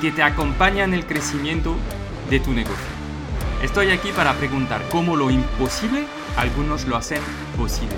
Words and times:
que 0.00 0.10
te 0.10 0.22
acompaña 0.22 0.84
en 0.84 0.94
el 0.94 1.06
crecimiento 1.06 1.76
de 2.30 2.40
tu 2.40 2.52
negocio. 2.52 2.76
Estoy 3.62 3.90
aquí 3.90 4.10
para 4.12 4.34
preguntar 4.34 4.82
cómo 4.90 5.16
lo 5.16 5.30
imposible 5.30 6.06
algunos 6.36 6.86
lo 6.86 6.96
hacen 6.96 7.20
posible 7.56 7.96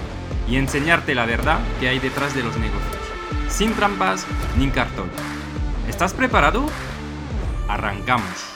y 0.49 0.57
enseñarte 0.57 1.15
la 1.15 1.27
verdad 1.27 1.61
que 1.79 1.89
hay 1.89 2.01
detrás 2.01 2.35
de 2.35 2.43
los 2.43 2.57
negocios, 2.57 3.03
sin 3.49 3.73
trampas 3.75 4.27
ni 4.59 4.69
cartón. 4.69 5.09
¿Estás 5.89 6.13
preparado? 6.13 6.67
Arrancamos. 7.69 8.53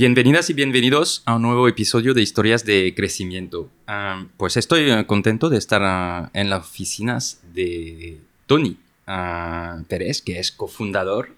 Bienvenidas 0.00 0.48
y 0.48 0.52
bienvenidos 0.52 1.24
a 1.26 1.34
un 1.34 1.42
nuevo 1.42 1.66
episodio 1.66 2.14
de 2.14 2.22
Historias 2.22 2.64
de 2.64 2.94
Crecimiento. 2.94 3.68
Ah, 3.88 4.26
pues 4.36 4.56
estoy 4.56 4.88
eh, 4.88 5.04
contento 5.08 5.50
de 5.50 5.58
estar 5.58 5.82
ah, 5.82 6.30
en 6.34 6.50
las 6.50 6.60
oficinas 6.60 7.40
de 7.52 8.20
Tony 8.46 8.76
ah, 9.08 9.82
Pérez, 9.88 10.22
que 10.22 10.38
es 10.38 10.52
cofundador 10.52 11.34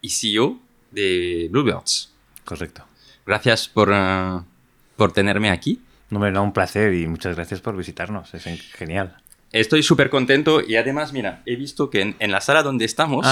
y 0.00 0.10
CEO 0.10 0.58
de 0.90 1.46
Bluebirds. 1.52 2.12
Correcto. 2.44 2.84
Gracias 3.24 3.68
por, 3.68 3.94
por 4.96 5.12
tenerme 5.12 5.50
aquí. 5.50 5.80
No, 6.10 6.18
me 6.18 6.32
da 6.32 6.40
un 6.40 6.52
placer 6.52 6.92
y 6.92 7.06
muchas 7.06 7.36
gracias 7.36 7.60
por 7.60 7.76
visitarnos. 7.76 8.34
Es 8.34 8.42
genial. 8.72 9.16
Estoy 9.52 9.84
súper 9.84 10.10
contento 10.10 10.60
y 10.60 10.74
además, 10.74 11.12
mira, 11.12 11.40
he 11.46 11.54
visto 11.54 11.88
que 11.88 12.16
en, 12.18 12.32
la 12.32 12.40
sala 12.40 12.64
donde 12.64 12.84
estamos 12.84 13.24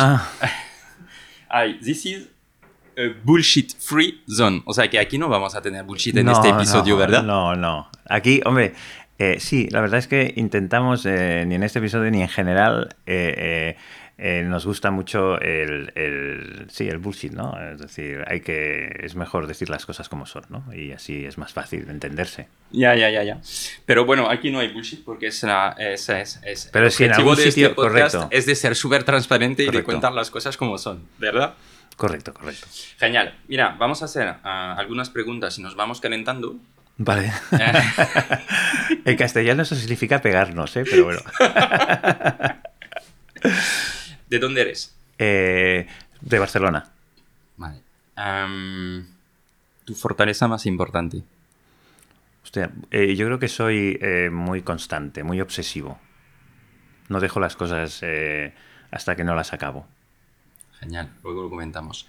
hay 1.49 1.81
This 1.81 2.07
is 2.07 2.34
bullshit 3.23 3.75
free 3.78 4.23
zone. 4.28 4.62
O 4.67 4.75
sea 4.75 4.89
que 4.89 4.98
aquí 4.98 5.19
no 5.19 5.28
vamos 5.28 5.55
a 5.55 5.62
tener 5.62 5.84
bullshit 5.84 6.17
en 6.17 6.28
este 6.28 6.48
episodio, 6.48 6.97
¿verdad? 6.97 7.23
No, 7.23 7.55
no. 7.55 7.89
Aquí, 8.09 8.41
hombre, 8.45 8.75
eh, 9.19 9.36
sí, 9.39 9.69
la 9.70 9.81
verdad 9.81 9.98
es 9.98 10.09
que 10.09 10.33
intentamos, 10.36 11.06
eh, 11.06 11.45
ni 11.47 11.55
en 11.55 11.62
este 11.62 11.78
episodio 11.78 12.11
ni 12.11 12.20
en 12.20 12.28
general, 12.28 12.97
eh, 13.06 13.77
nos 14.45 14.64
gusta 14.64 14.91
mucho 14.91 15.41
el, 15.41 15.92
el, 15.97 16.67
sí, 16.70 16.89
el 16.89 16.98
bullshit, 16.98 17.33
¿no? 17.33 17.55
Es 17.73 17.80
decir, 17.80 18.24
hay 18.29 18.41
que, 18.41 19.01
es 19.01 19.17
mejor 19.17 19.46
decir 19.46 19.69
las 19.69 19.86
cosas 19.86 20.08
como 20.08 20.24
son, 20.24 20.45
¿no? 20.48 20.64
Y 20.74 20.92
así 20.92 21.24
es 21.24 21.36
más 21.36 21.52
fácil 21.52 21.85
de 21.86 21.92
entenderse. 21.92 22.46
Ya, 22.70 22.95
ya, 22.95 23.11
ya, 23.11 23.23
ya. 23.23 23.40
Pero 23.86 24.05
bueno, 24.05 24.30
aquí 24.30 24.51
no 24.51 24.61
hay 24.61 24.73
bullshit 24.73 25.05
porque 25.05 25.29
es, 25.29 25.42
la, 25.42 25.74
es, 25.79 26.08
es, 26.08 26.70
Pero 26.73 26.90
si 26.90 27.05
en 27.05 27.13
algún 27.13 27.36
sitio, 27.36 27.69
este 27.69 27.77
correcto. 27.77 28.29
Es 28.30 28.46
de 28.46 28.55
ser 28.55 28.77
súper 28.77 29.05
transparente 29.05 29.64
y 29.64 29.70
de 29.70 29.83
contar 29.83 30.13
las 30.13 30.30
cosas 30.30 30.57
como 30.57 30.79
son, 30.79 31.02
¿verdad? 31.19 31.55
Correcto, 31.97 32.35
correcto. 32.35 32.67
Genial. 32.99 33.39
Mira, 33.49 33.77
vamos 33.79 34.03
a 34.03 34.07
hacer 34.07 34.37
ah, 34.43 34.75
algunas 34.77 35.11
preguntas 35.11 35.59
y 35.59 35.63
nos 35.63 35.77
vamos 35.77 36.01
calentando. 36.01 36.57
Vale. 36.97 37.33
en 39.05 39.17
castellano 39.17 39.63
eso 39.63 39.75
significa 39.75 40.21
pegarnos, 40.21 40.77
¿eh? 40.77 40.85
Pero 40.89 41.05
bueno. 41.05 41.21
¿De 44.29 44.39
dónde 44.39 44.63
eres? 44.63 44.95
Eh, 45.19 45.87
de 46.21 46.39
Barcelona. 46.39 46.91
Vale. 47.57 47.81
¿Tu 49.85 49.95
fortaleza 49.95 50.49
más 50.49 50.67
importante? 50.67 51.23
Hostia, 52.43 52.71
eh, 52.91 53.15
yo 53.17 53.27
creo 53.27 53.39
que 53.39 53.49
soy 53.49 53.99
eh, 54.01 54.31
muy 54.31 54.63
constante, 54.63 55.23
muy 55.25 55.41
obsesivo. 55.41 55.99
No 57.09 57.21
dejo 57.21 57.39
las 57.41 57.55
cosas 57.57 58.03
hasta 58.91 59.17
que 59.17 59.25
no 59.25 59.35
las 59.35 59.53
acabo. 59.53 59.87
Luego 61.22 61.42
lo 61.42 61.50
comentamos. 61.50 62.06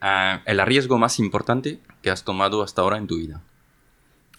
Ah, 0.00 0.42
¿El 0.44 0.64
riesgo 0.64 0.98
más 0.98 1.18
importante 1.18 1.80
que 2.02 2.10
has 2.10 2.24
tomado 2.24 2.62
hasta 2.62 2.82
ahora 2.82 2.98
en 2.98 3.06
tu 3.06 3.16
vida? 3.16 3.40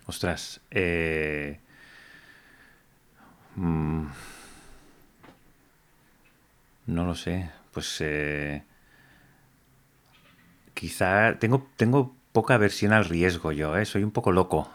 Ostras, 0.06 0.62
eh, 0.72 1.60
mm, 3.56 4.06
no 6.88 7.06
lo 7.06 7.16
sé. 7.16 7.52
Pues 7.74 7.98
eh, 8.00 8.64
quizá 10.74 11.38
tengo, 11.40 11.68
tengo 11.78 12.16
poca 12.32 12.56
aversión 12.56 12.94
al 12.94 13.06
riesgo 13.06 13.52
yo, 13.52 13.78
¿eh? 13.78 13.86
soy 13.86 14.04
un 14.04 14.12
poco 14.12 14.32
loco. 14.32 14.72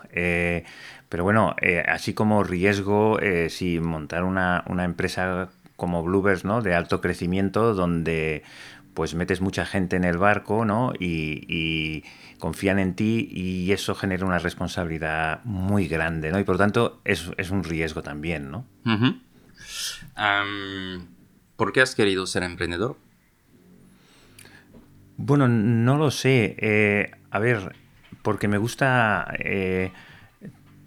pero 1.09 1.25
bueno, 1.25 1.57
así 1.89 2.15
como 2.15 2.45
riesgo, 2.45 3.19
si 3.49 3.81
montar 3.81 4.25
una, 4.25 4.65
una, 4.69 4.85
empresa 4.85 5.51
como 5.77 6.03
Bluebirds, 6.03 6.45
¿no? 6.45 6.63
De 6.63 6.75
alto 6.75 7.01
crecimiento, 7.01 7.75
donde 7.75 8.43
pues 8.95 9.15
metes 9.15 9.41
mucha 9.41 9.67
gente 9.67 9.97
en 9.97 10.05
el 10.05 10.19
barco, 10.19 10.65
¿no? 10.65 10.93
Y, 10.99 12.05
confían 12.39 12.79
en 12.79 12.95
ti 12.95 13.27
y 13.31 13.73
eso 13.73 13.95
genera 13.95 14.27
una 14.27 14.39
responsabilidad 14.39 15.43
muy 15.45 15.89
grande, 15.89 16.31
¿no? 16.31 16.39
Y 16.39 16.45
por 16.45 16.57
lo 16.57 16.59
tanto 16.59 17.01
es, 17.05 17.27
un 17.51 17.65
riesgo 17.65 18.03
también, 18.03 18.51
¿no? 18.51 18.67
¿Por 21.57 21.73
qué 21.73 21.81
has 21.81 21.95
querido 21.95 22.27
ser 22.27 22.43
emprendedor? 22.43 22.99
Bueno, 25.17 25.49
no 25.49 25.97
lo 25.97 26.11
sé. 26.11 26.57
Eh, 26.59 27.13
a 27.31 27.39
ver, 27.39 27.75
porque 28.23 28.49
me 28.49 28.59
gusta 28.59 29.33
eh, 29.39 29.93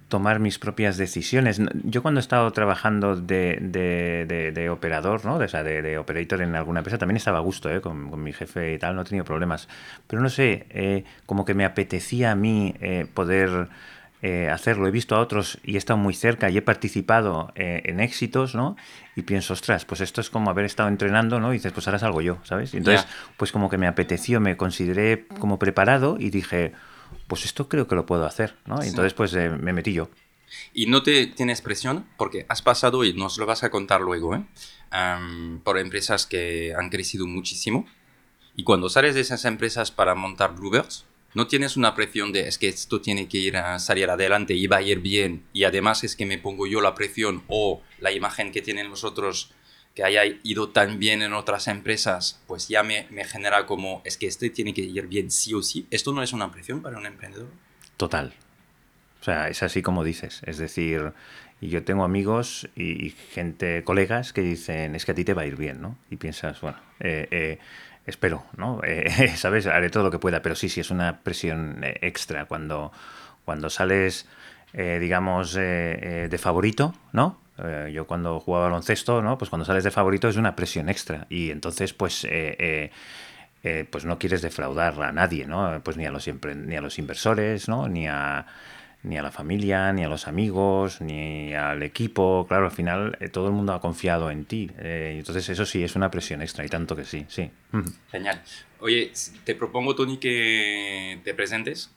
tomar 0.08 0.40
mis 0.40 0.58
propias 0.58 0.98
decisiones. 0.98 1.62
Yo 1.84 2.02
cuando 2.02 2.20
he 2.20 2.22
estado 2.22 2.50
trabajando 2.52 3.16
de, 3.16 3.58
de, 3.62 4.70
operador, 4.70 5.26
¿no? 5.26 5.38
De, 5.38 5.82
de, 5.82 5.98
operator 5.98 6.42
en 6.42 6.56
alguna 6.56 6.80
empresa, 6.80 6.98
también 6.98 7.18
estaba 7.18 7.40
a 7.40 7.42
gusto, 7.42 7.70
¿eh? 7.70 7.82
con, 7.82 8.24
mi 8.24 8.32
jefe 8.32 8.74
y 8.74 8.78
tal, 8.78 8.96
no 8.96 9.02
he 9.02 9.06
tenido 9.06 9.26
problemas. 9.26 9.68
Pero 10.08 10.22
no 10.22 10.30
sé, 10.30 10.66
eh, 10.70 11.04
como 11.26 11.44
que 11.44 11.54
me 11.54 11.66
apetecía 11.66 12.32
a 12.32 12.36
mí 12.36 12.74
eh, 12.80 13.06
poder 13.14 13.70
hacerlo. 14.52 14.88
He 14.88 14.92
visto 14.92 15.16
a 15.16 15.20
otros 15.20 15.58
y 15.64 15.76
he 15.76 15.78
estado 15.78 15.98
muy 15.98 16.14
cerca 16.14 16.50
y 16.50 16.58
he 16.58 16.62
participado 16.62 17.54
en 17.56 18.02
éxitos, 18.02 18.56
¿no? 18.56 18.76
Y 19.16 19.22
pienso, 19.22 19.54
ostras, 19.54 19.86
pues 19.86 20.02
esto 20.02 20.20
es 20.20 20.30
como 20.30 20.50
haber 20.50 20.66
estado 20.66 20.90
entrenando, 20.90 21.40
¿no? 21.40 21.54
Y 21.54 21.58
dices, 21.58 21.72
pues 21.72 21.88
ahora 21.88 22.00
salgo 22.00 22.22
yo, 22.22 22.40
¿sabes? 22.44 22.74
Y 22.74 22.78
entonces, 22.78 23.08
pues 23.38 23.54
como 23.54 23.70
que 23.70 23.78
me 23.78 23.88
apeteció, 23.88 24.42
me 24.42 24.58
consideré 24.58 25.28
como 25.40 25.60
preparado 25.60 26.18
y 26.20 26.30
dije 26.30 26.74
pues 27.28 27.46
esto 27.46 27.70
creo 27.70 27.88
que 27.88 27.96
lo 27.96 28.06
puedo 28.06 28.26
hacer, 28.26 28.56
¿no? 28.66 28.84
Y 28.84 28.88
entonces 28.88 29.14
pues 29.14 29.34
eh, 29.34 29.50
me 29.50 29.74
metí 29.74 29.94
yo. 29.94 30.10
Y 30.74 30.86
no 30.86 31.04
te 31.04 31.28
tienes 31.28 31.62
presión 31.62 32.08
porque 32.18 32.46
has 32.50 32.62
pasado, 32.62 33.04
y 33.04 33.14
nos 33.14 33.38
lo 33.38 33.46
vas 33.46 33.64
a 33.64 33.70
contar 33.70 34.02
luego, 34.02 34.36
¿eh? 34.36 34.44
por 35.64 35.78
empresas 35.78 36.26
que 36.26 36.74
han 36.78 36.90
crecido 36.90 37.28
muchísimo. 37.28 37.86
Y 38.56 38.64
cuando 38.64 38.90
sales 38.90 39.16
de 39.16 39.22
esas 39.22 39.46
empresas 39.46 39.92
para 39.92 40.16
montar 40.16 40.56
Bluebirds, 40.56 41.06
no 41.34 41.46
tienes 41.46 41.78
una 41.78 41.94
presión 41.94 42.32
de 42.32 42.48
es 42.48 42.58
que 42.58 42.70
esto 42.70 43.02
tiene 43.02 43.28
que 43.28 43.38
ir 43.38 43.58
a 43.58 43.78
salir 43.80 44.10
adelante 44.10 44.54
y 44.54 44.66
va 44.66 44.78
a 44.78 44.82
ir 44.82 45.02
bien. 45.02 45.44
Y 45.54 45.66
además 45.66 46.04
es 46.04 46.16
que 46.16 46.26
me 46.26 46.38
pongo 46.38 46.66
yo 46.66 46.82
la 46.82 46.96
presión 46.96 47.44
o 47.48 47.82
la 48.00 48.12
imagen 48.12 48.52
que 48.52 48.62
tienen 48.62 48.90
los 48.90 49.04
otros 49.04 49.52
que 49.98 50.04
haya 50.04 50.22
ido 50.44 50.70
tan 50.70 51.00
bien 51.00 51.24
en 51.24 51.34
otras 51.34 51.68
empresas, 51.68 52.40
pues 52.46 52.68
ya 52.68 52.84
me, 52.84 53.08
genera 53.26 53.66
como, 53.66 54.04
es 54.06 54.16
que 54.16 54.28
este 54.28 54.52
tiene 54.52 54.72
que 54.72 54.82
ir 54.82 55.08
bien 55.08 55.32
sí 55.32 55.56
o 55.56 55.64
sí. 55.64 55.88
¿Esto 55.90 56.14
no 56.14 56.22
es 56.22 56.34
una 56.34 56.52
presión 56.52 56.84
para 56.84 57.00
un 57.00 57.08
emprendedor? 57.08 57.48
Total. 57.98 58.32
O 59.20 59.24
sea, 59.24 59.50
es 59.50 59.64
así 59.64 59.82
como 59.82 60.04
dices. 60.04 60.44
Es 60.46 60.60
decir, 60.60 61.14
yo 61.62 61.84
tengo 61.84 62.04
amigos 62.04 62.70
y, 62.76 63.10
gente, 63.32 63.84
colegas 63.84 64.34
que 64.34 64.42
dicen, 64.42 64.94
es 64.94 65.04
que 65.04 65.14
a 65.14 65.16
ti 65.16 65.26
te 65.26 65.34
va 65.34 65.42
a 65.42 65.46
ir 65.48 65.56
bien, 65.56 65.82
¿no? 65.82 65.98
Y 66.12 66.18
piensas, 66.18 66.62
bueno, 66.62 66.78
eh, 67.00 67.28
eh, 67.32 67.60
espero, 68.06 68.46
¿no? 68.56 68.82
Eh, 68.86 69.34
¿Sabes? 69.36 69.66
Haré 69.66 69.90
todo 69.90 70.04
lo 70.04 70.12
que 70.12 70.20
pueda, 70.20 70.44
pero 70.44 70.54
sí, 70.54 70.70
sí, 70.70 70.80
es 70.80 70.92
una 70.92 71.22
presión 71.22 71.82
extra 71.84 72.46
cuando, 72.46 72.92
cuando 73.46 73.72
sales, 73.72 74.28
digamos, 74.74 75.54
de 75.56 76.38
favorito, 76.40 76.94
¿no? 77.14 77.47
Eh, 77.64 77.92
yo 77.94 78.06
cuando 78.06 78.40
jugaba 78.40 78.66
baloncesto, 78.66 79.22
¿no? 79.22 79.38
Pues 79.38 79.50
cuando 79.50 79.66
sales 79.66 79.84
de 79.84 79.92
favorito 79.92 80.28
es 80.28 80.38
una 80.38 80.56
presión 80.56 80.90
extra. 80.90 81.26
Y 81.30 81.52
entonces, 81.52 81.94
pues, 81.94 82.26
eh, 82.30 82.92
pues 83.90 84.06
no 84.06 84.18
quieres 84.18 84.42
defraudar 84.42 85.02
a 85.02 85.12
nadie, 85.12 85.46
¿no? 85.46 85.82
Pues 85.84 85.98
ni 85.98 86.06
a 86.06 86.12
los, 86.12 86.28
ni 86.28 86.76
a 86.76 86.82
los 86.82 87.00
inversores, 87.00 87.68
¿no? 87.68 87.90
Ni 87.90 88.08
a 88.08 88.46
ni 89.04 89.18
a 89.18 89.22
la 89.22 89.32
familia, 89.32 89.92
ni 89.94 90.04
a 90.04 90.10
los 90.10 90.28
amigos, 90.28 91.02
ni 91.02 91.54
al 91.54 91.84
equipo. 91.84 92.46
Claro, 92.48 92.66
al 92.66 92.72
final 92.72 93.18
eh, 93.20 93.30
todo 93.30 93.48
el 93.48 93.54
mundo 93.54 93.74
ha 93.74 93.82
confiado 93.82 94.30
en 94.32 94.46
ti. 94.46 94.70
Eh, 94.78 95.16
entonces 95.18 95.48
eso 95.50 95.66
sí 95.66 95.84
es 95.84 95.96
una 95.96 96.12
presión 96.12 96.42
extra 96.42 96.66
y 96.66 96.70
tanto 96.70 96.96
que 96.96 97.06
sí, 97.06 97.26
sí. 97.28 97.50
Genial. 98.12 98.42
Oye, 98.80 99.12
te 99.44 99.56
propongo, 99.56 99.96
Tony, 99.96 100.18
que 100.18 101.20
te 101.24 101.34
presentes 101.34 101.92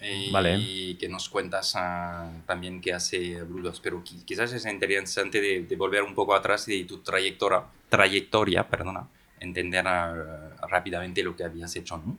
y, 0.00 0.30
vale. 0.30 0.96
que 0.98 1.08
nos 1.08 1.28
cuentas 1.28 1.72
ah, 1.76 2.30
también 2.46 2.80
qué 2.80 2.92
hace 2.92 3.42
Brudos, 3.42 3.80
pero 3.80 4.02
quizás 4.02 4.52
es 4.52 4.66
interesante 4.66 5.40
de, 5.40 5.76
volver 5.76 6.02
un 6.02 6.14
poco 6.14 6.34
atrás 6.34 6.66
de 6.66 6.84
tu 6.84 6.98
trayectoria, 6.98 7.64
trayectoria 7.88 8.68
perdona, 8.68 9.08
entender 9.40 9.86
ah, 9.86 10.50
rápidamente 10.68 11.22
lo 11.22 11.34
que 11.34 11.44
habías 11.44 11.74
hecho, 11.76 11.96
¿no? 11.96 12.18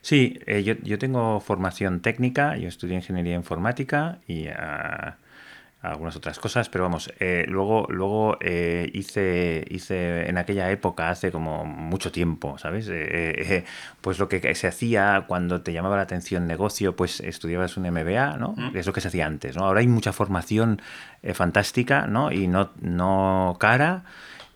Sí, 0.00 0.38
eh, 0.46 0.62
yo, 0.62 0.74
yo, 0.82 0.98
tengo 0.98 1.40
formación 1.40 2.00
técnica, 2.00 2.56
yo 2.56 2.68
estudié 2.68 2.96
ingeniería 2.96 3.34
informática 3.34 4.20
y 4.28 4.46
ah, 4.48 5.16
algunas 5.82 6.14
otras 6.14 6.38
cosas, 6.38 6.68
pero 6.68 6.84
vamos, 6.84 7.12
eh, 7.18 7.44
luego, 7.48 7.86
luego 7.90 8.38
eh, 8.40 8.88
hice, 8.94 9.64
hice 9.68 10.28
en 10.28 10.38
aquella 10.38 10.70
época, 10.70 11.10
hace 11.10 11.32
como 11.32 11.64
mucho 11.64 12.12
tiempo, 12.12 12.56
¿sabes? 12.58 12.90
pues 14.00 14.18
lo 14.18 14.28
que 14.28 14.54
se 14.54 14.66
hacía 14.66 15.24
cuando 15.26 15.62
te 15.62 15.72
llamaba 15.72 15.96
la 15.96 16.02
atención 16.02 16.46
negocio, 16.46 16.94
pues 16.94 17.20
estudiabas 17.20 17.76
un 17.76 17.90
MBA, 17.90 18.36
¿no? 18.36 18.54
Es 18.74 18.86
lo 18.86 18.92
que 18.92 19.00
se 19.00 19.08
hacía 19.08 19.26
antes, 19.26 19.56
¿no? 19.56 19.64
Ahora 19.64 19.80
hay 19.80 19.88
mucha 19.88 20.12
formación 20.12 20.80
fantástica, 21.34 22.06
¿no? 22.06 22.32
Y 22.32 22.46
no, 22.48 22.70
no 22.80 23.56
cara 23.58 24.04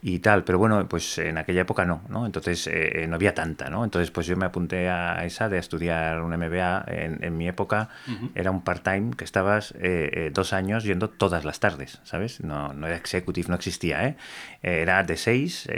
y 0.03 0.19
tal, 0.19 0.45
pero 0.45 0.59
bueno, 0.59 0.87
pues 0.89 1.19
en 1.19 1.39
aquella 1.39 1.63
época 1.63 1.85
no, 1.85 2.03
¿no? 2.09 2.27
Entonces 2.27 2.67
eh, 2.67 3.03
eh, 3.03 3.07
no 3.07 3.17
había 3.17 3.35
tanta, 3.35 3.71
¿no? 3.71 3.83
Entonces 3.83 4.11
pues 4.11 4.27
yo 4.27 4.37
me 4.37 4.45
apunté 4.45 4.89
a 4.89 5.25
esa 5.25 5.49
de 5.49 5.59
estudiar 5.59 6.21
un 6.21 6.37
MBA 6.37 6.85
en, 6.89 7.25
en 7.25 7.37
mi 7.37 7.49
época, 7.49 7.89
era 8.35 8.51
un 8.51 8.63
part-time 8.63 9.13
que 9.17 9.25
estabas 9.25 9.75
eh, 9.79 10.31
dos 10.33 10.53
años 10.53 10.85
yendo 10.85 11.09
todas 11.09 11.45
las 11.45 11.61
tardes, 11.61 12.01
¿sabes? 12.05 12.41
No, 12.41 12.73
no 12.73 12.87
era 12.87 12.97
executive, 12.97 13.49
no 13.49 13.55
existía, 13.55 14.07
¿eh? 14.07 14.17
Era 14.63 15.03
de 15.03 15.17
6 15.17 15.69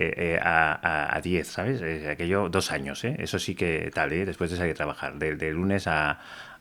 a, 0.43 1.17
a, 1.17 1.21
10, 1.21 1.47
¿sabes? 1.47 2.07
Aquello 2.07 2.49
dos 2.49 2.73
años, 2.73 3.05
¿eh? 3.05 3.17
Eso 3.19 3.39
sí 3.39 3.55
que 3.55 3.91
tal, 3.95 4.13
¿eh? 4.13 4.25
Después 4.27 4.51
de 4.51 4.57
salir 4.57 4.73
a 4.73 4.77
trabajar, 4.77 5.19
de 5.19 5.53
lunes 5.53 5.87
a, 5.87 6.19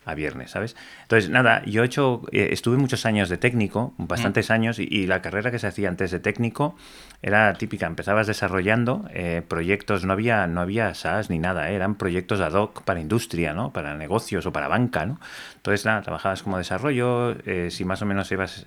a 0.07 0.15
viernes, 0.15 0.51
¿sabes? 0.51 0.75
Entonces, 1.03 1.29
nada, 1.29 1.63
yo 1.65 1.83
he 1.83 1.85
hecho, 1.85 2.21
eh, 2.31 2.49
estuve 2.51 2.77
muchos 2.77 3.05
años 3.05 3.27
de 3.27 3.37
técnico, 3.37 3.93
bastantes 3.97 4.49
años, 4.49 4.79
y, 4.79 5.05
la 5.05 5.21
carrera 5.21 5.51
que 5.51 5.59
se 5.59 5.67
hacía 5.67 5.89
antes 5.89 6.11
de 6.11 6.19
técnico 6.19 6.75
era 7.21 7.53
típica, 7.53 7.85
empezabas 7.85 8.27
desarrollando 8.27 9.05
eh, 9.13 9.41
proyectos, 9.47 10.05
no 10.05 10.13
había, 10.13 10.47
no 10.47 10.61
había 10.61 10.93
SaaS 10.93 11.29
ni 11.29 11.39
nada, 11.39 11.69
¿eh? 11.71 11.75
eran 11.75 11.95
proyectos 11.95 12.39
ad 12.39 12.53
hoc 12.53 12.83
para 12.83 12.99
industria, 12.99 13.53
¿no? 13.53 13.71
Para 13.73 13.95
negocios 13.95 14.45
o 14.45 14.53
para 14.53 14.67
banca, 14.67 15.05
¿no? 15.05 15.19
Entonces, 15.67 15.85
nada, 15.85 16.01
trabajabas 16.01 16.43
como 16.43 16.57
desarrollo, 16.57 17.35
si 17.69 17.83
más 17.83 18.01
o 18.01 18.05
menos 18.05 18.31
ibas 18.31 18.65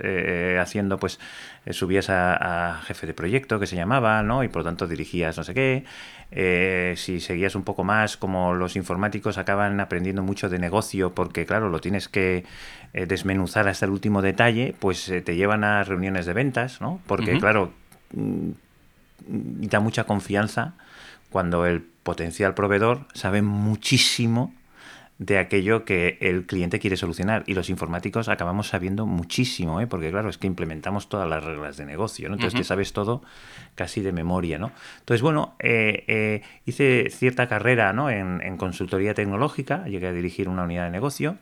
haciendo, 0.61 0.99
pues 0.99 1.19
subías 1.71 2.11
a, 2.11 2.75
a, 2.75 2.83
jefe 2.83 3.07
de 3.07 3.15
proyecto, 3.15 3.59
que 3.59 3.67
se 3.67 3.77
llamaba, 3.77 4.23
¿no? 4.23 4.45
Y 4.45 4.49
por 4.49 4.63
lo 4.63 4.65
tanto 4.65 4.87
dirigías 4.87 5.37
no 5.37 5.45
sé 5.45 5.55
qué. 5.55 5.85
Eh, 6.33 6.95
si 6.97 7.21
seguías 7.21 7.55
un 7.55 7.65
poco 7.65 7.83
más, 7.83 8.17
como 8.17 8.55
los 8.55 8.77
informáticos 8.77 9.39
acaban 9.39 9.81
aprendiendo 9.81 10.23
mucho 10.23 10.49
de 10.49 10.59
negocio, 10.59 11.13
porque 11.13 11.45
claro, 11.45 11.69
lo 11.71 11.81
tienes 11.81 12.09
que 12.09 12.45
eh, 12.93 13.07
desmenuzar 13.07 13.69
hasta 13.69 13.87
el 13.87 13.93
último 13.93 14.23
detalle, 14.23 14.75
pues 14.79 15.09
eh, 15.09 15.23
te 15.23 15.35
llevan 15.35 15.65
a 15.65 15.83
reuniones 15.83 16.27
de 16.27 16.33
ventas, 16.33 16.81
¿no? 16.81 17.01
Porque 17.07 17.39
claro, 17.39 17.73
mm, 18.13 18.51
da 19.27 19.81
mucha 19.81 20.05
confianza 20.05 20.75
cuando 21.31 21.67
el 21.67 21.83
potencial 21.83 22.55
proveedor 22.55 23.07
sabe 23.13 23.43
muchísimo 23.43 24.55
de 25.21 25.37
aquello 25.37 25.85
que 25.85 26.17
el 26.23 26.47
cliente 26.47 26.79
quiere 26.79 26.97
solucionar. 26.97 27.45
Y 27.47 27.53
los 27.53 27.69
informáticos 27.69 28.31
acabamos 28.31 28.69
sabiendo 28.69 29.05
muchísimo, 29.05 29.79
¿eh? 29.83 29.87
porque 29.87 30.11
claro, 30.11 30.31
es 30.31 30.39
que 30.39 30.47
implementamos 30.47 31.11
todas 31.11 31.29
las 31.29 31.45
reglas 31.45 31.77
de 31.77 31.85
negocio, 31.85 32.31
¿no? 32.31 32.37
Entonces 32.37 32.59
te 32.59 32.65
sabes 32.65 32.95
todo 32.95 33.23
casi 33.75 34.01
de 34.01 34.13
memoria, 34.13 34.59
¿no? 34.59 34.73
Entonces, 35.01 35.21
bueno, 35.21 35.55
eh, 35.59 36.05
eh, 36.07 36.43
hice 36.65 37.11
cierta 37.11 37.49
carrera 37.49 37.93
¿no? 37.93 38.09
en, 38.09 38.57
consultoría 38.57 39.13
tecnológica, 39.13 39.85
llegué 39.85 40.07
a 40.07 40.13
dirigir 40.13 40.49
una 40.49 40.65
unidad 40.65 40.87
de 40.87 40.91
negocio. 40.91 41.37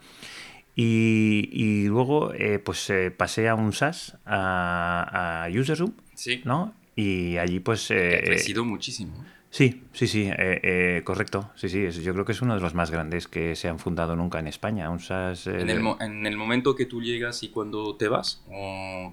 Y, 0.75 1.87
luego 1.87 2.33
pues 2.65 2.93
pasé 3.17 3.49
a 3.49 3.55
un 3.55 3.73
SaaS, 3.73 4.17
a, 4.27 5.45
a 5.45 5.49
UserZoom, 5.51 5.93
sí. 6.15 6.43
¿no? 6.45 6.75
Y 6.95 7.37
allí 7.37 7.59
pues... 7.61 7.91
ha 7.91 7.95
crecido 7.95 8.65
muchísimo. 8.65 9.25
Sí, 9.51 9.85
sí, 9.93 10.07
sí, 10.07 10.25
eh, 10.27 10.61
eh, 10.63 11.03
correcto. 11.05 11.51
Sí, 11.55 11.69
sí, 11.69 11.91
yo 11.91 12.13
creo 12.13 12.25
que 12.25 12.33
es 12.33 12.43
uno 12.43 12.55
de 12.55 12.61
los 12.61 12.75
más 12.75 12.91
grandes 12.91 13.29
que 13.29 13.57
se 13.57 13.69
han 13.69 13.79
fundado 13.79 14.15
nunca 14.15 14.39
en 14.39 14.47
España. 14.47 14.91
Un 14.91 14.99
eh, 14.99 15.35
en, 15.47 15.71
el 15.71 15.83
en, 16.01 16.27
el 16.27 16.37
momento 16.37 16.75
que 16.75 16.85
tú 16.85 17.01
llegas 17.01 17.43
y 17.43 17.49
cuando 17.49 17.97
te 17.97 18.09
vas, 18.09 18.45
o 18.51 19.13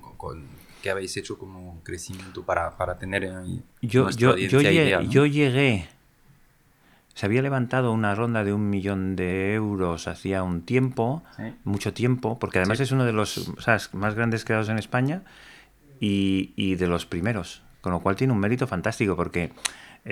¿qué 0.82 0.90
habéis 0.90 1.16
hecho 1.18 1.38
como 1.38 1.82
crecimiento 1.84 2.44
para, 2.44 2.78
para 2.78 2.98
tener 2.98 3.24
yo, 3.82 4.10
yo, 4.12 4.36
yo, 4.36 4.62
llegué, 4.62 5.08
yo 5.10 5.26
llegué, 5.26 5.88
se 7.16 7.26
había 7.26 7.42
levantado 7.42 7.94
una 7.94 8.14
ronda 8.14 8.44
de 8.44 8.54
un 8.54 8.70
millón 8.70 9.16
de 9.16 9.54
euros 9.54 10.08
hacía 10.08 10.44
un 10.44 10.64
tiempo, 10.64 11.24
mucho 11.64 11.94
tiempo, 11.94 12.38
porque 12.40 12.60
además 12.60 12.82
es 12.82 12.92
uno 12.92 13.06
de 13.06 13.14
los 13.14 13.52
más 13.94 14.16
grandes 14.16 14.44
creados 14.44 14.68
en 14.68 14.78
España 14.78 15.24
y, 16.00 16.54
y 16.58 16.76
de 16.76 16.88
los 16.88 17.06
primeros, 17.06 17.64
con 17.80 17.94
lo 17.94 18.02
cual 18.02 18.18
tiene 18.18 18.34
un 18.34 18.40
mérito 18.40 18.68
fantástico 18.68 19.16
porque 19.16 19.44
eh, 19.44 19.52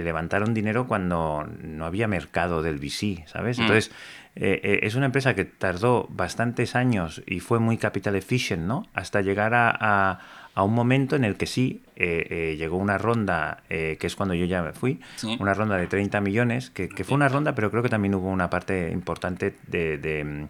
levantaron 0.02 0.54
dinero 0.54 0.88
cuando 0.88 1.48
no 1.62 1.86
había 1.86 2.08
mercado 2.08 2.62
del 2.62 2.80
VC, 2.80 3.28
¿sabes? 3.28 3.60
Mm. 3.60 3.62
Entonces, 3.62 3.92
eh, 4.36 4.60
eh, 4.64 4.80
es 4.84 4.96
una 4.96 5.06
empresa 5.06 5.36
que 5.36 5.46
tardó 5.46 6.08
bastantes 6.10 6.76
años 6.76 7.22
y 7.28 7.40
fue 7.40 7.60
muy 7.60 7.78
capital 7.78 8.16
efficient, 8.16 8.64
¿no? 8.64 8.88
Hasta 8.94 9.22
llegar 9.22 9.54
a, 9.54 10.20
a, 10.56 10.64
un 10.64 10.74
momento 10.74 11.16
en 11.16 11.24
el 11.24 11.36
que 11.36 11.46
sí, 11.46 11.84
llegó 11.96 12.78
una 12.78 12.98
ronda, 12.98 13.64
que 13.70 13.98
es 14.00 14.16
cuando 14.16 14.34
yo 14.34 14.46
ya 14.46 14.62
me 14.62 14.74
fui, 14.74 15.00
una 15.40 15.54
ronda 15.54 15.78
de 15.78 15.88
30 15.88 16.22
millones, 16.22 16.70
que, 16.70 16.90
que, 16.90 17.04
fue 17.04 17.16
una 17.16 17.28
ronda, 17.28 17.56
pero 17.56 17.72
creo 17.72 17.84
que 17.84 17.90
también 17.90 18.16
hubo 18.16 18.30
una 18.30 18.50
parte 18.50 18.90
importante 18.92 19.56
de 19.68 20.48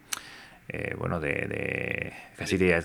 eh, 0.70 0.96
bueno, 0.98 1.20
de, 1.20 1.30
de 1.30 2.14
casi 2.38 2.58
de, 2.58 2.76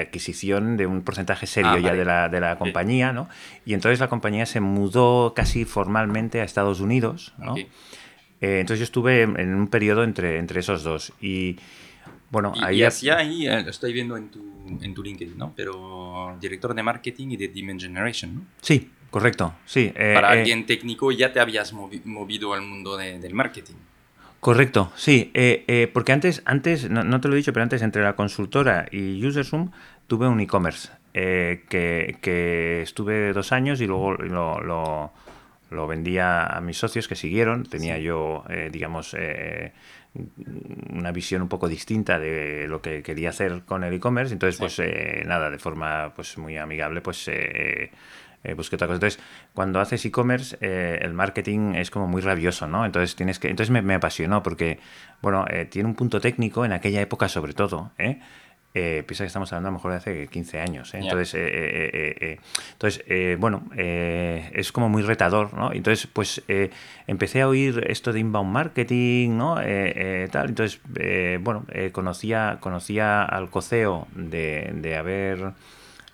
adquisición 0.00 0.76
de 0.76 0.86
un 0.86 1.02
porcentaje 1.02 1.46
serio 1.46 1.70
ah, 1.70 1.78
ya 1.78 1.94
de 1.94 2.04
la, 2.04 2.28
de 2.28 2.40
la 2.40 2.58
compañía, 2.58 3.12
¿no? 3.12 3.28
Y 3.64 3.74
entonces 3.74 4.00
la 4.00 4.08
compañía 4.08 4.44
se 4.44 4.60
mudó 4.60 5.32
casi 5.34 5.64
formalmente 5.64 6.40
a 6.40 6.44
Estados 6.44 6.80
Unidos, 6.80 7.32
¿no? 7.38 7.56
Eh, 7.56 7.66
entonces 8.40 8.80
yo 8.80 8.84
estuve 8.84 9.22
en 9.22 9.54
un 9.54 9.68
periodo 9.68 10.02
entre, 10.02 10.38
entre 10.38 10.60
esos 10.60 10.82
dos 10.82 11.12
y 11.20 11.56
bueno, 12.30 12.54
ahí... 12.60 12.78
Y 12.78 12.82
hacía 12.82 13.18
ahí, 13.18 13.46
eh, 13.46 13.62
lo 13.62 13.70
estoy 13.70 13.92
viendo 13.92 14.16
en 14.16 14.28
tu, 14.28 14.78
en 14.80 14.92
tu 14.92 15.02
LinkedIn, 15.02 15.38
¿no? 15.38 15.52
Pero 15.54 16.36
director 16.40 16.74
de 16.74 16.82
marketing 16.82 17.28
y 17.28 17.36
de 17.36 17.48
Demand 17.48 17.80
Generation, 17.80 18.34
¿no? 18.34 18.46
Sí, 18.60 18.90
correcto, 19.10 19.54
sí. 19.64 19.92
Para 19.94 20.30
alguien 20.30 20.66
técnico 20.66 21.12
ya 21.12 21.32
te 21.32 21.38
habías 21.38 21.72
movido 21.72 22.52
al 22.52 22.62
mundo 22.62 22.96
del 22.96 23.32
marketing. 23.32 23.76
Correcto, 24.42 24.90
sí, 24.96 25.30
eh, 25.34 25.62
eh, 25.68 25.86
porque 25.86 26.10
antes, 26.10 26.42
antes 26.46 26.90
no, 26.90 27.20
te 27.20 27.28
lo 27.28 27.34
he 27.34 27.36
dicho, 27.36 27.52
pero 27.52 27.62
antes 27.62 27.80
entre 27.80 28.02
la 28.02 28.16
consultora 28.16 28.86
y 28.90 29.24
UserZoom 29.24 29.70
tuve 30.08 30.26
un 30.26 30.40
e-commerce 30.40 30.88
eh, 31.14 31.62
que, 31.68 32.82
estuve 32.82 33.32
dos 33.34 33.52
años 33.52 33.80
y 33.80 33.86
luego 33.86 34.14
lo, 34.14 35.12
lo, 35.70 35.86
vendía 35.86 36.44
a 36.44 36.60
mis 36.60 36.76
socios 36.76 37.06
que 37.06 37.14
siguieron. 37.14 37.66
Tenía 37.66 37.98
yo, 37.98 38.42
digamos, 38.72 39.14
una 40.90 41.12
visión 41.12 41.42
un 41.42 41.48
poco 41.48 41.68
distinta 41.68 42.18
de 42.18 42.66
lo 42.66 42.82
que 42.82 43.04
quería 43.04 43.30
hacer 43.30 43.62
con 43.64 43.84
el 43.84 43.94
e-commerce. 43.94 44.32
Entonces, 44.32 44.58
pues 44.58 45.24
nada, 45.24 45.50
de 45.50 45.60
forma 45.60 46.14
pues 46.16 46.36
muy 46.36 46.56
amigable, 46.56 47.00
pues 47.00 47.30
eh, 48.44 48.56
Entonces, 48.56 49.18
cuando 49.54 49.80
haces 49.80 50.04
e-commerce, 50.04 50.56
eh, 50.60 50.98
el 51.02 51.12
marketing 51.12 51.74
es 51.74 51.90
como 51.90 52.08
muy 52.08 52.22
rabioso, 52.22 52.66
¿no? 52.66 52.84
Entonces, 52.84 53.14
tienes 53.14 53.38
que, 53.38 53.48
entonces 53.48 53.70
me, 53.70 53.94
apasionó 53.94 54.42
porque, 54.42 54.80
bueno, 55.20 55.44
eh, 55.48 55.66
tiene 55.66 55.88
un 55.88 55.94
punto 55.94 56.20
técnico 56.20 56.64
en 56.64 56.72
aquella 56.72 57.00
época 57.00 57.28
sobre 57.28 57.52
todo, 57.52 57.92
¿eh? 57.98 58.20
piensa 58.74 59.24
que 59.24 59.26
estamos 59.26 59.52
hablando 59.52 59.68
a 59.68 59.72
lo 59.72 59.76
mejor 59.76 59.90
de 59.90 59.96
hace 59.98 60.28
15 60.28 60.58
años. 60.58 60.94
Entonces, 60.94 61.34
entonces 62.72 63.04
bueno, 63.38 63.64
es 63.76 64.72
como 64.72 64.88
muy 64.88 65.02
retador, 65.02 65.52
¿no? 65.52 65.74
Entonces, 65.74 66.06
pues 66.10 66.42
empecé 67.06 67.42
a 67.42 67.48
oír 67.48 67.84
esto 67.88 68.14
de 68.14 68.20
inbound 68.20 68.50
marketing, 68.50 69.36
¿no? 69.36 69.56
tal. 70.30 70.48
Entonces, 70.48 70.80
bueno, 71.42 71.66
conocía, 71.92 72.56
conocía 72.60 73.22
al 73.24 73.50
coceo 73.50 74.08
de, 74.14 74.70
de 74.76 74.96
haber 74.96 75.52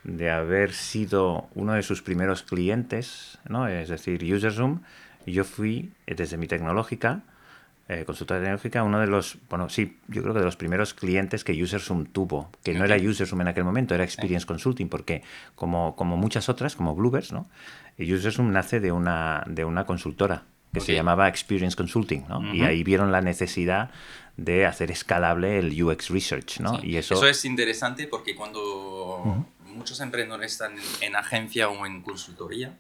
de 0.05 0.31
haber 0.31 0.73
sido 0.73 1.49
uno 1.55 1.75
de 1.75 1.83
sus 1.83 2.03
primeros 2.03 2.43
clientes, 2.43 3.39
¿no? 3.49 3.69
es 3.69 3.89
decir, 3.89 4.23
UserZoom, 4.23 4.81
yo 5.27 5.45
fui 5.45 5.93
desde 6.07 6.37
mi 6.37 6.47
tecnológica 6.47 7.23
eh, 7.91 8.05
consultora 8.05 8.41
tecnológica, 8.41 8.83
uno 8.83 9.01
de 9.01 9.07
los, 9.07 9.39
bueno, 9.49 9.71
sí, 9.71 9.97
yo 10.09 10.21
creo 10.21 10.35
que 10.35 10.41
de 10.41 10.45
los 10.45 10.57
primeros 10.57 10.93
clientes 10.93 11.43
que 11.43 11.53
UserSum 11.63 12.05
tuvo, 12.05 12.51
que 12.63 12.75
no 12.75 12.85
era 12.85 12.97
UserSum 12.97 13.41
en 13.41 13.49
aquel 13.49 13.65
momento, 13.65 13.95
era 13.95 14.05
Experience 14.05 14.45
Consulting, 14.45 14.91
porque 14.91 15.23
como, 15.55 15.97
como 15.97 16.19
muchas 16.19 16.51
otras, 16.51 16.77
como 16.77 16.95
Bluebirds, 16.95 17.33
¿no? 17.33 17.49
UserSum 17.99 18.53
nace 18.53 18.81
de 18.81 18.93
una, 18.93 19.43
de 19.47 19.65
una 19.65 19.87
consultora 19.87 20.45
que 20.71 20.81
se 20.81 20.93
llamaba 20.93 21.29
Experience 21.29 21.75
Consulting, 21.75 22.27
¿no? 22.29 22.55
Y 22.55 22.61
ahí 22.61 22.85
vieron 22.85 23.11
la 23.11 23.23
necesidad 23.23 23.91
de 24.37 24.67
hacer 24.67 24.91
escalable 24.91 25.59
el 25.59 25.83
UX 25.83 26.11
Research, 26.11 26.61
¿no? 26.61 26.79
Y 26.83 26.99
eso... 26.99 27.15
eso 27.15 27.27
es 27.27 27.43
interesante 27.47 28.07
porque 28.07 28.37
cuando 28.37 29.47
muchos 29.79 30.01
emprendedores 30.01 30.53
están 30.53 30.75
en 31.01 31.17
agencia 31.17 31.69
o 31.69 31.87
en 31.87 32.03
consultoría, 32.03 32.77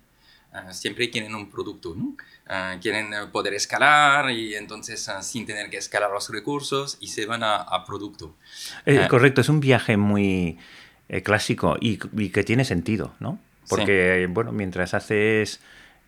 Ah, 0.52 0.72
siempre 0.72 1.10
quieren 1.10 1.34
un 1.34 1.50
producto, 1.50 1.94
¿no? 1.94 2.16
Ah, 2.46 2.76
quieren 2.80 3.12
eh, 3.12 3.26
poder 3.30 3.52
escalar 3.52 4.30
y 4.30 4.54
entonces 4.54 5.06
ah, 5.10 5.20
sin 5.20 5.44
tener 5.44 5.68
que 5.68 5.76
escalar 5.76 6.10
los 6.10 6.30
recursos 6.30 6.96
y 7.00 7.08
se 7.08 7.26
van 7.26 7.42
a, 7.44 7.84
producto. 7.86 8.34
Eh, 8.86 9.06
correcto, 9.10 9.42
es 9.42 9.50
un 9.50 9.60
viaje 9.60 9.98
muy 9.98 10.58
eh, 11.10 11.22
clásico 11.22 11.76
y, 11.78 11.98
que 11.98 12.44
tiene 12.44 12.64
sentido, 12.64 13.14
¿no? 13.20 13.38
Porque, 13.68 14.26
bueno, 14.30 14.52
mientras 14.52 14.94
haces 14.94 15.60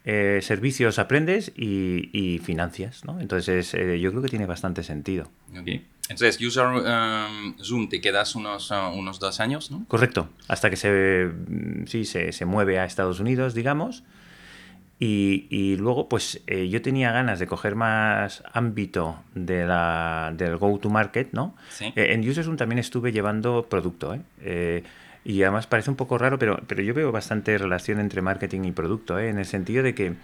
servicios 0.04 0.98
aprendes 0.98 1.52
y, 1.56 2.40
financias, 2.42 3.04
¿no? 3.04 3.20
Entonces 3.20 3.72
yo 3.72 4.10
creo 4.10 4.22
que 4.22 4.28
tiene 4.28 4.46
bastante 4.46 4.82
sentido. 4.82 5.30
Okay. 5.58 5.86
Entonces, 6.08 6.40
User 6.40 6.66
um, 6.66 7.56
Zoom 7.62 7.88
te 7.88 8.00
quedas 8.00 8.34
unos, 8.34 8.70
unos 8.70 9.20
dos 9.20 9.38
años, 9.38 9.70
¿no? 9.70 9.84
Correcto, 9.86 10.28
hasta 10.48 10.68
que 10.68 10.76
se, 10.76 11.26
mm, 11.26 11.86
sí, 11.86 12.04
se, 12.04 12.32
se 12.32 12.44
mueve 12.46 12.80
a 12.80 12.84
Estados 12.84 13.20
Unidos, 13.20 13.54
digamos. 13.54 14.02
Y, 15.02 15.76
luego, 15.78 16.10
pues 16.10 16.42
eh, 16.46 16.68
yo 16.68 16.82
tenía 16.82 17.10
ganas 17.10 17.38
de 17.38 17.46
coger 17.46 17.74
más 17.74 18.42
ámbito 18.52 19.22
de 19.34 19.64
la, 19.64 20.30
del 20.36 20.58
go-to-market, 20.58 21.32
¿no? 21.32 21.56
Eh, 21.80 22.12
en 22.12 22.28
UserZoom 22.28 22.58
también 22.58 22.78
estuve 22.80 23.10
llevando 23.10 23.66
producto, 23.70 24.14
¿eh? 24.14 24.84
¿Eh? 25.24 25.32
y 25.32 25.42
además 25.42 25.66
parece 25.66 25.90
un 25.90 25.96
poco 25.96 26.18
raro, 26.18 26.38
pero, 26.38 26.60
pero 26.66 26.82
yo 26.82 26.94
veo 26.94 27.12
bastante 27.12 27.56
relación 27.58 28.00
entre 28.00 28.22
marketing 28.22 28.64
y 28.64 28.72
producto, 28.72 29.18
¿eh? 29.18 29.28
En 29.28 29.38
el 29.38 29.46
sentido 29.46 29.82
de 29.82 29.94
que 29.94 30.14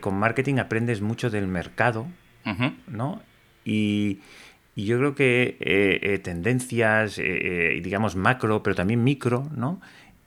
con 0.00 0.14
marketing 0.14 0.56
aprendes 0.56 1.00
mucho 1.00 1.30
del 1.30 1.46
mercado, 1.46 2.06
¿no? 2.86 3.22
Y, 3.64 4.20
y, 4.74 4.84
yo 4.84 4.98
creo 4.98 5.14
que 5.14 6.20
tendencias, 6.22 7.16
digamos, 7.16 8.14
macro, 8.14 8.62
pero 8.62 8.76
también 8.76 9.02
micro, 9.02 9.48
¿no? 9.56 9.80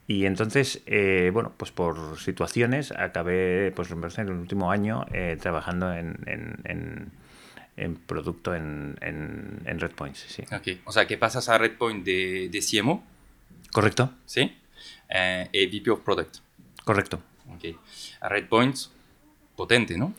Y 0.07 0.25
entonces, 0.25 0.81
eh, 0.85 1.31
bueno, 1.33 1.53
pues 1.55 1.71
por 1.71 2.19
situaciones 2.19 2.91
acabé, 2.91 3.71
pues 3.71 3.89
en 3.91 4.27
el 4.27 4.31
último 4.31 4.69
año, 4.69 5.05
eh, 5.13 5.37
trabajando 5.39 5.93
en, 5.93 6.17
en, 6.25 7.11
en, 7.77 7.95
producto 7.95 8.53
en, 8.53 8.97
en, 9.01 9.79
Redpoint, 9.79 10.15
sí. 10.15 10.43
Okay. 10.51 10.81
O 10.83 10.91
sea, 10.91 11.07
que 11.07 11.17
pasas 11.17 11.47
a 11.47 11.57
Redpoint 11.57 12.03
de, 12.05 12.49
de 12.51 12.59
CMO. 12.59 13.03
Correcto. 13.73 14.11
Sí. 14.25 14.55
Eh, 15.09 15.49
VP 15.51 15.91
of 15.91 15.99
Product. 16.01 16.37
Correcto. 16.83 17.21
Okay. 17.55 17.75
A 18.21 18.29
Redpoint, 18.29 18.77
potente, 19.55 19.97
¿no? 19.97 20.13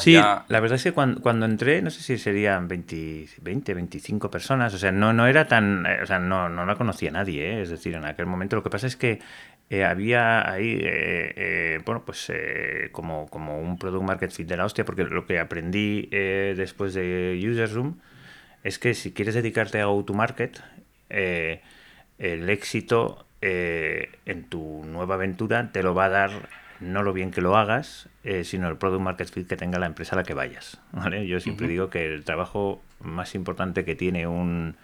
sí, 0.00 0.14
la 0.14 0.44
verdad 0.48 0.74
es 0.74 0.82
que 0.82 0.92
cuando, 0.92 1.46
entré, 1.46 1.80
no 1.80 1.90
sé 1.90 2.02
si 2.02 2.18
serían 2.18 2.68
20, 2.68 3.28
20 3.40 3.74
25 3.74 4.30
personas, 4.30 4.74
o 4.74 4.78
sea, 4.78 4.92
no, 4.92 5.12
no 5.12 5.26
era 5.26 5.46
tan, 5.48 5.86
eh, 5.86 6.00
o 6.02 6.06
sea, 6.06 6.18
no, 6.18 6.48
no 6.48 6.66
la 6.66 6.76
conocía 6.76 7.10
nadie, 7.10 7.54
¿eh? 7.54 7.62
es 7.62 7.70
decir, 7.70 7.94
en 7.94 8.04
aquel 8.04 8.26
momento 8.26 8.56
lo 8.56 8.62
que 8.62 8.70
pasa 8.70 8.86
es 8.86 8.96
que 8.96 9.20
eh, 9.70 9.84
había 9.84 10.48
ahí, 10.50 10.78
bueno, 11.84 12.04
pues 12.04 12.30
como, 12.92 13.26
como 13.28 13.60
un 13.60 13.78
product 13.78 14.04
market 14.04 14.30
fit 14.30 14.46
de 14.46 14.56
la 14.56 14.66
hostia, 14.66 14.84
porque 14.84 15.04
lo 15.04 15.26
que 15.26 15.38
aprendí 15.38 16.02
después 16.10 16.94
de 16.94 17.40
User 17.42 17.72
Room 17.72 17.98
es 18.62 18.78
que 18.78 18.94
si 18.94 19.12
quieres 19.12 19.34
dedicarte 19.34 19.80
a 19.80 19.86
go-to-market, 19.86 20.60
el 22.18 22.48
éxito 22.50 23.26
en 23.42 24.44
tu 24.48 24.82
nueva 24.84 25.14
aventura 25.14 25.70
te 25.70 25.82
lo 25.82 25.94
va 25.94 26.06
a 26.06 26.08
dar 26.08 26.48
no 26.80 27.02
lo 27.02 27.12
bien 27.12 27.30
que 27.30 27.40
lo 27.40 27.56
hagas, 27.56 28.08
eh, 28.24 28.44
sino 28.44 28.68
el 28.68 28.76
product 28.76 29.02
market 29.02 29.30
fit 29.30 29.46
que 29.46 29.56
tenga 29.56 29.78
la 29.78 29.86
empresa 29.86 30.14
a 30.14 30.18
la 30.18 30.24
que 30.24 30.34
vayas. 30.34 30.78
Yo 31.26 31.40
siempre 31.40 31.68
digo 31.68 31.90
que 31.90 32.12
el 32.12 32.24
trabajo 32.24 32.82
más 33.00 33.34
importante 33.34 33.84
que 33.84 33.94
tiene 33.94 34.26
un 34.26 34.76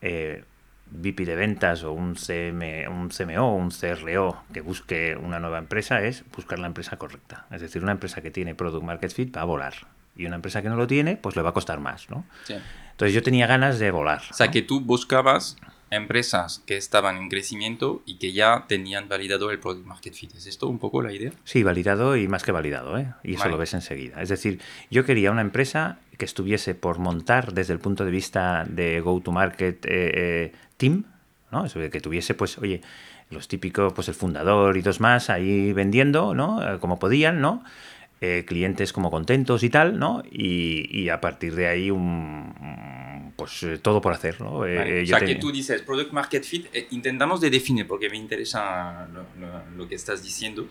eh, 0.00 0.44
VP 0.90 1.24
de 1.24 1.36
ventas 1.36 1.84
o 1.84 1.92
un, 1.92 2.16
CM, 2.16 2.88
un 2.88 3.10
CMO 3.10 3.52
o 3.52 3.54
un 3.54 3.70
CRO 3.70 4.42
que 4.52 4.60
busque 4.60 5.16
una 5.16 5.38
nueva 5.40 5.58
empresa 5.58 6.02
es 6.02 6.24
buscar 6.34 6.58
la 6.58 6.66
empresa 6.66 6.96
correcta. 6.96 7.46
Es 7.50 7.60
decir, 7.60 7.82
una 7.82 7.92
empresa 7.92 8.22
que 8.22 8.30
tiene 8.30 8.54
product 8.54 8.84
market 8.84 9.12
fit 9.12 9.36
va 9.36 9.42
a 9.42 9.44
volar. 9.44 9.74
Y 10.16 10.26
una 10.26 10.36
empresa 10.36 10.60
que 10.60 10.68
no 10.68 10.76
lo 10.76 10.86
tiene, 10.86 11.16
pues 11.16 11.36
le 11.36 11.42
va 11.42 11.50
a 11.50 11.54
costar 11.54 11.80
más, 11.80 12.10
¿no? 12.10 12.24
Entonces 12.48 13.14
yo 13.14 13.22
tenía 13.22 13.46
ganas 13.46 13.78
de 13.78 13.90
volar. 13.90 14.22
O 14.30 14.34
sea, 14.34 14.50
que 14.50 14.60
tú 14.60 14.80
buscabas 14.80 15.56
empresas 15.90 16.62
que 16.66 16.76
estaban 16.76 17.16
en 17.16 17.28
crecimiento 17.28 18.02
y 18.06 18.18
que 18.18 18.32
ya 18.32 18.64
tenían 18.68 19.08
validado 19.08 19.50
el 19.50 19.58
Product 19.58 19.86
Market 19.86 20.14
Fit. 20.14 20.34
¿Es 20.34 20.46
esto 20.46 20.68
un 20.68 20.78
poco 20.78 21.02
la 21.02 21.12
idea? 21.12 21.32
Sí, 21.44 21.62
validado 21.62 22.16
y 22.16 22.28
más 22.28 22.44
que 22.44 22.52
validado, 22.52 22.96
¿eh? 22.96 23.12
y 23.24 23.34
eso 23.34 23.48
lo 23.48 23.58
ves 23.58 23.74
enseguida. 23.74 24.22
Es 24.22 24.28
decir, 24.28 24.60
yo 24.90 25.04
quería 25.04 25.30
una 25.30 25.40
empresa 25.40 25.98
que 26.16 26.24
estuviese 26.24 26.74
por 26.74 26.98
montar 26.98 27.52
desde 27.52 27.72
el 27.72 27.80
punto 27.80 28.04
de 28.04 28.10
vista 28.10 28.64
de 28.68 29.00
go-to-market 29.00 29.84
eh, 29.86 29.90
eh, 29.90 30.52
team, 30.76 31.04
¿no? 31.50 31.64
Eso 31.64 31.80
que 31.90 32.00
tuviese, 32.00 32.34
pues, 32.34 32.58
oye, 32.58 32.82
los 33.30 33.48
típicos, 33.48 33.92
pues 33.92 34.08
el 34.08 34.14
fundador 34.14 34.76
y 34.76 34.82
dos 34.82 35.00
más 35.00 35.30
ahí 35.30 35.72
vendiendo, 35.72 36.34
¿no? 36.34 36.62
Eh, 36.62 36.78
como 36.78 36.98
podían, 36.98 37.40
¿no? 37.40 37.64
Clientes 38.46 38.92
como 38.92 39.10
contentos 39.10 39.62
y 39.62 39.70
tal, 39.70 39.98
¿no? 39.98 40.22
Y, 40.30 41.08
a 41.08 41.20
partir 41.20 41.54
de 41.54 41.68
ahí 41.68 41.90
un, 41.90 43.32
pues 43.36 43.64
todo 43.80 44.02
por 44.02 44.12
hacer, 44.12 44.40
¿no? 44.40 44.58
o 44.58 44.66
sea, 44.66 45.20
que 45.20 45.36
tú 45.36 45.50
dices 45.50 45.80
Product 45.80 46.12
Market 46.12 46.44
Fit, 46.44 46.66
intentamos 46.90 47.40
de 47.40 47.48
definir, 47.48 47.86
porque 47.86 48.10
me 48.10 48.18
interesa 48.18 49.08
lo, 49.74 49.88
que 49.88 49.94
estás 49.94 50.22
diciendo. 50.22 50.68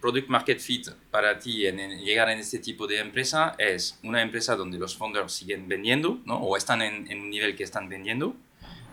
product 0.00 0.28
Market 0.28 0.58
Fit 0.58 0.88
para 1.12 1.38
ti 1.38 1.66
en, 1.66 1.98
llegar 2.04 2.28
en 2.30 2.40
este 2.40 2.58
tipo 2.58 2.88
de 2.88 2.98
empresa 2.98 3.54
es 3.58 3.98
una 4.02 4.20
empresa 4.20 4.56
donde 4.56 4.78
los 4.78 4.96
founders 4.96 5.32
siguen 5.32 5.68
vendiendo, 5.68 6.18
¿no? 6.24 6.38
O 6.38 6.56
están 6.56 6.82
en, 6.82 7.10
en 7.10 7.20
un 7.20 7.30
nivel 7.30 7.54
que 7.54 7.62
están 7.62 7.88
vendiendo. 7.88 8.34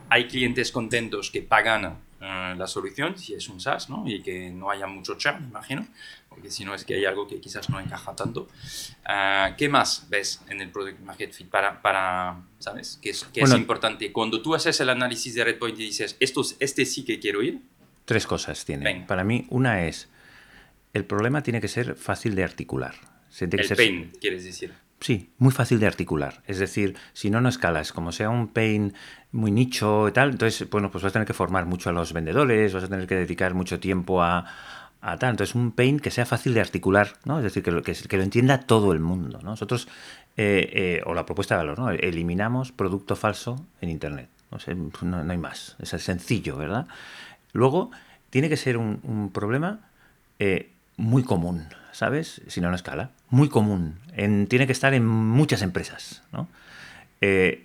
Hay 0.09 0.27
clientes 0.27 0.71
contentos 0.71 1.31
que 1.31 1.41
pagan 1.41 1.97
eh, 2.25 2.55
la 2.57 2.67
solución, 2.67 3.17
si 3.17 3.33
es 3.33 3.49
un 3.49 3.59
SaaS, 3.59 3.89
¿no? 3.89 4.05
Y 4.07 4.21
que 4.21 4.49
no 4.49 4.69
haya 4.69 4.87
mucho 4.87 5.15
churn, 5.17 5.43
imagino, 5.43 5.85
porque 6.33 6.49
si 6.49 6.65
no 6.65 6.73
es 6.73 6.83
que 6.83 6.95
hay 6.95 7.05
algo 7.05 7.27
que 7.27 7.39
quizás 7.39 7.69
no 7.69 7.79
encaja 7.79 8.15
tanto. 8.15 8.47
Eh, 9.07 9.53
¿Qué 9.57 9.69
más 9.69 10.07
ves 10.09 10.41
en 10.49 10.61
el 10.61 10.71
Product 10.71 10.99
Market 11.01 11.31
Fit 11.31 11.47
para, 11.47 11.81
para 11.81 12.41
¿sabes? 12.59 12.99
Que 13.01 13.11
es, 13.11 13.25
que 13.25 13.41
es 13.41 13.53
importante. 13.53 14.11
Cuando 14.11 14.41
tú 14.41 14.55
haces 14.55 14.79
el 14.79 14.89
análisis 14.89 15.35
de 15.35 15.43
Redpoint 15.43 15.79
y 15.79 15.83
dices, 15.83 16.17
Esto, 16.19 16.41
este 16.59 16.85
sí 16.85 17.05
que 17.05 17.19
quiero 17.19 17.43
ir. 17.43 17.61
Tres 18.05 18.25
cosas 18.27 18.65
tiene. 18.65 19.05
Para 19.07 19.23
mí, 19.23 19.45
una 19.49 19.85
es, 19.85 20.09
el 20.93 21.05
problema 21.05 21.43
tiene 21.43 21.61
que 21.61 21.67
ser 21.67 21.95
fácil 21.95 22.35
de 22.35 22.43
articular. 22.43 22.95
Tiene 23.37 23.63
el 23.63 23.75
pain, 23.75 24.11
quieres 24.19 24.43
decir. 24.43 24.73
Sí, 24.99 25.31
muy 25.37 25.51
fácil 25.51 25.79
de 25.79 25.87
articular. 25.87 26.43
Es 26.47 26.59
decir, 26.59 26.95
si 27.11 27.29
no, 27.29 27.41
no 27.41 27.49
escalas. 27.49 27.91
Como 27.91 28.11
sea 28.11 28.29
un 28.29 28.47
pain 28.47 28.93
muy 29.31 29.51
nicho 29.51 30.07
y 30.07 30.11
tal, 30.11 30.31
entonces, 30.31 30.69
bueno, 30.69 30.91
pues 30.91 31.03
vas 31.03 31.09
a 31.09 31.13
tener 31.13 31.27
que 31.27 31.33
formar 31.33 31.65
mucho 31.65 31.89
a 31.89 31.93
los 31.93 32.13
vendedores, 32.13 32.73
vas 32.73 32.85
a 32.85 32.87
tener 32.87 33.07
que 33.07 33.15
dedicar 33.15 33.53
mucho 33.53 33.79
tiempo 33.79 34.23
a, 34.23 34.45
a. 35.03 35.29
Entonces, 35.29 35.55
un 35.55 35.71
pain 35.71 35.99
que 35.99 36.11
sea 36.11 36.25
fácil 36.25 36.53
de 36.53 36.61
articular. 36.61 37.13
Es 37.25 37.43
decir, 37.43 37.63
que 37.63 37.71
lo, 37.71 38.23
entienda 38.23 38.59
todo 38.59 38.93
el 38.93 38.99
mundo, 38.99 39.39
Nosotros, 39.43 39.87
eh, 40.37 40.69
eh, 40.73 41.01
o 41.05 41.13
la 41.13 41.25
propuesta 41.25 41.57
de 41.57 41.65
valor. 41.65 42.03
Eliminamos 42.03 42.71
producto 42.71 43.15
falso 43.15 43.65
en 43.81 43.89
Internet. 43.89 44.29
No, 45.01 45.31
hay 45.31 45.37
más. 45.37 45.75
Es 45.79 45.89
sencillo, 45.89 46.57
¿verdad? 46.57 46.87
Luego, 47.51 47.91
tiene 48.29 48.49
que 48.49 48.57
ser 48.57 48.77
un, 48.77 49.31
problema 49.33 49.79
eh, 50.39 50.71
muy 50.97 51.23
común, 51.23 51.67
¿sabes? 51.91 52.41
Si 52.47 52.61
no, 52.61 52.69
no 52.69 52.75
escala. 52.75 53.11
Muy 53.29 53.49
común. 53.49 53.99
En, 54.15 54.47
tiene 54.47 54.67
que 54.67 54.73
estar 54.73 54.93
en 54.93 55.05
muchas 55.05 55.61
empresas, 55.61 56.23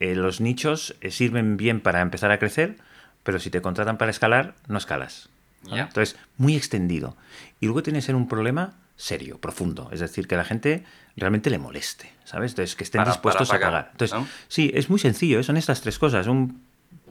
los 0.01 0.41
nichos 0.41 0.95
sirven 1.11 1.57
bien 1.57 1.81
para 1.81 2.01
empezar 2.01 2.31
a 2.31 2.39
crecer, 2.39 2.77
pero 3.25 3.41
si 3.41 3.51
te 3.51 3.61
contratan 3.61 3.99
para 3.99 4.13
escalar, 4.13 4.55
no 4.69 4.79
escalas. 4.79 5.31
Entonces, 5.67 6.17
muy 6.37 6.57
extendido. 6.57 7.17
Y 7.61 7.67
luego 7.67 7.83
tiene 7.83 7.99
que 7.99 8.07
ser 8.07 8.15
un 8.15 8.29
problema 8.29 8.75
serio, 8.97 9.39
profundo. 9.39 9.91
Es 9.93 10.01
decir, 10.01 10.27
que 10.27 10.37
la 10.37 10.45
gente 10.45 10.85
realmente 11.17 11.51
le 11.51 11.59
moleste, 11.59 12.11
¿sabes? 12.25 12.53
Entonces, 12.53 12.77
que 12.77 12.85
estén 12.85 13.05
dispuestos 13.05 13.51
a 13.51 13.59
pagar. 13.59 13.89
Entonces, 13.93 14.19
sí, 14.49 14.71
es 14.75 14.91
muy 14.91 14.99
sencillo. 14.99 15.43
Son 15.43 15.57
estas 15.57 15.81
tres 15.81 15.99
cosas. 15.99 16.27
Un 16.27 16.63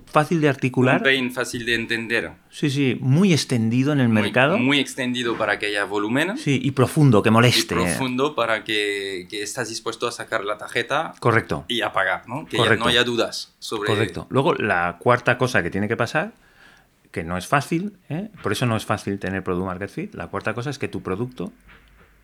fácil 0.06 0.42
de 0.42 0.50
articular. 0.50 0.98
Un 0.98 1.04
pain 1.04 1.32
fácil 1.32 1.66
de 1.66 1.75
entender. 1.75 2.32
Sí, 2.50 2.70
sí, 2.70 2.98
muy 3.00 3.34
extendido 3.34 3.94
en 3.94 4.00
el 4.00 4.10
mercado. 4.10 4.58
Muy 4.58 4.80
extendido 4.80 5.38
para 5.38 5.60
que 5.60 5.68
haya 5.68 5.86
volumen. 5.86 6.38
Sí, 6.38 6.60
y 6.62 6.72
profundo, 6.72 7.22
que 7.22 7.32
moleste. 7.32 7.75
Y 7.75 7.77
profundo 7.77 8.36
para 8.36 8.63
que, 8.63 9.27
que 9.30 9.42
estás 9.42 9.70
dispuesto 9.70 10.08
a 10.08 10.12
sacar 10.12 10.44
la 10.44 10.58
tarjeta. 10.58 11.13
Correcto. 11.20 11.66
Y 11.68 11.82
a 11.82 11.92
pagar, 11.92 12.27
¿no? 12.27 12.46
Que 12.46 12.58
no 12.58 12.88
haya 12.88 13.04
dudas 13.04 13.56
sobre... 13.60 13.88
Correcto. 13.88 14.27
Luego, 14.30 14.56
la 14.56 14.98
cuarta 15.00 15.38
cosa 15.38 15.62
que 15.63 15.70
tiene 15.70 15.88
que 15.88 15.98
pasar, 15.98 16.34
que 17.12 17.24
no 17.24 17.38
es 17.38 17.48
fácil, 17.48 17.98
¿eh? 18.10 18.30
por 18.44 18.52
eso 18.52 18.66
no 18.66 18.76
es 18.76 18.86
fácil 18.86 19.20
tener 19.20 19.44
Product 19.44 19.66
Market 19.66 19.90
Fit, 19.90 20.16
la 20.16 20.28
cuarta 20.28 20.54
cosa 20.54 20.70
es 20.70 20.80
que 20.80 20.88
tu 20.88 21.02
producto 21.02 21.52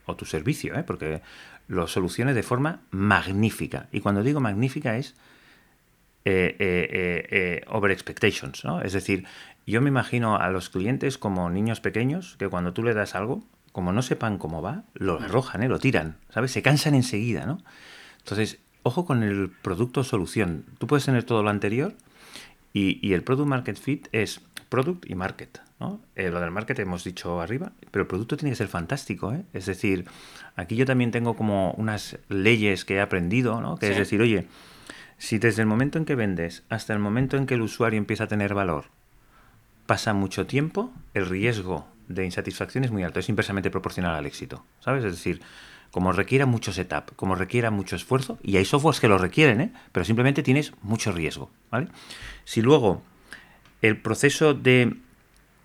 o 0.05 0.15
tu 0.15 0.25
servicio, 0.25 0.75
¿eh? 0.75 0.83
porque 0.83 1.21
lo 1.67 1.87
soluciones 1.87 2.35
de 2.35 2.43
forma 2.43 2.81
magnífica. 2.91 3.87
Y 3.91 4.01
cuando 4.01 4.23
digo 4.23 4.39
magnífica 4.39 4.97
es 4.97 5.15
eh, 6.25 7.61
over 7.67 7.91
expectations, 7.91 8.63
¿no? 8.63 8.81
Es 8.81 8.93
decir, 8.93 9.25
yo 9.65 9.81
me 9.81 9.89
imagino 9.89 10.37
a 10.37 10.49
los 10.49 10.69
clientes 10.69 11.17
como 11.17 11.49
niños 11.49 11.79
pequeños 11.79 12.35
que 12.37 12.47
cuando 12.49 12.73
tú 12.73 12.83
le 12.83 12.93
das 12.93 13.15
algo, 13.15 13.43
como 13.71 13.91
no 13.91 14.01
sepan 14.01 14.37
cómo 14.37 14.61
va, 14.61 14.83
lo 14.93 15.19
arrojan, 15.19 15.67
lo 15.67 15.79
tiran, 15.79 16.17
¿sabes? 16.29 16.51
Se 16.51 16.61
cansan 16.61 16.95
enseguida, 16.95 17.45
¿no? 17.45 17.57
Entonces, 18.19 18.59
ojo 18.83 19.05
con 19.05 19.23
el 19.23 19.49
producto 19.49 20.03
solución. 20.03 20.65
Tú 20.77 20.87
puedes 20.87 21.05
tener 21.05 21.23
todo 21.23 21.43
lo 21.43 21.49
anterior 21.49 21.93
y, 22.73 23.13
el 23.13 23.23
product 23.23 23.47
market 23.47 23.77
fit 23.77 24.07
es 24.11 24.41
product 24.73 25.07
y 25.07 25.13
market. 25.13 25.61
¿no? 25.79 26.01
Eh, 26.15 26.31
lo 26.31 26.41
del 26.41 26.49
market 26.49 26.79
hemos 26.79 27.03
dicho 27.03 27.39
arriba, 27.41 27.73
pero 27.91 28.01
el 28.01 28.07
producto 28.07 28.37
tiene 28.37 28.49
que 28.49 28.55
ser 28.55 28.67
fantástico. 28.67 29.31
¿eh? 29.31 29.43
Es 29.53 29.67
decir, 29.67 30.05
aquí 30.55 30.75
yo 30.75 30.87
también 30.87 31.11
tengo 31.11 31.35
como 31.35 31.73
unas 31.73 32.17
leyes 32.27 32.83
que 32.83 32.95
he 32.95 32.99
aprendido, 32.99 33.61
¿no? 33.61 33.77
que 33.77 33.91
es 33.91 33.97
decir, 33.97 34.19
oye, 34.19 34.47
si 35.19 35.37
desde 35.37 35.61
el 35.61 35.67
momento 35.67 35.99
en 35.99 36.05
que 36.05 36.15
vendes 36.15 36.63
hasta 36.69 36.91
el 36.91 36.97
momento 36.97 37.37
en 37.37 37.45
que 37.45 37.53
el 37.53 37.61
usuario 37.61 37.99
empieza 37.99 38.23
a 38.23 38.27
tener 38.27 38.55
valor, 38.55 38.85
pasa 39.85 40.15
mucho 40.15 40.47
tiempo, 40.47 40.91
el 41.13 41.27
riesgo 41.27 41.85
de 42.07 42.25
insatisfacción 42.25 42.83
es 42.83 42.89
muy 42.89 43.03
alto, 43.03 43.19
es 43.19 43.29
inversamente 43.29 43.69
proporcional 43.69 44.15
al 44.15 44.25
éxito, 44.25 44.65
¿sabes? 44.79 45.05
Es 45.05 45.11
decir, 45.11 45.39
como 45.91 46.13
requiera 46.13 46.47
mucho 46.47 46.73
setup, 46.73 47.15
como 47.15 47.35
requiera 47.35 47.69
mucho 47.69 47.95
esfuerzo, 47.95 48.39
y 48.41 48.57
hay 48.57 48.65
softwares 48.65 48.99
que 48.99 49.07
lo 49.07 49.19
requieren, 49.19 49.61
¿eh? 49.61 49.71
pero 49.91 50.03
simplemente 50.03 50.41
tienes 50.41 50.73
mucho 50.81 51.11
riesgo, 51.11 51.51
¿vale? 51.69 51.89
Si 52.43 52.63
luego 52.63 53.03
el 53.83 53.97
proceso 53.97 54.55
de 54.55 54.95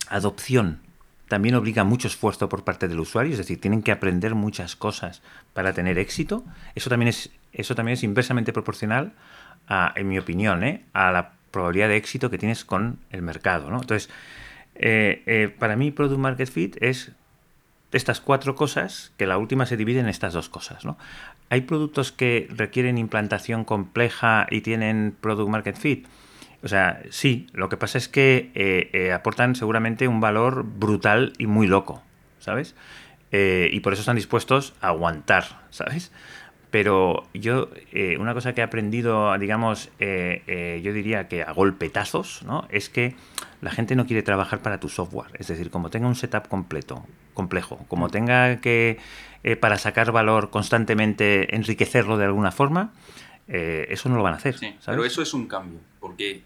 adopción 0.09 0.81
también 1.29 1.55
obliga 1.55 1.85
mucho 1.85 2.09
esfuerzo 2.09 2.49
por 2.49 2.65
parte 2.65 2.89
del 2.89 3.01
usuario, 3.01 3.33
es 3.33 3.39
decir, 3.39 3.61
tienen 3.61 3.83
que 3.83 3.93
aprender 3.93 4.35
muchas 4.35 4.77
cosas 4.77 5.23
para 5.55 5.73
tener 5.73 5.99
éxito, 5.99 6.45
eso 6.75 6.91
también 6.91 7.09
es, 7.09 7.31
eso 7.53 7.75
también 7.75 7.95
es 7.95 8.03
inversamente 8.03 8.53
proporcional, 8.53 9.13
a, 9.67 9.93
en 9.97 10.09
mi 10.09 10.19
opinión, 10.19 10.65
¿eh? 10.65 10.85
a 10.95 11.13
la 11.13 11.33
probabilidad 11.51 11.89
de 11.89 11.97
éxito 11.97 12.31
que 12.31 12.39
tienes 12.39 12.65
con 12.65 12.99
el 13.11 13.23
mercado, 13.23 13.71
¿no? 13.71 13.81
Entonces, 13.81 14.11
eh, 14.75 15.23
eh, 15.27 15.55
para 15.59 15.77
mí 15.77 15.91
Product 15.91 16.19
Market 16.19 16.51
Fit 16.51 16.77
es 16.83 17.13
estas 17.93 18.21
cuatro 18.21 18.55
cosas, 18.55 19.13
que 19.17 19.27
la 19.27 19.39
última 19.39 19.67
se 19.67 19.77
divide 19.77 20.01
en 20.01 20.09
estas 20.09 20.35
dos 20.35 20.49
cosas. 20.49 20.85
¿no? 20.85 20.99
Hay 21.51 21.63
productos 21.63 22.13
que 22.13 22.49
requieren 22.51 22.99
implantación 22.99 23.65
compleja 23.65 24.47
y 24.51 24.61
tienen 24.61 25.17
product 25.21 25.49
market 25.49 25.77
fit. 25.77 26.07
O 26.63 26.69
sea, 26.69 27.03
sí, 27.11 27.47
lo 27.53 27.69
que 27.69 27.77
pasa 27.77 27.99
es 27.99 28.09
que 28.09 28.51
eh, 28.55 28.91
eh, 28.93 29.13
aportan 29.13 29.55
seguramente 29.55 30.09
un 30.09 30.21
valor 30.21 30.65
brutal 30.65 31.33
y 31.39 31.47
muy 31.47 31.67
loco, 31.67 32.03
¿sabes? 32.41 32.75
Eh, 33.31 33.71
y 33.73 33.81
por 33.81 33.93
eso 33.93 34.01
están 34.01 34.17
dispuestos 34.17 34.75
a 34.81 34.89
aguantar, 34.89 35.45
¿sabes? 35.71 36.11
Pero 36.71 37.27
yo, 37.33 37.71
una 38.19 38.35
cosa 38.35 38.53
que 38.53 38.61
he 38.61 38.65
aprendido, 38.65 39.37
digamos, 39.39 39.91
yo 39.99 40.93
diría 40.93 41.27
que 41.27 41.43
a 41.43 41.53
golpetazos, 41.53 42.43
¿no? 42.43 42.69
Es 42.69 42.91
que 42.91 43.15
la 43.63 43.71
gente 43.71 43.97
no 43.97 44.05
quiere 44.05 44.23
trabajar 44.23 44.61
para 44.61 44.79
tu 44.79 44.91
software. 44.91 45.31
Es 45.39 45.47
decir, 45.47 45.71
como 45.71 45.89
tenga 45.89 46.07
un 46.07 46.15
setup 46.15 46.47
completo, 46.47 47.07
complejo, 47.33 47.79
como 47.89 48.09
mm. 48.09 48.11
tenga 48.11 48.57
que, 48.61 48.99
para 49.63 49.79
sacar 49.79 50.13
valor 50.13 50.51
constantemente, 50.51 51.57
enriquecerlo 51.57 52.19
de 52.19 52.27
alguna 52.27 52.51
forma, 52.51 52.93
eh, 53.49 53.87
eso 53.91 54.09
no 54.09 54.17
lo 54.17 54.23
van 54.23 54.35
a 54.35 54.37
hacer. 54.37 54.57
pero 54.85 55.05
eso 55.05 55.23
es 55.23 55.35
un 55.35 55.47
cambio, 55.47 55.81
porque 56.01 56.43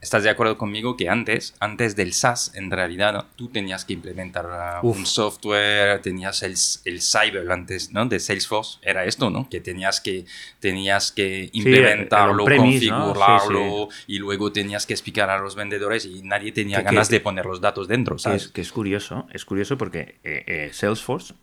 ¿Estás 0.00 0.22
de 0.22 0.30
acuerdo 0.30 0.56
conmigo 0.56 0.96
que 0.96 1.10
antes, 1.10 1.54
antes 1.60 1.94
del 1.94 2.14
SaaS, 2.14 2.52
en 2.54 2.70
realidad, 2.70 3.26
tú 3.36 3.48
tenías 3.48 3.84
que 3.84 3.92
implementar 3.92 4.80
uh, 4.82 4.88
un 4.88 5.04
software, 5.04 6.00
tenías 6.00 6.42
el, 6.42 6.54
el 6.86 7.02
cyber 7.02 7.50
antes, 7.52 7.92
¿no? 7.92 8.06
De 8.06 8.18
Salesforce, 8.18 8.78
era 8.80 9.04
esto, 9.04 9.28
¿no? 9.28 9.48
Que 9.50 9.60
tenías 9.60 10.00
que, 10.00 10.24
tenías 10.58 11.12
que 11.12 11.50
implementarlo, 11.52 12.46
configurarlo 12.46 13.88
y 14.06 14.18
luego 14.18 14.52
tenías 14.52 14.86
que 14.86 14.94
explicar 14.94 15.28
a 15.28 15.38
los 15.38 15.54
vendedores 15.54 16.06
y 16.06 16.22
nadie 16.22 16.52
tenía 16.52 16.80
ganas 16.80 17.10
de 17.10 17.20
poner 17.20 17.44
los 17.44 17.60
datos 17.60 17.86
dentro, 17.86 18.18
¿sabes? 18.18 18.48
Que 18.48 18.62
es, 18.62 18.72
curioso, 18.72 19.26
es 19.32 19.44
curioso 19.44 19.76
porque 19.76 20.18
eh, 20.24 20.44
eh, 20.46 20.70
Salesforce 20.72 21.34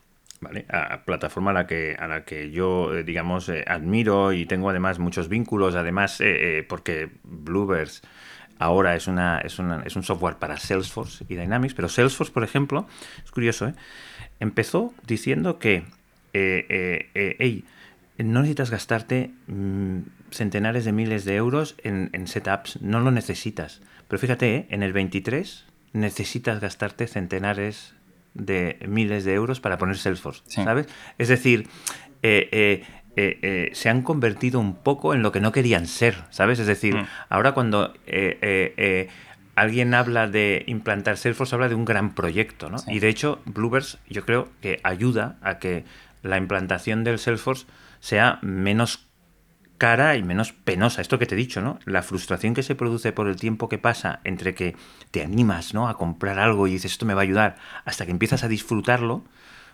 ¿vale? 0.42 0.66
A 0.70 1.04
plataforma 1.04 1.52
a 1.52 1.54
la 1.54 1.68
que, 1.68 1.96
a 1.98 2.08
la 2.08 2.24
que 2.26 2.52
yo, 2.52 2.94
eh, 2.96 3.04
digamos, 3.04 3.52
admiro 3.66 4.34
y 4.34 4.46
tengo 4.46 4.70
además 4.70 5.00
muchos 5.00 5.30
vínculos, 5.30 5.76
además, 5.76 6.22
porque 6.68 7.10
Bluebirds 7.24 8.02
ahora 8.60 8.96
es, 8.96 9.08
una, 9.08 9.40
es, 9.40 9.60
es 9.86 9.96
un 9.96 10.04
software 10.04 10.38
para 10.38 10.58
Salesforce 10.58 11.26
y 11.28 11.36
Dynamics, 11.36 11.74
pero 11.74 11.90
Salesforce, 11.90 12.32
por 12.32 12.44
ejemplo, 12.44 12.88
es 13.24 13.32
curioso, 13.32 13.68
¿eh? 13.68 13.74
empezó 14.40 14.94
diciendo 15.06 15.60
que, 15.60 15.86
eh, 16.34 17.10
eh, 17.14 17.36
hey, 17.40 17.66
no 18.18 18.42
necesitas 18.42 18.72
gastarte 18.72 19.32
mm, 19.48 20.00
centenares 20.32 20.86
de 20.86 20.92
miles 20.92 21.26
de 21.26 21.36
euros 21.36 21.76
en, 21.84 22.28
setups, 22.28 22.82
no 22.82 23.00
lo 23.00 23.12
necesitas. 23.12 23.82
Pero 24.08 24.20
fíjate, 24.20 24.68
en 24.70 24.84
el 24.84 24.94
23 24.94 25.66
necesitas 25.94 26.60
gastarte 26.60 27.08
centenares 27.08 27.94
de 28.38 28.80
miles 28.88 29.26
de 29.26 29.34
euros 29.34 29.60
para 29.60 29.78
poner 29.78 29.98
Salesforce, 29.98 30.44
¿sabes? 30.48 30.88
Es 31.18 31.28
decir, 31.28 31.68
eh, 32.22 32.84
eh, 33.16 33.72
se 33.74 33.90
han 33.90 34.04
convertido 34.04 34.60
un 34.60 34.76
poco 34.76 35.14
en 35.14 35.24
lo 35.24 35.32
que 35.32 35.40
no 35.40 35.52
querían 35.52 35.88
ser, 35.88 36.16
¿sabes? 36.30 36.60
Es 36.60 36.68
decir, 36.68 36.96
mm. 36.96 37.08
ahora 37.30 37.54
cuando 37.54 37.94
eh, 38.06 39.10
alguien 39.56 39.94
habla 39.94 40.28
de 40.28 40.64
implantar 40.68 41.18
Salesforce, 41.18 41.56
habla 41.56 41.70
de 41.70 41.76
un 41.76 41.86
gran 41.86 42.14
proyecto, 42.14 42.70
¿no? 42.70 42.78
Y 42.88 43.00
de 43.00 43.10
hecho, 43.10 43.42
Bluebirds 43.46 43.98
yo 44.08 44.24
creo 44.26 44.50
que 44.62 44.80
ayuda 44.84 45.38
a 45.42 45.58
que 45.58 45.84
la 46.22 46.38
implantación 46.38 47.04
del 47.04 47.20
Salesforce 47.20 47.66
sea 48.00 48.40
menos 48.42 49.07
cara 49.78 50.16
y 50.16 50.24
menos 50.24 50.54
penosa. 50.54 51.02
Esto 51.02 51.20
que 51.20 51.26
te 51.26 51.36
he 51.36 51.38
dicho, 51.38 51.62
¿no? 51.62 51.80
La 51.86 52.04
frustración 52.04 52.54
que 52.54 52.64
se 52.64 52.76
produce 52.76 53.12
por 53.12 53.28
el 53.28 53.36
tiempo 53.36 53.70
que 53.70 53.78
pasa 53.78 54.20
entre 54.24 54.56
que 54.56 54.76
te 55.12 55.24
animas, 55.24 55.74
¿no? 55.74 55.88
A 55.88 55.98
comprar 55.98 56.40
algo 56.40 56.68
y 56.68 56.72
dices, 56.72 56.94
esto 56.94 57.06
me 57.06 57.14
va 57.14 57.22
a 57.22 57.24
ayudar, 57.24 57.58
hasta 57.86 58.06
que 58.06 58.12
empiezas 58.12 58.44
a 58.44 58.48
disfrutarlo, 58.48 59.24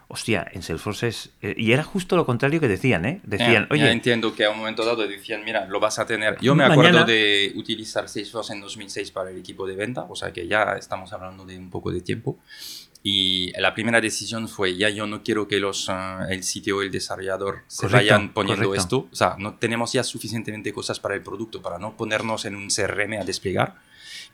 hostia, 0.08 0.46
en 0.52 0.62
Salesforce 0.62 1.08
es... 1.08 1.30
Eh, 1.42 1.56
y 1.58 1.72
era 1.72 1.84
justo 1.84 2.16
lo 2.16 2.26
contrario 2.26 2.60
que 2.60 2.68
decían, 2.68 3.06
¿eh? 3.06 3.22
Decían, 3.24 3.68
oye... 3.72 3.90
entiendo 3.92 4.36
que 4.36 4.46
a 4.46 4.52
un 4.52 4.58
momento 4.60 4.86
dado 4.86 5.08
decían, 5.08 5.44
mira, 5.44 5.66
lo 5.66 5.80
vas 5.80 5.98
a 6.00 6.06
tener... 6.06 6.38
Yo 6.40 6.56
me 6.56 6.64
acuerdo 6.64 7.04
de 7.06 7.52
utilizar 7.56 8.08
Salesforce 8.08 8.54
en 8.54 8.62
2006 8.62 9.12
para 9.12 9.32
el 9.32 9.38
equipo 9.38 9.66
de 9.66 9.76
venta, 9.76 10.06
o 10.08 10.16
sea 10.16 10.32
que 10.32 10.48
ya 10.48 10.74
estamos 10.78 11.14
hablando 11.14 11.46
de 11.46 11.58
un 11.58 11.70
poco 11.70 11.92
de 11.92 12.02
tiempo. 12.02 12.38
Y 13.06 13.52
la 13.60 13.74
primera 13.74 14.00
decisión 14.00 14.48
fue, 14.48 14.78
ya 14.78 14.90
yo 14.90 15.06
no 15.06 15.24
quiero 15.24 15.46
que 15.46 15.60
los, 15.60 15.90
uh, 15.90 16.24
el 16.30 16.44
sitio 16.44 16.82
el 16.82 16.90
desarrollador 16.90 17.64
se 17.68 17.88
vayan 17.88 18.34
poniendo 18.34 18.74
esto. 18.74 19.10
O 19.12 19.16
sea, 19.16 19.36
no 19.38 19.56
tenemos 19.56 19.92
ya 19.92 20.04
suficientemente 20.04 20.72
cosas 20.72 21.02
para 21.02 21.14
el 21.14 21.22
producto 21.22 21.62
para 21.62 21.78
no 21.78 21.98
ponernos 21.98 22.46
en 22.46 22.56
un 22.56 22.70
CRM 22.70 23.20
a 23.20 23.26
desplegar 23.26 23.76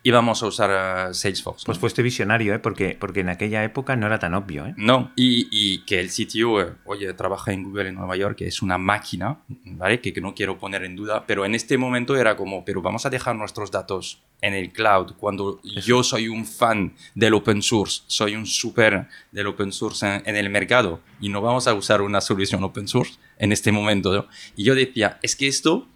y 0.02 0.12
vamos 0.12 0.42
a 0.44 0.48
usar 0.48 1.14
Salesforce. 1.14 1.66
Pues 1.66 1.78
fuiste 1.78 2.02
visionario, 2.02 2.54
¿eh? 2.54 2.60
porque, 2.60 2.96
porque 3.00 3.20
en 3.20 3.30
aquella 3.30 3.64
época 3.64 3.96
no 3.96 4.08
era 4.08 4.20
tan 4.20 4.34
obvio. 4.34 4.66
¿eh? 4.66 4.74
No, 4.78 5.12
y, 5.16 5.48
y 5.52 5.80
que 5.86 6.00
el 6.00 6.10
sitio, 6.10 6.62
eh, 6.62 6.74
oye, 6.86 7.12
trabaja 7.14 7.52
en 7.52 7.64
Google 7.64 7.90
en 7.90 7.96
Nueva 7.96 8.16
York, 8.16 8.38
que 8.38 8.48
es 8.48 8.62
una 8.62 8.78
máquina, 8.78 9.40
¿vale? 9.48 10.00
Que, 10.00 10.14
que, 10.14 10.22
no 10.22 10.34
quiero 10.34 10.58
poner 10.58 10.84
en 10.84 10.96
duda, 10.96 11.26
pero 11.28 11.46
en 11.46 11.54
este 11.54 11.78
momento 11.78 12.16
era 12.16 12.38
como, 12.38 12.64
pero 12.64 12.82
vamos 12.82 13.06
a 13.06 13.10
dejar 13.10 13.36
nuestros 13.36 13.72
datos 13.72 14.22
en 14.42 14.54
el 14.54 14.72
cloud 14.72 15.14
cuando 15.18 15.60
yo 15.64 16.02
soy 16.04 16.30
un 16.30 16.46
fan 16.46 16.94
del 17.14 17.34
open 17.34 17.62
source, 17.62 18.04
soy 18.08 18.36
un 18.36 18.46
super 18.46 19.08
del 19.32 19.48
open 19.48 19.72
source 19.74 20.22
en, 20.26 20.36
el 20.36 20.50
mercado 20.50 21.02
y 21.20 21.30
no 21.30 21.42
vamos 21.42 21.68
a 21.68 21.74
usar 21.74 22.02
una 22.02 22.22
solución 22.22 22.64
open 22.64 22.88
source 22.88 23.20
en 23.38 23.52
este 23.52 23.72
momento. 23.72 24.14
¿no? 24.14 24.28
Y 24.56 24.64
yo 24.64 24.76
decía, 24.76 25.20
es 25.22 25.36
que 25.36 25.48
esto 25.48 25.88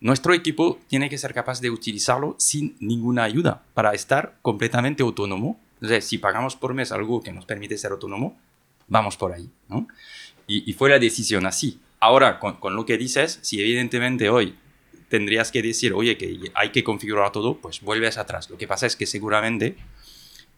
nuestro 0.00 0.32
equipo 0.32 0.78
tiene 0.88 1.10
que 1.10 1.18
ser 1.18 1.34
capaz 1.34 1.60
de 1.60 1.70
utilizarlo 1.70 2.34
sin 2.38 2.74
ninguna 2.80 3.24
ayuda 3.24 3.62
para 3.74 3.92
estar 3.92 4.38
completamente 4.40 5.02
autónomo. 5.02 5.60
Entonces, 5.74 6.06
si 6.06 6.16
pagamos 6.18 6.56
por 6.56 6.72
mes 6.72 6.90
algo 6.90 7.22
que 7.22 7.32
nos 7.32 7.44
permite 7.44 7.76
ser 7.76 7.92
autónomo, 7.92 8.36
vamos 8.88 9.16
por 9.16 9.32
ahí. 9.32 9.50
¿no? 9.68 9.86
Y, 10.46 10.72
fue 10.72 10.88
la 10.88 10.98
decisión 10.98 11.44
así. 11.46 11.80
Ahora, 12.00 12.38
con, 12.38 12.74
lo 12.74 12.86
que 12.86 12.96
dices, 12.96 13.38
si 13.42 13.60
evidentemente 13.60 14.30
hoy 14.30 14.56
tendrías 15.08 15.52
que 15.52 15.62
decir, 15.62 15.92
oye, 15.92 16.16
que 16.16 16.50
hay 16.54 16.70
que 16.70 16.82
configurar 16.82 17.30
todo, 17.30 17.58
pues 17.58 17.82
vuelves 17.82 18.16
atrás. 18.16 18.48
Lo 18.48 18.56
que 18.56 18.66
pasa 18.66 18.86
es 18.86 18.96
que 18.96 19.06
seguramente 19.06 19.76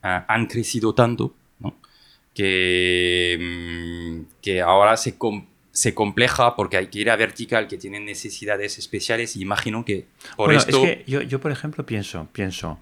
ah, 0.03 0.25
han 0.29 0.47
crecido 0.47 0.95
tanto 0.95 1.35
que, 2.35 3.39
mm, 3.41 4.41
que 4.41 4.63
ahora 4.63 4.97
se, 4.97 5.19
se 5.73 5.95
compleja 5.95 6.55
porque 6.55 6.77
hay 6.77 6.87
que 6.89 7.01
ir 7.01 7.11
a 7.11 7.17
vertical, 7.17 7.67
que 7.67 7.79
tienen 7.79 8.05
necesidades 8.05 8.79
especiales 8.79 9.37
y 9.37 9.43
imagino 9.43 9.85
que 9.85 10.07
por 10.37 10.53
esto... 10.53 10.85
Es 10.85 10.99
que 10.99 11.05
yo, 11.07 11.23
yo, 11.23 11.41
por 11.41 11.51
ejemplo, 11.51 11.85
pienso, 11.85 12.29
pienso... 12.33 12.79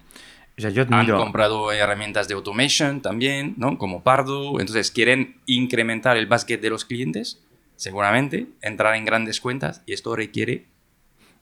O 0.57 0.61
sea, 0.61 0.69
yo 0.69 0.85
Han 0.91 1.07
comprado 1.07 1.71
herramientas 1.71 2.27
de 2.27 2.35
automation 2.35 3.01
también, 3.01 3.55
¿no? 3.57 3.77
Como 3.77 4.03
Pardo. 4.03 4.59
Entonces, 4.59 4.91
quieren 4.91 5.37
incrementar 5.45 6.17
el 6.17 6.27
basket 6.27 6.57
de 6.57 6.69
los 6.69 6.85
clientes, 6.85 7.41
seguramente, 7.77 8.47
entrar 8.61 8.95
en 8.95 9.05
grandes 9.05 9.39
cuentas 9.39 9.81
y 9.87 9.93
esto 9.93 10.15
requiere 10.15 10.65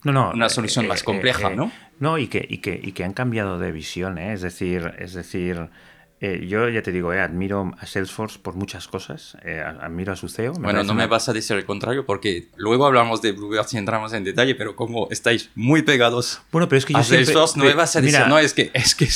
no, 0.03 0.13
no, 0.13 0.31
una 0.31 0.47
solución 0.47 0.88
más 0.88 1.01
eh, 1.01 1.05
compleja, 1.05 1.51
eh, 1.51 1.55
¿no? 1.55 1.71
No, 1.99 2.17
y 2.17 2.27
que, 2.27 2.45
y, 2.47 2.59
que, 2.59 2.79
y 2.81 2.93
que 2.93 3.03
han 3.03 3.13
cambiado 3.13 3.59
de 3.59 3.71
visión, 3.71 4.17
¿eh? 4.17 4.31
Es 4.31 4.41
decir, 4.41 4.93
es 4.99 5.13
decir 5.13 5.69
Eh, 6.21 6.47
yo 6.47 6.67
ya 6.67 6.82
te 6.82 6.91
digo, 6.91 7.13
eh, 7.13 7.21
admiro 7.21 7.71
a 7.79 7.86
Salesforce 7.86 8.39
por 8.39 8.53
muchas 8.53 8.89
cosas. 8.89 9.38
Eh, 9.43 9.62
admiro 9.62 10.12
a 10.12 10.15
su 10.17 10.27
CEO. 10.27 10.53
bueno, 10.53 10.84
no 10.84 10.93
me 10.93 11.08
vas 11.08 11.29
a 11.29 11.34
decir 11.34 11.55
el 11.55 11.63
contrario 11.65 12.05
porque 12.05 12.49
luego 12.58 12.86
hablamos 12.86 13.21
de 13.21 13.32
Bluebird 13.32 13.67
y 13.71 13.77
entramos 13.77 14.12
en 14.12 14.25
detalle, 14.25 14.55
pero 14.55 14.75
como 14.75 15.08
estáis 15.12 15.49
muy 15.55 15.82
pegados 15.82 16.41
bueno, 16.51 16.67
pero 16.67 16.77
es 16.77 16.86
que 16.86 16.93
yo 16.93 16.99
a 16.99 17.03
Salesforce, 17.03 17.58
no 17.58 17.65
me 17.65 17.73
vas 17.73 17.95
a 17.95 18.01
decir, 18.01 18.19
no, 18.27 18.38
es 18.38 18.53
que... 18.53 18.69
Es 18.73 18.95
que 18.95 19.08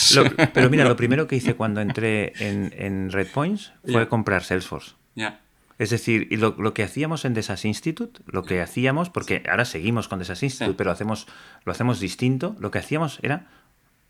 pero 0.54 0.70
mira, 0.70 0.86
lo 0.86 0.96
primero 1.04 1.28
que 1.28 1.36
hice 1.36 1.56
cuando 1.56 1.82
entré 1.82 2.34
en, 2.40 2.74
en 2.78 3.12
Redpoints 3.12 3.74
fue 3.86 4.08
comprar 4.08 4.44
Salesforce. 4.44 4.94
Ya. 5.16 5.42
Es 5.80 5.90
decir, 5.90 6.28
y 6.30 6.38
lo, 6.38 6.56
lo, 6.58 6.74
que 6.74 6.84
hacíamos 6.84 7.26
en 7.26 7.34
Desas 7.34 7.66
Institute, 7.66 8.22
lo 8.28 8.44
que 8.44 8.62
hacíamos, 8.62 9.10
porque 9.10 9.44
ahora 9.50 9.66
seguimos 9.66 10.08
con 10.08 10.20
Desas 10.20 10.42
Institute, 10.44 10.76
pero 10.78 10.92
hacemos, 10.92 11.28
lo 11.66 11.72
hacemos 11.72 12.00
distinto, 12.00 12.56
lo 12.60 12.72
que 12.72 12.80
hacíamos 12.80 13.20
era 13.22 13.48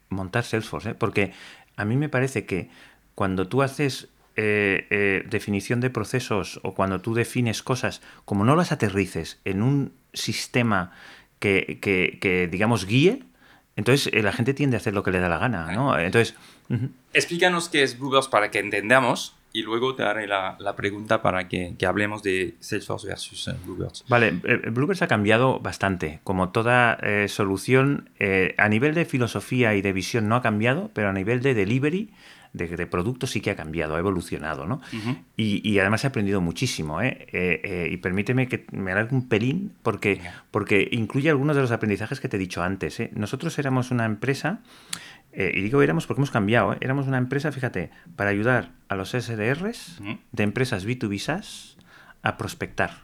montar 0.09 0.43
Salesforce, 0.43 0.91
¿eh? 0.91 0.95
porque 0.95 1.33
a 1.75 1.85
mí 1.85 1.95
me 1.95 2.09
parece 2.09 2.45
que 2.45 2.69
cuando 3.15 3.47
tú 3.47 3.61
haces 3.61 4.09
eh, 4.35 4.87
eh, 4.89 5.23
definición 5.29 5.79
de 5.79 5.89
procesos 5.89 6.59
o 6.63 6.73
cuando 6.73 7.01
tú 7.01 7.13
defines 7.13 7.63
cosas, 7.63 8.01
como 8.25 8.45
no 8.45 8.55
las 8.55 8.71
aterrices 8.71 9.39
en 9.45 9.61
un 9.61 9.93
sistema 10.13 10.91
que, 11.39 11.79
que, 11.81 12.47
digamos, 12.49 12.85
guíe, 12.85 13.23
entonces 13.75 14.13
la 14.23 14.31
gente 14.31 14.53
tiende 14.53 14.77
a 14.77 14.79
hacer 14.79 14.93
lo 14.93 15.03
que 15.03 15.11
le 15.11 15.19
da 15.19 15.29
la 15.29 15.37
gana, 15.37 15.71
¿no? 15.71 15.97
Entonces... 15.99 16.35
Explícanos 17.13 17.69
qué 17.69 17.83
es 17.83 17.99
Bluebirds 17.99 18.27
para 18.27 18.49
que 18.49 18.59
entendamos 18.59 19.35
y 19.53 19.61
luego 19.61 19.95
te 19.95 20.03
haré 20.03 20.27
la, 20.27 20.57
la 20.59 20.75
pregunta 20.75 21.21
para 21.21 21.47
que, 21.47 21.75
que, 21.77 21.85
hablemos 21.85 22.23
de 22.23 22.55
Salesforce 22.59 23.07
versus 23.07 23.49
Bluebirds. 23.65 24.03
Vale, 24.09 24.31
Bluebirds 24.31 25.01
ha 25.03 25.07
cambiado 25.07 25.59
bastante. 25.59 26.19
Como 26.23 26.49
toda 26.49 26.97
solución, 27.27 28.09
a 28.57 28.67
nivel 28.67 28.95
de 28.95 29.05
filosofía 29.05 29.75
y 29.75 29.81
de 29.81 29.93
visión 29.93 30.27
no 30.27 30.35
ha 30.35 30.41
cambiado, 30.41 30.89
pero 30.93 31.09
a 31.09 31.13
nivel 31.13 31.41
de 31.41 31.53
delivery 31.53 32.11
de, 32.53 32.87
producto 32.87 33.25
sí 33.25 33.41
que 33.41 33.49
ha 33.49 33.55
cambiado, 33.55 33.95
ha 33.95 33.99
evolucionado, 33.99 34.65
¿no? 34.65 34.79
y, 35.35 35.79
además 35.79 36.03
he 36.03 36.07
aprendido 36.07 36.39
muchísimo, 36.39 37.01
¿eh? 37.01 37.27
Eh, 37.31 37.61
¿eh? 37.63 37.89
y 37.91 37.97
permíteme 37.97 38.47
que 38.47 38.65
me 38.71 38.91
alargue 38.91 39.15
un 39.15 39.27
pelín 39.27 39.73
porque, 39.81 40.21
porque 40.51 40.87
incluye 40.91 41.29
algunos 41.29 41.55
de 41.55 41.63
los 41.63 41.71
aprendizajes 41.71 42.19
que 42.19 42.29
te 42.29 42.37
he 42.37 42.39
dicho 42.39 42.61
antes. 42.61 42.99
¿eh? 42.99 43.09
Nosotros 43.15 43.57
éramos 43.57 43.89
una 43.89 44.05
empresa, 44.05 44.59
y 45.35 45.61
digo 45.61 45.81
éramos 45.81 46.05
porque 46.05 46.21
hemos 46.21 46.31
cambiado, 46.31 46.75
éramos 46.81 47.07
una 47.07 47.17
empresa, 47.17 47.51
fíjate, 47.51 47.91
para 48.15 48.29
ayudar 48.29 48.71
a 48.87 48.95
los 48.95 49.11
SDRs 49.11 50.01
de 50.31 50.43
empresas 50.43 50.85
B2B 50.85 51.17
SaaS 51.19 51.77
a 52.21 52.37
prospectar. 52.37 53.01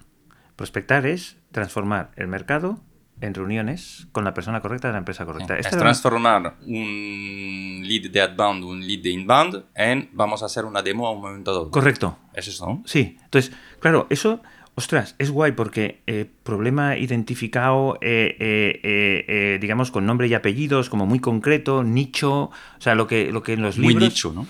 Prospectar 0.56 1.06
es 1.06 1.38
transformar 1.52 2.12
el 2.16 2.28
mercado 2.28 2.82
en 3.22 3.34
reuniones 3.34 4.08
con 4.12 4.24
la 4.24 4.34
persona 4.34 4.62
correcta 4.62 4.88
de 4.88 4.94
la 4.94 5.00
empresa 5.00 5.26
correcta. 5.26 5.58
Es 5.58 5.70
transformar 5.70 6.56
un 6.62 7.82
lead 7.84 8.12
de 8.12 8.22
outbound, 8.22 8.64
un 8.64 8.86
lead 8.86 9.02
de 9.02 9.10
inbound, 9.10 9.66
en 9.76 10.10
vamos 10.14 10.42
a 10.44 10.46
hacer 10.46 10.66
una 10.66 10.82
demo 10.82 11.08
a 11.08 11.12
un 11.12 11.22
momento 11.22 11.52
dado. 11.52 11.72
Correcto. 11.72 12.18
¿Es 12.34 12.48
eso? 12.48 12.82
Sí. 12.86 13.18
Entonces, 13.24 13.54
claro, 13.80 14.08
eso, 14.10 14.42
ostras, 14.80 15.16
es 15.20 15.30
guay 15.30 15.52
porque 15.52 16.02
eh, 16.08 16.26
problema 16.44 16.98
identificado, 16.98 17.98
eh, 18.02 18.36
eh, 18.40 19.58
digamos, 19.62 19.92
con 19.92 20.06
nombre 20.06 20.28
y 20.28 20.34
apellidos, 20.34 20.90
como 20.90 21.06
muy 21.06 21.20
concreto, 21.20 21.84
nicho, 21.84 22.44
o 22.44 22.52
sea, 22.80 22.96
lo 22.96 23.06
que, 23.08 23.32
lo 23.32 23.44
que 23.44 23.54
en 23.54 23.62
los 23.62 23.78
libros... 23.78 23.96
Muy 23.96 24.04
nicho, 24.04 24.34
¿no? 24.34 24.48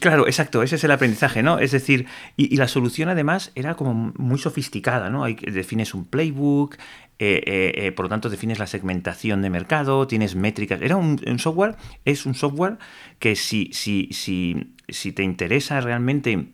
Claro, 0.00 0.26
exacto, 0.26 0.62
ese 0.62 0.76
es 0.76 0.84
el 0.84 0.90
aprendizaje, 0.90 1.42
¿no? 1.42 1.58
Es 1.58 1.70
decir, 1.70 2.06
y, 2.36 2.56
la 2.56 2.66
solución 2.66 3.10
además 3.10 3.52
era 3.54 3.74
como 3.74 4.12
muy 4.16 4.38
sofisticada, 4.38 5.10
¿no? 5.10 5.22
Hay, 5.22 5.34
defines 5.34 5.92
un 5.92 6.06
playbook, 6.06 6.76
eh, 7.18 7.42
eh, 7.46 7.72
eh, 7.86 7.92
por 7.92 8.06
lo 8.06 8.08
tanto 8.10 8.30
defines 8.30 8.58
la 8.58 8.66
segmentación 8.66 9.42
de 9.42 9.50
mercado, 9.50 10.06
tienes 10.06 10.34
métricas. 10.34 10.80
Era 10.80 10.96
un, 10.96 11.38
software, 11.38 11.76
es 12.04 12.24
un 12.24 12.34
software 12.34 12.78
que 13.18 13.36
si, 13.36 13.70
si, 13.72 14.08
si, 14.12 14.74
si 14.88 15.12
te 15.12 15.22
interesa 15.22 15.80
realmente 15.80 16.52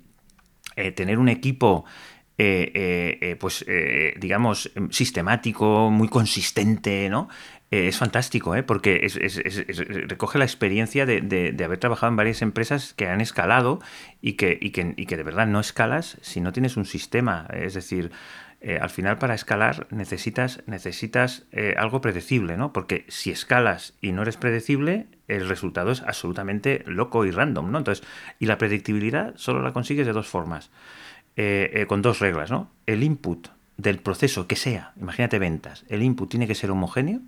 tener 0.97 1.19
un 1.19 1.29
equipo 1.29 1.85
pues 2.37 3.65
digamos 4.19 4.71
sistemático, 4.91 5.91
muy 5.91 6.09
consistente, 6.09 7.09
¿no? 7.09 7.29
Eh, 7.73 7.89
es 7.89 7.97
fantástico, 7.97 8.55
¿eh? 8.55 8.63
porque 8.63 9.09
recoge 10.07 10.39
la 10.39 10.45
experiencia 10.45 11.07
de, 11.07 11.57
haber 11.65 11.79
trabajado 11.79 12.11
en 12.11 12.17
varias 12.17 12.43
empresas 12.43 12.93
que 12.93 13.09
han 13.09 13.23
escalado 13.23 13.81
y 14.21 14.35
que, 14.35 14.59
que, 14.61 15.17
de 15.17 15.23
verdad 15.23 15.47
no 15.47 15.59
escalas 15.59 16.19
si 16.21 16.43
no 16.43 16.53
tienes 16.53 16.77
un 16.77 16.85
sistema. 16.85 17.49
Es 17.55 17.73
decir, 17.73 18.13
eh, 18.61 18.79
al 18.79 18.91
final 18.91 19.17
para 19.17 19.33
escalar 19.33 19.87
necesitas, 19.91 20.63
necesitas 20.67 21.47
eh, 21.51 21.75
algo 21.79 22.03
predecible, 22.03 22.59
¿no? 22.59 22.75
Porque 22.75 23.07
si 23.09 23.31
escalas 23.31 23.95
y 24.03 24.13
no 24.13 24.21
eres 24.21 24.37
predecible, 24.37 25.07
el 25.27 25.49
resultado 25.49 25.93
es 25.93 26.03
absolutamente 26.03 26.85
loco 26.87 27.25
y 27.25 27.31
random, 27.31 27.73
¿no? 27.73 27.79
Entonces, 27.79 28.07
y 28.39 28.45
la 28.45 28.59
predictibilidad 28.59 29.33
solo 29.37 29.63
la 29.63 29.73
consigues 29.73 30.07
de 30.07 30.13
dos 30.13 30.29
formas, 30.29 30.71
con 31.89 32.03
dos 32.03 32.19
reglas, 32.19 32.51
¿no? 32.51 32.71
El 32.87 33.03
input 33.03 33.49
del 33.77 33.99
proceso 33.99 34.47
que 34.47 34.57
sea, 34.57 34.93
imagínate 35.01 35.39
ventas, 35.39 35.85
el 35.89 36.03
input 36.03 36.31
tiene 36.31 36.47
que 36.47 36.55
ser 36.55 36.71
homogéneo, 36.71 37.21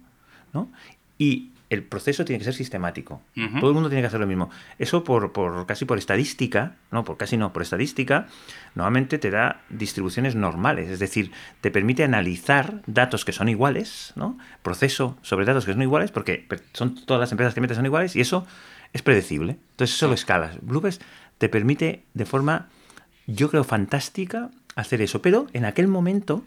y 1.19 1.51
el 1.71 1.83
proceso 1.83 2.25
tiene 2.25 2.38
que 2.38 2.45
ser 2.45 2.55
sistemático. 2.55 3.21
Todo 3.59 3.71
el 3.71 3.75
mundo 3.75 3.88
tiene 3.88 4.03
que 4.03 4.07
hacer 4.07 4.21
lo 4.21 4.27
mismo. 4.29 4.51
Eso 4.79 5.03
por, 5.03 5.33
casi 5.67 5.85
por 5.85 5.99
estadística, 5.99 6.77
no, 6.93 7.03
por 7.03 7.17
casi 7.17 7.37
no, 7.37 7.53
por 7.53 7.62
estadística, 7.62 8.29
normalmente 8.77 9.19
te 9.19 9.31
da 9.31 9.62
distribuciones 9.71 10.37
normales. 10.37 10.90
Es 10.90 11.01
decir, 11.01 11.33
te 11.61 11.73
permite 11.73 12.05
analizar 12.05 12.83
datos 12.87 13.25
que 13.25 13.33
son 13.33 13.49
iguales, 13.49 14.12
¿no? 14.14 14.38
Proceso 14.62 15.17
sobre 15.23 15.47
datos 15.47 15.64
que 15.64 15.73
son 15.73 15.83
iguales, 15.83 16.12
porque 16.12 16.47
son 16.75 16.95
todas 16.95 17.21
las 17.21 17.33
empresas 17.33 17.55
que 17.55 17.61
metes 17.61 17.77
son 17.77 17.87
iguales, 17.87 18.14
y 18.14 18.21
eso 18.21 18.47
es 18.93 19.03
predecible. 19.03 19.57
Entonces 19.73 19.97
eso 19.97 20.07
lo 20.07 20.14
escalas. 20.14 20.59
Bluebest 20.61 21.03
te 21.38 21.49
permite 21.49 22.05
de 22.12 22.27
forma, 22.27 22.69
yo 23.27 23.51
creo, 23.51 23.65
fantástica 23.65 24.51
hacer 24.77 25.03
eso. 25.03 25.23
Pero 25.23 25.47
en 25.53 25.65
aquel 25.65 25.89
momento 25.89 26.45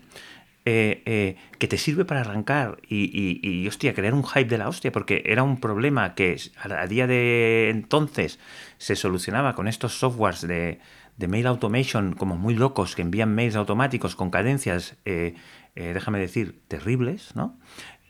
eh, 0.69 1.01
eh, 1.05 1.37
que 1.59 1.67
te 1.69 1.77
sirve 1.77 2.03
para 2.03 2.19
arrancar 2.19 2.79
y, 2.89 3.39
y, 3.41 3.65
hostia, 3.69 3.93
crear 3.93 4.13
un 4.13 4.25
hype 4.25 4.49
de 4.49 4.57
la 4.57 4.67
hostia, 4.67 4.91
porque 4.91 5.23
era 5.25 5.41
un 5.41 5.61
problema 5.61 6.13
que 6.13 6.35
a, 6.57 6.87
día 6.87 7.07
de 7.07 7.69
entonces 7.69 8.37
se 8.77 8.97
solucionaba 8.97 9.55
con 9.55 9.69
estos 9.69 9.97
softwares 9.97 10.41
de, 10.41 10.79
mail 11.25 11.47
automation 11.47 12.11
como 12.15 12.35
muy 12.35 12.53
locos 12.53 12.97
que 12.97 13.01
envían 13.01 13.33
mails 13.33 13.55
automáticos 13.55 14.17
con 14.17 14.29
cadencias, 14.29 14.97
eh, 15.05 15.35
déjame 15.73 16.19
decir, 16.19 16.59
terribles, 16.67 17.33
¿no? 17.33 17.57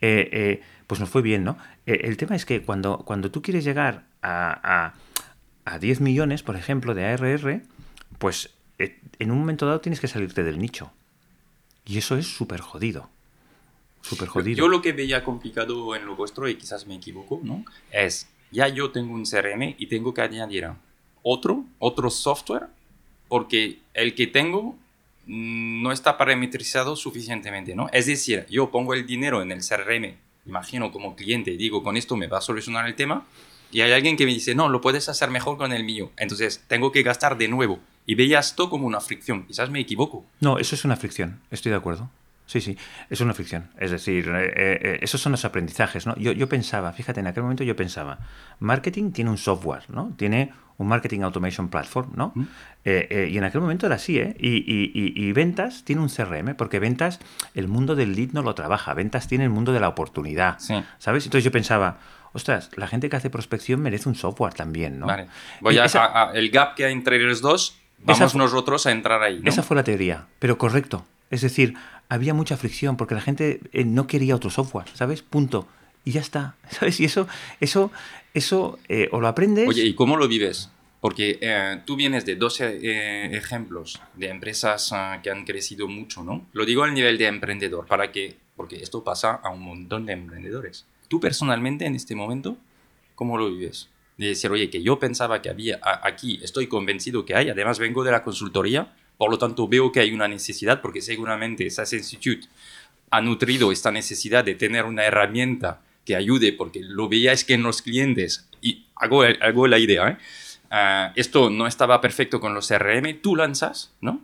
pues 0.00 0.98
nos 0.98 1.08
fue 1.08 1.22
bien, 1.22 1.44
¿no? 1.44 1.58
el 1.86 2.16
tema 2.16 2.34
es 2.34 2.44
que 2.44 2.62
cuando, 2.62 2.98
cuando 2.98 3.30
tú 3.30 3.40
quieres 3.40 3.62
llegar 3.62 4.06
a, 4.20 4.94
a, 5.64 5.74
a 5.74 5.78
10 5.78 6.00
millones, 6.00 6.42
por 6.42 6.56
ejemplo, 6.56 6.94
de 6.94 7.04
ARR, 7.04 7.62
pues 8.18 8.57
en 8.78 9.30
un 9.30 9.38
momento 9.38 9.66
dado 9.66 9.80
tienes 9.80 10.00
que 10.00 10.08
salirte 10.08 10.42
del 10.42 10.58
nicho. 10.58 10.90
Y 11.84 11.98
eso 11.98 12.16
es 12.16 12.26
súper 12.26 12.60
jodido. 12.60 13.08
Súper 14.02 14.28
jodido. 14.28 14.58
Yo 14.58 14.68
lo 14.68 14.80
que 14.80 14.92
veía 14.92 15.24
complicado 15.24 15.96
en 15.96 16.06
lo 16.06 16.16
vuestro, 16.16 16.48
y 16.48 16.56
quizás 16.56 16.86
me 16.86 16.94
equivoco, 16.94 17.40
¿no? 17.42 17.64
Es, 17.90 18.28
ya 18.50 18.68
yo 18.68 18.90
tengo 18.90 19.14
un 19.14 19.24
CRM 19.24 19.74
y 19.78 19.86
tengo 19.86 20.14
que 20.14 20.22
añadir 20.22 20.68
otro, 21.22 21.64
otro 21.78 22.10
software, 22.10 22.66
porque 23.28 23.80
el 23.94 24.14
que 24.14 24.26
tengo 24.26 24.76
no 25.26 25.92
está 25.92 26.16
parametrizado 26.16 26.96
suficientemente, 26.96 27.74
¿no? 27.74 27.88
Es 27.92 28.06
decir, 28.06 28.46
yo 28.48 28.70
pongo 28.70 28.94
el 28.94 29.06
dinero 29.06 29.42
en 29.42 29.52
el 29.52 29.60
CRM, 29.60 30.14
imagino 30.46 30.90
como 30.90 31.16
cliente, 31.16 31.50
digo, 31.56 31.82
con 31.82 31.96
esto 31.96 32.16
me 32.16 32.28
va 32.28 32.38
a 32.38 32.42
solucionar 32.42 32.86
el 32.86 32.94
tema, 32.94 33.26
y 33.70 33.82
hay 33.82 33.92
alguien 33.92 34.16
que 34.16 34.24
me 34.24 34.32
dice, 34.32 34.54
no, 34.54 34.70
lo 34.70 34.80
puedes 34.80 35.10
hacer 35.10 35.30
mejor 35.30 35.58
con 35.58 35.72
el 35.72 35.84
mío. 35.84 36.10
Entonces, 36.16 36.64
tengo 36.68 36.90
que 36.90 37.02
gastar 37.02 37.36
de 37.36 37.48
nuevo 37.48 37.80
y 38.08 38.14
veías 38.14 38.46
esto 38.46 38.70
como 38.70 38.86
una 38.86 39.00
fricción. 39.00 39.44
Quizás 39.44 39.68
me 39.68 39.80
equivoco. 39.80 40.24
No, 40.40 40.58
eso 40.58 40.74
es 40.74 40.84
una 40.86 40.96
fricción, 40.96 41.40
estoy 41.50 41.70
de 41.70 41.76
acuerdo. 41.76 42.08
Sí, 42.46 42.62
sí, 42.62 42.78
es 43.10 43.20
una 43.20 43.34
fricción. 43.34 43.68
Es 43.78 43.90
decir, 43.90 44.26
eh, 44.30 44.46
eh, 44.46 44.52
eh, 44.56 44.98
esos 45.02 45.20
son 45.20 45.32
los 45.32 45.44
aprendizajes, 45.44 46.06
¿no? 46.06 46.16
Yo, 46.16 46.32
yo 46.32 46.48
pensaba, 46.48 46.90
fíjate, 46.94 47.20
en 47.20 47.26
aquel 47.26 47.42
momento 47.42 47.64
yo 47.64 47.76
pensaba, 47.76 48.18
marketing 48.60 49.12
tiene 49.12 49.28
un 49.28 49.36
software, 49.36 49.82
¿no? 49.88 50.14
Tiene 50.16 50.54
un 50.78 50.88
marketing 50.88 51.20
automation 51.20 51.68
platform, 51.68 52.12
¿no? 52.14 52.32
y 52.84 53.36
en 53.36 53.44
aquel 53.44 53.60
momento 53.60 53.84
era 53.84 53.96
así, 53.96 54.18
¿eh? 54.18 54.34
Y, 54.38 54.56
y, 54.56 54.90
y, 54.94 55.32
ventas 55.32 55.84
tiene 55.84 56.00
un 56.00 56.08
CRM, 56.08 56.54
porque 56.54 56.78
ventas, 56.78 57.20
el 57.54 57.68
mundo 57.68 57.94
del 57.94 58.14
lead 58.14 58.30
no 58.32 58.42
lo 58.42 58.54
trabaja, 58.54 58.94
ventas 58.94 59.28
tiene 59.28 59.44
el 59.44 59.50
mundo 59.50 59.72
de 59.72 59.80
la 59.80 59.88
oportunidad, 59.88 60.58
¿sabes? 60.58 61.26
Entonces 61.26 61.44
yo 61.44 61.50
pensaba, 61.50 61.98
ostras, 62.32 62.70
la 62.76 62.86
gente 62.86 63.10
que 63.10 63.16
hace 63.16 63.28
prospección 63.28 63.82
merece 63.82 64.08
un 64.08 64.14
software 64.14 64.54
también, 64.54 64.98
¿no? 64.98 65.06
Vale. 65.06 65.26
Voy 65.60 65.76
a, 65.76 66.30
el 66.32 66.48
gap 66.50 66.76
que 66.76 66.86
hay 66.86 66.92
entre 66.92 67.18
los 67.18 67.42
dos 67.42 67.76
Vamos 68.04 68.34
nosotros 68.34 68.86
a 68.86 68.92
entrar 68.92 69.22
ahí. 69.22 69.40
Esa 69.44 69.62
fue 69.62 69.76
la 69.76 69.84
teoría, 69.84 70.26
pero 70.38 70.58
correcto. 70.58 71.04
Es 71.30 71.42
decir, 71.42 71.74
había 72.08 72.34
mucha 72.34 72.56
fricción 72.56 72.96
porque 72.96 73.14
la 73.14 73.20
gente 73.20 73.60
eh, 73.72 73.84
no 73.84 74.06
quería 74.06 74.34
otro 74.34 74.50
software, 74.50 74.88
¿sabes? 74.94 75.22
Punto. 75.22 75.68
Y 76.04 76.12
ya 76.12 76.20
está, 76.20 76.56
¿sabes? 76.70 77.00
Y 77.00 77.04
eso, 77.04 77.28
eso, 77.60 77.90
eso 78.34 78.78
eh, 78.88 79.08
o 79.12 79.20
lo 79.20 79.28
aprendes. 79.28 79.68
Oye, 79.68 79.84
¿y 79.84 79.94
cómo 79.94 80.16
lo 80.16 80.28
vives? 80.28 80.70
Porque 81.00 81.38
eh, 81.40 81.80
tú 81.84 81.94
vienes 81.94 82.24
de 82.24 82.34
12 82.34 83.36
ejemplos 83.36 84.00
de 84.16 84.30
empresas 84.30 84.90
ah, 84.92 85.20
que 85.22 85.30
han 85.30 85.44
crecido 85.44 85.86
mucho, 85.86 86.24
¿no? 86.24 86.46
Lo 86.52 86.64
digo 86.64 86.82
al 86.82 86.92
nivel 86.92 87.18
de 87.18 87.28
emprendedor, 87.28 87.86
para 87.86 88.10
que, 88.10 88.36
porque 88.56 88.82
esto 88.82 89.04
pasa 89.04 89.34
a 89.34 89.50
un 89.50 89.60
montón 89.60 90.06
de 90.06 90.14
emprendedores. 90.14 90.86
Tú 91.06 91.20
personalmente 91.20 91.86
en 91.86 91.94
este 91.94 92.16
momento, 92.16 92.56
¿cómo 93.14 93.38
lo 93.38 93.48
vives? 93.48 93.90
De 94.18 94.28
decir, 94.28 94.50
oye, 94.50 94.68
que 94.68 94.82
yo 94.82 94.98
pensaba 94.98 95.40
que 95.40 95.48
había 95.48 95.80
aquí, 95.82 96.40
estoy 96.42 96.66
convencido 96.66 97.24
que 97.24 97.34
hay, 97.34 97.48
además 97.48 97.78
vengo 97.78 98.04
de 98.04 98.10
la 98.10 98.22
consultoría, 98.22 98.92
por 99.16 99.30
lo 99.30 99.38
tanto 99.38 99.68
veo 99.68 99.90
que 99.90 100.00
hay 100.00 100.12
una 100.12 100.28
necesidad, 100.28 100.82
porque 100.82 101.00
seguramente 101.00 101.70
SAS 101.70 101.92
Institute 101.92 102.46
ha 103.10 103.20
nutrido 103.20 103.72
esta 103.72 103.90
necesidad 103.90 104.44
de 104.44 104.54
tener 104.54 104.84
una 104.84 105.04
herramienta 105.04 105.80
que 106.04 106.16
ayude, 106.16 106.52
porque 106.52 106.80
lo 106.82 107.08
veíais 107.08 107.44
que 107.44 107.54
en 107.54 107.62
los 107.62 107.80
clientes, 107.80 108.48
y 108.60 108.86
hago, 108.96 109.22
hago 109.22 109.66
la 109.66 109.78
idea, 109.78 110.08
¿eh? 110.08 110.18
Ah, 110.70 111.12
esto 111.16 111.48
no 111.48 111.66
estaba 111.66 112.00
perfecto 112.00 112.40
con 112.40 112.54
los 112.54 112.68
CRM, 112.68 113.20
tú 113.22 113.36
lanzas, 113.36 113.92
¿no? 114.00 114.20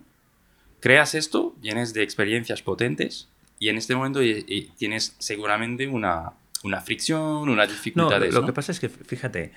Creas 0.79 1.15
esto, 1.15 1.55
vienes 1.61 1.93
de 1.93 2.03
experiencias 2.03 2.61
potentes 2.61 3.27
y 3.57 3.69
en 3.69 3.77
este 3.77 3.95
momento 3.95 4.19
tienes 4.77 5.15
seguramente 5.17 5.87
una, 5.87 6.33
una 6.63 6.81
fricción, 6.81 7.49
una 7.49 7.65
dificultad. 7.65 8.19
No, 8.19 8.25
lo, 8.27 8.45
que 8.45 8.53
pasa 8.53 8.71
es 8.71 8.79
que, 8.79 8.89
fíjate, 8.89 9.53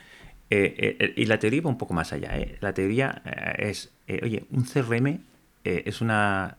eh, 0.50 0.96
eh, 0.98 1.12
y 1.16 1.26
la 1.26 1.38
teoría 1.38 1.62
va 1.62 1.70
un 1.70 1.78
poco 1.78 1.94
más 1.94 2.12
allá. 2.12 2.32
La 2.60 2.72
teoría 2.72 3.22
es, 3.58 3.90
oye, 4.22 4.44
un 4.50 4.64
CRM 4.64 5.20
es 5.64 6.00
una 6.00 6.56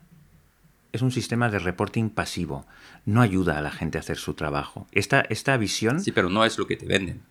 es 0.92 1.02
un 1.02 1.12
sistema 1.12 1.50
de 1.50 1.60
reporting 1.60 2.10
pasivo. 2.10 2.66
No 3.06 3.22
ayuda 3.22 3.58
a 3.58 3.62
la 3.62 3.72
gente 3.72 3.98
a 3.98 4.02
hacer 4.02 4.18
su 4.18 4.34
trabajo. 4.34 4.88
Esta, 4.92 5.22
esta 5.22 5.56
visión... 5.58 6.00
Sí, 6.00 6.12
pero 6.12 6.30
no 6.30 6.46
es 6.46 6.58
lo 6.58 6.68
que 6.68 6.78
te 6.78 6.86
venden. 6.86 7.22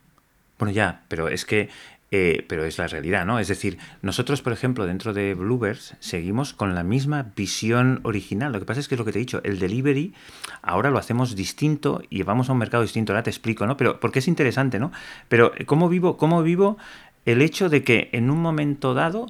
Bueno, 0.59 0.73
ya, 0.73 1.03
pero 1.09 1.29
es 1.29 1.45
que... 1.45 1.69
Eh, 2.11 2.47
pero 2.49 2.65
es 2.65 2.79
la 2.79 2.87
realidad, 2.87 3.27
¿no? 3.27 3.39
Es 3.39 3.49
decir, 3.49 3.77
nosotros, 4.01 4.41
por 4.41 4.55
ejemplo, 4.55 4.87
dentro 4.87 5.13
de 5.13 5.35
Bluebirds 5.35 5.95
seguimos 6.01 6.55
con 6.55 6.75
la 6.75 6.83
misma 6.83 7.33
visión 7.37 8.01
original. 8.03 8.51
Lo 8.51 8.61
que 8.61 8.65
pasa 8.65 8.81
es 8.81 8.89
que 8.89 8.95
es 8.95 8.99
lo 8.99 9.05
que 9.05 9.13
te 9.13 9.19
he 9.19 9.21
dicho, 9.21 9.43
el 9.45 9.59
delivery 9.59 10.15
ahora 10.63 10.91
lo 10.91 10.99
hacemos 10.99 11.37
distinto 11.37 12.01
y 12.09 12.23
vamos 12.23 12.49
a 12.49 12.53
un 12.53 12.59
mercado 12.59 12.83
distinto. 12.83 13.13
Ahora 13.13 13.25
te 13.25 13.31
explico, 13.31 13.67
¿no? 13.67 13.77
Pero 13.77 14.01
porque 14.01 14.21
es 14.21 14.29
interesante, 14.29 14.79
¿no? 14.79 14.91
Pero 15.29 15.53
¿cómo 15.67 15.91
vivo, 15.91 16.17
cómo 16.17 16.43
vivo 16.43 16.79
el 17.27 17.43
hecho 17.43 17.69
de 17.69 17.85
que 17.85 18.09
en 18.13 18.31
un 18.31 18.41
momento 18.41 18.95
dado 18.95 19.27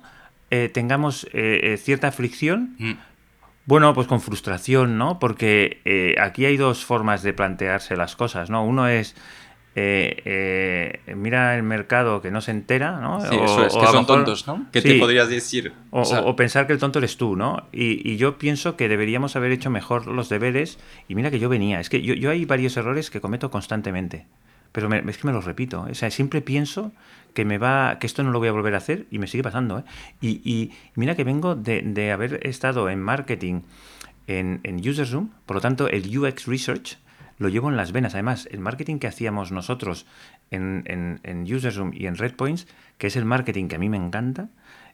eh, 0.50 0.70
tengamos 0.72 1.26
eh, 1.32 1.76
cierta 1.82 2.12
fricción? 2.12 2.76
Mm. 2.78 2.92
Bueno, 3.68 3.92
pues 3.92 4.06
con 4.06 4.22
frustración, 4.22 4.96
¿no? 4.96 5.18
Porque 5.18 5.82
eh, 5.84 6.14
aquí 6.18 6.46
hay 6.46 6.56
dos 6.56 6.86
formas 6.86 7.22
de 7.22 7.34
plantearse 7.34 7.96
las 7.96 8.16
cosas, 8.16 8.48
¿no? 8.48 8.64
Uno 8.64 8.88
es 8.88 9.14
eh, 9.74 11.00
eh, 11.06 11.14
mira 11.14 11.56
el 11.56 11.62
mercado 11.62 12.20
que 12.20 12.30
no 12.30 12.40
se 12.40 12.50
entera, 12.50 13.00
¿no? 13.00 13.20
Sí, 13.20 13.36
eso 13.36 13.64
es, 13.64 13.74
que 13.74 13.86
son 13.86 14.06
tontos, 14.06 14.46
¿no? 14.46 14.66
¿Qué 14.72 14.82
te 14.82 14.98
podrías 14.98 15.28
decir? 15.28 15.72
O, 15.90 16.34
pensar 16.36 16.66
que 16.66 16.72
el 16.72 16.78
tonto 16.78 16.98
eres 16.98 17.16
tú, 17.16 17.36
¿no? 17.36 17.68
Y, 17.72 18.16
yo 18.16 18.38
pienso 18.38 18.76
que 18.76 18.88
deberíamos 18.88 19.36
haber 19.36 19.52
hecho 19.52 19.70
mejor 19.70 20.06
los 20.06 20.28
deberes. 20.28 20.78
Y 21.06 21.14
mira 21.14 21.30
que 21.30 21.38
yo 21.38 21.48
venía, 21.48 21.80
es 21.80 21.90
que 21.90 22.02
yo, 22.02 22.14
yo 22.14 22.30
hay 22.30 22.44
varios 22.44 22.76
errores 22.76 23.10
que 23.10 23.20
cometo 23.20 23.50
constantemente. 23.50 24.26
Pero 24.72 24.92
es 24.92 25.18
que 25.18 25.26
me 25.26 25.32
los 25.32 25.44
repito. 25.44 25.86
O 25.88 25.94
sea, 25.94 26.10
siempre 26.10 26.42
pienso 26.42 26.92
que 27.32 27.44
me 27.44 27.58
va, 27.58 27.98
que 28.00 28.06
esto 28.06 28.22
no 28.22 28.32
lo 28.32 28.38
voy 28.38 28.48
a 28.48 28.52
volver 28.52 28.74
a 28.74 28.78
hacer 28.78 29.06
y 29.10 29.18
me 29.18 29.26
sigue 29.26 29.42
pasando. 29.42 29.78
¿eh? 29.78 29.84
Y, 30.20 30.72
mira 30.94 31.14
que 31.14 31.24
vengo 31.24 31.54
de, 31.54 32.12
haber 32.12 32.46
estado 32.46 32.90
en 32.90 33.00
marketing 33.00 33.62
en, 34.26 34.60
en 34.64 34.76
UserZoom, 34.76 35.30
por 35.46 35.56
lo 35.56 35.60
tanto 35.60 35.88
el 35.88 36.18
UX 36.18 36.46
Research 36.46 36.98
lo 37.38 37.48
llevo 37.48 37.70
en 37.70 37.76
las 37.76 37.92
venas. 37.92 38.14
Además, 38.14 38.48
el 38.50 38.60
marketing 38.60 38.98
que 38.98 39.06
hacíamos 39.06 39.52
nosotros 39.52 40.06
en, 40.50 40.82
en, 40.86 41.20
en 41.22 41.42
UserZoom 41.42 41.92
y 41.94 42.06
en 42.06 42.16
Redpoints, 42.16 42.66
que 42.98 43.06
es 43.06 43.16
el 43.16 43.24
marketing 43.24 43.68
que 43.68 43.76
a 43.76 43.78
mí 43.78 43.88
me 43.88 43.96
encanta, 43.96 44.48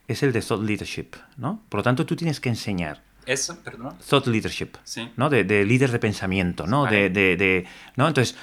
es 0.08 0.22
el 0.22 0.32
de 0.32 0.42
Thought 0.42 0.62
Leadership, 0.62 1.16
¿no? 1.36 1.62
Por 1.68 1.78
lo 1.78 1.82
tanto, 1.84 2.04
tú 2.06 2.14
tienes 2.16 2.40
que 2.40 2.50
enseñar 2.50 3.02
eso, 3.26 3.58
perdón. 3.62 3.94
Thought 4.08 4.26
leadership, 4.26 4.76
¿no? 5.16 5.30
De, 5.30 5.44
de, 5.44 5.64
líder 5.64 5.90
de 5.90 5.98
pensamiento, 5.98 6.66
¿no? 6.66 6.84
De, 6.84 7.10
de, 7.10 7.36
de, 7.36 7.66
¿no? 7.96 8.06
Entonces, 8.06 8.36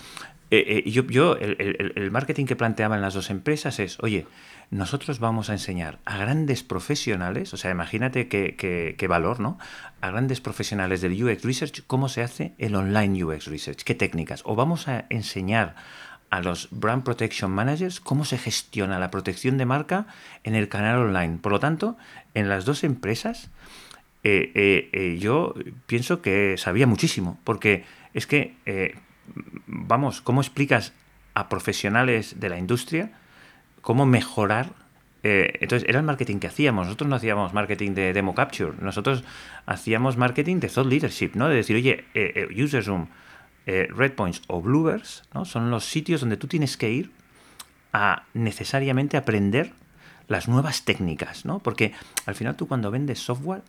eh, 0.50 0.84
eh, 0.86 0.90
yo, 0.90 1.04
yo 1.04 1.38
el, 1.38 2.10
marketing 2.12 2.46
que 2.46 2.56
planteaba 2.56 2.96
en 2.96 3.02
las 3.02 3.14
dos 3.14 3.30
empresas 3.30 3.80
es, 3.80 4.00
oye, 4.02 4.26
nosotros 4.72 5.20
vamos 5.20 5.50
a 5.50 5.54
enseñar 5.54 6.00
a 6.06 6.18
grandes 6.18 6.64
profesionales, 6.64 7.54
o 7.54 7.58
sea, 7.58 7.72
imagínate 7.72 8.30
qué, 8.30 9.08
valor, 9.10 9.42
¿no? 9.42 9.60
A 10.00 10.12
grandes 10.12 10.40
profesionales 10.40 11.02
del 11.02 11.22
UX 11.22 11.44
Research 11.44 11.84
cómo 11.86 12.08
se 12.08 12.24
hace 12.24 12.54
el 12.58 12.76
online 12.76 13.22
UX 13.22 13.48
Research, 13.48 13.84
qué 13.84 13.96
técnicas. 13.96 14.42
O 14.46 14.56
vamos 14.56 14.88
a 14.88 15.06
enseñar 15.10 15.76
a 16.30 16.40
los 16.40 16.70
Brand 16.72 17.04
Protection 17.04 17.52
Managers 17.52 18.00
cómo 18.00 18.24
se 18.24 18.38
gestiona 18.38 18.98
la 18.98 19.12
protección 19.12 19.58
de 19.58 19.66
marca 19.66 20.08
en 20.46 20.56
el 20.56 20.70
canal 20.70 21.00
online. 21.00 21.40
Por 21.42 21.52
lo 21.52 21.60
tanto, 21.60 21.98
en 22.34 22.48
las 22.48 22.64
dos 22.64 22.86
empresas, 22.86 23.50
eh, 24.24 25.18
yo 25.20 25.54
pienso 25.86 26.22
que 26.22 26.56
sabía 26.58 26.88
muchísimo, 26.88 27.38
porque 27.44 27.84
es 28.14 28.26
que 28.26 28.56
vamos, 29.68 30.22
¿cómo 30.22 30.40
explicas 30.40 30.94
a 31.34 31.50
profesionales 31.50 32.40
de 32.40 32.48
la 32.48 32.58
industria 32.58 33.12
cómo 33.82 34.06
mejorar? 34.06 34.70
Eh, 35.24 35.60
entonces, 35.62 35.88
era 35.88 36.00
el 36.00 36.06
marketing 36.06 36.38
que 36.38 36.48
hacíamos. 36.48 36.86
Nosotros 36.86 37.10
no 37.10 37.16
hacíamos 37.16 37.54
marketing 37.54 37.92
de 37.92 38.14
demo 38.14 38.34
capture, 38.34 38.74
nosotros 38.82 39.24
hacíamos 39.66 40.18
marketing 40.18 40.60
de 40.60 40.68
thought 40.68 40.88
leadership, 40.88 41.32
¿no? 41.36 41.48
De 41.48 41.56
decir, 41.56 41.76
oye, 41.76 42.06
eh, 42.14 42.48
eh 42.50 42.64
UserZoom, 42.64 43.08
eh, 43.68 43.88
Redpoints 43.96 44.42
o 44.48 44.62
Bluebirds, 44.62 45.24
¿no? 45.34 45.46
Son 45.46 45.70
los 45.70 45.86
sitios 45.86 46.22
donde 46.22 46.38
tú 46.38 46.48
tienes 46.48 46.78
que 46.78 46.92
ir 46.92 47.12
a 47.94 48.24
necesariamente 48.34 49.18
aprender 49.18 49.74
las 50.28 50.48
nuevas 50.48 50.86
técnicas, 50.86 51.46
¿no? 51.46 51.60
Porque 51.60 51.94
al 52.26 52.36
final 52.36 52.56
tú 52.56 52.68
cuando 52.68 52.90
vendes 52.90 53.20
software 53.20 53.64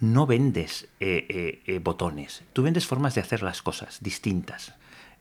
no 0.00 0.26
vendes 0.26 0.88
botones, 1.82 2.44
tú 2.52 2.62
vendes 2.62 2.86
formas 2.86 3.14
de 3.14 3.20
hacer 3.20 3.42
las 3.42 3.62
cosas 3.62 3.98
distintas. 4.00 4.74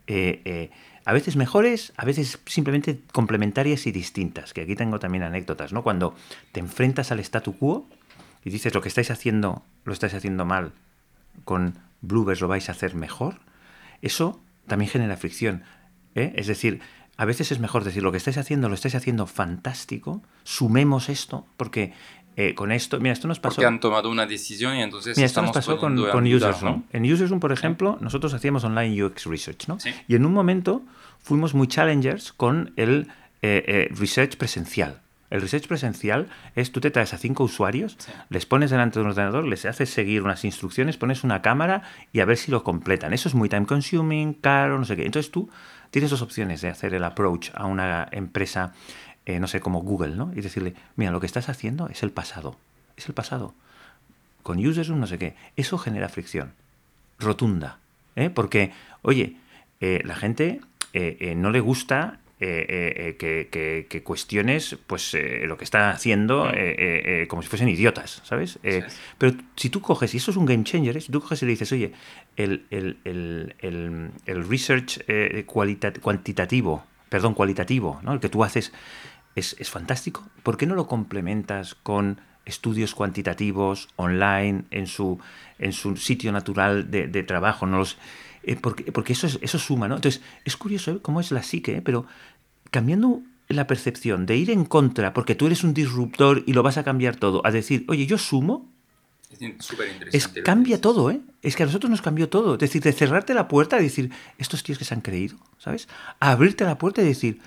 Eh, 0.07 0.41
eh, 0.45 0.69
a 1.07 1.13
veces 1.13 1.37
mejores, 1.37 1.93
a 1.95 2.03
veces 2.03 2.37
simplemente 2.47 2.99
complementarias 3.13 3.87
y 3.87 3.93
distintas, 3.93 4.51
que 4.51 4.63
aquí 4.63 4.75
tengo 4.75 4.99
también 4.99 5.23
anécdotas, 5.23 5.71
¿no? 5.71 5.81
Cuando 5.81 6.13
te 6.51 6.59
enfrentas 6.59 7.13
al 7.13 7.21
statu 7.21 7.57
quo 7.57 7.87
y 8.43 8.49
dices 8.49 8.73
lo 8.75 8.81
que 8.81 8.89
estáis 8.89 9.09
haciendo, 9.09 9.63
lo 9.85 9.93
estáis 9.93 10.13
haciendo 10.15 10.43
mal, 10.43 10.73
con 11.45 11.79
Bluebirds 12.01 12.41
lo 12.41 12.49
vais 12.49 12.67
a 12.67 12.73
hacer 12.73 12.93
mejor, 12.93 13.39
eso 14.01 14.41
también 14.67 14.91
genera 14.91 15.15
fricción. 15.15 15.63
¿eh? 16.13 16.33
Es 16.35 16.47
decir, 16.47 16.81
a 17.15 17.23
veces 17.23 17.53
es 17.53 17.59
mejor 17.59 17.85
decir 17.85 18.03
lo 18.03 18.11
que 18.11 18.17
estáis 18.17 18.37
haciendo, 18.37 18.67
lo 18.67 18.75
estáis 18.75 18.95
haciendo 18.95 19.27
fantástico, 19.27 20.21
sumemos 20.43 21.07
esto, 21.07 21.47
porque 21.55 21.93
eh, 22.39 22.53
con 22.53 22.71
esto, 22.71 22.99
mira, 22.99 23.13
esto 23.13 23.27
nos 23.27 23.39
pasó. 23.39 23.55
Porque 23.55 23.65
han 23.65 23.79
tomado 23.79 24.11
una 24.11 24.27
decisión 24.27 24.75
y 24.75 24.83
entonces. 24.83 25.17
Mira, 25.17 25.25
esto 25.25 25.41
nos 25.41 25.51
pasó 25.51 25.79
con, 25.79 25.95
con 26.11 26.23
¿no? 26.23 26.83
En 26.93 27.11
UsersRoom, 27.11 27.39
por 27.39 27.51
ejemplo, 27.51 27.97
nosotros 27.99 28.31
hacíamos 28.35 28.63
online 28.63 29.03
UX 29.03 29.25
Research, 29.25 29.67
¿no? 29.67 29.79
Y 30.07 30.15
en 30.15 30.23
un 30.23 30.33
momento 30.33 30.83
fuimos 31.19 31.55
muy 31.55 31.67
challengers 31.67 32.31
con 32.31 32.73
el 32.75 33.07
eh, 33.41 33.63
eh, 33.65 33.95
research 33.97 34.37
presencial. 34.37 35.01
El 35.31 35.41
research 35.41 35.67
presencial 35.67 36.27
es 36.55 36.71
tú 36.71 36.79
te 36.79 36.91
traes 36.91 37.11
a 37.15 37.17
cinco 37.17 37.43
usuarios, 37.43 37.97
les 38.29 38.45
pones 38.45 38.69
delante 38.69 38.99
de 38.99 39.05
un 39.05 39.09
ordenador, 39.09 39.45
les 39.45 39.65
haces 39.65 39.89
seguir 39.89 40.21
unas 40.21 40.45
instrucciones, 40.45 40.95
pones 40.95 41.23
una 41.23 41.41
cámara 41.41 41.81
y 42.13 42.19
a 42.19 42.25
ver 42.25 42.37
si 42.37 42.51
lo 42.51 42.63
completan. 42.63 43.13
Eso 43.13 43.29
es 43.29 43.35
muy 43.35 43.49
time 43.49 43.65
consuming, 43.65 44.33
caro, 44.33 44.77
no 44.77 44.85
sé 44.85 44.95
qué. 44.95 45.05
Entonces 45.05 45.31
tú 45.31 45.49
tienes 45.89 46.11
dos 46.11 46.21
opciones 46.21 46.61
de 46.61 46.69
hacer 46.69 46.93
el 46.93 47.03
approach 47.03 47.49
a 47.55 47.65
una 47.65 48.07
empresa 48.11 48.73
eh, 49.27 49.41
no 49.41 49.47
sé, 49.47 49.59
como 49.59 49.81
Google, 49.81 50.15
¿no? 50.15 50.31
Y 50.33 50.39
decirle, 50.39 50.73
mira, 50.95 51.11
lo 51.11 51.19
que 51.19 51.25
estás 51.25 51.49
haciendo 51.49 51.89
es 51.89 52.01
el 52.01 52.11
pasado, 52.11 52.57
es 52.95 53.09
el 53.09 53.13
pasado. 53.13 53.53
Con 54.41 54.65
users 54.65 54.89
no 54.89 55.05
sé 55.05 55.17
qué. 55.17 55.35
Eso 55.57 55.77
genera 55.77 56.07
fricción 56.07 56.53
rotunda, 57.19 57.77
¿eh? 58.15 58.29
Porque, 58.29 58.71
oye, 59.01 59.35
eh, 59.81 60.01
la 60.05 60.15
gente 60.15 60.61
no 61.35 61.51
le 61.51 61.59
gusta 61.59 62.21
que, 62.39 64.01
cuestiones 64.03 64.77
pues 64.87 65.15
lo 65.43 65.57
que 65.57 65.63
está 65.63 65.91
haciendo 65.91 66.49
como 67.27 67.43
si 67.43 67.49
fuesen 67.49 67.69
idiotas, 67.69 68.21
¿sabes? 68.23 68.57
Pero 69.17 69.35
si 69.55 69.69
tú 69.69 69.81
coges, 69.81 70.13
y 70.13 70.17
eso 70.17 70.31
es 70.31 70.37
un 70.37 70.45
game 70.45 70.63
changer, 70.63 70.99
si 71.01 71.11
tú 71.11 71.19
coges 71.19 71.43
y 71.43 71.45
le 71.45 71.51
dices, 71.51 71.71
oye, 71.71 71.91
el, 72.35 72.65
el, 72.71 72.97
el, 73.03 74.11
el 74.25 74.49
research 74.49 75.03
cuantitativo, 75.45 76.83
perdón, 77.09 77.33
cualitativo, 77.33 77.99
¿no? 78.03 78.13
el 78.13 78.19
que 78.19 78.29
tú 78.29 78.43
haces 78.43 78.71
es, 79.37 79.69
fantástico. 79.69 80.27
¿Por 80.43 80.57
qué 80.57 80.65
no 80.65 80.75
lo 80.75 80.87
complementas 80.87 81.75
con 81.75 82.19
estudios 82.45 82.95
cuantitativos 82.95 83.89
online 83.95 84.63
en 84.71 84.87
su, 84.87 85.19
en 85.59 85.73
su 85.73 85.95
sitio 85.97 86.31
natural 86.31 86.89
de, 86.89 87.23
trabajo? 87.23 87.65
No 87.67 87.77
los, 87.77 87.97
eh, 88.43 88.55
porque, 88.55 88.91
porque, 88.91 89.13
eso, 89.13 89.27
eso 89.41 89.59
suma, 89.59 89.87
¿no? 89.87 89.95
Entonces, 89.95 90.21
es 90.43 90.57
curioso 90.57 90.91
¿eh? 90.91 90.99
cómo 91.01 91.19
es 91.19 91.31
la 91.31 91.43
psique, 91.43 91.77
¿eh? 91.77 91.81
pero 91.81 92.05
cambiando 92.71 93.21
la 93.47 93.67
percepción 93.67 94.25
de 94.25 94.35
ir 94.35 94.49
en 94.49 94.65
contra 94.65 95.13
porque 95.13 95.35
tú 95.35 95.45
eres 95.45 95.63
un 95.63 95.73
disruptor 95.73 96.43
y 96.45 96.53
lo 96.53 96.63
vas 96.63 96.77
a 96.77 96.83
cambiar 96.83 97.15
todo, 97.15 97.45
a 97.45 97.51
decir, 97.51 97.85
oye, 97.87 98.05
yo 98.05 98.17
sumo, 98.17 98.69
es, 100.11 100.27
cambia 100.29 100.79
todo, 100.79 101.11
¿eh? 101.11 101.19
Es 101.41 101.55
que 101.55 101.63
a 101.63 101.65
nosotros 101.65 101.89
nos 101.89 102.01
cambió 102.01 102.29
todo. 102.29 102.53
Es 102.53 102.59
decir, 102.59 102.81
de 102.81 102.93
cerrarte 102.93 103.33
la 103.33 103.49
puerta 103.49 103.77
y 103.79 103.83
decir, 103.83 104.09
estos 104.37 104.63
tíos 104.63 104.77
que 104.77 104.85
se 104.85 104.93
han 104.93 105.01
creído, 105.01 105.37
¿sabes? 105.59 105.89
A 106.19 106.31
abrirte 106.31 106.63
la 106.63 106.77
puerta 106.77 107.01
y 107.01 107.05
decir, 107.05 107.41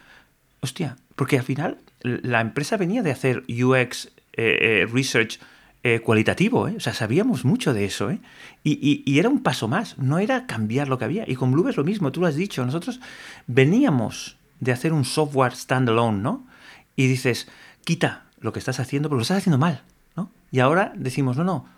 hostia, 0.61 0.99
porque 1.21 1.37
al 1.37 1.45
final 1.45 1.77
la 2.01 2.41
empresa 2.41 2.79
venía 2.79 3.03
de 3.03 3.11
hacer 3.11 3.43
UX 3.47 4.07
eh, 4.07 4.09
eh, 4.33 4.89
research 4.91 5.39
eh, 5.83 6.01
cualitativo, 6.01 6.63
o 6.63 6.81
sea, 6.81 6.95
sabíamos 6.95 7.45
mucho 7.45 7.75
de 7.75 7.85
eso, 7.85 8.11
y, 8.11 9.03
y, 9.05 9.19
era 9.19 9.29
un 9.29 9.43
paso 9.43 9.69
más, 9.69 9.99
no 9.99 10.19
era 10.19 10.47
cambiar 10.47 10.89
lo 10.89 10.97
que 10.97 11.05
había. 11.05 11.29
Y 11.29 11.35
con 11.37 11.53
Bluebird 11.53 11.73
es 11.73 11.77
lo 11.77 11.85
mismo, 11.85 12.11
tú 12.11 12.23
lo 12.23 12.27
has 12.27 12.37
dicho, 12.37 12.65
nosotros 12.65 13.03
veníamos 13.47 14.39
de 14.61 14.73
hacer 14.73 14.95
un 14.95 15.05
software 15.05 15.55
standalone, 15.55 16.23
¿no? 16.23 16.47
y 16.97 17.07
dices, 17.07 17.49
quita 17.85 18.25
lo 18.39 18.55
que 18.55 18.59
estás 18.59 18.81
haciendo 18.81 19.11
porque 19.11 19.19
lo 19.19 19.23
estás 19.25 19.37
haciendo 19.37 19.59
mal, 19.59 19.83
¿no? 20.17 20.33
Y 20.51 20.61
ahora 20.61 20.95
decimos, 20.97 21.37
no, 21.37 21.45
no, 21.45 21.69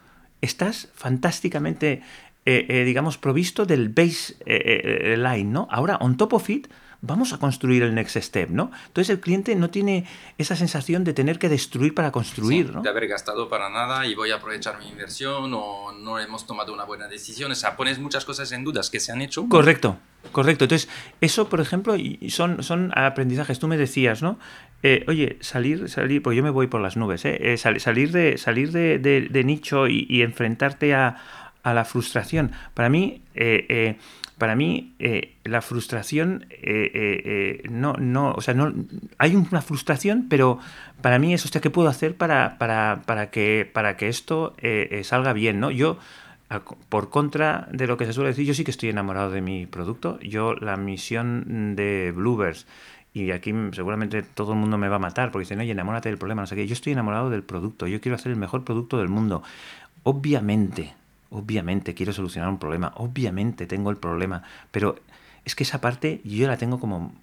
estás 0.41 0.89
fantásticamente, 0.95 2.03
eh, 2.47 2.67
eh, 2.69 2.85
digamos, 2.85 3.19
provisto 3.19 3.67
del 3.67 3.89
base 3.89 4.37
eh, 4.47 5.17
line, 5.19 5.51
¿no? 5.51 5.67
Ahora, 5.69 5.97
on 5.97 6.17
top 6.17 6.35
of 6.35 6.49
it, 6.49 6.69
vamos 7.03 7.33
a 7.33 7.39
construir 7.39 7.83
el 7.83 7.95
next 7.95 8.17
step, 8.17 8.49
¿no? 8.49 8.71
Entonces 8.87 9.11
el 9.11 9.21
cliente 9.21 9.55
no 9.57 9.71
tiene 9.71 10.07
esa 10.39 10.55
sensación 10.55 11.03
de 11.03 11.13
tener 11.13 11.39
que 11.39 11.49
destruir 11.49 11.95
para 11.95 12.13
construir, 12.13 12.73
¿no? 12.73 12.81
De 12.81 12.89
haber 12.89 13.09
gastado 13.09 13.49
para 13.49 13.69
nada 13.69 14.07
y 14.07 14.15
voy 14.15 14.31
a 14.31 14.37
aprovechar 14.37 14.79
mi 14.79 14.89
inversión 14.89 15.53
o 15.53 15.93
no 15.93 16.19
hemos 16.21 16.47
tomado 16.47 16.73
una 16.73 16.85
buena 16.85 17.09
decisión. 17.09 17.51
O 17.51 17.55
sea, 17.57 17.77
pones 17.77 17.99
muchas 17.99 18.25
cosas 18.25 18.53
en 18.53 18.63
dudas 18.63 18.89
que 18.89 19.01
se 19.01 19.11
han 19.11 19.21
hecho. 19.21 19.49
Correcto, 19.49 19.99
correcto. 20.31 20.65
Entonces, 20.65 20.89
eso, 21.21 21.49
por 21.49 21.61
ejemplo, 21.61 21.97
son, 22.29 22.63
son 22.63 22.93
aprendizajes. 22.97 23.59
Tú 23.59 23.67
me 23.67 23.77
decías, 23.77 24.23
¿no? 24.23 24.39
Eh, 24.85 25.05
oye, 25.09 25.39
salir, 25.41 25.89
salir, 25.89 26.23
pues 26.23 26.37
yo 26.37 26.43
me 26.45 26.51
voy 26.51 26.69
por 26.69 26.81
las 26.81 26.97
nubes, 26.97 27.25
¿eh? 27.25 27.53
eh 27.53 27.57
salir 27.57 28.13
de, 28.13 28.39
salir 28.39 28.71
de, 28.71 29.43
nicho 29.45 29.89
y, 29.89 30.23
enfrentarte 30.23 30.95
a, 30.95 31.17
a, 31.65 31.75
la 31.75 31.85
frustración. 31.85 32.53
Para 32.75 32.89
mí, 32.89 33.23
eh, 33.35 33.97
para 34.43 34.57
mí 34.57 34.97
eh, 34.99 35.37
la 35.45 35.63
frustración 35.63 36.47
eh, 36.51 36.91
eh, 37.63 37.69
no, 37.71 37.93
no, 37.93 38.33
o 38.33 38.41
sea, 38.41 38.55
no, 38.55 38.75
hay 39.17 39.37
una 39.37 39.63
frustración, 39.63 40.27
pero 40.29 40.59
para 41.01 41.21
mí 41.21 41.33
es, 41.33 41.45
hostia, 41.45 41.61
¿qué 41.61 41.71
puedo 41.71 41.89
hacer 41.89 42.17
para, 42.17 42.59
para, 42.59 43.03
para 43.07 43.31
que, 43.31 43.71
para 43.73 43.97
que 43.97 44.09
esto 44.09 44.57
salga 45.05 45.33
bien? 45.33 45.61
¿no? 45.61 45.71
Yo, 45.71 45.97
por 46.89 47.09
contra 47.09 47.69
de 47.71 47.87
lo 47.87 47.97
que 47.97 48.05
se 48.05 48.13
suele 48.13 48.31
decir, 48.31 48.45
yo 48.45 48.53
sí 48.53 48.65
que 48.65 48.73
estoy 48.73 48.89
enamorado 48.89 49.31
de 49.31 49.43
mi 49.43 49.67
producto. 49.67 50.19
Yo, 50.19 50.57
la 50.57 50.77
misión 50.77 51.77
de 51.77 52.13
Bluebirds, 52.13 52.67
y 53.15 53.31
aquí 53.31 53.55
seguramente 53.71 54.25
todo 54.25 54.55
el 54.55 54.59
mundo 54.59 54.77
me 54.77 54.89
va 54.89 54.97
a 54.97 54.99
matar 54.99 55.31
porque 55.31 55.45
dicen, 55.45 55.61
oye, 55.61 55.71
enamórate 55.71 56.09
del 56.09 56.19
problema, 56.19 56.43
no 56.43 56.49
sé 56.49 56.57
qué. 56.57 56.67
Yo 56.67 56.73
estoy 56.73 56.95
enamorado 56.95 57.31
del 57.31 57.45
producto, 57.45 57.87
yo 57.87 58.01
quiero 58.01 58.17
hacer 58.17 58.33
el 58.33 58.39
mejor 58.39 58.65
producto 58.65 58.99
del 58.99 59.09
mundo. 59.09 59.45
Obviamente, 60.03 60.97
Obviamente 61.33 61.95
quiero 61.95 62.13
solucionar 62.13 62.51
un 62.51 62.59
problema, 62.59 62.93
obviamente 62.97 63.67
tengo 63.67 63.91
el 63.91 63.97
problema, 63.97 64.43
pero 64.71 64.97
es 65.47 65.55
que 65.55 65.65
esa 65.65 65.81
parte 65.81 66.21
yo 66.25 66.47
la 66.47 66.59
tengo 66.59 66.79
como 66.79 67.15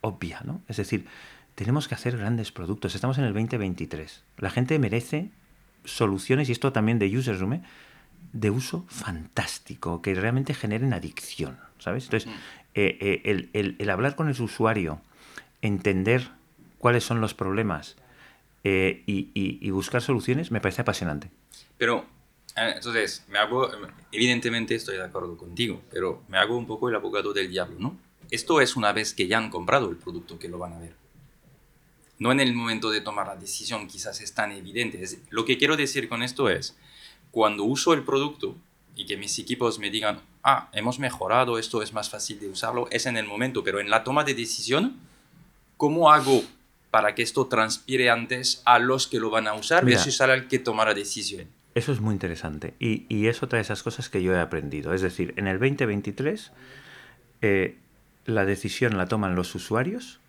obvia, 0.00 0.40
¿no? 0.44 0.62
Es 0.66 0.78
decir, 0.78 1.06
tenemos 1.54 1.86
que 1.86 1.94
hacer 1.94 2.16
grandes 2.16 2.52
productos. 2.52 2.94
Estamos 2.94 3.18
en 3.18 3.24
el 3.24 3.34
2023. 3.34 4.24
La 4.38 4.48
gente 4.48 4.78
merece 4.78 5.28
soluciones, 5.84 6.48
y 6.48 6.52
esto 6.52 6.72
también 6.72 6.98
de 6.98 7.14
User 7.14 7.38
Room, 7.38 7.54
¿eh? 7.54 7.62
de 8.32 8.50
uso 8.50 8.86
fantástico, 8.88 10.00
que 10.00 10.14
realmente 10.14 10.54
generen 10.54 10.94
adicción, 10.94 11.58
¿sabes? 11.78 12.04
Entonces, 12.04 12.30
mm. 12.30 12.38
eh, 12.76 13.20
eh, 13.24 13.74
el, 13.78 13.90
hablar 13.90 14.16
con 14.16 14.30
el 14.30 14.40
usuario, 14.40 15.02
entender 15.60 16.30
cuáles 16.78 17.04
son 17.04 17.20
los 17.20 17.34
problemas 17.34 17.96
y, 18.64 19.30
y 19.34 19.70
buscar 19.70 20.00
soluciones, 20.00 20.50
me 20.50 20.60
parece 20.60 20.82
apasionante. 20.82 21.30
Pero 21.76 22.06
entonces, 22.56 23.24
me 23.28 23.38
hago, 23.38 23.70
evidentemente 24.12 24.74
estoy 24.74 24.96
de 24.96 25.04
acuerdo 25.04 25.36
contigo, 25.36 25.82
pero 25.90 26.22
me 26.28 26.38
hago 26.38 26.56
un 26.56 26.66
poco 26.66 26.88
el 26.88 26.94
abogado 26.94 27.32
del 27.32 27.50
diablo, 27.50 27.76
¿no? 27.78 27.96
Esto 28.30 28.60
es 28.60 28.76
una 28.76 28.92
vez 28.92 29.14
que 29.14 29.26
ya 29.26 29.38
han 29.38 29.50
comprado 29.50 29.90
el 29.90 29.96
producto 29.96 30.38
que 30.38 30.48
lo 30.48 30.58
van 30.58 30.72
a 30.74 30.78
ver. 30.78 30.94
No 32.18 32.32
en 32.32 32.40
el 32.40 32.54
momento 32.54 32.90
de 32.90 33.00
tomar 33.00 33.26
la 33.26 33.36
decisión, 33.36 33.88
quizás 33.88 34.20
es 34.20 34.34
tan 34.34 34.52
evidente. 34.52 35.02
lo 35.30 35.44
que 35.44 35.58
quiero 35.58 35.76
decir 35.76 36.08
con 36.08 36.22
esto 36.22 36.48
es, 36.48 36.76
cuando 37.30 37.64
uso 37.64 37.92
el 37.92 38.02
producto 38.04 38.56
y 38.94 39.06
que 39.06 39.16
mis 39.16 39.38
equipos 39.38 39.78
me 39.78 39.90
digan, 39.90 40.20
ah, 40.42 40.68
hemos 40.72 40.98
mejorado, 40.98 41.58
esto 41.58 41.82
es 41.82 41.92
más 41.92 42.10
fácil 42.10 42.38
de 42.40 42.48
usarlo, 42.48 42.88
es 42.90 43.06
en 43.06 43.16
el 43.16 43.26
momento, 43.26 43.64
pero 43.64 43.80
en 43.80 43.90
la 43.90 44.04
toma 44.04 44.24
de 44.24 44.34
decisión, 44.34 44.96
¿cómo 45.76 46.12
hago 46.12 46.42
para 46.90 47.14
que 47.14 47.22
esto 47.22 47.46
transpire 47.46 48.10
antes 48.10 48.62
a 48.64 48.78
los 48.78 49.06
que 49.06 49.20
lo 49.20 49.30
van 49.30 49.46
a 49.46 49.54
usar 49.54 49.84
Mira, 49.84 49.96
versus 49.96 50.20
al 50.20 50.48
que 50.48 50.58
toma 50.58 50.84
la 50.84 50.94
decisión? 50.94 51.48
Eso 51.74 51.92
es 51.92 52.00
muy 52.00 52.14
interesante 52.14 52.74
y, 52.80 53.06
y, 53.08 53.28
es 53.28 53.42
otra 53.42 53.58
de 53.58 53.62
esas 53.62 53.82
cosas 53.82 54.08
que 54.08 54.22
yo 54.22 54.34
he 54.34 54.40
aprendido. 54.40 54.92
Es 54.92 55.02
decir, 55.02 55.34
en 55.36 55.46
el 55.46 55.58
2023 55.60 56.52
eh, 57.42 57.76
la 58.24 58.44
decisión 58.44 58.96
la 58.96 59.06
toman 59.06 59.34
los 59.34 59.54
usuarios 59.54 60.20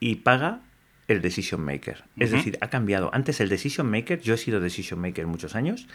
y 0.00 0.16
paga 0.16 0.60
el 1.08 1.22
decision 1.22 1.62
maker. 1.64 2.04
Es 2.18 2.30
decir, 2.30 2.58
ha 2.60 2.68
cambiado. 2.68 3.10
Antes 3.14 3.40
el 3.40 3.48
decision 3.48 3.90
maker, 3.90 4.20
yo 4.20 4.34
he 4.34 4.36
sido 4.36 4.60
decision 4.60 5.00
maker 5.00 5.26
muchos 5.26 5.54
años, 5.54 5.88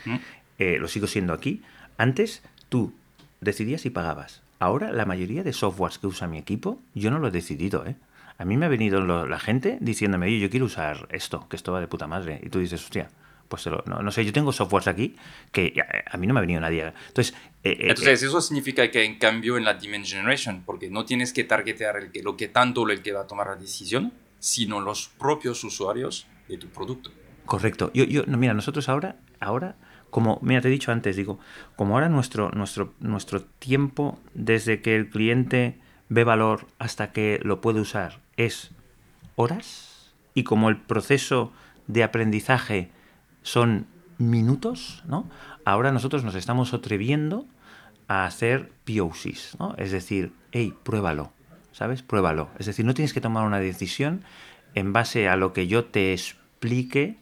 eh, 0.58 0.78
lo 0.80 0.88
sigo 0.88 1.06
siendo 1.06 1.34
aquí. 1.34 1.62
Antes 1.98 2.42
tú 2.70 2.94
decidías 3.40 3.86
y 3.86 3.92
pagabas. 3.92 4.42
Ahora 4.58 4.92
la 4.92 5.06
mayoría 5.06 5.44
de 5.44 5.54
softwares 5.54 6.00
que 6.00 6.08
usa 6.08 6.28
mi 6.28 6.40
equipo, 6.40 6.82
yo 6.96 7.12
no 7.12 7.20
lo 7.20 7.28
he 7.28 7.32
decidido, 7.32 7.86
¿eh? 7.86 7.96
A 8.40 8.46
mí 8.46 8.58
me 8.58 8.66
ha 8.66 8.70
venido 8.70 9.28
la 9.28 9.40
gente 9.40 9.78
diciéndome, 9.80 10.26
oye, 10.26 10.40
yo 10.40 10.50
quiero 10.50 10.66
usar 10.66 11.08
esto, 11.12 11.48
que 11.48 11.56
esto 11.56 11.72
va 11.72 11.80
de 11.80 11.88
puta 11.88 12.08
madre. 12.08 12.42
Y 12.42 12.50
tú 12.50 12.60
dices, 12.60 12.84
hostia, 12.84 13.10
pues 13.48 13.68
no, 13.68 14.12
sé, 14.12 14.26
yo 14.26 14.34
tengo 14.34 14.52
softwares 14.52 14.88
aquí 14.88 15.16
que 15.52 15.74
a 16.10 16.18
mí 16.18 16.28
no 16.28 16.34
me 16.34 16.40
ha 16.40 16.42
venido 16.42 16.60
nadie. 16.60 16.92
Entonces, 17.08 17.36
eh, 17.64 17.72
eh, 17.72 17.78
Entonces 17.90 18.24
eh, 18.24 18.28
eso 18.28 18.42
significa 18.42 18.90
que 18.90 19.04
en 19.04 19.20
cambio 19.20 19.58
en 19.58 19.64
la 19.64 19.76
Demand 19.76 20.06
Generation, 20.06 20.64
porque 20.66 20.90
no 20.90 21.06
tienes 21.06 21.34
que 21.34 21.44
targetear 21.44 21.98
el 21.98 22.12
que, 22.12 22.24
lo 22.24 22.36
que 22.36 22.48
tanto 22.48 22.90
el 22.90 23.02
que 23.02 23.12
va 23.12 23.22
a 23.22 23.28
tomar 23.28 23.48
la 23.48 23.56
decisión, 23.56 24.14
sino 24.40 24.82
los 24.82 25.10
propios 25.10 25.64
usuarios 25.64 26.28
de 26.48 26.58
tu 26.58 26.68
producto. 26.68 27.12
Correcto. 27.46 27.92
Yo, 27.94 28.04
yo, 28.06 28.24
no, 28.26 28.38
mira, 28.38 28.54
nosotros 28.54 28.90
ahora, 28.90 29.18
ahora, 29.40 29.76
como, 30.10 30.40
mira, 30.42 30.62
te 30.62 30.68
he 30.68 30.72
dicho 30.72 30.92
antes, 30.92 31.16
digo, 31.16 31.40
como 31.76 31.96
ahora 31.96 32.10
nuestro, 32.10 32.50
nuestro, 32.52 32.94
nuestro 33.00 33.44
tiempo 33.44 34.20
desde 34.34 34.82
que 34.82 34.96
el 34.96 35.10
cliente 35.10 35.80
ve 36.10 36.24
valor 36.24 36.68
hasta 36.80 37.12
que 37.12 37.40
lo 37.44 37.62
puede 37.62 37.80
usar 37.80 38.20
es 38.38 38.72
horas, 39.36 40.14
y 40.34 40.44
como 40.44 40.70
el 40.70 40.78
proceso 40.78 41.54
de 41.88 42.04
aprendizaje 42.04 42.90
son 43.44 43.86
minutos, 44.18 45.04
¿no? 45.08 45.30
Ahora 45.66 45.92
nosotros 45.92 46.24
nos 46.24 46.36
estamos 46.36 46.74
atreviendo 46.74 47.46
a 48.08 48.26
hacer 48.26 48.72
POCs, 48.86 49.58
¿no? 49.60 49.76
Es 49.78 49.92
decir, 49.92 50.34
hey, 50.52 50.74
pruébalo, 50.84 51.32
¿sabes? 51.72 52.02
Pruébalo. 52.02 52.50
Es 52.60 52.66
decir, 52.66 52.86
no 52.86 52.94
tienes 52.94 53.14
que 53.14 53.22
tomar 53.22 53.46
una 53.46 53.60
decisión 53.60 54.24
en 54.74 54.94
base 54.94 55.30
a 55.30 55.36
lo 55.36 55.54
que 55.54 55.68
yo 55.68 55.86
te 55.86 56.14
explique, 56.14 57.18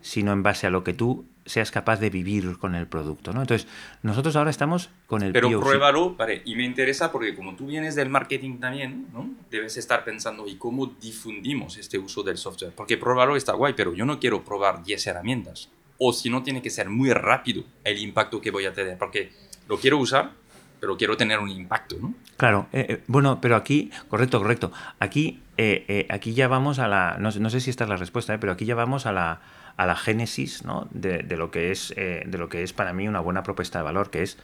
sino 0.00 0.32
en 0.32 0.42
base 0.42 0.66
a 0.66 0.70
lo 0.70 0.84
que 0.84 0.94
tú 0.94 1.26
seas 1.46 1.70
capaz 1.70 2.00
de 2.00 2.10
vivir 2.10 2.58
con 2.58 2.74
el 2.74 2.86
producto, 2.86 3.32
¿no? 3.32 3.40
Entonces, 3.40 3.66
nosotros 4.02 4.36
ahora 4.36 4.50
estamos 4.50 4.90
con 5.06 5.22
el 5.22 5.32
Pero 5.32 5.60
pruébalo, 5.60 6.14
vale, 6.14 6.42
y 6.44 6.54
me 6.56 6.64
interesa 6.64 7.10
porque 7.10 7.34
como 7.34 7.54
tú 7.56 7.66
vienes 7.66 7.94
del 7.94 8.10
marketing 8.10 8.58
también, 8.58 9.06
¿no? 9.12 9.30
Debes 9.50 9.76
estar 9.76 10.04
pensando, 10.04 10.46
¿y 10.46 10.56
cómo 10.56 10.86
difundimos 10.86 11.78
este 11.78 11.98
uso 11.98 12.22
del 12.22 12.36
software? 12.36 12.72
Porque 12.74 12.96
pruébalo 12.96 13.36
está 13.36 13.52
guay, 13.52 13.74
pero 13.74 13.94
yo 13.94 14.04
no 14.04 14.18
quiero 14.18 14.44
probar 14.44 14.82
10 14.82 15.06
herramientas. 15.06 15.70
O 15.98 16.12
si 16.12 16.28
no, 16.28 16.42
tiene 16.42 16.60
que 16.60 16.70
ser 16.70 16.90
muy 16.90 17.10
rápido 17.12 17.64
el 17.84 17.98
impacto 17.98 18.40
que 18.40 18.50
voy 18.50 18.66
a 18.66 18.72
tener, 18.72 18.98
porque 18.98 19.32
lo 19.68 19.78
quiero 19.78 19.98
usar, 19.98 20.32
pero 20.80 20.96
quiero 20.96 21.16
tener 21.16 21.38
un 21.38 21.48
impacto, 21.48 21.96
¿no? 22.00 22.14
Claro, 22.36 22.68
eh, 22.72 22.86
eh, 22.88 23.02
bueno, 23.06 23.40
pero 23.40 23.56
aquí, 23.56 23.90
correcto, 24.08 24.38
correcto. 24.38 24.72
Aquí, 24.98 25.40
eh, 25.56 26.06
aquí 26.10 26.34
ya 26.34 26.48
vamos 26.48 26.78
a 26.78 26.88
la, 26.88 27.16
no, 27.18 27.30
no 27.30 27.50
sé 27.50 27.60
si 27.60 27.70
esta 27.70 27.84
es 27.84 27.90
la 27.90 27.96
respuesta, 27.96 28.38
pero 28.38 28.52
aquí 28.52 28.66
ya 28.66 28.74
vamos 28.74 29.06
a 29.06 29.12
la 29.12 29.40
a 29.76 29.86
la 29.86 29.96
génesis 29.96 30.64
¿no? 30.64 30.88
de, 30.90 31.22
lo 31.36 31.50
que 31.50 31.70
es, 31.70 31.92
eh, 31.96 32.22
de 32.26 32.38
lo 32.38 32.48
que 32.48 32.62
es 32.62 32.72
para 32.72 32.92
mí 32.92 33.08
una 33.08 33.20
buena 33.20 33.42
propuesta 33.42 33.78
de 33.78 33.84
valor, 33.84 34.10
que 34.10 34.22
es, 34.22 34.38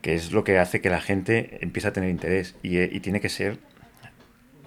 que 0.00 0.14
es 0.14 0.32
lo 0.32 0.44
que 0.44 0.58
hace 0.58 0.80
que 0.80 0.90
la 0.90 1.00
gente 1.00 1.58
empiece 1.62 1.88
a 1.88 1.92
tener 1.92 2.10
interés 2.10 2.56
y, 2.62 2.78
eh, 2.78 3.00
tiene 3.00 3.20
que 3.20 3.28
ser 3.28 3.58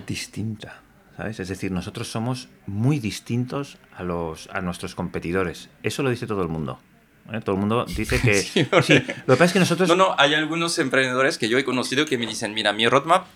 distinta. 0.07 0.81
¿Sabes? 1.17 1.39
Es 1.39 1.47
decir, 1.47 1.71
nosotros 1.71 2.09
somos 2.09 2.49
muy 2.67 2.99
distintos 2.99 3.77
a, 3.95 4.03
los, 4.03 4.49
a 4.51 4.59
nuestros 4.59 4.95
competidores. 4.95 5.69
Eso 5.81 6.03
lo 6.03 6.09
dice 6.09 6.27
todo 6.27 6.41
el 6.41 6.49
mundo. 6.49 6.77
¿eh? 7.31 7.39
Todo 7.39 7.55
el 7.55 7.61
mundo 7.61 7.85
dice 7.85 8.19
que... 8.19 8.33
Sí, 8.43 8.67
lo 8.69 8.81
que 8.81 9.03
pasa 9.25 9.45
es 9.45 9.53
que 9.53 9.59
nosotros... 9.59 9.87
No, 9.87 9.95
no, 9.95 10.15
hay 10.17 10.33
algunos 10.33 10.77
emprendedores 10.77 11.37
que 11.37 11.47
yo 11.47 11.57
he 11.57 11.63
conocido 11.63 12.05
que 12.05 12.17
me 12.17 12.27
dicen, 12.27 12.53
mira, 12.53 12.73
mi 12.73 12.85
roadmap 12.85 13.27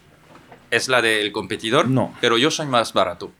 es 0.72 0.90
la 0.90 1.02
del 1.02 1.32
competidor, 1.32 1.88
no. 1.88 2.14
pero 2.20 2.38
yo 2.38 2.52
soy 2.52 2.68
más 2.68 2.92
barato. 2.92 3.32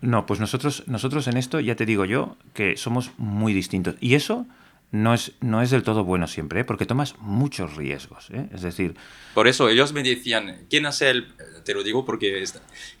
No, 0.00 0.26
pues 0.26 0.40
nosotros, 0.40 0.84
nosotros 0.86 1.26
en 1.28 1.36
esto 1.36 1.60
ya 1.60 1.74
te 1.74 1.86
digo 1.86 2.04
yo 2.04 2.36
que 2.54 2.76
somos 2.76 3.10
muy 3.16 3.52
distintos. 3.52 3.96
Y 4.00 4.14
eso 4.14 4.46
no 4.90 5.12
es, 5.12 5.32
no 5.40 5.60
es 5.60 5.70
del 5.70 5.82
todo 5.82 6.04
bueno 6.04 6.26
siempre, 6.26 6.60
¿eh? 6.60 6.64
porque 6.64 6.86
tomas 6.86 7.16
muchos 7.18 7.76
riesgos. 7.76 8.30
¿eh? 8.30 8.48
Es 8.52 8.62
decir... 8.62 8.94
Por 9.34 9.48
eso 9.48 9.68
ellos 9.68 9.92
me 9.92 10.02
decían, 10.02 10.66
¿quién 10.70 10.86
hace 10.86 11.10
el... 11.10 11.28
Te 11.64 11.74
lo 11.74 11.82
digo 11.82 12.04
porque... 12.04 12.44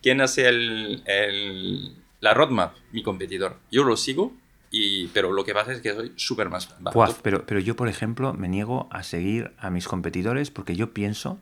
¿Quién 0.02 0.20
hace 0.20 0.48
el, 0.48 1.02
el, 1.06 1.96
la 2.20 2.34
roadmap? 2.34 2.74
Mi 2.92 3.02
competidor. 3.02 3.58
Yo 3.70 3.84
lo 3.84 3.96
sigo, 3.96 4.34
y, 4.70 5.06
pero 5.08 5.32
lo 5.32 5.44
que 5.44 5.54
pasa 5.54 5.72
es 5.72 5.80
que 5.80 5.94
soy 5.94 6.12
súper 6.16 6.50
más 6.50 6.68
barato. 6.80 7.20
pero, 7.22 7.46
pero 7.46 7.60
yo, 7.60 7.76
por 7.76 7.88
ejemplo, 7.88 8.34
me 8.34 8.48
niego 8.48 8.88
a 8.90 9.02
seguir 9.02 9.52
a 9.58 9.70
mis 9.70 9.88
competidores 9.88 10.50
porque 10.50 10.76
yo 10.76 10.92
pienso 10.92 11.40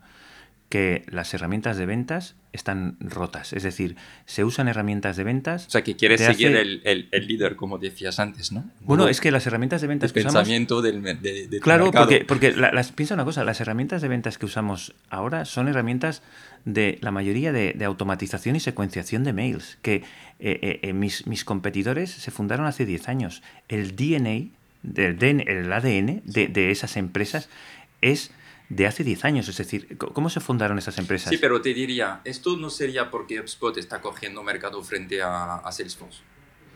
que 0.68 1.04
las 1.08 1.32
herramientas 1.32 1.76
de 1.76 1.86
ventas 1.86 2.34
están 2.52 2.96
rotas. 2.98 3.52
Es 3.52 3.62
decir, 3.62 3.96
se 4.24 4.44
usan 4.44 4.66
herramientas 4.66 5.16
de 5.16 5.22
ventas. 5.22 5.66
O 5.68 5.70
sea, 5.70 5.82
que 5.82 5.94
quieres 5.94 6.20
seguir 6.20 6.56
el, 6.56 6.80
el, 6.84 7.26
líder, 7.26 7.54
como 7.54 7.78
decías 7.78 8.18
antes, 8.18 8.50
¿no? 8.50 8.64
Bueno, 8.80 9.06
es 9.08 9.20
que 9.20 9.30
las 9.30 9.46
herramientas 9.46 9.80
de 9.80 9.86
ventas 9.86 10.10
el 10.10 10.14
pensamiento 10.14 10.82
del, 10.82 11.02
de, 11.02 11.60
Claro, 11.60 11.92
porque, 11.92 12.24
porque 12.24 12.52
las, 12.52 12.90
piensa 12.92 13.14
una 13.14 13.24
cosa, 13.24 13.44
las 13.44 13.60
herramientas 13.60 14.02
de 14.02 14.08
ventas 14.08 14.38
que 14.38 14.46
usamos 14.46 14.94
ahora 15.08 15.44
son 15.44 15.68
herramientas 15.68 16.22
de 16.64 16.98
la 17.00 17.12
mayoría 17.12 17.52
de, 17.52 17.76
automatización 17.84 18.56
y 18.56 18.60
secuenciación 18.60 19.22
de 19.22 19.32
mails, 19.32 19.78
que 19.82 19.96
eh, 19.96 20.02
eh, 20.40 20.80
eh, 20.82 20.92
mis, 20.92 21.26
mis 21.28 21.44
competidores 21.44 22.10
se 22.10 22.30
fundaron 22.32 22.66
hace 22.66 22.84
10 22.84 23.08
años. 23.08 23.42
El 23.68 23.94
DNA, 23.94 24.48
del, 24.82 25.48
el 25.48 25.72
ADN 25.72 26.22
de, 26.24 26.48
de 26.48 26.70
esas 26.72 26.96
empresas 26.96 27.48
es 28.00 28.32
de 28.68 28.86
hace 28.86 29.04
10 29.04 29.24
años. 29.24 29.48
Es 29.48 29.56
decir, 29.56 29.96
¿cómo 29.98 30.30
se 30.30 30.40
fundaron 30.40 30.78
esas 30.78 30.98
empresas? 30.98 31.30
Sí, 31.30 31.38
pero 31.38 31.60
te 31.60 31.72
diría, 31.74 32.20
esto 32.24 32.56
no 32.56 32.70
sería 32.70 33.10
porque 33.10 33.40
HubSpot 33.40 33.76
está 33.76 34.00
cogiendo 34.00 34.42
mercado 34.42 34.82
frente 34.82 35.22
a, 35.22 35.62
Salesforce. 35.70 36.20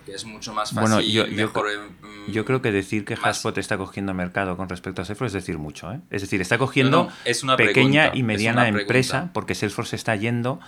Que 0.06 0.14
es 0.14 0.24
mucho 0.24 0.54
más 0.54 0.72
fácil, 0.72 0.80
bueno, 0.80 1.00
yo, 1.02 1.26
mejor, 1.26 1.66
mm, 1.76 2.30
yo, 2.32 2.46
creo 2.46 2.62
que 2.62 2.72
decir 2.72 3.04
que 3.04 3.14
HubSpot 3.14 3.56
está 3.58 3.76
cogiendo 3.76 4.14
mercado 4.14 4.56
con 4.56 4.68
respecto 4.68 5.02
a 5.02 5.04
Salesforce 5.04 5.36
es 5.36 5.44
decir 5.44 5.58
mucho. 5.58 5.92
¿eh? 5.92 6.00
Es 6.10 6.22
decir, 6.22 6.40
está 6.40 6.56
cogiendo 6.56 7.10
es 7.24 7.42
una 7.42 7.56
pequeña 7.56 8.12
y 8.14 8.22
mediana 8.22 8.66
empresa 8.68 9.30
porque 9.34 9.54
Salesforce 9.54 9.96
está 9.96 10.16
yendo 10.16 10.58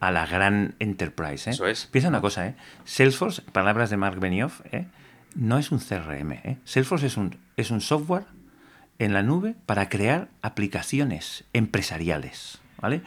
a 0.00 0.10
la 0.10 0.26
gran 0.26 0.74
enterprise. 0.78 1.48
¿eh? 1.48 1.52
Eso 1.52 1.66
es. 1.66 1.86
Piensa 1.86 2.08
una 2.08 2.20
cosa, 2.20 2.46
¿eh? 2.46 2.56
Salesforce, 2.84 3.42
palabras 3.42 3.90
de 3.90 3.96
Mark 3.96 4.18
Benioff, 4.18 4.60
¿eh? 4.72 4.86
no 5.34 5.58
es 5.58 5.70
un 5.70 5.78
CRM. 5.78 6.32
¿eh? 6.32 6.58
Salesforce 6.64 7.06
es 7.06 7.16
un, 7.16 7.38
es 7.56 7.70
un 7.70 7.80
software 7.80 8.24
en 9.00 9.14
la 9.14 9.22
nube 9.22 9.56
para 9.66 9.88
crear 9.88 10.28
aplicaciones 10.42 11.44
empresariales. 11.52 12.60
¿vale? 12.80 13.02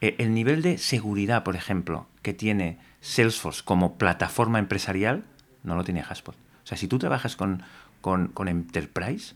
Eh, 0.00 0.14
el 0.18 0.34
nivel 0.34 0.62
de 0.62 0.78
seguridad, 0.78 1.42
por 1.42 1.56
ejemplo, 1.56 2.06
que 2.22 2.34
tiene 2.34 2.78
Salesforce 3.00 3.62
como 3.64 3.96
plataforma 3.96 4.58
empresarial, 4.58 5.24
no 5.64 5.74
lo 5.74 5.84
tiene 5.84 6.04
Haspot. 6.08 6.36
O 6.36 6.66
sea, 6.66 6.76
si 6.76 6.86
tú 6.86 6.98
trabajas 6.98 7.34
con, 7.34 7.62
con, 8.02 8.48
Enterprise, 8.48 9.34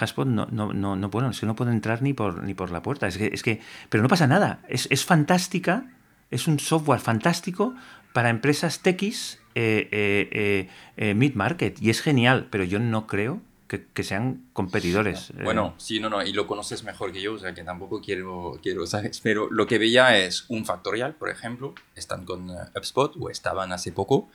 Haspot 0.00 0.26
no, 0.26 0.48
no, 0.50 0.72
no, 0.72 0.96
no, 0.96 1.10
puede, 1.10 1.28
no 1.42 1.54
puede 1.54 1.72
entrar 1.72 2.00
ni 2.00 2.14
por, 2.14 2.42
ni 2.42 2.54
por 2.54 2.70
la 2.70 2.82
puerta. 2.82 3.06
Es 3.06 3.18
que, 3.18 3.26
es 3.26 3.42
que, 3.42 3.60
pero 3.90 4.02
no 4.02 4.08
pasa 4.08 4.26
nada. 4.26 4.60
Es, 4.68 4.88
es 4.90 5.04
fantástica, 5.04 5.84
es 6.30 6.48
un 6.48 6.58
software 6.58 7.00
fantástico 7.00 7.74
para 8.14 8.30
empresas 8.30 8.80
techis 8.80 9.40
eh, 9.54 9.88
eh, 9.92 10.70
eh 10.96 11.14
mid-market. 11.14 11.80
Y 11.82 11.90
es 11.90 12.00
genial, 12.00 12.48
pero 12.50 12.64
yo 12.64 12.80
no 12.80 13.06
creo 13.06 13.42
que, 13.66 14.02
sean 14.02 14.46
competidores. 14.52 15.30
Eh. 15.30 15.42
Bueno, 15.42 15.74
sí, 15.78 16.00
no, 16.00 16.10
no, 16.10 16.22
y 16.22 16.32
lo 16.32 16.46
conoces 16.46 16.84
mejor 16.84 17.12
que 17.12 17.20
yo, 17.20 17.34
o 17.34 17.38
sea 17.38 17.54
que 17.54 17.64
tampoco 17.64 18.00
quiero, 18.00 18.58
quiero 18.62 18.86
¿sabes? 18.86 19.20
Pero 19.20 19.48
lo 19.50 19.66
que 19.66 19.78
veía 19.78 20.18
es 20.18 20.44
un 20.48 20.64
factorial, 20.64 21.14
por 21.14 21.30
ejemplo, 21.30 21.74
están 21.94 22.24
con 22.24 22.50
eh, 22.50 22.54
HubSpot 22.76 23.14
o 23.18 23.30
estaban 23.30 23.72
hace 23.72 23.92
poco, 23.92 24.28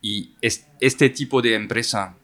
y 0.00 0.32
este 0.40 1.10
tipo 1.10 1.42
de 1.42 1.54
empresa 1.54 2.14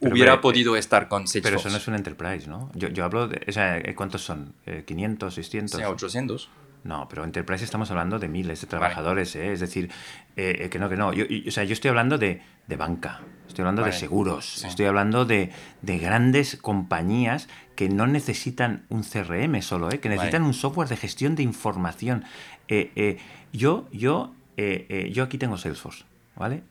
hubiera 0.00 0.40
podido 0.40 0.76
estar 0.76 1.08
con 1.08 1.28
Salesforce. 1.28 1.42
Pero 1.42 1.60
eso 1.60 1.70
no 1.70 1.76
es 1.76 1.86
un 1.86 1.94
enterprise, 1.94 2.48
¿no? 2.48 2.70
Yo, 2.74 2.88
yo 2.88 3.04
hablo 3.04 3.28
de, 3.28 3.40
o 3.46 3.52
sea, 3.52 3.80
¿cuántos 3.94 4.22
son? 4.22 4.52
¿500, 4.66 5.30
600? 5.30 5.78
Sí, 5.78 5.84
800. 5.84 6.50
No, 6.86 7.08
pero 7.08 7.24
Enterprise 7.24 7.64
estamos 7.64 7.90
hablando 7.90 8.18
de 8.18 8.28
miles 8.28 8.60
de 8.60 8.66
trabajadores, 8.66 9.34
¿eh? 9.36 9.52
es 9.52 9.60
decir, 9.60 9.90
eh, 10.36 10.56
eh, 10.60 10.68
que 10.70 10.78
no, 10.78 10.88
que 10.88 10.96
no. 10.96 11.12
Yo, 11.12 11.24
o 11.46 11.50
sea, 11.50 11.64
yo 11.64 11.72
estoy 11.72 11.88
hablando 11.88 12.16
de, 12.16 12.40
banca, 12.74 13.20
estoy 13.46 13.62
hablando 13.62 13.84
de 13.84 13.92
seguros, 13.92 14.64
estoy 14.64 14.86
hablando 14.86 15.24
de, 15.24 15.52
grandes 15.82 16.56
compañías 16.56 17.48
que 17.76 17.88
no 17.88 18.08
necesitan 18.08 18.84
un 18.88 19.04
CRM 19.04 19.62
solo, 19.62 19.88
que 19.88 20.08
necesitan 20.08 20.42
un 20.42 20.54
software 20.54 20.88
de 20.88 20.96
gestión 20.96 21.36
de 21.36 21.44
información. 21.44 22.24
yo, 23.52 23.86
yo, 23.92 24.34
yo 25.12 25.22
aquí 25.22 25.38
tengo 25.38 25.56
Salesforce, 25.56 26.04
¿vale? 26.34 26.64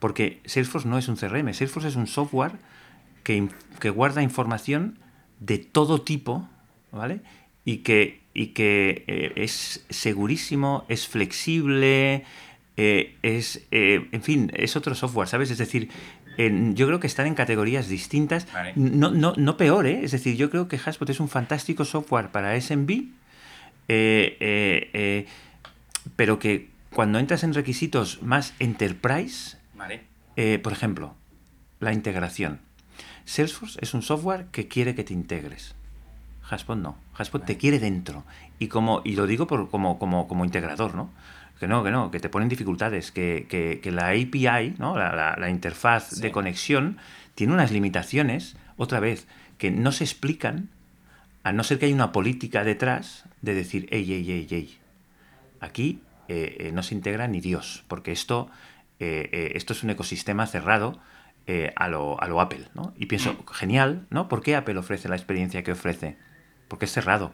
porque 0.00 0.40
Salesforce 0.46 0.88
no 0.88 0.98
es 0.98 1.06
un 1.06 1.16
CRM, 1.16 1.54
Salesforce 1.54 1.88
es 1.88 1.96
un 1.96 2.08
software 2.08 2.52
que, 3.22 3.48
que 3.78 3.90
guarda 3.90 4.22
información 4.22 4.98
de 5.38 5.58
todo 5.58 6.02
tipo, 6.02 6.48
¿vale? 6.90 7.20
Y 7.64 7.78
que 7.78 8.24
y 8.34 8.48
que 8.48 9.04
eh, 9.06 9.32
es 9.36 9.86
segurísimo, 9.88 10.84
es 10.88 11.06
flexible, 11.06 12.24
eh, 12.76 13.16
es, 13.22 13.64
eh, 13.70 14.08
en 14.10 14.22
fin, 14.22 14.50
es 14.54 14.76
otro 14.76 14.94
software, 14.94 15.28
¿sabes? 15.28 15.50
Es 15.50 15.58
decir, 15.58 15.88
yo 16.36 16.86
creo 16.88 16.98
que 16.98 17.06
están 17.06 17.28
en 17.28 17.34
categorías 17.34 17.88
distintas, 17.88 18.48
no, 18.74 19.12
no, 19.12 19.34
no 19.36 19.56
peor, 19.56 19.86
¿eh? 19.86 20.00
Es 20.02 20.10
decir, 20.10 20.36
yo 20.36 20.50
creo 20.50 20.66
que 20.66 20.80
Haspot 20.84 21.08
es 21.10 21.20
un 21.20 21.28
fantástico 21.28 21.84
software 21.84 22.30
para 22.30 22.60
SMB, 22.60 23.04
pero 26.16 26.38
que 26.40 26.70
cuando 26.90 27.20
entras 27.20 27.44
en 27.44 27.54
requisitos 27.54 28.20
más 28.22 28.54
enterprise, 28.58 29.58
por 30.62 30.72
ejemplo, 30.72 31.14
la 31.78 31.92
integración. 31.92 32.58
Salesforce 33.24 33.78
es 33.80 33.94
un 33.94 34.02
software 34.02 34.46
que 34.50 34.66
quiere 34.66 34.96
que 34.96 35.04
te 35.04 35.14
integres. 35.14 35.74
Haspot 36.50 36.78
no. 36.78 36.96
Haspot 37.14 37.44
te 37.44 37.56
quiere 37.56 37.78
dentro. 37.78 38.24
Y 38.58 38.68
como 38.68 39.02
y 39.04 39.14
lo 39.14 39.26
digo 39.26 39.46
por, 39.46 39.70
como, 39.70 39.98
como, 39.98 40.28
como 40.28 40.44
integrador, 40.44 40.94
¿no? 40.94 41.10
Que 41.58 41.68
no, 41.68 41.84
que 41.84 41.90
no, 41.90 42.10
que 42.10 42.20
te 42.20 42.28
ponen 42.28 42.48
dificultades, 42.48 43.12
que, 43.12 43.46
que, 43.48 43.92
la 43.92 44.08
API, 44.08 44.74
¿no? 44.78 44.98
la, 44.98 45.36
la, 45.38 45.50
interfaz 45.50 46.10
de 46.20 46.32
conexión, 46.32 46.98
tiene 47.34 47.52
unas 47.52 47.70
limitaciones, 47.70 48.56
otra 48.76 49.00
vez, 49.00 49.28
que 49.56 49.70
no 49.70 49.92
se 49.92 50.04
explican, 50.04 50.68
a 51.42 51.52
no 51.52 51.62
ser 51.62 51.78
que 51.78 51.86
haya 51.86 51.94
una 51.94 52.12
política 52.12 52.64
detrás 52.64 53.24
de 53.40 53.54
decir, 53.54 53.86
ey, 53.90 54.12
ey, 54.12 54.30
ey, 54.30 54.48
ey. 54.50 54.78
Aquí 55.60 56.02
eh, 56.28 56.56
eh, 56.58 56.72
no 56.72 56.82
se 56.82 56.94
integra 56.94 57.28
ni 57.28 57.40
Dios, 57.40 57.84
porque 57.88 58.12
esto, 58.12 58.50
eh, 58.98 59.52
esto 59.54 59.72
es 59.72 59.82
un 59.84 59.90
ecosistema 59.90 60.46
cerrado 60.46 60.98
a, 61.76 61.88
lo, 61.88 62.20
a 62.20 62.26
lo 62.26 62.40
Apple, 62.40 62.68
¿no? 62.74 62.94
Y 62.96 63.06
pienso, 63.06 63.34
mm. 63.34 63.52
genial, 63.52 64.06
¿no? 64.10 64.28
¿Por 64.28 64.42
qué 64.42 64.56
Apple 64.56 64.78
ofrece 64.78 65.08
la 65.08 65.16
experiencia 65.16 65.62
que 65.62 65.72
ofrece? 65.72 66.16
porque 66.68 66.86
es 66.86 66.92
cerrado. 66.92 67.32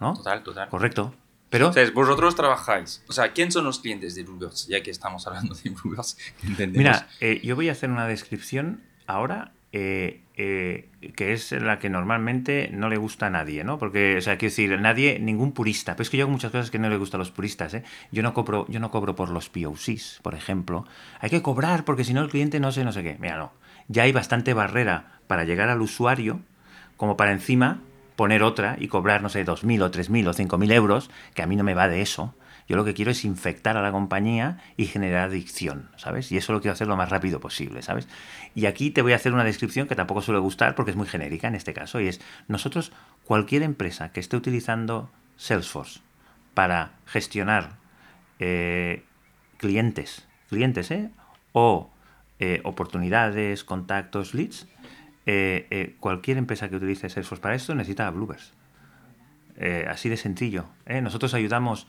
¿No? 0.00 0.14
Total, 0.14 0.42
total. 0.42 0.68
Correcto. 0.68 1.14
Pero... 1.52 1.68
O 1.68 1.72
sea, 1.72 1.88
vosotros 1.90 2.34
trabajáis. 2.34 3.04
O 3.08 3.12
sea, 3.12 3.34
¿quién 3.34 3.52
son 3.52 3.66
los 3.66 3.78
clientes 3.78 4.14
de 4.14 4.22
Bluebirds? 4.22 4.66
Ya 4.68 4.82
que 4.82 4.90
estamos 4.90 5.26
hablando 5.26 5.54
de 5.54 5.68
Bluebirds, 5.68 6.16
Mira, 6.72 7.08
eh, 7.20 7.42
yo 7.44 7.54
voy 7.54 7.68
a 7.68 7.72
hacer 7.72 7.90
una 7.90 8.08
descripción 8.08 8.80
ahora 9.06 9.52
eh, 9.74 10.22
eh, 10.34 10.88
que 11.14 11.34
es 11.34 11.52
la 11.52 11.78
que 11.78 11.90
normalmente 11.90 12.70
no 12.72 12.88
le 12.88 12.96
gusta 12.96 13.26
a 13.26 13.30
nadie, 13.30 13.64
¿no? 13.64 13.78
Porque, 13.78 14.16
o 14.16 14.20
sea, 14.22 14.38
quiero 14.38 14.50
decir, 14.50 14.80
nadie, 14.80 15.18
ningún 15.18 15.52
purista. 15.52 15.92
Pero 15.92 16.04
es 16.04 16.10
que 16.10 16.16
yo 16.16 16.24
hago 16.24 16.32
muchas 16.32 16.52
cosas 16.52 16.70
que 16.70 16.78
no 16.78 16.88
le 16.88 16.96
gustan 16.96 17.20
a 17.20 17.24
los 17.24 17.30
puristas, 17.30 17.74
¿eh? 17.74 17.82
Yo 18.10 18.22
no 18.22 18.32
cobro, 18.32 18.64
yo 18.70 18.80
no 18.80 18.90
cobro 18.90 19.14
por 19.14 19.28
los 19.28 19.50
POCs, 19.50 20.20
por 20.22 20.34
ejemplo. 20.34 20.86
Hay 21.20 21.28
que 21.28 21.42
cobrar 21.42 21.84
porque 21.84 22.04
si 22.04 22.14
no 22.14 22.22
el 22.22 22.30
cliente 22.30 22.60
no 22.60 22.72
sé, 22.72 22.82
no 22.82 22.92
sé 22.92 23.02
qué. 23.02 23.18
Mira, 23.20 23.36
no. 23.36 23.52
Ya 23.88 24.04
hay 24.04 24.12
bastante 24.12 24.54
barrera 24.54 25.20
para 25.26 25.44
llegar 25.44 25.68
al 25.68 25.82
usuario 25.82 26.40
como 26.96 27.18
para 27.18 27.32
encima 27.32 27.80
poner 28.16 28.42
otra 28.42 28.76
y 28.78 28.88
cobrar, 28.88 29.22
no 29.22 29.28
sé, 29.28 29.44
2.000 29.44 29.82
o 29.82 29.90
3.000 29.90 30.28
o 30.28 30.34
5.000 30.34 30.72
euros, 30.72 31.10
que 31.34 31.42
a 31.42 31.46
mí 31.46 31.56
no 31.56 31.64
me 31.64 31.74
va 31.74 31.88
de 31.88 32.02
eso. 32.02 32.34
Yo 32.68 32.76
lo 32.76 32.84
que 32.84 32.94
quiero 32.94 33.10
es 33.10 33.24
infectar 33.24 33.76
a 33.76 33.82
la 33.82 33.90
compañía 33.90 34.58
y 34.76 34.86
generar 34.86 35.28
adicción, 35.28 35.90
¿sabes? 35.96 36.30
Y 36.30 36.36
eso 36.36 36.52
lo 36.52 36.60
quiero 36.60 36.72
hacer 36.72 36.86
lo 36.86 36.96
más 36.96 37.10
rápido 37.10 37.40
posible, 37.40 37.82
¿sabes? 37.82 38.08
Y 38.54 38.66
aquí 38.66 38.90
te 38.90 39.02
voy 39.02 39.12
a 39.12 39.16
hacer 39.16 39.32
una 39.32 39.44
descripción 39.44 39.88
que 39.88 39.96
tampoco 39.96 40.22
suele 40.22 40.40
gustar 40.40 40.74
porque 40.74 40.92
es 40.92 40.96
muy 40.96 41.08
genérica 41.08 41.48
en 41.48 41.54
este 41.54 41.74
caso, 41.74 42.00
y 42.00 42.08
es, 42.08 42.20
nosotros, 42.48 42.92
cualquier 43.24 43.62
empresa 43.62 44.12
que 44.12 44.20
esté 44.20 44.36
utilizando 44.36 45.10
Salesforce 45.36 46.00
para 46.54 46.92
gestionar 47.06 47.76
eh, 48.38 49.04
clientes, 49.56 50.26
clientes, 50.48 50.90
¿eh? 50.90 51.10
O 51.52 51.90
eh, 52.38 52.60
oportunidades, 52.64 53.64
contactos, 53.64 54.34
leads, 54.34 54.66
eh, 55.24 55.68
eh, 55.70 55.96
cualquier 56.00 56.36
empresa 56.36 56.68
que 56.68 56.76
utilice 56.76 57.08
Salesforce 57.08 57.42
para 57.42 57.54
esto 57.54 57.74
necesita 57.74 58.10
Bluebers. 58.10 58.52
Eh, 59.56 59.86
así 59.88 60.08
de 60.08 60.16
sencillo. 60.16 60.66
Nosotros 60.86 61.34
ayudamos 61.34 61.86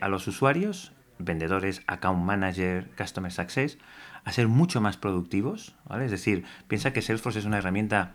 a 0.00 0.08
los 0.08 0.26
usuarios, 0.26 0.92
vendedores, 1.18 1.82
account 1.86 2.24
manager, 2.24 2.88
customer 2.96 3.30
success, 3.30 3.78
a 4.24 4.32
ser 4.32 4.48
mucho 4.48 4.80
más 4.80 4.96
productivos. 4.96 5.76
Es 6.00 6.10
decir, 6.10 6.44
piensa 6.66 6.92
que 6.92 7.02
Salesforce 7.02 7.38
es 7.40 7.44
una 7.44 7.58
herramienta 7.58 8.14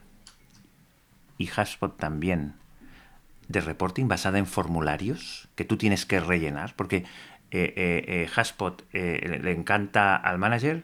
y 1.37 1.47
HubSpot 1.47 1.95
también 1.95 2.55
de 3.47 3.61
reporting 3.61 4.07
basada 4.07 4.39
en 4.39 4.47
formularios 4.47 5.49
que 5.55 5.65
tú 5.65 5.77
tienes 5.77 6.05
que 6.05 6.19
rellenar, 6.19 6.75
porque 6.75 7.05
eh, 7.51 8.27
HubSpot 8.35 8.83
le 8.91 9.51
encanta 9.51 10.15
al 10.15 10.39
manager 10.39 10.83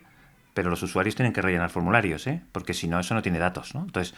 pero 0.58 0.72
los 0.72 0.82
usuarios 0.82 1.14
tienen 1.14 1.34
que 1.34 1.42
rellenar 1.44 1.70
formularios, 1.70 2.26
¿eh? 2.26 2.42
porque 2.52 2.74
si 2.74 2.88
no, 2.88 3.00
eso 3.00 3.14
no 3.14 3.22
tiene 3.22 3.38
datos. 3.38 3.76
¿no? 3.76 3.82
Entonces, 3.82 4.16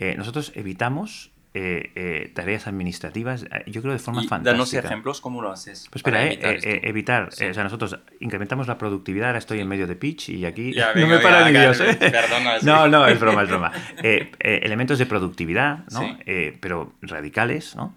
eh, 0.00 0.16
nosotros 0.18 0.50
evitamos 0.56 1.30
eh, 1.54 1.92
eh, 1.94 2.32
tareas 2.34 2.66
administrativas, 2.66 3.44
yo 3.68 3.82
creo 3.82 3.92
de 3.92 4.00
forma 4.00 4.24
y 4.24 4.26
fantástica. 4.26 4.50
Danos 4.50 4.74
ejemplos, 4.74 5.20
¿cómo 5.20 5.40
lo 5.42 5.52
haces? 5.52 5.86
Pues 5.88 6.00
espera, 6.00 6.24
evitar, 6.28 7.28
o 7.28 7.30
sea, 7.30 7.62
nosotros 7.62 8.00
incrementamos 8.18 8.66
la 8.66 8.78
productividad, 8.78 9.28
ahora 9.28 9.38
estoy 9.38 9.60
en 9.60 9.68
medio 9.68 9.86
de 9.86 9.94
pitch 9.94 10.30
y 10.30 10.44
aquí 10.44 10.74
no 10.96 11.06
me 11.06 11.20
para 11.20 11.48
ni 11.48 11.56
Dios, 11.56 11.78
Perdona, 12.00 12.58
No, 12.62 12.88
no, 12.88 13.06
es 13.06 13.20
broma, 13.20 13.44
es 13.44 13.48
broma. 13.48 13.70
elementos 14.40 14.98
de 14.98 15.06
productividad, 15.06 15.84
¿no? 15.92 16.18
pero 16.60 16.94
radicales, 17.00 17.76
¿no? 17.76 17.94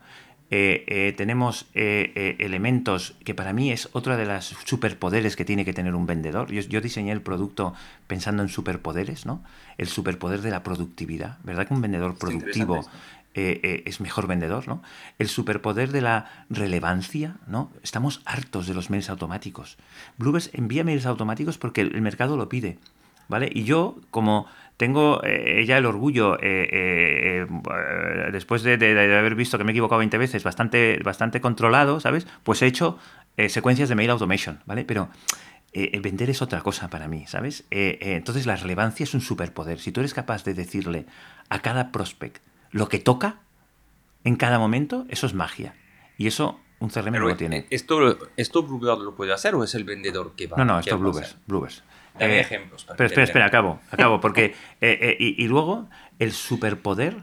Tenemos 0.50 1.68
elementos 1.74 3.16
que 3.24 3.36
para 3.36 3.54
mí 3.54 3.72
es 3.72 3.89
otra 3.93 4.18
de 4.18 4.26
las 4.26 4.56
superpoderes 4.66 5.36
que 5.36 5.45
tiene 5.45 5.66
que 5.66 5.74
tener 5.74 5.95
un 5.95 6.06
vendedor. 6.06 6.52
Yo, 6.52 6.62
yo, 6.62 6.82
diseñé 6.82 7.12
el 7.12 7.22
producto 7.22 7.74
pensando 8.08 8.41
en 8.41 8.50
superpoderes, 8.50 9.26
¿no? 9.26 9.43
El 9.78 9.88
superpoder 9.88 10.41
de 10.41 10.50
la 10.50 10.64
productividad. 10.64 11.38
¿Verdad 11.43 11.68
que 11.68 11.74
un 11.74 11.82
vendedor 11.82 12.18
productivo 12.18 12.84
eh, 13.36 13.60
eh, 13.62 13.84
es 13.86 14.02
mejor 14.02 14.26
vendedor, 14.26 14.68
¿no? 14.68 14.82
El 15.20 15.30
superpoder 15.30 15.91
de 15.91 16.02
la 16.02 16.45
relevancia, 16.50 17.36
¿no? 17.45 17.72
Estamos 17.84 18.22
hartos 18.26 18.66
de 18.66 18.74
los 18.74 18.89
mails 18.89 19.10
automáticos. 19.10 19.78
Bluebirds 20.18 20.50
envía 20.52 20.84
mails 20.84 21.06
automáticos 21.06 21.60
porque 21.60 21.82
el 21.82 22.02
mercado 22.02 22.38
lo 22.38 22.50
pide, 22.50 22.80
¿vale? 23.28 23.50
Y 23.54 23.66
yo, 23.66 23.97
como 24.10 24.47
tengo 24.80 25.22
eh, 25.26 25.66
ya 25.68 25.78
el 25.78 25.86
orgullo, 25.86 26.38
después 28.32 28.64
de, 28.64 28.74
haber 28.74 29.36
visto 29.36 29.58
que 29.58 29.66
me 29.66 29.72
he 29.72 29.74
equivocado 29.74 30.00
20 30.00 30.18
veces, 30.18 30.42
bastante, 30.42 31.02
bastante 31.04 31.42
controlado, 31.42 32.00
¿sabes? 32.00 32.26
Pues 32.44 32.62
he 32.62 32.68
hecho 32.68 32.98
secuencias 33.50 33.90
de 33.90 33.96
mail 33.96 34.10
automation, 34.12 34.62
¿vale? 34.66 34.86
Pero 34.86 35.10
el 35.74 36.00
vender 36.00 36.30
es 36.30 36.42
otra 36.42 36.62
cosa 36.62 36.90
para 36.90 37.10
mí, 37.10 37.26
¿sabes? 37.28 37.66
entonces 37.70 38.46
la 38.46 38.56
relevancia 38.56 39.04
es 39.04 39.14
un 39.14 39.20
superpoder. 39.20 39.80
Si 39.80 39.92
tú 39.92 40.00
eres 40.00 40.14
capaz 40.14 40.46
de 40.46 40.54
decirle 40.54 41.06
a 41.50 41.62
cada 41.62 41.92
prospect, 41.92 42.42
lo 42.72 42.88
que 42.88 43.00
toca 43.00 43.42
en 44.24 44.38
cada 44.38 44.60
momento, 44.60 45.06
eso 45.10 45.28
es 45.28 45.34
magia. 45.34 45.76
Y 46.18 46.28
eso 46.28 46.58
un 46.80 46.90
CRM 46.90 47.12
no 47.12 47.28
lo 47.28 47.36
tiene. 47.36 47.68
¿Esto, 47.70 48.18
esto 48.38 48.64
Bluebird 48.64 49.04
lo 49.04 49.14
puede 49.14 49.34
hacer 49.34 49.56
o 49.56 49.64
es 49.64 49.76
el 49.76 49.84
vendedor 49.84 50.34
que 50.36 50.48
va 50.48 50.58
No, 50.58 50.64
no, 50.64 50.80
esto 50.80 50.96
es 50.96 51.36
Bluebird. 51.46 51.74
Dame 52.20 52.40
ejemplos. 52.40 52.86
pero 52.98 53.08
espera, 53.08 53.24
espera, 53.24 53.46
acabo, 53.46 53.80
acabo, 53.92 54.20
porque... 54.22 54.56
Eh, 54.82 54.98
eh, 55.02 55.18
y, 55.20 55.48
luego 55.48 55.90
el 56.20 56.32
superpoder 56.32 57.16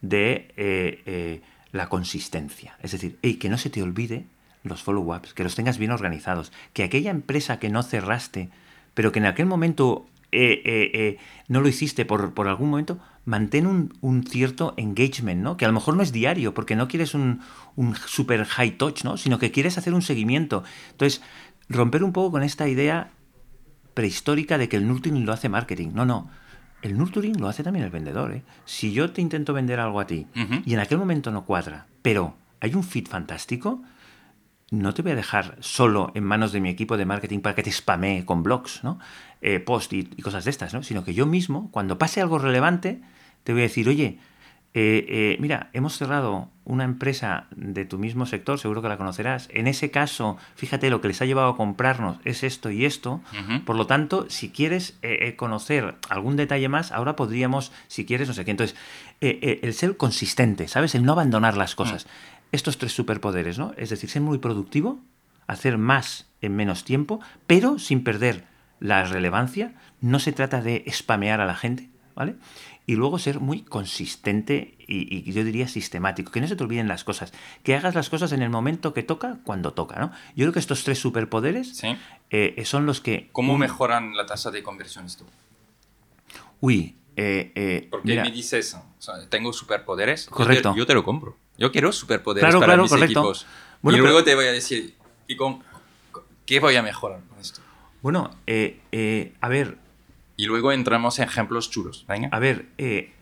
de 0.00 0.52
eh, 0.56 1.42
la 1.72 1.88
consistencia. 1.88 2.76
Es 2.82 2.92
decir, 2.92 3.18
que 3.38 3.48
no 3.48 3.58
se 3.58 3.70
te 3.70 3.82
olvide 3.82 4.24
los 4.62 4.82
follow-ups, 4.82 5.34
que 5.34 5.44
los 5.44 5.54
tengas 5.54 5.78
bien 5.78 5.90
organizados, 5.90 6.52
que 6.72 6.82
aquella 6.82 7.10
empresa 7.10 7.58
que 7.58 7.68
no 7.70 7.82
cerraste, 7.82 8.50
pero 8.94 9.12
que 9.12 9.18
en 9.18 9.26
aquel 9.26 9.46
momento 9.46 10.06
no 11.48 11.60
lo 11.60 11.68
hiciste 11.68 12.04
por, 12.04 12.34
por 12.34 12.48
algún 12.48 12.70
momento, 12.70 12.98
mantén 13.24 13.66
un, 13.66 14.24
cierto 14.24 14.74
engagement, 14.76 15.42
¿no? 15.42 15.56
Que 15.56 15.64
a 15.64 15.68
lo 15.68 15.74
mejor 15.74 15.96
no 15.96 16.02
es 16.02 16.12
diario, 16.12 16.54
porque 16.54 16.76
no 16.76 16.88
quieres 16.88 17.14
un, 17.14 17.40
un 17.76 17.94
super 17.94 18.44
high 18.44 18.72
touch, 18.72 19.04
¿no? 19.04 19.16
Sino 19.16 19.38
que 19.38 19.50
quieres 19.50 19.78
hacer 19.78 19.94
un 19.94 20.02
seguimiento. 20.02 20.64
Entonces, 20.92 21.22
romper 21.68 22.02
un 22.04 22.12
poco 22.12 22.32
con 22.32 22.42
esta 22.42 22.68
idea 22.68 23.10
prehistórica 24.00 24.56
de 24.56 24.66
que 24.70 24.78
el 24.78 24.88
nurturing 24.88 25.26
lo 25.26 25.34
hace 25.34 25.50
marketing. 25.50 25.90
No, 25.92 26.06
no. 26.06 26.30
El 26.80 26.96
nurturing 26.96 27.38
lo 27.38 27.48
hace 27.48 27.62
también 27.62 27.84
el 27.84 27.90
vendedor. 27.90 28.32
¿eh? 28.32 28.42
Si 28.64 28.94
yo 28.94 29.10
te 29.10 29.20
intento 29.20 29.52
vender 29.52 29.78
algo 29.78 30.00
a 30.00 30.06
ti 30.06 30.26
y 30.64 30.72
en 30.72 30.80
aquel 30.80 30.96
momento 30.96 31.30
no 31.30 31.44
cuadra, 31.44 31.86
pero 32.00 32.34
hay 32.60 32.74
un 32.74 32.82
fit 32.82 33.06
fantástico, 33.06 33.82
no 34.70 34.94
te 34.94 35.02
voy 35.02 35.12
a 35.12 35.16
dejar 35.16 35.58
solo 35.60 36.12
en 36.14 36.24
manos 36.24 36.50
de 36.52 36.62
mi 36.62 36.70
equipo 36.70 36.96
de 36.96 37.04
marketing 37.04 37.40
para 37.40 37.54
que 37.54 37.62
te 37.62 37.70
spamee 37.70 38.24
con 38.24 38.42
blogs, 38.42 38.82
¿no? 38.82 38.98
Eh, 39.42 39.60
post 39.60 39.92
y, 39.92 40.04
cosas 40.22 40.46
de 40.46 40.50
estas, 40.50 40.72
¿no? 40.72 40.82
Sino 40.82 41.04
que 41.04 41.12
yo 41.12 41.26
mismo, 41.26 41.70
cuando 41.70 41.98
pase 41.98 42.22
algo 42.22 42.38
relevante, 42.38 43.02
te 43.44 43.52
voy 43.52 43.60
a 43.60 43.64
decir, 43.64 43.86
oye, 43.86 44.18
eh, 44.72 45.04
eh, 45.08 45.36
mira, 45.40 45.70
hemos 45.72 45.96
cerrado 45.96 46.48
una 46.64 46.84
empresa 46.84 47.46
de 47.56 47.84
tu 47.84 47.98
mismo 47.98 48.26
sector, 48.26 48.58
seguro 48.58 48.82
que 48.82 48.88
la 48.88 48.96
conocerás. 48.96 49.48
En 49.52 49.66
ese 49.66 49.90
caso, 49.90 50.36
fíjate, 50.54 50.90
lo 50.90 51.00
que 51.00 51.08
les 51.08 51.20
ha 51.20 51.24
llevado 51.24 51.48
a 51.48 51.56
comprarnos 51.56 52.18
es 52.24 52.44
esto 52.44 52.70
y 52.70 52.84
esto. 52.84 53.20
Por 53.66 53.74
lo 53.74 53.86
tanto, 53.88 54.26
si 54.28 54.50
quieres 54.50 54.96
conocer 55.36 55.96
algún 56.08 56.36
detalle 56.36 56.68
más, 56.68 56.92
ahora 56.92 57.16
podríamos, 57.16 57.72
si 57.88 58.04
quieres, 58.04 58.28
no 58.28 58.34
sé 58.34 58.44
qué. 58.44 58.52
Entonces, 58.52 58.76
el 59.20 59.74
ser 59.74 59.96
consistente, 59.96 60.68
¿sabes? 60.68 60.94
El 60.94 61.04
no 61.04 61.12
abandonar 61.12 61.56
las 61.56 61.74
cosas. 61.74 62.06
Mm 62.06 62.40
estos 62.52 62.78
tres 62.78 62.92
superpoderes, 62.92 63.58
¿no? 63.58 63.72
Es 63.76 63.90
decir, 63.90 64.10
ser 64.10 64.22
muy 64.22 64.38
productivo, 64.38 65.00
hacer 65.46 65.78
más 65.78 66.26
en 66.40 66.56
menos 66.56 66.84
tiempo, 66.84 67.20
pero 67.46 67.78
sin 67.78 68.02
perder 68.04 68.44
la 68.80 69.04
relevancia. 69.04 69.72
No 70.00 70.18
se 70.18 70.32
trata 70.32 70.62
de 70.62 70.84
spamear 70.90 71.40
a 71.40 71.46
la 71.46 71.54
gente, 71.54 71.88
¿vale? 72.14 72.36
Y 72.90 72.96
luego 72.96 73.20
ser 73.20 73.38
muy 73.38 73.62
consistente 73.62 74.74
y, 74.80 75.30
yo 75.30 75.44
diría 75.44 75.68
sistemático, 75.68 76.32
que 76.32 76.40
no 76.40 76.48
se 76.48 76.56
te 76.56 76.64
olviden 76.64 76.88
las 76.88 77.04
cosas, 77.04 77.32
que 77.62 77.76
hagas 77.76 77.94
las 77.94 78.10
cosas 78.10 78.32
en 78.32 78.42
el 78.42 78.50
momento 78.50 78.92
que 78.92 79.04
toca, 79.04 79.38
cuando 79.44 79.72
toca, 79.74 80.00
¿no? 80.00 80.10
Yo 80.34 80.42
creo 80.42 80.52
que 80.52 80.58
estos 80.58 80.82
tres 80.82 80.98
superpoderes 80.98 81.84
eh, 82.30 82.60
son 82.64 82.86
los 82.86 83.00
que... 83.00 83.28
¿Cómo 83.30 83.56
mejoran 83.56 84.16
la 84.16 84.26
tasa 84.26 84.50
de 84.50 84.64
conversión 84.64 85.06
esto? 85.06 85.24
Uy, 86.60 86.96
eh, 87.14 87.52
eh, 87.54 87.86
Porque 87.92 88.20
me 88.20 88.32
dices, 88.32 88.76
tengo 89.28 89.52
superpoderes, 89.52 90.26
correcto. 90.26 90.74
yo 90.76 90.84
te 90.84 90.94
lo 90.94 91.04
compro. 91.04 91.36
Yo 91.58 91.70
quiero 91.70 91.92
superpoderes 91.92 92.56
para 92.56 92.76
mis 92.76 92.90
equipos. 92.90 93.46
y 93.84 93.96
luego 93.98 94.24
te 94.24 94.34
voy 94.34 94.46
a 94.46 94.52
decir, 94.52 94.96
¿y 95.28 95.36
con, 95.36 95.62
qué 96.44 96.58
voy 96.58 96.74
a 96.74 96.82
mejorar 96.82 97.20
con 97.28 97.38
esto? 97.38 97.60
Bueno, 98.02 98.32
eh, 98.48 99.32
a 99.40 99.48
ver. 99.48 99.78
Y 100.40 100.46
luego 100.46 100.72
entramos 100.72 101.18
en 101.18 101.28
ejemplos 101.28 101.70
chulos. 101.70 102.06
A 102.30 102.38
ver, 102.38 102.66
eh, 102.78 103.12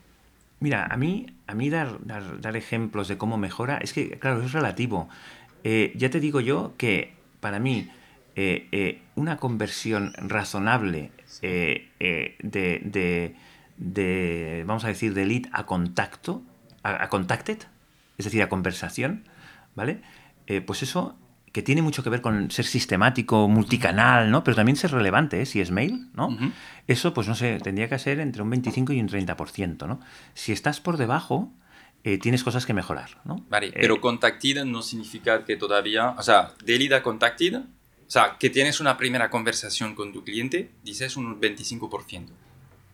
mira, 0.61 0.87
a 0.87 0.97
mí, 0.97 1.27
a 1.47 1.55
mí 1.55 1.69
dar, 1.69 1.99
dar, 2.07 2.57
ejemplos 2.57 3.09
de 3.09 3.19
cómo 3.19 3.39
mejora, 3.39 3.79
es 3.79 3.93
que, 3.93 4.19
claro, 4.19 4.43
es 4.43 4.53
relativo. 4.53 5.09
ya 5.65 6.11
te 6.11 6.21
digo 6.21 6.41
yo 6.41 6.75
que 6.77 7.15
para 7.41 7.59
mí 7.59 7.91
una 9.17 9.37
conversión 9.39 10.13
razonable 10.19 11.11
de, 11.43 13.35
de, 13.77 14.65
vamos 14.65 14.85
a 14.85 14.89
decir, 14.89 15.13
de 15.13 15.27
lead 15.27 15.47
a 15.51 15.67
contacto, 15.67 16.43
a 16.85 17.09
contacted, 17.09 17.59
es 18.17 18.25
decir, 18.27 18.43
a 18.43 18.49
conversación, 18.49 19.25
¿vale? 19.75 20.03
Eh, 20.49 20.61
pues 20.61 20.83
eso 20.83 21.17
que 21.59 21.63
tiene 21.65 21.83
mucho 21.83 22.05
que 22.05 22.11
ver 22.11 22.21
con 22.21 22.53
ser 22.53 22.67
sistemático, 22.67 23.49
multicanal, 23.49 24.31
¿no? 24.31 24.45
Pero 24.45 24.55
también 24.55 24.77
ser 24.77 24.93
relevante, 24.93 25.43
¿eh? 25.43 25.45
si 25.45 25.61
es 25.61 25.73
mail, 25.73 26.07
¿no? 26.15 26.39
Eso, 26.87 27.13
pues 27.13 27.27
no 27.27 27.35
sé, 27.35 27.59
tendría 27.59 27.89
que 27.89 27.99
ser 27.99 28.21
entre 28.21 28.43
un 28.43 28.51
25 28.51 28.93
y 28.93 29.01
un 29.01 29.09
30%, 29.09 29.89
¿no? 29.89 29.99
Si 30.35 30.53
estás 30.53 30.81
por 30.81 30.99
debajo, 30.99 31.53
eh, 32.05 32.17
tienes 32.19 32.45
cosas 32.45 32.65
que 32.65 32.75
mejorar, 32.75 33.21
¿no? 33.25 33.45
Vale, 33.51 33.73
pero 33.73 34.01
contacted 34.01 34.65
no 34.67 34.83
significa 34.83 35.45
que 35.45 35.57
todavía, 35.57 36.11
o 36.11 36.23
sea, 36.23 36.53
de 36.65 36.79
lead 36.79 36.93
a 36.93 37.03
contacted, 37.03 37.57
o 37.57 37.63
sea, 38.07 38.37
que 38.39 38.51
tienes 38.51 38.79
una 38.79 38.97
primera 38.97 39.29
conversación 39.29 39.97
con 39.97 40.13
tu 40.13 40.23
cliente, 40.23 40.71
dices 40.85 41.17
un 41.17 41.41
25%. 41.41 42.29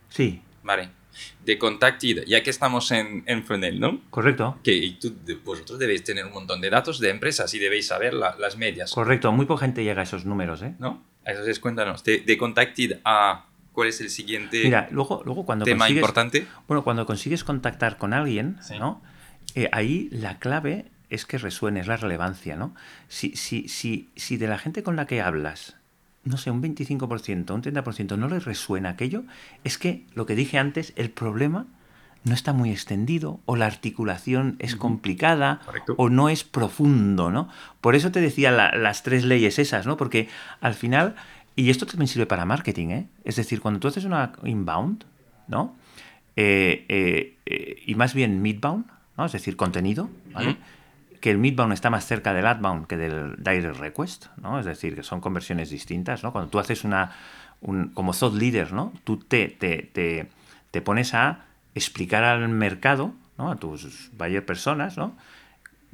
Sí. 0.08 0.40
Vale 0.62 1.03
de 1.44 1.58
Contacted, 1.58 2.24
ya 2.26 2.42
que 2.42 2.50
estamos 2.50 2.90
en, 2.90 3.22
en 3.26 3.44
Fronel, 3.44 3.80
¿no? 3.80 4.00
Correcto. 4.10 4.58
Que 4.62 4.96
vosotros 5.44 5.78
debéis 5.78 6.04
tener 6.04 6.24
un 6.26 6.32
montón 6.32 6.60
de 6.60 6.70
datos 6.70 6.98
de 7.00 7.10
empresas 7.10 7.52
y 7.54 7.58
debéis 7.58 7.88
saber 7.88 8.14
las 8.14 8.56
medias. 8.56 8.92
Correcto, 8.92 9.32
muy 9.32 9.46
poca 9.46 9.62
gente 9.62 9.84
llega 9.84 10.00
a 10.00 10.04
esos 10.04 10.24
números, 10.24 10.62
¿eh? 10.62 10.74
¿No? 10.78 11.02
Entonces 11.24 11.58
cuéntanos, 11.60 12.04
de, 12.04 12.20
de 12.20 12.36
Contacted 12.36 13.00
a 13.04 13.46
cuál 13.72 13.88
es 13.88 14.00
el 14.00 14.10
siguiente 14.10 14.62
Mira, 14.62 14.88
luego, 14.90 15.22
luego 15.24 15.44
cuando 15.44 15.64
tema 15.64 15.90
importante. 15.90 16.46
Bueno, 16.68 16.84
cuando 16.84 17.06
consigues 17.06 17.44
contactar 17.44 17.98
con 17.98 18.12
alguien, 18.12 18.58
¿no? 18.78 19.02
Eh, 19.54 19.68
ahí 19.72 20.08
la 20.10 20.38
clave 20.38 20.86
es 21.10 21.26
que 21.26 21.38
resuene, 21.38 21.80
es 21.80 21.86
la 21.86 21.96
relevancia, 21.96 22.56
¿no? 22.56 22.74
Si, 23.08 23.36
si, 23.36 23.68
si, 23.68 24.10
si 24.16 24.36
de 24.36 24.48
la 24.48 24.58
gente 24.58 24.82
con 24.82 24.96
la 24.96 25.06
que 25.06 25.20
hablas 25.20 25.76
no 26.24 26.36
sé, 26.36 26.50
un 26.50 26.62
25%, 26.62 27.50
un 27.50 27.62
30% 27.62 28.16
no 28.16 28.28
les 28.28 28.44
resuena 28.44 28.90
aquello, 28.90 29.24
es 29.62 29.78
que 29.78 30.04
lo 30.14 30.26
que 30.26 30.34
dije 30.34 30.58
antes, 30.58 30.92
el 30.96 31.10
problema 31.10 31.66
no 32.24 32.32
está 32.32 32.52
muy 32.52 32.70
extendido 32.70 33.40
o 33.44 33.54
la 33.54 33.66
articulación 33.66 34.56
es 34.58 34.76
complicada 34.76 35.60
o 35.98 36.08
no 36.08 36.30
es 36.30 36.42
profundo, 36.42 37.30
¿no? 37.30 37.48
Por 37.82 37.94
eso 37.94 38.10
te 38.10 38.20
decía 38.20 38.50
las 38.50 39.02
tres 39.02 39.24
leyes 39.24 39.58
esas, 39.58 39.86
¿no? 39.86 39.98
Porque 39.98 40.28
al 40.60 40.72
final, 40.72 41.16
y 41.54 41.68
esto 41.68 41.84
también 41.84 42.08
sirve 42.08 42.24
para 42.24 42.46
marketing, 42.46 42.88
¿eh? 42.88 43.06
Es 43.24 43.36
decir, 43.36 43.60
cuando 43.60 43.78
tú 43.78 43.88
haces 43.88 44.04
una 44.04 44.32
inbound, 44.42 45.04
¿no? 45.48 45.76
Eh, 46.36 46.86
eh, 46.88 47.36
eh, 47.44 47.82
y 47.86 47.94
más 47.94 48.14
bien 48.14 48.40
midbound, 48.40 48.86
¿no? 49.18 49.26
Es 49.26 49.32
decir, 49.32 49.56
contenido, 49.56 50.08
¿vale? 50.32 50.56
Que 51.24 51.30
el 51.30 51.38
midbound 51.38 51.72
está 51.72 51.88
más 51.88 52.04
cerca 52.04 52.34
del 52.34 52.46
outbound 52.46 52.86
que 52.86 52.98
del 52.98 53.36
direct 53.38 53.78
request, 53.78 54.26
¿no? 54.42 54.60
Es 54.60 54.66
decir, 54.66 54.94
que 54.94 55.02
son 55.02 55.22
conversiones 55.22 55.70
distintas, 55.70 56.22
¿no? 56.22 56.32
Cuando 56.32 56.50
tú 56.50 56.58
haces 56.58 56.84
una, 56.84 57.12
como 57.94 58.12
thought 58.12 58.34
leader, 58.34 58.74
¿no? 58.74 58.92
Tú 59.04 59.16
te, 59.16 59.48
te, 59.48 59.90
te, 60.70 60.80
pones 60.82 61.14
a 61.14 61.46
explicar 61.74 62.24
al 62.24 62.46
mercado, 62.50 63.14
¿no? 63.38 63.50
A 63.50 63.56
tus 63.56 64.10
buyer 64.18 64.44
personas, 64.44 64.98
¿no? 64.98 65.16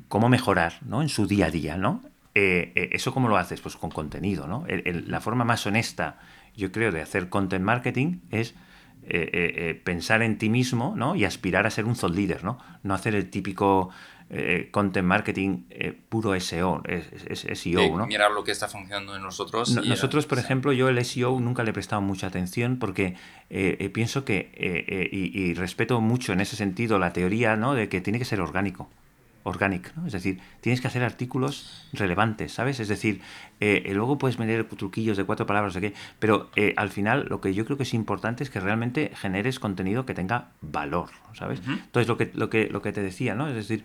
Cómo 0.08 0.28
mejorar, 0.28 0.80
¿no? 0.84 1.00
En 1.00 1.08
su 1.08 1.28
día 1.28 1.46
a 1.46 1.50
día, 1.52 1.76
¿no? 1.76 2.02
Eh, 2.34 2.72
eh, 2.74 2.88
¿Eso 2.90 3.14
cómo 3.14 3.28
lo 3.28 3.36
haces? 3.36 3.60
Pues 3.60 3.76
con 3.76 3.90
contenido, 3.90 4.48
¿no? 4.48 4.64
la 4.66 5.20
forma 5.20 5.44
más 5.44 5.64
honesta, 5.64 6.18
yo 6.56 6.72
creo, 6.72 6.90
de 6.90 7.02
hacer 7.02 7.28
content 7.28 7.64
marketing 7.64 8.18
es 8.32 8.56
eh, 9.04 9.80
pensar 9.84 10.22
en 10.22 10.38
ti 10.38 10.48
mismo, 10.48 10.94
¿no? 10.96 11.14
Y 11.14 11.24
aspirar 11.24 11.68
a 11.68 11.70
ser 11.70 11.84
un 11.84 11.94
thought 11.94 12.16
leader, 12.16 12.42
¿no? 12.42 12.58
No 12.82 12.94
hacer 12.94 13.14
el 13.14 13.30
típico 13.30 13.90
eh, 14.32 14.68
content 14.70 15.08
marketing 15.08 15.64
eh, 15.70 15.92
puro 16.08 16.38
SEO, 16.38 16.82
es, 16.86 17.46
SEO, 17.58 17.98
¿no? 17.98 18.06
Mirar 18.06 18.30
lo 18.30 18.44
que 18.44 18.52
está 18.52 18.68
funcionando 18.68 19.16
en 19.16 19.22
nosotros. 19.22 19.70
nosotros, 19.84 20.26
por 20.26 20.38
ejemplo, 20.38 20.72
yo 20.72 20.88
el 20.88 21.04
SEO 21.04 21.40
nunca 21.40 21.64
le 21.64 21.70
he 21.70 21.72
prestado 21.72 22.00
mucha 22.00 22.28
atención 22.28 22.78
porque 22.78 23.16
eh, 23.50 23.90
pienso 23.92 24.24
que, 24.24 25.08
y, 25.10 25.54
respeto 25.54 26.00
mucho 26.00 26.32
en 26.32 26.40
ese 26.40 26.54
sentido 26.54 27.00
la 27.00 27.12
teoría, 27.12 27.56
¿no? 27.56 27.74
De 27.74 27.88
que 27.88 28.00
tiene 28.00 28.20
que 28.20 28.24
ser 28.24 28.40
orgánico. 28.40 28.88
organic, 29.42 29.92
¿no? 29.96 30.06
Es 30.06 30.12
decir, 30.12 30.38
tienes 30.60 30.80
que 30.80 30.86
hacer 30.86 31.02
artículos 31.02 31.88
relevantes, 31.92 32.52
¿sabes? 32.52 32.78
Es 32.78 32.88
decir, 32.88 33.20
eh, 33.58 33.82
eh, 33.86 33.94
luego 33.94 34.16
puedes 34.16 34.38
meter 34.38 34.64
truquillos 34.64 35.16
de 35.16 35.24
cuatro 35.24 35.46
palabras, 35.46 35.74
de 35.74 35.80
qué, 35.80 35.94
pero 36.18 36.50
eh, 36.56 36.74
al 36.76 36.90
final 36.90 37.26
lo 37.28 37.40
que 37.40 37.52
yo 37.52 37.64
creo 37.64 37.76
que 37.76 37.82
es 37.82 37.94
importante 37.94 38.44
es 38.44 38.50
que 38.50 38.60
realmente 38.60 39.10
generes 39.14 39.58
contenido 39.58 40.06
que 40.06 40.14
tenga 40.14 40.50
valor, 40.60 41.10
¿sabes? 41.34 41.60
Entonces, 41.66 42.06
lo 42.06 42.16
que, 42.16 42.30
lo, 42.34 42.48
que, 42.48 42.68
lo 42.68 42.80
que 42.80 42.92
te 42.92 43.02
decía, 43.02 43.34
¿no? 43.34 43.48
Es 43.48 43.54
decir, 43.54 43.84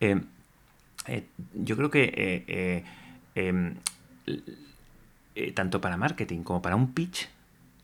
yo 0.00 1.76
creo 1.76 1.90
que 1.90 2.84
em, 3.34 3.74
tanto 5.54 5.80
para 5.80 5.96
marketing 5.96 6.42
como 6.42 6.62
para 6.62 6.76
un 6.76 6.92
pitch, 6.92 7.28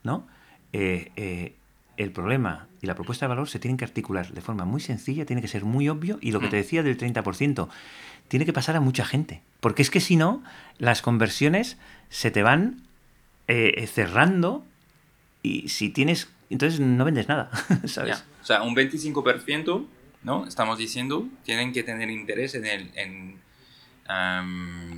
¿no? 0.03 0.27
el 0.73 2.13
problema 2.13 2.67
y 2.83 2.87
la 2.87 2.95
propuesta 2.95 3.27
de 3.27 3.29
valor 3.29 3.49
se 3.49 3.59
tienen 3.59 3.77
que 3.77 3.85
articular 3.85 4.33
de 4.33 4.41
forma 4.41 4.65
muy 4.65 4.81
sencilla, 4.81 5.25
tiene 5.25 5.43
que 5.43 5.49
ser 5.49 5.65
muy 5.65 5.89
obvio 5.89 6.19
y 6.21 6.33
lo 6.33 6.41
que 6.41 6.49
te 6.49 6.57
mm. 6.57 6.61
decía 6.61 6.83
del 6.83 6.99
30%, 6.99 7.69
tiene 8.29 8.45
que 8.45 8.53
pasar 8.53 8.77
a 8.77 8.81
mucha 8.81 9.05
gente. 9.05 9.43
Porque 9.61 9.83
es 9.83 9.91
que 9.91 10.01
si 10.01 10.17
no, 10.17 10.43
las 10.79 11.03
conversiones 11.03 11.79
se 12.09 12.31
te 12.31 12.43
van 12.43 12.83
eh, 13.49 13.87
cerrando 13.87 14.65
y 15.43 15.69
si 15.69 15.91
tienes... 15.91 16.29
Entonces 16.51 16.79
no 16.79 17.05
vendes 17.05 17.29
nada, 17.29 17.51
¿sabes? 17.87 18.25
O 18.43 18.45
sea, 18.45 18.63
un 18.63 18.77
25%, 18.77 19.87
¿no? 20.27 20.47
Estamos 20.47 20.77
diciendo, 20.77 21.27
tienen 21.45 21.73
que 21.73 21.85
tener 21.85 22.11
interés 22.11 22.55
en, 22.57 22.67
el, 22.67 22.91
en 22.97 23.47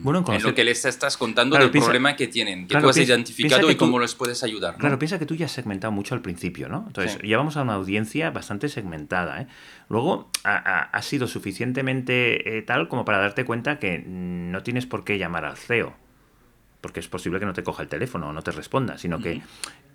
bueno, 0.02 0.24
en 0.28 0.42
lo 0.42 0.54
que 0.54 0.64
les 0.64 0.84
estás 0.84 1.16
contando 1.16 1.56
del 1.56 1.70
problema 1.70 2.16
que 2.16 2.28
tienen, 2.28 2.66
que 2.66 2.78
tú 2.78 2.88
has 2.88 2.96
identificado 2.96 3.70
y 3.70 3.76
cómo 3.76 3.98
les 3.98 4.14
puedes 4.14 4.42
ayudar. 4.42 4.76
Claro, 4.76 4.98
piensa 4.98 5.18
que 5.18 5.26
tú 5.26 5.34
ya 5.34 5.46
has 5.46 5.52
segmentado 5.52 5.92
mucho 5.92 6.14
al 6.14 6.22
principio, 6.22 6.68
¿no? 6.68 6.84
Entonces, 6.86 7.18
ya 7.22 7.36
vamos 7.36 7.56
a 7.56 7.62
una 7.62 7.74
audiencia 7.74 8.30
bastante 8.30 8.68
segmentada. 8.68 9.42
¿eh? 9.42 9.46
Luego, 9.88 10.30
ha, 10.44 11.02
sido 11.02 11.26
suficientemente 11.26 12.58
eh, 12.58 12.62
tal 12.62 12.88
como 12.88 13.04
para 13.04 13.18
darte 13.18 13.44
cuenta 13.44 13.78
que 13.78 14.02
no 14.06 14.62
tienes 14.62 14.86
por 14.86 15.04
qué 15.04 15.18
llamar 15.18 15.44
al 15.44 15.56
CEO 15.56 15.94
porque 16.80 17.00
es 17.00 17.08
posible 17.08 17.40
que 17.40 17.46
no 17.46 17.52
te 17.52 17.62
coja 17.62 17.82
el 17.82 17.88
teléfono 17.88 18.28
o 18.28 18.32
no 18.32 18.42
te 18.42 18.52
responda, 18.52 18.98
sino 18.98 19.18
que, 19.18 19.42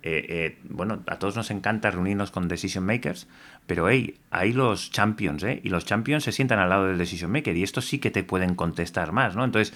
eh, 0.06 0.26
eh, 0.28 0.58
bueno, 0.68 1.02
a 1.06 1.18
todos 1.18 1.34
nos 1.34 1.50
encanta 1.50 1.90
reunirnos 1.90 2.30
con 2.30 2.46
decision 2.46 2.84
makers, 2.84 3.26
pero 3.66 3.88
hey, 3.88 4.18
hay 4.30 4.52
los 4.52 4.90
champions, 4.90 5.42
¿eh? 5.44 5.62
Y 5.64 5.70
los 5.70 5.86
champions 5.86 6.24
se 6.24 6.32
sientan 6.32 6.58
al 6.58 6.68
lado 6.68 6.88
del 6.88 6.98
decision 6.98 7.32
maker 7.32 7.56
y 7.56 7.62
estos 7.62 7.86
sí 7.86 7.98
que 7.98 8.10
te 8.10 8.22
pueden 8.22 8.54
contestar 8.54 9.12
más, 9.12 9.34
¿no? 9.34 9.44
Entonces, 9.44 9.74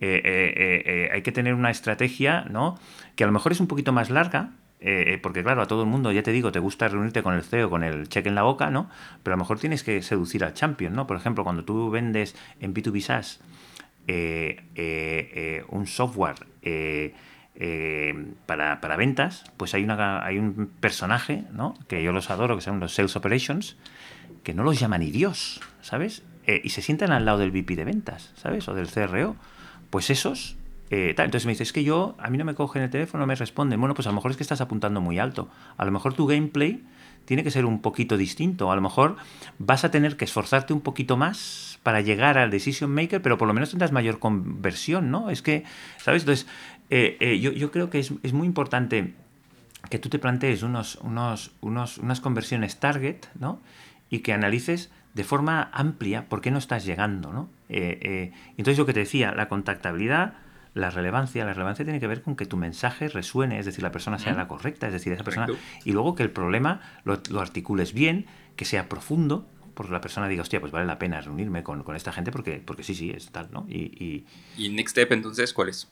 eh, 0.00 1.10
hay 1.12 1.22
que 1.22 1.32
tener 1.32 1.54
una 1.54 1.72
estrategia, 1.72 2.42
¿no? 2.48 2.78
Que 3.16 3.24
a 3.24 3.26
lo 3.26 3.32
mejor 3.32 3.50
es 3.50 3.58
un 3.58 3.66
poquito 3.66 3.92
más 3.92 4.10
larga, 4.10 4.50
porque 5.22 5.42
claro, 5.42 5.62
a 5.62 5.66
todo 5.66 5.82
el 5.82 5.88
mundo, 5.88 6.12
ya 6.12 6.22
te 6.22 6.30
digo, 6.30 6.52
te 6.52 6.60
gusta 6.60 6.86
reunirte 6.86 7.24
con 7.24 7.34
el 7.34 7.42
CEO 7.42 7.68
con 7.68 7.82
el 7.82 8.08
cheque 8.08 8.28
en 8.28 8.36
la 8.36 8.42
boca, 8.42 8.70
¿no? 8.70 8.88
Pero 9.24 9.34
a 9.34 9.36
lo 9.36 9.42
mejor 9.42 9.58
tienes 9.58 9.82
que 9.82 10.02
seducir 10.02 10.44
al 10.44 10.54
champion, 10.54 10.94
¿no? 10.94 11.08
Por 11.08 11.16
ejemplo, 11.16 11.42
cuando 11.42 11.64
tú 11.64 11.90
vendes 11.90 12.36
en 12.60 12.74
B2B 12.74 13.00
SaaS, 13.00 13.40
un 15.68 15.86
software 15.88 16.46
para, 18.46 18.80
para, 18.80 18.96
ventas, 18.96 19.44
pues 19.56 19.74
hay, 19.74 19.84
una, 19.84 20.24
hay 20.24 20.38
un 20.38 20.70
personaje, 20.80 21.44
¿no? 21.52 21.74
que 21.88 22.02
yo 22.02 22.12
los 22.12 22.30
adoro, 22.30 22.56
que 22.56 22.62
son 22.62 22.80
los 22.80 22.94
Sales 22.94 23.14
Operations, 23.16 23.76
que 24.42 24.54
no 24.54 24.64
los 24.64 24.78
llama 24.78 24.98
ni 24.98 25.10
Dios, 25.10 25.60
¿sabes? 25.80 26.24
y 26.62 26.70
se 26.70 26.82
sientan 26.82 27.12
al 27.12 27.24
lado 27.24 27.38
del 27.38 27.52
VP 27.52 27.76
de 27.76 27.84
ventas, 27.84 28.32
¿sabes? 28.36 28.68
O 28.68 28.74
del 28.74 28.88
CRO. 28.88 29.36
Pues 29.88 30.10
esos 30.10 30.56
entonces 30.90 31.46
me 31.46 31.52
dices, 31.52 31.68
es 31.68 31.72
que 31.72 31.84
yo, 31.84 32.14
a 32.18 32.30
mí 32.30 32.38
no 32.38 32.44
me 32.44 32.54
cogen 32.54 32.82
el 32.82 32.90
teléfono, 32.90 33.22
no 33.22 33.26
me 33.26 33.34
responden. 33.34 33.80
Bueno, 33.80 33.94
pues 33.94 34.06
a 34.06 34.10
lo 34.10 34.16
mejor 34.16 34.30
es 34.30 34.36
que 34.36 34.42
estás 34.42 34.60
apuntando 34.60 35.00
muy 35.00 35.18
alto. 35.18 35.48
A 35.76 35.84
lo 35.84 35.90
mejor 35.90 36.14
tu 36.14 36.26
gameplay 36.26 36.84
tiene 37.24 37.42
que 37.42 37.50
ser 37.50 37.64
un 37.64 37.80
poquito 37.80 38.16
distinto. 38.16 38.70
A 38.70 38.76
lo 38.76 38.82
mejor 38.82 39.16
vas 39.58 39.84
a 39.84 39.90
tener 39.90 40.16
que 40.16 40.24
esforzarte 40.24 40.72
un 40.72 40.80
poquito 40.80 41.16
más 41.16 41.78
para 41.82 42.00
llegar 42.00 42.38
al 42.38 42.50
decision 42.50 42.92
maker, 42.92 43.22
pero 43.22 43.38
por 43.38 43.48
lo 43.48 43.54
menos 43.54 43.70
tendrás 43.70 43.92
mayor 43.92 44.18
conversión, 44.18 45.10
¿no? 45.10 45.30
Es 45.30 45.42
que, 45.42 45.64
¿sabes? 45.98 46.22
Entonces, 46.22 46.46
eh, 46.96 47.16
eh, 47.18 47.40
yo, 47.40 47.72
creo 47.72 47.90
que 47.90 47.98
es, 47.98 48.32
muy 48.32 48.46
importante 48.46 49.14
que 49.90 49.98
tú 49.98 50.08
te 50.08 50.20
plantees 50.20 50.62
unos, 50.62 50.94
unos, 51.02 51.50
unos, 51.60 51.98
unas 51.98 52.20
conversiones 52.20 52.78
target, 52.78 53.16
¿no? 53.34 53.60
Y 54.10 54.20
que 54.20 54.32
analices 54.32 54.92
de 55.12 55.24
forma 55.24 55.70
amplia 55.72 56.28
por 56.28 56.40
qué 56.40 56.52
no 56.52 56.58
estás 56.58 56.84
llegando, 56.84 57.32
¿no? 57.32 57.50
Eh, 57.68 58.32
entonces, 58.56 58.78
lo 58.78 58.86
que 58.86 58.92
te 58.92 59.00
decía, 59.00 59.32
la 59.32 59.48
contactabilidad 59.48 60.34
la 60.74 60.90
relevancia, 60.90 61.44
la 61.44 61.52
relevancia 61.52 61.84
tiene 61.84 61.98
que 61.98 62.06
ver 62.06 62.22
con 62.22 62.36
que 62.36 62.46
tu 62.46 62.56
mensaje 62.56 63.08
resuene, 63.08 63.58
es 63.58 63.66
decir, 63.66 63.82
la 63.82 63.92
persona 63.92 64.18
sea 64.18 64.34
la 64.34 64.48
correcta, 64.48 64.88
es 64.88 64.92
decir, 64.92 65.12
esa 65.12 65.22
persona, 65.22 65.46
y 65.84 65.92
luego 65.92 66.14
que 66.14 66.24
el 66.24 66.30
problema 66.30 66.80
lo, 67.04 67.40
articules 67.40 67.92
bien, 67.92 68.26
que 68.56 68.64
sea 68.64 68.88
profundo, 68.88 69.48
porque 69.74 69.92
la 69.92 70.00
persona 70.00 70.28
diga, 70.28 70.42
hostia, 70.42 70.60
pues 70.60 70.72
vale 70.72 70.86
la 70.86 70.98
pena 70.98 71.20
reunirme 71.20 71.62
con, 71.62 71.84
esta 71.94 72.12
gente 72.12 72.32
porque, 72.32 72.60
porque 72.64 72.82
sí, 72.82 72.94
sí, 72.94 73.10
es 73.10 73.30
tal, 73.30 73.50
¿no? 73.52 73.66
Y, 73.68 74.24
y... 74.56 74.68
Next 74.70 74.92
Step 74.92 75.12
entonces 75.12 75.52
cuál 75.52 75.68
es? 75.68 75.90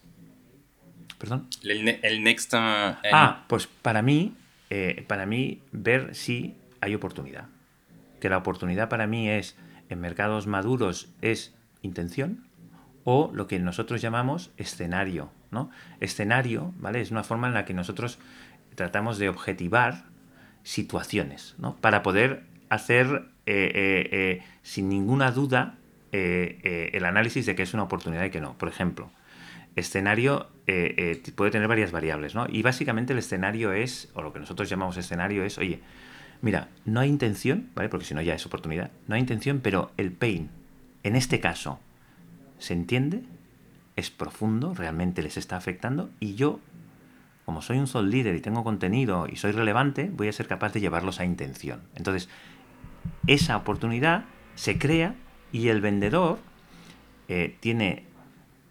¿Perdón? 1.22 1.46
El, 1.62 2.24
Next... 2.24 2.52
Uh, 2.52 2.58
ah, 3.12 3.44
pues 3.46 3.68
para 3.68 4.02
mí, 4.02 4.34
eh, 4.70 5.04
para 5.06 5.24
mí 5.24 5.60
ver 5.70 6.16
si 6.16 6.56
hay 6.80 6.96
oportunidad. 6.96 7.44
Que 8.20 8.28
la 8.28 8.38
oportunidad 8.38 8.88
para 8.88 9.06
mí 9.06 9.30
es, 9.30 9.56
en 9.88 10.00
mercados 10.00 10.48
maduros, 10.48 11.10
es 11.20 11.54
intención, 11.80 12.44
o 13.04 13.30
lo 13.32 13.46
que 13.46 13.60
nosotros 13.60 14.02
llamamos 14.02 14.50
escenario. 14.56 15.30
¿no? 15.52 15.70
Escenario 16.00 16.74
¿vale? 16.78 17.00
es 17.00 17.12
una 17.12 17.22
forma 17.22 17.46
en 17.46 17.54
la 17.54 17.64
que 17.64 17.72
nosotros 17.72 18.18
tratamos 18.74 19.18
de 19.18 19.28
objetivar 19.28 20.06
situaciones 20.64 21.54
¿no? 21.58 21.76
para 21.76 22.02
poder 22.02 22.42
hacer 22.68 23.28
eh, 23.46 23.70
eh, 23.74 24.08
eh, 24.10 24.42
sin 24.62 24.88
ninguna 24.88 25.30
duda 25.30 25.76
el 26.10 27.06
análisis 27.06 27.46
de 27.46 27.54
que 27.54 27.62
es 27.62 27.72
una 27.72 27.84
oportunidad 27.84 28.24
y 28.24 28.30
que 28.30 28.40
no. 28.40 28.58
Por 28.58 28.68
ejemplo, 28.68 29.10
escenario 29.76 30.51
puede 31.36 31.50
tener 31.50 31.68
varias 31.68 31.92
variables, 31.92 32.34
¿no? 32.34 32.46
Y 32.48 32.62
básicamente 32.62 33.12
el 33.12 33.18
escenario 33.18 33.72
es, 33.72 34.10
o 34.14 34.22
lo 34.22 34.32
que 34.32 34.38
nosotros 34.38 34.68
llamamos 34.68 34.96
escenario 34.96 35.44
es, 35.44 35.58
oye, 35.58 35.80
mira, 36.40 36.68
no 36.84 37.00
hay 37.00 37.08
intención, 37.08 37.70
¿vale? 37.74 37.88
Porque 37.88 38.04
si 38.04 38.14
no 38.14 38.22
ya 38.22 38.34
es 38.34 38.46
oportunidad, 38.46 38.90
no 39.08 39.14
hay 39.14 39.20
intención, 39.20 39.60
pero 39.60 39.90
el 39.96 40.12
pain, 40.12 40.50
en 41.02 41.16
este 41.16 41.40
caso, 41.40 41.80
se 42.58 42.74
entiende, 42.74 43.22
es 43.96 44.10
profundo, 44.10 44.74
realmente 44.74 45.22
les 45.22 45.36
está 45.36 45.56
afectando 45.56 46.10
y 46.20 46.34
yo, 46.34 46.60
como 47.44 47.60
soy 47.60 47.78
un 47.78 47.86
sol 47.86 48.10
líder 48.10 48.34
y 48.36 48.40
tengo 48.40 48.62
contenido 48.64 49.26
y 49.30 49.36
soy 49.36 49.52
relevante, 49.52 50.10
voy 50.12 50.28
a 50.28 50.32
ser 50.32 50.46
capaz 50.46 50.72
de 50.72 50.80
llevarlos 50.80 51.20
a 51.20 51.24
intención. 51.24 51.82
Entonces, 51.96 52.28
esa 53.26 53.56
oportunidad 53.56 54.24
se 54.54 54.78
crea 54.78 55.16
y 55.50 55.68
el 55.68 55.80
vendedor 55.80 56.38
eh, 57.28 57.56
tiene 57.60 58.04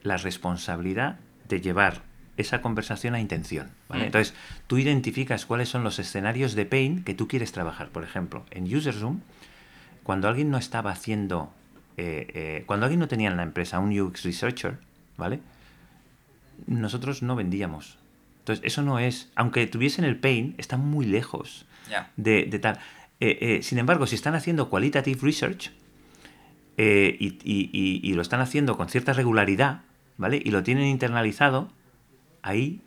la 0.03 0.17
responsabilidad 0.17 1.19
de 1.51 1.61
llevar 1.61 2.01
esa 2.37 2.63
conversación 2.63 3.13
a 3.13 3.19
intención. 3.19 3.69
Mm. 3.89 3.97
Entonces, 3.97 4.33
tú 4.65 4.79
identificas 4.79 5.45
cuáles 5.45 5.69
son 5.69 5.83
los 5.83 5.99
escenarios 5.99 6.55
de 6.55 6.65
pain 6.65 7.03
que 7.03 7.13
tú 7.13 7.27
quieres 7.27 7.51
trabajar. 7.51 7.89
Por 7.89 8.03
ejemplo, 8.03 8.43
en 8.49 8.63
UserZoom, 8.73 9.19
cuando 10.01 10.27
alguien 10.27 10.49
no 10.49 10.57
estaba 10.57 10.91
haciendo 10.91 11.53
eh, 11.97 12.27
eh, 12.33 12.63
cuando 12.65 12.85
alguien 12.85 12.99
no 12.99 13.07
tenía 13.07 13.29
en 13.29 13.37
la 13.37 13.43
empresa 13.43 13.79
un 13.79 13.97
UX 13.97 14.23
Researcher, 14.23 14.77
¿vale? 15.17 15.39
Nosotros 16.65 17.21
no 17.21 17.35
vendíamos. 17.35 17.97
Entonces, 18.39 18.65
eso 18.65 18.81
no 18.81 18.97
es, 18.97 19.29
aunque 19.35 19.67
tuviesen 19.67 20.05
el 20.05 20.17
pain, 20.17 20.55
está 20.57 20.77
muy 20.77 21.05
lejos 21.05 21.65
de, 22.15 22.45
tal. 22.59 22.79
Eh, 23.19 23.59
sin 23.61 23.77
embargo, 23.77 24.07
si 24.07 24.15
están 24.15 24.33
haciendo 24.33 24.69
qualitative 24.69 25.19
research 25.21 25.71
y, 26.77 28.13
lo 28.15 28.21
están 28.21 28.41
haciendo 28.41 28.77
con 28.77 28.89
cierta 28.89 29.13
regularidad, 29.13 29.81
¿vale? 30.21 30.41
Y 30.43 30.51
lo 30.51 30.63
tienen 30.63 30.85
internalizado, 30.85 31.69
ahí 32.41 32.81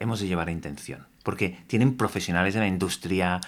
hemos 0.00 0.20
de 0.20 0.28
llevar 0.28 0.48
a 0.48 0.52
intención. 0.52 1.06
Porque 1.22 1.58
tienen 1.66 1.96
profesionales 1.96 2.54
de 2.54 2.60
la 2.60 2.68
industria, 2.68 3.40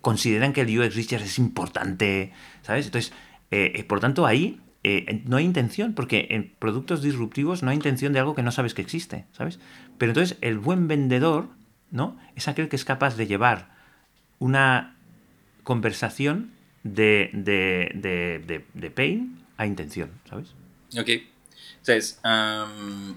consideran 0.00 0.52
que 0.52 0.60
el 0.60 0.78
UX 0.78 0.94
Research 0.94 1.24
es 1.24 1.38
importante, 1.38 2.32
¿sabes? 2.62 2.86
Entonces, 2.86 3.12
eh, 3.50 3.72
eh, 3.74 3.84
por 3.84 4.00
tanto, 4.00 4.26
ahí 4.26 4.60
eh, 4.84 5.22
no 5.24 5.36
hay 5.36 5.44
intención, 5.44 5.94
porque 5.94 6.28
en 6.30 6.52
productos 6.58 7.02
disruptivos 7.02 7.62
no 7.62 7.70
hay 7.70 7.76
intención 7.76 8.12
de 8.12 8.20
algo 8.20 8.34
que 8.34 8.42
no 8.42 8.52
sabes 8.52 8.74
que 8.74 8.82
existe, 8.82 9.24
¿sabes? 9.32 9.58
Pero 9.96 10.12
entonces 10.12 10.38
el 10.40 10.58
buen 10.58 10.88
vendedor, 10.88 11.48
¿no? 11.90 12.16
Es 12.36 12.48
aquel 12.48 12.68
que 12.68 12.76
es 12.76 12.84
capaz 12.84 13.16
de 13.16 13.26
llevar 13.26 13.70
una 14.38 14.96
conversación 15.64 16.52
de, 16.84 17.30
de, 17.34 18.90
pain 18.90 19.38
a 19.56 19.66
intención, 19.66 20.10
¿sabes? 20.28 20.54
Ok. 20.96 21.10
Entonces, 21.88 22.20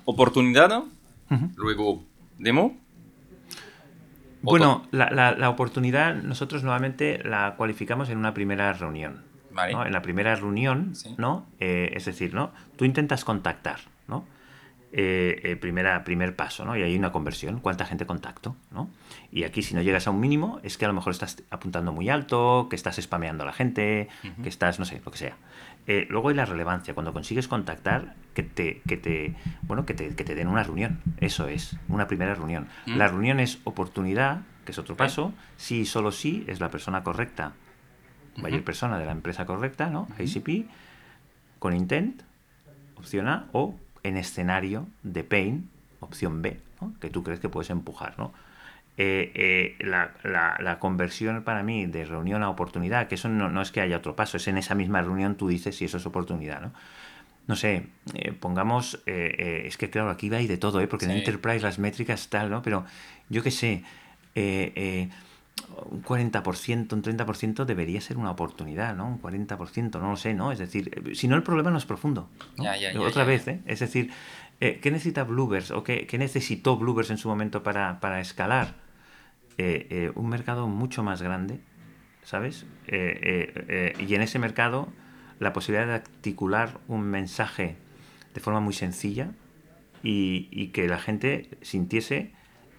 oportunidad, 0.06 0.84
luego 1.56 2.06
demo. 2.38 2.78
Bueno, 4.42 4.88
la, 4.92 5.10
la, 5.12 5.50
oportunidad 5.50 6.16
nosotros 6.16 6.64
nuevamente 6.64 7.22
la 7.24 7.56
cualificamos 7.58 8.10
en 8.10 8.18
una 8.18 8.34
primera 8.34 8.72
reunión. 8.74 9.24
En 9.86 9.92
la 9.92 10.02
primera 10.02 10.36
reunión, 10.36 10.94
¿no? 11.18 11.46
Eh, 11.60 11.92
es 11.94 12.06
decir, 12.06 12.34
¿no? 12.34 12.52
Tú 12.78 12.86
intentas 12.86 13.26
contactar, 13.26 13.82
¿no? 14.08 14.26
eh, 14.94 15.58
primera, 15.60 16.04
primer 16.04 16.36
paso, 16.36 16.66
¿no? 16.66 16.76
Y 16.76 16.84
hay 16.84 16.96
una 16.96 17.12
conversión, 17.12 17.60
cuánta 17.60 17.86
gente 17.86 18.06
contacto, 18.06 18.56
¿no? 18.72 18.90
Y 19.32 19.44
aquí 19.44 19.62
si 19.62 19.74
no 19.74 19.82
llegas 19.82 20.08
a 20.08 20.12
un 20.12 20.20
mínimo 20.20 20.60
es 20.64 20.78
que 20.78 20.86
a 20.86 20.88
lo 20.88 20.94
mejor 20.94 21.12
estás 21.12 21.42
apuntando 21.50 21.92
muy 21.92 22.10
alto, 22.10 22.68
que 22.70 22.76
estás 22.76 22.98
spameando 22.98 23.44
a 23.44 23.46
la 23.46 23.54
gente, 23.54 24.10
que 24.44 24.50
estás, 24.50 24.80
no 24.80 24.86
sé, 24.86 25.02
lo 25.06 25.12
que 25.12 25.18
sea. 25.18 25.38
Eh, 25.88 26.06
luego 26.10 26.30
hay 26.30 26.36
la 26.36 26.46
relevancia, 26.46 26.94
cuando 26.94 27.14
consigues 27.14 27.48
contactar, 27.48 28.16
que 28.34 28.44
te, 28.44 28.82
que 28.88 28.98
te, 28.98 29.36
bueno, 29.64 29.86
que 29.86 29.94
te, 29.94 30.16
que 30.16 30.24
te 30.24 30.36
den 30.36 30.48
una 30.48 30.64
reunión. 30.64 31.02
Eso 31.20 31.48
es, 31.48 31.78
una 31.90 32.08
primera 32.08 32.36
reunión. 32.36 32.68
Mm. 32.86 32.98
La 32.98 33.08
reunión 33.08 33.40
es 33.40 33.60
oportunidad, 33.64 34.42
que 34.66 34.72
es 34.72 34.78
otro 34.78 34.96
paso, 34.96 35.34
si 35.58 35.86
solo 35.86 36.12
sí 36.12 36.46
es 36.48 36.60
la 36.60 36.70
persona 36.70 37.04
correcta, 37.04 37.54
mayor 38.38 38.64
persona 38.64 39.00
de 39.00 39.06
la 39.06 39.12
empresa 39.12 39.46
correcta, 39.46 39.90
¿no? 39.90 40.08
ICP, 40.20 40.70
con 41.60 41.76
intent, 41.76 42.22
opción 42.96 43.28
A, 43.28 43.48
o 43.52 43.76
en 44.04 44.18
escenario 44.18 44.88
de 45.04 45.24
pain, 45.24 45.70
opción 46.00 46.42
B, 46.42 46.60
que 47.00 47.10
tú 47.10 47.24
crees 47.24 47.40
que 47.40 47.50
puedes 47.50 47.70
empujar, 47.70 48.18
¿no? 48.18 48.34
Eh, 48.98 49.32
eh, 49.34 49.76
la, 49.80 50.12
la, 50.24 50.78
conversión 50.80 51.44
para 51.44 51.64
mí 51.64 51.86
de 51.86 52.06
reunión 52.06 52.44
a 52.44 52.50
oportunidad, 52.50 53.08
que 53.08 53.16
eso 53.16 53.30
no, 53.30 53.50
no, 53.50 53.62
es 53.62 53.72
que 53.72 53.80
haya 53.80 53.98
otro 53.98 54.16
paso, 54.16 54.38
es 54.38 54.48
en 54.48 54.58
esa 54.58 54.76
misma 54.76 55.02
reunión 55.02 55.36
tú 55.36 55.48
dices 55.48 55.78
si 55.78 55.86
eso 55.86 55.98
es 55.98 56.06
oportunidad, 56.06 56.62
¿no? 56.62 56.74
No 57.48 57.56
sé, 57.56 57.88
eh, 58.14 58.34
pongamos, 58.34 59.02
es 59.06 59.78
que 59.78 59.90
claro, 59.90 60.10
aquí 60.10 60.30
va 60.30 60.42
y 60.42 60.48
de 60.48 60.58
todo, 60.58 60.82
¿eh? 60.82 60.88
porque 60.88 61.06
en 61.06 61.12
Enterprise 61.12 61.62
las 61.62 61.80
métricas 61.80 62.28
tal, 62.28 62.50
¿no? 62.50 62.62
Pero 62.62 62.86
yo 63.30 63.42
qué 63.42 63.50
sé, 63.50 63.84
un 65.90 66.04
40%, 66.04 66.94
un 66.94 67.02
30% 67.02 67.66
debería 67.66 68.02
ser 68.02 68.18
una 68.18 68.32
oportunidad, 68.32 68.96
¿no? 68.96 69.08
Un 69.08 69.22
40%, 69.22 70.00
no 70.00 70.12
lo 70.12 70.18
sé, 70.18 70.34
¿no? 70.34 70.52
Es 70.52 70.60
decir, 70.60 71.16
si 71.16 71.28
no 71.28 71.36
el 71.36 71.44
problema 71.44 71.72
no 71.72 71.78
es 71.78 71.86
profundo. 71.86 72.30
Otra 73.00 73.24
vez, 73.24 73.48
¿eh? 73.48 73.62
Es 73.66 73.80
decir, 73.80 74.12
¿qué 74.62 74.92
necesita 74.92 75.24
Bluebers 75.24 75.72
o 75.72 75.84
qué, 75.84 76.06
qué 76.06 76.18
necesitó 76.18 76.78
Bluebers 76.78 77.10
en 77.10 77.18
su 77.18 77.28
momento 77.28 77.64
para, 77.64 78.00
para 78.00 78.20
escalar? 78.20 78.76
Eh, 79.58 79.88
eh, 79.90 80.12
un 80.16 80.30
mercado 80.30 80.68
mucho 80.68 81.04
más 81.04 81.22
grande, 81.22 81.60
¿sabes? 82.24 82.66
Eh, 82.88 83.94
y 84.00 84.16
en 84.16 84.22
ese 84.22 84.40
mercado 84.40 84.90
la 85.40 85.54
posibilidad 85.54 85.86
de 85.88 85.94
articular 85.94 86.80
un 86.88 87.02
mensaje 87.02 87.76
de 88.34 88.40
forma 88.40 88.60
muy 88.60 88.74
sencilla 88.74 89.32
y, 90.04 90.68
que 90.70 90.88
la 90.88 90.98
gente 90.98 91.50
sintiese 91.62 92.32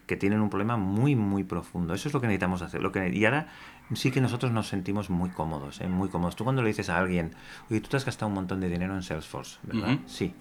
que 0.06 0.16
tienen 0.16 0.40
un 0.40 0.50
problema 0.50 0.76
muy, 0.76 1.14
muy 1.14 1.44
profundo. 1.44 1.94
Eso 1.94 2.08
es 2.08 2.14
lo 2.14 2.20
que 2.20 2.26
necesitamos 2.26 2.62
hacer. 2.62 2.82
Lo 2.82 2.90
que, 2.90 3.08
y 3.10 3.24
ahora 3.24 3.48
sí 3.94 4.10
que 4.10 4.20
nosotros 4.20 4.50
nos 4.50 4.66
sentimos 4.66 5.10
muy 5.10 5.30
cómodos, 5.30 5.80
muy 5.82 6.08
cómodos. 6.08 6.34
Tú 6.34 6.44
cuando 6.44 6.62
le 6.62 6.68
dices 6.68 6.88
a 6.88 6.98
alguien, 6.98 7.32
oye, 7.70 7.80
tú 7.80 7.90
te 7.90 7.96
has 7.96 8.04
gastado 8.04 8.28
un 8.28 8.34
montón 8.34 8.60
de 8.60 8.68
dinero 8.68 8.94
en 8.94 9.02
Salesforce, 9.02 9.58
¿verdad? 9.62 9.98
Sí. 10.06 10.34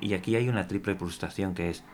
Y 0.00 0.14
aquí 0.14 0.36
hay 0.36 0.48
una 0.48 0.68
triple 0.68 0.94
frustración 0.94 1.54
que 1.54 1.70
es, 1.70 1.84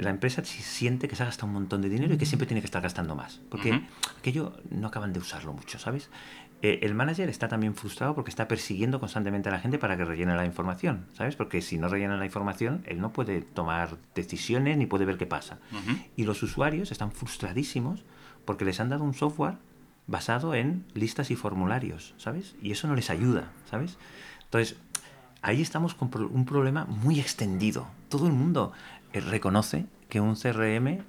la 0.00 0.10
empresa 0.10 0.42
siente 0.44 1.08
que 1.08 1.16
se 1.16 1.22
ha 1.22 1.26
gastado 1.26 1.48
un 1.48 1.54
montón 1.54 1.82
de 1.82 1.88
dinero 1.88 2.14
y 2.14 2.18
que 2.18 2.26
siempre 2.26 2.46
tiene 2.46 2.60
que 2.60 2.66
estar 2.66 2.82
gastando 2.82 3.14
más. 3.14 3.40
Porque 3.50 3.82
aquello 4.18 4.54
no 4.70 4.88
acaban 4.88 5.12
de 5.12 5.20
usarlo 5.20 5.52
mucho, 5.52 5.78
¿sabes? 5.78 6.10
Eh, 6.62 6.80
el 6.82 6.94
manager 6.94 7.28
está 7.30 7.48
también 7.48 7.74
frustrado 7.74 8.14
porque 8.14 8.28
está 8.28 8.46
persiguiendo 8.46 9.00
constantemente 9.00 9.48
a 9.48 9.52
la 9.52 9.60
gente 9.60 9.78
para 9.78 9.96
que 9.96 10.04
rellene 10.04 10.34
la 10.36 10.44
información, 10.44 11.06
¿sabes? 11.14 11.34
Porque 11.34 11.62
si 11.62 11.78
no 11.78 11.88
rellena 11.88 12.16
la 12.16 12.26
información, 12.26 12.82
él 12.86 13.00
no 13.00 13.12
puede 13.12 13.40
tomar 13.40 13.96
decisiones 14.14 14.76
ni 14.76 14.86
puede 14.86 15.06
ver 15.06 15.16
qué 15.16 15.26
pasa. 15.26 15.58
Y 16.16 16.24
los 16.24 16.42
usuarios 16.42 16.92
están 16.92 17.12
frustradísimos 17.12 18.04
porque 18.44 18.66
les 18.66 18.78
han 18.80 18.90
dado 18.90 19.04
un 19.04 19.14
software 19.14 19.56
basado 20.06 20.54
en 20.54 20.84
listas 20.92 21.30
y 21.30 21.36
formularios, 21.36 22.14
¿sabes? 22.18 22.56
Y 22.60 22.72
eso 22.72 22.88
no 22.88 22.94
les 22.94 23.08
ayuda, 23.08 23.52
¿sabes? 23.70 23.96
Entonces, 24.44 24.76
ahí 25.42 25.62
estamos 25.62 25.94
con 25.94 26.10
un 26.32 26.44
problema 26.44 26.84
muy 26.84 27.20
extendido. 27.20 27.88
Todo 28.08 28.26
el 28.26 28.32
mundo 28.32 28.72
eh, 29.12 29.20
reconoce 29.20 29.86
que 30.08 30.20
un 30.20 30.34
CRM 30.34 31.04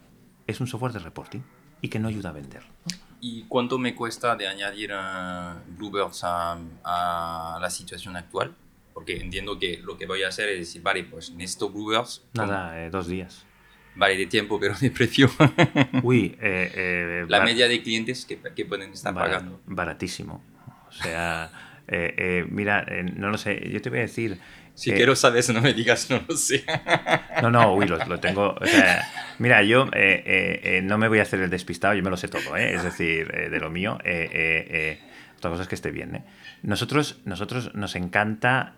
es 0.48 0.60
un 0.60 0.68
software 0.68 0.94
de 0.94 1.00
reporting 1.00 1.42
y 1.82 1.90
que 1.90 2.00
no 2.00 2.08
ayuda 2.08 2.30
a 2.30 2.34
vender. 2.34 2.64
¿Y 3.20 3.44
cuánto 3.44 3.78
me 3.78 3.94
cuesta 3.94 4.36
de 4.36 4.48
añadir 4.48 4.92
a 4.94 5.62
Bluebirds 5.78 6.22
a, 6.24 6.58
la 7.62 7.70
situación 7.70 8.16
actual? 8.16 8.56
Porque 8.94 9.18
entiendo 9.18 9.58
que 9.58 9.78
lo 9.78 9.98
que 9.98 10.06
voy 10.06 10.24
a 10.24 10.30
hacer 10.30 10.50
es 10.50 10.60
decir, 10.60 10.82
vale, 10.82 11.04
pues 11.04 11.32
necesito 11.32 11.70
Bluebirds. 11.70 12.24
Nada, 12.34 12.84
eh, 12.84 12.90
dos 12.90 13.08
días. 13.08 13.46
Vale, 13.96 14.18
de 14.18 14.26
tiempo, 14.26 14.60
pero 14.60 14.76
de 14.76 14.90
precio. 14.90 15.30
Uy, 16.04 16.38
eh, 16.42 17.26
la 17.28 17.42
media 17.42 17.68
de 17.68 17.82
clientes 17.84 18.26
que, 18.26 18.40
que 18.40 18.66
pueden 18.66 18.94
estar 18.94 19.14
pagando. 19.14 19.60
Baratísimo. 19.66 20.44
O 20.88 20.92
sea, 20.92 21.71
mira, 22.50 22.86
no 23.16 23.30
lo 23.30 23.38
sé, 23.38 23.70
yo 23.70 23.82
te 23.82 23.90
voy 23.90 24.00
a 24.00 24.04
decir, 24.04 24.40
si 24.74 24.92
quiero 24.92 25.16
saber, 25.16 25.44
no 25.54 25.62
me 25.62 25.74
digas, 25.74 26.10
no 26.10 26.22
lo 26.28 26.36
sé. 26.36 26.64
No, 27.42 27.52
no, 27.52 27.76
uy, 27.76 27.88
lo, 27.88 28.20
tengo. 28.20 28.56
O 28.60 28.66
sea, 28.66 29.08
mira, 29.40 29.64
yo 29.64 29.86
eh, 29.94 30.24
eh, 30.26 30.62
eh, 30.64 30.82
no 30.82 30.98
me 30.98 31.08
voy 31.08 31.20
a 31.20 31.24
hacer 31.24 31.42
el 31.42 31.50
despistado, 31.50 31.94
yo 31.94 32.04
me 32.04 32.10
lo 32.10 32.18
sé 32.18 32.28
todo, 32.28 32.56
¿eh? 32.58 32.74
es 32.74 32.84
decir, 32.84 33.28
de 33.28 33.60
lo 33.60 33.70
mío. 33.70 34.00
otra 35.38 35.50
cosa 35.50 35.64
es 35.64 35.68
que 35.68 35.76
esté 35.76 35.92
bien. 35.92 36.24
Nosotros, 36.64 37.22
nosotros 37.26 37.76
nos 37.76 37.96
encanta. 37.96 38.74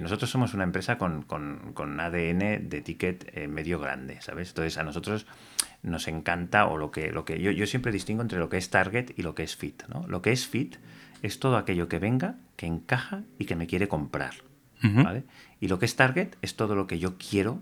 nosotros 0.00 0.30
somos 0.30 0.54
una 0.54 0.64
empresa 0.64 0.98
con, 0.98 1.22
con, 1.22 1.72
con 1.74 1.98
ADN 1.98 2.68
de 2.68 2.82
ticket 2.82 3.48
medio 3.48 3.80
grande, 3.80 4.20
¿sabes? 4.20 4.48
Entonces, 4.50 4.78
a 4.78 4.82
nosotros 4.82 5.26
nos 5.82 6.08
encanta, 6.08 6.66
o 6.66 6.76
lo 6.76 6.90
que, 6.90 7.10
lo 7.10 7.24
que 7.24 7.40
yo, 7.40 7.50
yo 7.50 7.66
siempre 7.66 7.90
distingo 7.90 8.22
entre 8.22 8.38
lo 8.38 8.48
que 8.48 8.58
es 8.58 8.68
target 8.70 9.12
y 9.16 9.22
lo 9.22 9.34
que 9.34 9.42
es 9.42 9.56
fit. 9.56 9.82
¿no? 9.88 10.06
Lo 10.08 10.20
que 10.20 10.30
es 10.32 10.46
fit 10.46 10.76
es 11.22 11.38
todo 11.38 11.56
aquello 11.56 11.88
que 11.88 11.98
venga, 11.98 12.36
que 12.56 12.66
encaja 12.66 13.22
y 13.38 13.44
que 13.44 13.56
me 13.56 13.66
quiere 13.66 13.88
comprar. 13.88 14.34
Y 15.60 15.68
lo 15.68 15.78
que 15.78 15.84
es 15.84 15.94
target 15.94 16.36
es 16.40 16.56
todo 16.56 16.74
lo 16.74 16.86
que 16.86 16.98
yo 16.98 17.18
quiero 17.18 17.60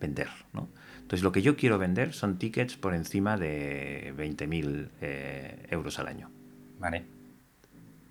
vender, 0.00 0.28
¿no? 0.52 0.68
Entonces, 1.04 1.22
lo 1.22 1.32
que 1.32 1.42
yo 1.42 1.56
quiero 1.56 1.78
vender 1.78 2.14
son 2.14 2.38
tickets 2.38 2.76
por 2.76 2.94
encima 2.94 3.36
de 3.36 4.14
20.000 4.16 4.88
eh, 5.02 5.66
euros 5.70 5.98
al 5.98 6.08
año. 6.08 6.30
Vale. 6.78 7.04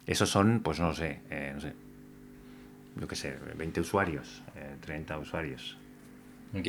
Esos 0.05 0.29
son, 0.29 0.59
pues 0.59 0.79
no 0.79 0.93
sé, 0.93 1.21
eh, 1.31 1.51
no 1.55 1.61
sé, 1.61 1.73
yo 2.99 3.07
qué 3.07 3.15
sé, 3.15 3.35
20 3.57 3.81
usuarios, 3.81 4.43
30 4.81 5.13
eh, 5.13 5.17
usuarios. 5.17 5.77
Ok. 6.53 6.67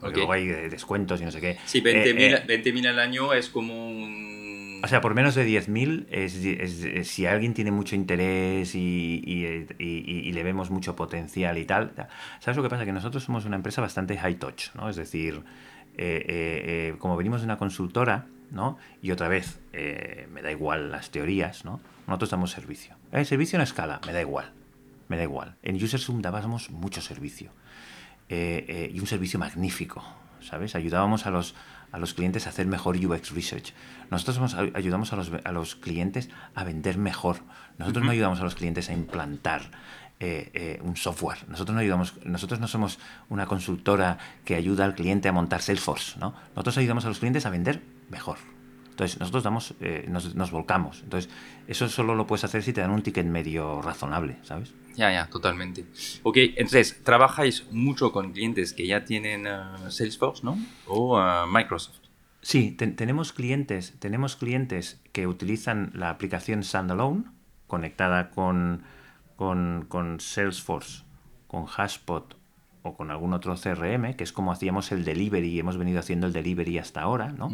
Porque 0.00 0.16
luego 0.16 0.32
hay 0.32 0.46
descuentos 0.46 1.20
y 1.20 1.24
no 1.24 1.30
sé 1.30 1.40
qué. 1.40 1.58
Sí, 1.66 1.82
20.000 1.82 2.86
al 2.86 2.98
año 2.98 3.32
es 3.32 3.48
como 3.48 3.90
un 3.90 4.25
o 4.86 4.88
sea, 4.88 5.00
por 5.00 5.14
menos 5.14 5.34
de 5.34 5.44
10.000, 5.44 6.06
es, 6.10 7.08
si 7.08 7.26
alguien 7.26 7.54
tiene 7.54 7.72
mucho 7.72 7.96
interés 7.96 8.76
y, 8.76 10.32
le 10.32 10.42
vemos 10.44 10.70
mucho 10.70 10.94
potencial 10.94 11.58
y 11.58 11.64
tal. 11.64 11.92
¿Sabes 12.38 12.56
lo 12.56 12.62
que 12.62 12.68
pasa? 12.68 12.84
Que 12.84 12.92
nosotros 12.92 13.24
somos 13.24 13.44
una 13.46 13.56
empresa 13.56 13.80
bastante 13.80 14.16
high 14.16 14.36
touch, 14.36 14.72
¿no? 14.76 14.88
Es 14.88 14.94
decir, 14.94 15.42
eh, 15.96 16.24
eh, 16.28 16.92
eh, 16.92 16.94
como 17.00 17.16
venimos 17.16 17.40
de 17.40 17.46
una 17.46 17.58
consultora, 17.58 18.26
¿no? 18.52 18.78
Y 19.02 19.10
otra 19.10 19.26
vez, 19.26 19.58
me 19.72 20.40
da 20.40 20.52
igual 20.52 20.92
las 20.92 21.10
teorías, 21.10 21.64
¿no? 21.64 21.80
Nosotros 22.06 22.30
damos 22.30 22.52
servicio. 22.52 22.94
Servicio 23.24 23.56
en 23.56 23.62
escala, 23.62 24.00
me 24.06 24.12
da 24.12 24.20
igual. 24.20 24.52
Me 25.08 25.16
da 25.16 25.24
igual. 25.24 25.56
En 25.64 25.82
UserZoom 25.82 26.22
dábamos 26.22 26.70
mucho 26.70 27.00
servicio. 27.00 27.50
y 28.28 29.00
un 29.00 29.06
servicio 29.08 29.40
magnífico, 29.40 30.04
¿sabes? 30.40 30.76
Ayudábamos 30.76 31.26
a 31.26 31.32
los 31.32 31.56
a 31.96 31.98
los 31.98 32.12
clientes 32.12 32.46
a 32.46 32.50
hacer 32.50 32.66
mejor 32.66 32.94
UX 32.98 33.30
Research. 33.30 33.72
Nosotros 34.10 34.54
ayudamos 34.74 35.14
a 35.14 35.16
los, 35.16 35.32
a 35.44 35.50
los, 35.50 35.76
clientes 35.76 36.28
a 36.54 36.62
vender 36.62 36.98
mejor. 36.98 37.38
Nosotros 37.78 38.04
no 38.04 38.10
ayudamos 38.10 38.38
a 38.38 38.44
los 38.44 38.54
clientes 38.54 38.90
a 38.90 38.92
implantar 38.92 39.62
eh, 40.20 40.50
eh, 40.52 40.80
un 40.82 40.96
software. 40.96 41.38
Nosotros 41.48 41.74
no 41.74 41.80
ayudamos, 41.80 42.12
nosotros 42.22 42.60
no 42.60 42.68
somos 42.68 42.98
una 43.30 43.46
consultora 43.46 44.18
que 44.44 44.56
ayuda 44.56 44.84
al 44.84 44.94
cliente 44.94 45.30
a 45.30 45.32
montar 45.32 45.62
Salesforce, 45.62 46.18
¿no? 46.20 46.34
Nosotros 46.50 46.76
ayudamos 46.76 47.06
a 47.06 47.08
los 47.08 47.18
clientes 47.18 47.46
a 47.46 47.50
vender 47.50 47.80
mejor. 48.10 48.36
Entonces, 48.90 49.18
nosotros 49.18 49.42
damos, 49.42 49.74
eh, 49.80 50.04
nos, 50.10 50.34
nos, 50.34 50.50
volcamos. 50.50 51.00
Entonces, 51.02 51.30
eso 51.66 51.88
solo 51.88 52.14
lo 52.14 52.26
puedes 52.26 52.44
hacer 52.44 52.62
si 52.62 52.74
te 52.74 52.82
dan 52.82 52.90
un 52.90 53.00
ticket 53.00 53.24
medio 53.24 53.80
razonable, 53.80 54.36
¿sabes? 54.42 54.74
Ya, 54.96 55.12
ya, 55.12 55.26
totalmente. 55.26 55.84
Ok, 56.22 56.38
entonces, 56.38 57.02
trabajáis 57.04 57.66
mucho 57.70 58.12
con 58.12 58.32
clientes 58.32 58.72
que 58.72 58.86
ya 58.86 59.04
tienen 59.04 59.46
uh, 59.46 59.90
Salesforce, 59.90 60.42
¿no? 60.42 60.58
O 60.86 61.18
uh, 61.18 61.46
Microsoft. 61.46 61.98
Sí, 62.40 62.70
tenemos 62.70 63.32
clientes, 63.32 63.94
tenemos 63.98 64.36
clientes 64.36 65.00
que 65.12 65.26
utilizan 65.26 65.90
la 65.94 66.10
aplicación 66.10 66.62
Standalone 66.62 67.24
conectada 67.66 68.30
con, 68.30 68.84
con, 69.34 69.86
con 69.88 70.20
Salesforce, 70.20 71.02
con 71.48 71.66
Hashpot 71.66 72.36
o 72.82 72.96
con 72.96 73.10
algún 73.10 73.32
otro 73.32 73.56
CRM, 73.56 74.14
que 74.14 74.22
es 74.22 74.32
como 74.32 74.52
hacíamos 74.52 74.92
el 74.92 75.04
delivery, 75.04 75.58
hemos 75.58 75.76
venido 75.76 75.98
haciendo 75.98 76.28
el 76.28 76.32
delivery 76.32 76.78
hasta 76.78 77.02
ahora, 77.02 77.32
¿no? 77.32 77.50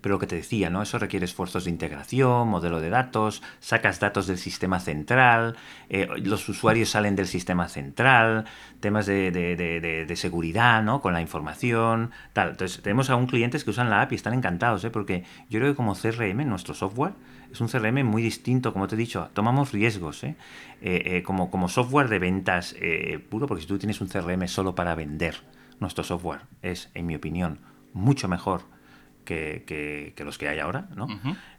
Pero 0.00 0.14
lo 0.14 0.18
que 0.18 0.26
te 0.26 0.36
decía, 0.36 0.70
¿no? 0.70 0.82
Eso 0.82 0.98
requiere 0.98 1.24
esfuerzos 1.24 1.64
de 1.64 1.70
integración, 1.70 2.48
modelo 2.48 2.80
de 2.80 2.90
datos, 2.90 3.42
sacas 3.60 4.00
datos 4.00 4.26
del 4.26 4.38
sistema 4.38 4.80
central, 4.80 5.56
eh, 5.88 6.08
los 6.22 6.48
usuarios 6.48 6.90
salen 6.90 7.16
del 7.16 7.26
sistema 7.26 7.68
central, 7.68 8.46
temas 8.80 9.06
de, 9.06 9.30
de, 9.30 10.16
seguridad, 10.16 10.82
¿no? 10.82 11.00
Con 11.00 11.12
la 11.12 11.20
información, 11.20 12.10
tal. 12.32 12.50
Entonces, 12.50 12.82
tenemos 12.82 13.10
aún 13.10 13.26
clientes 13.26 13.64
que 13.64 13.70
usan 13.70 13.90
la 13.90 14.02
app 14.02 14.12
y 14.12 14.14
están 14.14 14.34
encantados, 14.34 14.84
¿eh? 14.84 14.90
Porque 14.90 15.24
yo 15.48 15.58
creo 15.60 15.72
que 15.72 15.76
como 15.76 15.94
CRM, 15.94 16.44
nuestro 16.48 16.74
software, 16.74 17.12
es 17.52 17.60
un 17.60 17.68
CRM 17.68 18.04
muy 18.04 18.22
distinto, 18.22 18.72
como 18.72 18.86
te 18.86 18.94
he 18.94 18.98
dicho, 18.98 19.28
tomamos 19.34 19.72
riesgos, 19.72 20.24
¿eh? 20.24 20.36
Eh, 20.80 21.02
eh, 21.04 21.22
como, 21.22 21.50
como 21.50 21.68
software 21.68 22.08
de 22.08 22.18
ventas 22.18 22.74
puro, 23.28 23.46
porque 23.46 23.62
si 23.62 23.68
tú 23.68 23.78
tienes 23.78 24.00
un 24.00 24.08
CRM 24.08 24.46
solo 24.48 24.74
para 24.74 24.94
vender, 24.94 25.36
nuestro 25.80 26.04
software 26.04 26.42
es, 26.62 26.90
en 26.94 27.06
mi 27.06 27.16
opinión, 27.16 27.58
mucho 27.92 28.28
mejor 28.28 28.62
que, 29.24 30.14
los 30.18 30.38
que 30.38 30.48
hay 30.48 30.58
ahora, 30.58 30.88
¿no? 30.94 31.06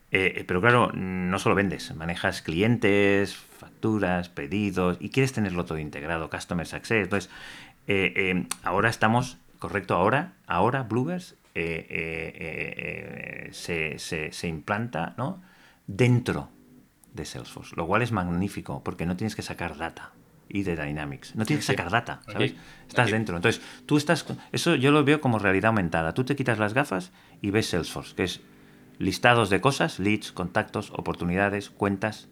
pero 0.09 0.59
claro, 0.59 0.91
no 0.93 1.39
solo 1.39 1.55
vendes, 1.55 1.95
manejas 1.95 2.41
clientes, 2.41 3.35
facturas, 3.35 4.29
pedidos 4.29 4.97
y 4.99 5.09
quieres 5.09 5.31
tenerlo 5.33 5.65
todo 5.65 5.77
integrado, 5.77 6.29
Customer 6.29 6.67
Success. 6.67 7.03
Entonces, 7.03 7.29
ahora 8.63 8.89
estamos, 8.89 9.37
correcto, 9.59 9.95
ahora, 9.95 10.33
ahora 10.47 10.83
Bluebers 10.83 11.35
se, 11.53 13.49
se, 13.97 14.31
se, 14.31 14.47
implanta, 14.47 15.13
¿no? 15.17 15.41
dentro 15.87 16.49
de 17.13 17.25
Salesforce, 17.25 17.75
lo 17.75 17.87
cual 17.87 18.01
es 18.01 18.11
magnífico 18.11 18.83
porque 18.83 19.05
no 19.05 19.15
tienes 19.17 19.35
que 19.35 19.41
sacar 19.41 19.77
data 19.77 20.11
y 20.51 20.63
de 20.63 20.75
Dynamics. 20.75 21.35
No 21.35 21.45
tienes 21.45 21.65
que 21.65 21.73
sacar 21.73 21.91
data, 21.91 22.21
¿sabes? 22.31 22.53
Estás 22.87 23.11
dentro. 23.11 23.35
Entonces, 23.35 23.61
tú 23.85 23.97
estás... 23.97 24.25
Eso 24.51 24.75
yo 24.75 24.91
lo 24.91 25.03
veo 25.03 25.21
como 25.21 25.39
realidad 25.39 25.67
aumentada. 25.67 26.13
Tú 26.13 26.23
te 26.23 26.35
quitas 26.35 26.59
las 26.59 26.73
gafas 26.73 27.11
y 27.41 27.51
ves 27.51 27.69
Salesforce, 27.69 28.15
que 28.15 28.23
es 28.23 28.41
listados 28.97 29.49
de 29.49 29.61
cosas, 29.61 29.99
leads, 29.99 30.31
contactos, 30.31 30.91
oportunidades, 30.91 31.69
cuentas, 31.69 32.29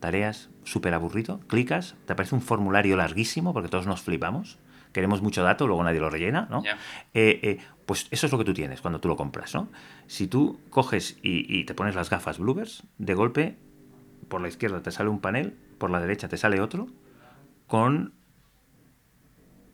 tareas, 0.00 0.50
súper 0.64 0.94
aburrido. 0.94 1.40
Clicas, 1.46 1.96
te 2.06 2.12
aparece 2.12 2.34
un 2.34 2.42
formulario 2.42 2.96
larguísimo 2.96 3.52
porque 3.52 3.68
todos 3.68 3.86
nos 3.86 4.02
flipamos. 4.02 4.58
Queremos 4.92 5.22
mucho 5.22 5.42
dato, 5.42 5.66
luego 5.66 5.82
nadie 5.82 6.00
lo 6.00 6.10
rellena, 6.10 6.48
¿no? 6.50 6.62
Eh, 7.14 7.40
eh, 7.42 7.58
pues 7.86 8.08
eso 8.10 8.26
es 8.26 8.32
lo 8.32 8.38
que 8.38 8.44
tú 8.44 8.52
tienes 8.52 8.82
cuando 8.82 9.00
tú 9.00 9.08
lo 9.08 9.16
compras, 9.16 9.54
¿no? 9.54 9.68
Si 10.06 10.26
tú 10.26 10.60
coges 10.68 11.16
y, 11.22 11.64
te 11.64 11.74
pones 11.74 11.94
las 11.94 12.10
gafas 12.10 12.38
Bluebers, 12.38 12.84
de 12.98 13.14
golpe, 13.14 13.56
por 14.28 14.42
la 14.42 14.48
izquierda 14.48 14.82
te 14.82 14.90
sale 14.90 15.08
un 15.08 15.20
panel, 15.20 15.56
por 15.78 15.90
la 15.90 16.00
derecha 16.00 16.28
te 16.28 16.36
sale 16.36 16.60
otro, 16.60 16.88
con, 17.72 18.12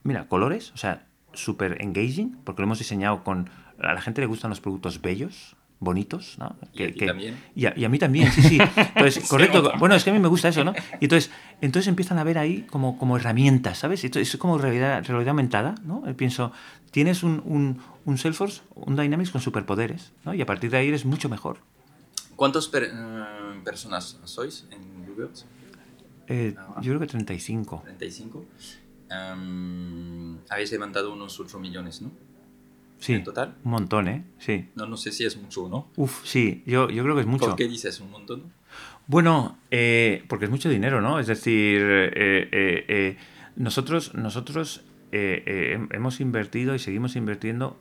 mira, 0.04 0.28
colores, 0.28 0.70
o 0.72 0.76
sea, 0.76 1.08
súper 1.32 1.82
engaging, 1.82 2.38
porque 2.44 2.62
lo 2.62 2.66
hemos 2.66 2.78
diseñado 2.78 3.24
con... 3.24 3.50
A 3.80 3.92
la 3.92 4.00
gente 4.00 4.20
le 4.20 4.28
gustan 4.28 4.50
los 4.50 4.60
productos 4.60 5.02
bellos, 5.02 5.56
bonitos, 5.80 6.38
¿no? 6.38 6.54
Que, 6.76 6.94
y, 6.94 7.02
a 7.02 7.06
también. 7.08 7.36
Y, 7.56 7.66
a, 7.66 7.88
mí 7.88 7.98
también, 7.98 8.30
sí, 8.30 8.42
sí. 8.42 8.58
Entonces, 8.94 9.28
correcto. 9.28 9.72
Bueno, 9.80 9.96
es 9.96 10.04
que 10.04 10.10
a 10.10 10.12
mí 10.12 10.20
me 10.20 10.28
gusta 10.28 10.46
eso, 10.46 10.62
¿no? 10.62 10.74
Y 11.00 11.06
entonces, 11.06 11.32
entonces 11.60 11.88
empiezan 11.88 12.18
a 12.18 12.22
ver 12.22 12.38
ahí 12.38 12.68
como, 12.70 12.96
como 12.98 13.16
herramientas, 13.16 13.78
¿sabes? 13.78 14.04
Entonces, 14.04 14.32
es 14.32 14.38
como 14.38 14.58
realidad, 14.58 15.04
realidad 15.04 15.30
aumentada, 15.30 15.74
¿no? 15.82 16.04
pienso, 16.14 16.52
tienes 16.92 17.24
un, 17.24 17.80
un, 18.04 18.16
Salesforce, 18.16 18.62
un 18.76 18.94
Dynamics 18.94 19.32
con 19.32 19.40
superpoderes, 19.40 20.12
¿no? 20.24 20.34
Y 20.34 20.40
a 20.40 20.46
partir 20.46 20.70
de 20.70 20.76
ahí 20.76 20.86
eres 20.86 21.04
mucho 21.04 21.28
mejor. 21.28 21.58
¿Cuántas 22.36 22.70
eh, 22.74 22.92
personas 23.64 24.20
sois 24.22 24.68
en 24.70 25.04
Google? 25.04 25.30
Eh, 26.28 26.54
yo 26.82 26.90
creo 26.90 27.00
que 27.00 27.06
35. 27.06 27.82
35. 27.84 28.44
habéis 30.50 30.72
levantado 30.72 31.12
unos 31.12 31.38
8 31.40 31.58
millones, 31.58 32.02
¿no? 32.02 32.10
Sí, 32.98 33.14
en 33.14 33.24
total. 33.24 33.54
Un 33.64 33.70
montón, 33.70 34.08
¿eh? 34.08 34.24
Sí. 34.38 34.68
No, 34.74 34.86
no 34.86 34.96
sé 34.96 35.12
si 35.12 35.24
es 35.24 35.36
mucho 35.36 35.64
o 35.64 35.68
no. 35.68 35.88
Uf, 35.96 36.24
sí, 36.24 36.62
yo, 36.66 36.90
yo 36.90 37.02
creo 37.04 37.14
que 37.14 37.22
es 37.22 37.26
mucho. 37.26 37.46
¿Por 37.46 37.56
qué 37.56 37.68
dices 37.68 38.00
un 38.00 38.10
montón? 38.10 38.52
Bueno, 39.06 39.58
eh, 39.70 40.24
porque 40.28 40.46
es 40.46 40.50
mucho 40.50 40.68
dinero, 40.68 41.00
¿no? 41.00 41.18
Es 41.20 41.28
decir, 41.28 41.80
eh, 41.82 43.16
nosotros, 43.56 44.14
nosotros 44.14 44.82
hemos 45.10 46.20
invertido 46.20 46.74
y 46.74 46.78
seguimos 46.78 47.16
invirtiendo 47.16 47.78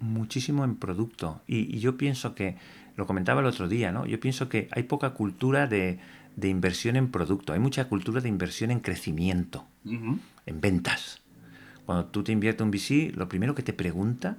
muchísimo 0.00 0.64
en 0.64 0.76
producto. 0.76 1.40
Y, 1.46 1.78
yo 1.78 1.96
pienso 1.96 2.34
que, 2.34 2.56
lo 2.96 3.06
comentaba 3.06 3.40
el 3.40 3.46
otro 3.46 3.68
día, 3.68 3.92
¿no? 3.92 4.06
Yo 4.06 4.18
pienso 4.18 4.48
que 4.48 4.68
hay 4.72 4.82
poca 4.82 5.10
cultura 5.10 5.66
de, 5.66 5.98
inversión 6.42 6.96
en 6.96 7.10
producto, 7.10 7.52
hay 7.52 7.60
mucha 7.60 7.88
cultura 7.88 8.20
de 8.20 8.28
inversión 8.28 8.70
en 8.70 8.80
crecimiento, 8.80 9.66
en 9.84 10.60
ventas. 10.60 11.20
Cuando 11.86 12.06
tú 12.06 12.22
te 12.22 12.32
inviertes 12.32 12.64
un 12.64 12.70
VC, 12.70 13.16
lo 13.16 13.28
primero 13.28 13.54
que 13.54 13.62
te 13.62 13.72
pregunta, 13.72 14.36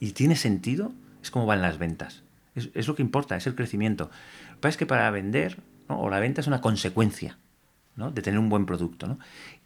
y 0.00 0.12
tiene 0.12 0.36
sentido, 0.36 0.92
es 1.22 1.30
cómo 1.30 1.46
van 1.46 1.62
las 1.62 1.78
ventas. 1.78 2.22
Es, 2.54 2.88
lo 2.88 2.94
que 2.94 3.02
importa, 3.02 3.36
es 3.36 3.46
el 3.46 3.54
crecimiento. 3.54 4.10
Lo 4.48 4.54
que 4.54 4.60
pasa 4.60 4.70
es 4.70 4.76
que 4.76 4.86
para 4.86 5.10
vender, 5.10 5.58
o 5.86 6.10
la 6.10 6.18
venta 6.18 6.40
es 6.40 6.46
una 6.46 6.60
consecuencia 6.60 7.38
¿no? 7.96 8.10
de 8.10 8.22
tener 8.22 8.40
un 8.40 8.48
buen 8.48 8.66
producto. 8.66 9.06
¿no? 9.06 9.18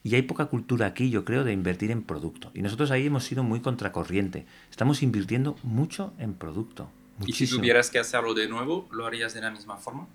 Y 0.06 0.14
hay 0.14 0.22
poca 0.22 0.46
cultura 0.46 0.84
aquí, 0.84 1.08
yo 1.08 1.24
creo, 1.24 1.44
de 1.44 1.52
invertir 1.54 1.90
en 1.90 2.02
producto. 2.02 2.50
Y 2.52 2.60
nosotros 2.60 2.90
ahí 2.90 3.06
hemos 3.06 3.24
sido 3.24 3.42
muy 3.42 3.60
contracorriente. 3.60 4.44
Estamos 4.70 5.02
invirtiendo 5.02 5.56
mucho 5.62 6.12
en 6.18 6.34
producto. 6.34 6.90
¿Y 7.26 7.32
si 7.32 7.48
tuvieras 7.48 7.90
que 7.90 7.98
hacerlo 7.98 8.34
de 8.34 8.46
nuevo, 8.46 8.86
lo 8.92 9.06
harías 9.06 9.32
de 9.32 9.40
la 9.40 9.50
misma 9.50 9.78
forma? 9.78 10.06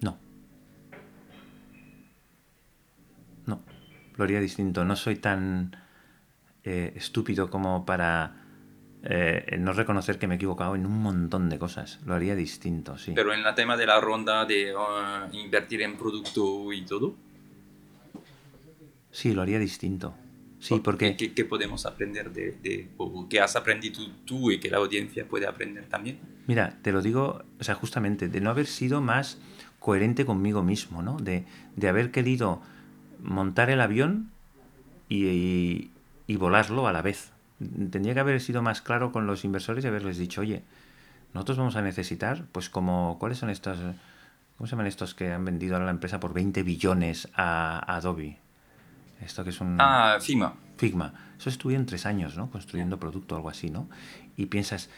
No. 0.00 0.18
No, 3.46 3.62
lo 4.16 4.24
haría 4.24 4.40
distinto. 4.40 4.84
No 4.84 4.96
soy 4.96 5.16
tan 5.16 5.76
eh, 6.64 6.92
estúpido 6.96 7.50
como 7.50 7.86
para 7.86 8.34
eh, 9.04 9.56
no 9.60 9.74
reconocer 9.74 10.18
que 10.18 10.26
me 10.26 10.34
he 10.34 10.36
equivocado 10.38 10.74
en 10.74 10.86
un 10.86 11.00
montón 11.00 11.48
de 11.48 11.56
cosas. 11.60 12.00
Lo 12.04 12.14
haría 12.14 12.34
distinto, 12.34 12.98
sí. 12.98 13.12
Pero 13.14 13.32
en 13.32 13.44
la 13.44 13.54
tema 13.54 13.76
de 13.76 13.86
la 13.86 14.00
ronda 14.00 14.44
de 14.44 14.74
uh, 14.74 15.32
invertir 15.36 15.82
en 15.82 15.96
producto 15.96 16.72
y 16.72 16.84
todo. 16.84 17.14
Sí, 19.12 19.34
lo 19.34 19.42
haría 19.42 19.58
distinto. 19.58 20.14
Sí, 20.58 20.80
porque... 20.82 21.16
¿Qué, 21.16 21.44
podemos 21.44 21.86
aprender 21.86 22.32
de, 22.32 22.88
o 22.96 23.28
qué 23.28 23.40
has 23.40 23.56
aprendido 23.56 24.00
tú 24.24 24.50
y 24.50 24.58
que 24.58 24.70
la 24.70 24.78
audiencia 24.78 25.28
puede 25.28 25.46
aprender 25.46 25.86
también? 25.86 26.18
Mira, 26.46 26.78
te 26.82 26.92
lo 26.92 27.02
digo, 27.02 27.44
o 27.60 27.64
sea, 27.64 27.74
justamente, 27.74 28.28
de 28.28 28.40
no 28.40 28.50
haber 28.50 28.66
sido 28.66 29.00
más 29.00 29.38
coherente 29.80 30.24
conmigo 30.24 30.62
mismo, 30.62 31.02
¿no? 31.02 31.16
De, 31.16 31.44
haber 31.86 32.12
querido 32.12 32.62
montar 33.20 33.70
el 33.70 33.80
avión 33.80 34.30
y, 35.08 35.90
volarlo 36.38 36.86
a 36.86 36.92
la 36.92 37.02
vez. 37.02 37.32
Tendría 37.58 38.14
que 38.14 38.20
haber 38.20 38.40
sido 38.40 38.62
más 38.62 38.80
claro 38.80 39.12
con 39.12 39.26
los 39.26 39.44
inversores 39.44 39.84
y 39.84 39.88
haberles 39.88 40.16
dicho, 40.16 40.40
oye, 40.40 40.62
nosotros 41.34 41.58
vamos 41.58 41.76
a 41.76 41.82
necesitar, 41.82 42.46
pues 42.52 42.70
como, 42.70 43.18
¿cuáles 43.18 43.38
son 43.38 43.50
estos, 43.50 43.78
¿cómo 44.56 44.66
se 44.66 44.70
llaman 44.70 44.86
estos 44.86 45.14
que 45.14 45.32
han 45.32 45.44
vendido 45.44 45.76
a 45.76 45.80
la 45.80 45.90
empresa 45.90 46.20
por 46.20 46.32
20 46.32 46.62
billones 46.62 47.28
a 47.34 47.96
Adobe? 47.96 48.41
Esto 49.24 49.44
que 49.44 49.50
es 49.50 49.60
un... 49.60 49.76
Ah, 49.80 50.18
Figma. 50.20 50.54
Figma. 50.76 51.14
Eso 51.38 51.48
estuvieron 51.48 51.86
tres 51.86 52.06
años, 52.06 52.36
¿no? 52.36 52.50
Construyendo 52.50 52.98
producto 52.98 53.34
o 53.34 53.38
algo 53.38 53.50
así, 53.50 53.70
¿no? 53.70 53.88
Y 54.36 54.46
piensas, 54.46 54.90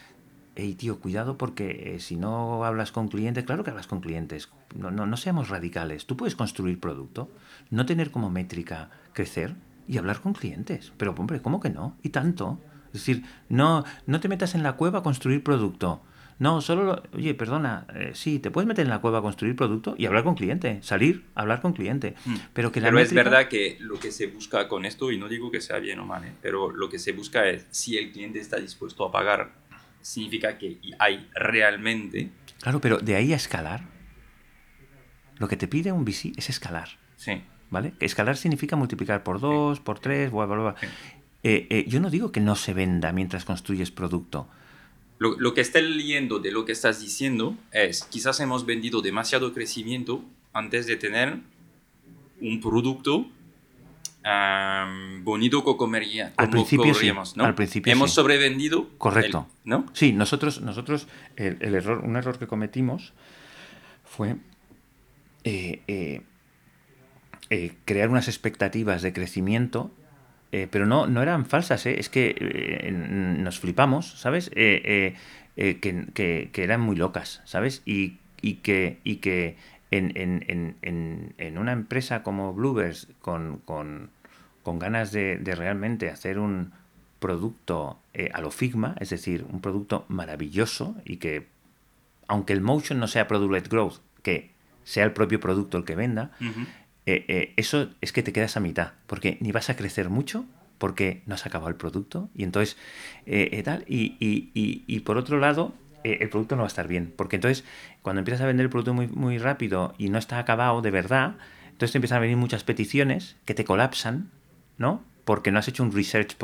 hey, 0.55 0.75
tío, 0.75 0.99
cuidado 0.99 1.37
porque 1.37 1.95
eh, 1.95 1.99
si 1.99 2.15
no 2.15 2.63
hablas 2.65 2.91
con 2.91 3.07
clientes, 3.07 3.43
claro 3.43 3.63
que 3.63 3.71
hablas 3.71 3.87
con 3.87 4.01
clientes, 4.01 4.49
no, 4.75 4.91
no, 4.91 5.05
no 5.05 5.17
seamos 5.17 5.49
radicales. 5.49 6.05
Tú 6.05 6.17
puedes 6.17 6.35
construir 6.35 6.79
producto, 6.79 7.29
no 7.69 7.85
tener 7.85 8.11
como 8.11 8.29
métrica 8.29 8.89
crecer 9.13 9.55
y 9.87 9.97
hablar 9.97 10.21
con 10.21 10.33
clientes. 10.33 10.91
Pero, 10.97 11.13
hombre, 11.17 11.41
¿cómo 11.41 11.59
que 11.59 11.69
no? 11.69 11.95
Y 12.01 12.09
tanto. 12.09 12.59
Es 12.87 13.01
decir, 13.01 13.25
no, 13.49 13.83
no 14.07 14.19
te 14.19 14.29
metas 14.29 14.55
en 14.55 14.63
la 14.63 14.73
cueva 14.73 14.99
a 14.99 15.03
construir 15.03 15.43
producto. 15.43 16.01
No, 16.37 16.59
solo, 16.59 17.01
oye, 17.13 17.33
perdona, 17.33 17.87
eh, 17.95 18.11
sí, 18.13 18.39
te 18.39 18.51
puedes 18.51 18.67
meter 18.67 18.83
en 18.83 18.89
la 18.89 18.99
cueva 18.99 19.19
a 19.19 19.21
construir 19.21 19.55
producto 19.55 19.95
y 19.97 20.05
hablar 20.05 20.25
con 20.25 20.35
cliente, 20.35 20.79
salir, 20.81 21.23
hablar 21.33 21.61
con 21.61 21.71
cliente. 21.71 22.15
Mm. 22.25 22.35
Pero 22.53 22.73
que 22.73 22.81
la 22.81 22.87
Pero 22.87 22.99
es 22.99 23.13
verdad 23.13 23.47
que 23.47 23.77
lo 23.79 23.97
que 23.97 24.11
se 24.11 24.27
busca 24.27 24.67
con 24.67 24.83
esto, 24.83 25.11
y 25.11 25.17
no 25.17 25.29
digo 25.29 25.49
que 25.49 25.61
sea 25.61 25.79
bien 25.79 25.99
o 25.99 26.05
mal, 26.05 26.25
¿eh? 26.25 26.33
pero 26.41 26.71
lo 26.71 26.89
que 26.89 26.99
se 26.99 27.13
busca 27.13 27.47
es 27.47 27.65
si 27.69 27.97
el 27.97 28.11
cliente 28.11 28.39
está 28.39 28.57
dispuesto 28.57 29.05
a 29.05 29.11
pagar, 29.11 29.53
significa 30.01 30.57
que 30.57 30.79
hay 30.99 31.29
realmente... 31.33 32.31
Claro, 32.59 32.81
pero 32.81 32.97
de 32.97 33.15
ahí 33.15 33.31
a 33.31 33.37
escalar, 33.37 33.83
lo 35.37 35.47
que 35.47 35.55
te 35.55 35.69
pide 35.69 35.93
un 35.93 36.03
VC 36.03 36.33
es 36.35 36.49
escalar. 36.49 36.89
Sí. 37.15 37.41
¿Vale? 37.69 37.93
Escalar 38.01 38.35
significa 38.35 38.75
multiplicar 38.75 39.23
por 39.23 39.39
dos, 39.39 39.79
por 39.79 39.99
tres, 39.99 40.31
bla, 40.31 40.45
bla, 40.45 40.57
bla. 40.57 40.75
Eh, 41.43 41.85
yo 41.87 41.99
no 41.99 42.09
digo 42.09 42.31
que 42.31 42.41
no 42.41 42.55
se 42.55 42.73
venda 42.73 43.13
mientras 43.13 43.45
construyes 43.45 43.91
producto 43.91 44.49
lo, 45.17 45.39
lo, 45.39 45.53
que 45.53 45.61
estoy 45.61 45.83
leyendo 45.83 46.39
de 46.39 46.51
lo 46.51 46.65
que 46.65 46.71
estás 46.71 47.01
diciendo 47.01 47.57
es, 47.71 48.03
quizás 48.03 48.39
hemos 48.39 48.65
vendido 48.65 49.01
demasiado 49.01 49.53
crecimiento 49.53 50.23
antes 50.53 50.87
de 50.87 50.95
tener 50.97 51.39
un 52.41 52.59
producto 52.59 53.27
bonito 55.23 55.63
que 55.63 55.77
comería, 55.77 56.33
al 56.37 56.49
principio 56.49 56.93
sí, 56.95 57.11
¿no? 57.35 57.45
Al 57.45 57.53
principio 57.53 57.93
hemos 57.93 58.11
sobrevendido. 58.11 58.89
Correcto. 58.97 59.47
¿no? 59.63 59.85
Sí, 59.93 60.13
nosotros, 60.13 60.61
nosotros 60.61 61.07
el, 61.35 61.75
error, 61.75 61.99
un 62.03 62.15
error 62.15 62.39
que 62.39 62.47
cometimos 62.47 63.13
fue 64.03 64.37
eh, 65.43 65.81
eh, 65.87 66.21
eh, 67.51 67.73
crear 67.85 68.09
unas 68.09 68.27
expectativas 68.27 69.03
de 69.03 69.13
crecimiento 69.13 69.91
pero 70.71 70.85
no, 70.85 71.07
no 71.07 71.21
eran 71.21 71.45
falsas, 71.45 71.85
es 71.85 72.09
que 72.09 72.35
nos 73.39 73.59
flipamos, 73.59 74.19
¿sabes? 74.19 74.49
Que, 74.49 75.15
que, 75.55 76.51
eran 76.55 76.81
muy 76.81 76.95
locas, 76.95 77.41
¿sabes? 77.45 77.81
Y, 77.85 78.17
y 78.41 78.55
que, 78.55 78.99
y 79.03 79.17
que 79.17 79.57
en, 79.91 80.11
en, 80.15 80.75
en, 80.81 81.33
en 81.37 81.57
una 81.57 81.71
empresa 81.71 82.23
como 82.23 82.53
Bluebirds, 82.53 83.07
con, 83.21 83.57
con, 83.65 84.09
con 84.63 84.79
ganas 84.79 85.11
de, 85.11 85.37
de, 85.37 85.55
realmente 85.55 86.09
hacer 86.09 86.39
un 86.39 86.73
producto 87.19 87.99
a 88.33 88.41
lo 88.41 88.51
Figma, 88.51 88.95
es 88.99 89.09
decir, 89.09 89.45
un 89.49 89.61
producto 89.61 90.05
maravilloso 90.09 90.95
y 91.05 91.17
que, 91.17 91.47
aunque 92.27 92.53
el 92.53 92.61
motion 92.61 92.99
no 92.99 93.07
sea 93.07 93.27
product 93.27 93.67
growth, 93.67 93.99
que 94.21 94.51
sea 94.85 95.03
el 95.03 95.11
propio 95.11 95.39
producto 95.39 95.77
el 95.77 95.83
que 95.83 95.95
venda, 95.95 96.31
eh, 97.05 97.25
eh, 97.27 97.53
eso 97.55 97.89
es 98.01 98.11
que 98.11 98.23
te 98.23 98.33
quedas 98.33 98.57
a 98.57 98.59
mitad, 98.59 98.93
porque 99.05 99.37
ni 99.39 99.51
vas 99.51 99.69
a 99.69 99.75
crecer 99.75 100.09
mucho 100.09 100.45
porque 100.77 101.21
no 101.25 101.35
has 101.35 101.45
acabado 101.45 101.69
el 101.69 101.75
producto 101.75 102.29
y 102.35 102.43
entonces 102.43 102.75
eh, 103.25 103.61
tal 103.63 103.85
y, 103.87 104.17
y, 104.19 104.51
y, 104.85 104.99
por 105.01 105.17
otro 105.17 105.39
lado 105.39 105.73
el 106.03 106.29
producto 106.29 106.57
no 106.57 106.63
va 106.63 106.67
a 106.67 106.67
estar 106.67 106.87
bien 106.87 107.13
porque 107.15 107.37
entonces 107.37 107.63
cuando 108.01 108.19
empiezas 108.19 108.41
a 108.41 108.45
vender 108.45 108.65
el 108.65 108.69
producto 108.69 108.93
muy, 108.93 109.07
muy 109.07 109.37
rápido 109.37 109.95
y 109.97 110.09
no 110.09 110.19
está 110.19 110.37
acabado 110.37 110.81
de 110.81 110.91
verdad 110.91 111.35
entonces 111.67 111.93
te 111.93 111.97
empiezan 111.99 112.17
a 112.17 112.21
venir 112.21 112.35
muchas 112.35 112.65
peticiones 112.65 113.37
que 113.45 113.53
te 113.53 113.63
colapsan 113.63 114.29
no 114.77 115.01
porque 115.23 115.49
no 115.49 115.59
has 115.59 115.67
hecho 115.69 115.81
un 115.81 115.93
research 115.93 116.35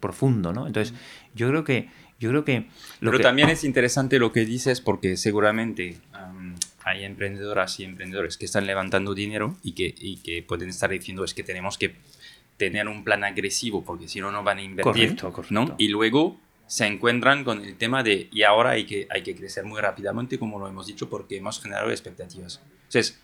profundo 0.00 0.54
no 0.54 0.66
entonces 0.66 0.94
yo 1.34 1.48
creo 1.50 1.62
que 1.62 1.90
yo 2.18 2.30
creo 2.30 2.44
que 2.46 2.68
pero 3.00 3.20
también 3.20 3.50
es 3.50 3.62
interesante 3.62 4.18
lo 4.18 4.32
que 4.32 4.46
dices 4.46 4.80
porque 4.80 5.18
seguramente 5.18 5.98
hay 6.86 7.04
emprendedoras 7.04 7.80
y 7.80 7.84
emprendedores 7.84 8.38
que 8.38 8.44
están 8.44 8.64
levantando 8.64 9.12
dinero 9.12 9.56
y 9.64 9.72
que, 9.72 9.92
y 9.98 10.18
que 10.18 10.44
pueden 10.44 10.68
estar 10.68 10.88
diciendo 10.88 11.24
es 11.24 11.34
que 11.34 11.42
tenemos 11.42 11.76
que 11.76 11.96
tener 12.56 12.86
un 12.86 13.02
plan 13.02 13.24
agresivo 13.24 13.84
porque 13.84 14.06
si 14.06 14.20
no, 14.20 14.30
no 14.30 14.44
van 14.44 14.58
a 14.58 14.62
invertir. 14.62 15.16
¿no? 15.50 15.74
Y 15.78 15.88
luego 15.88 16.38
se 16.68 16.86
encuentran 16.86 17.42
con 17.42 17.60
el 17.60 17.76
tema 17.76 18.04
de 18.04 18.28
y 18.30 18.44
ahora 18.44 18.70
hay 18.70 18.86
que, 18.86 19.08
hay 19.10 19.22
que 19.22 19.34
crecer 19.34 19.64
muy 19.64 19.80
rápidamente, 19.80 20.38
como 20.38 20.60
lo 20.60 20.68
hemos 20.68 20.86
dicho, 20.86 21.10
porque 21.10 21.36
hemos 21.38 21.60
generado 21.60 21.90
expectativas. 21.90 22.62
Entonces, 22.84 23.20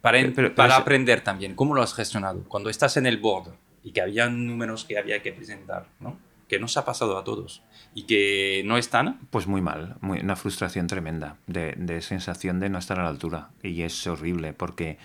para, 0.00 0.54
para 0.54 0.76
aprender 0.76 1.20
también, 1.20 1.56
¿cómo 1.56 1.74
lo 1.74 1.82
has 1.82 1.94
gestionado? 1.94 2.44
Cuando 2.44 2.70
estás 2.70 2.96
en 2.96 3.06
el 3.06 3.16
board 3.16 3.54
y 3.82 3.90
que 3.90 4.02
había 4.02 4.28
números 4.28 4.84
que 4.84 4.98
había 4.98 5.20
que 5.20 5.32
presentar, 5.32 5.88
¿no? 5.98 6.16
Que 6.54 6.60
nos 6.60 6.76
ha 6.76 6.84
pasado 6.84 7.18
a 7.18 7.24
todos 7.24 7.62
y 7.94 8.04
que 8.04 8.62
no 8.64 8.76
están. 8.76 9.18
Pues 9.30 9.48
muy 9.48 9.60
mal, 9.60 9.96
una 10.02 10.36
frustración 10.36 10.86
tremenda, 10.86 11.36
de, 11.48 12.00
sensación 12.00 12.60
de 12.60 12.68
no 12.68 12.78
estar 12.78 13.00
a 13.00 13.02
la 13.02 13.08
altura. 13.08 13.50
Y 13.62 13.82
es 13.82 14.06
horrible 14.06 14.52
porque 14.52 14.98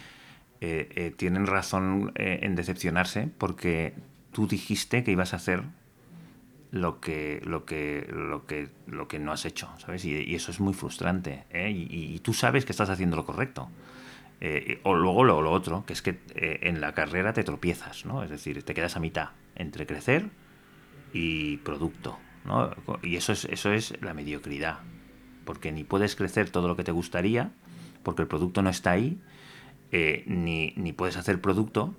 eh, 0.62 0.89
eh, 0.95 1.14
tienen 1.18 1.47
razón 1.47 2.12
eh, 2.16 2.41
en 2.43 2.56
decepcionarse 2.56 3.30
porque 3.39 3.95
tú 4.32 4.47
dijiste 4.47 5.04
que 5.04 5.12
ibas 5.12 5.34
a 5.34 5.38
hacer 5.38 5.64
lo 6.70 7.00
que, 7.00 7.41
lo 7.43 7.66
que, 7.66 8.08
lo 8.12 8.45
que, 8.45 8.70
lo 8.86 9.08
que 9.08 9.18
no 9.18 9.32
has 9.32 9.45
hecho, 9.45 9.70
¿sabes? 9.80 10.06
Y, 10.06 10.36
eso 10.36 10.52
es 10.52 10.60
muy 10.60 10.76
frustrante. 10.76 11.45
Y, 11.52 12.20
tú 12.20 12.34
sabes 12.36 12.64
que 12.64 12.74
estás 12.74 12.91
haciendo 12.91 13.16
lo 13.16 13.26
correcto. 13.26 13.72
o 14.84 14.93
luego 14.93 15.24
lo, 15.24 15.41
lo, 15.41 15.52
otro, 15.52 15.84
que 15.88 15.93
es 15.93 16.04
que 16.04 16.20
en 16.36 16.80
la 16.80 16.93
carrera 16.93 17.34
te 17.34 17.43
tropiezas, 17.43 18.06
¿no? 18.06 18.24
Es 18.24 18.30
decir, 18.30 18.62
te 18.62 18.76
quedas 18.76 18.95
a 18.97 19.00
mitad 19.00 19.30
entre 19.56 19.88
crecer 19.88 20.30
y 21.14 21.57
producto. 21.57 22.18
¿no? 22.45 22.72
Y 23.01 23.16
eso 23.16 23.34
es, 23.34 23.45
eso 23.45 23.72
es 23.72 23.93
la 24.01 24.14
mediocridad. 24.14 24.80
Porque 25.45 25.72
ni 25.72 25.84
puedes 25.84 26.16
crecer 26.16 26.49
todo 26.49 26.68
lo 26.68 26.76
que 26.76 26.84
te 26.84 26.91
gustaría, 26.91 27.51
porque 28.03 28.22
el 28.22 28.28
producto 28.28 28.62
no 28.62 28.70
está 28.70 28.91
ahí, 28.91 29.20
eh, 29.91 30.24
ni, 30.28 30.74
ni 30.76 30.93
puedes 30.93 31.18
hacer 31.18 31.41
producto, 31.41 31.95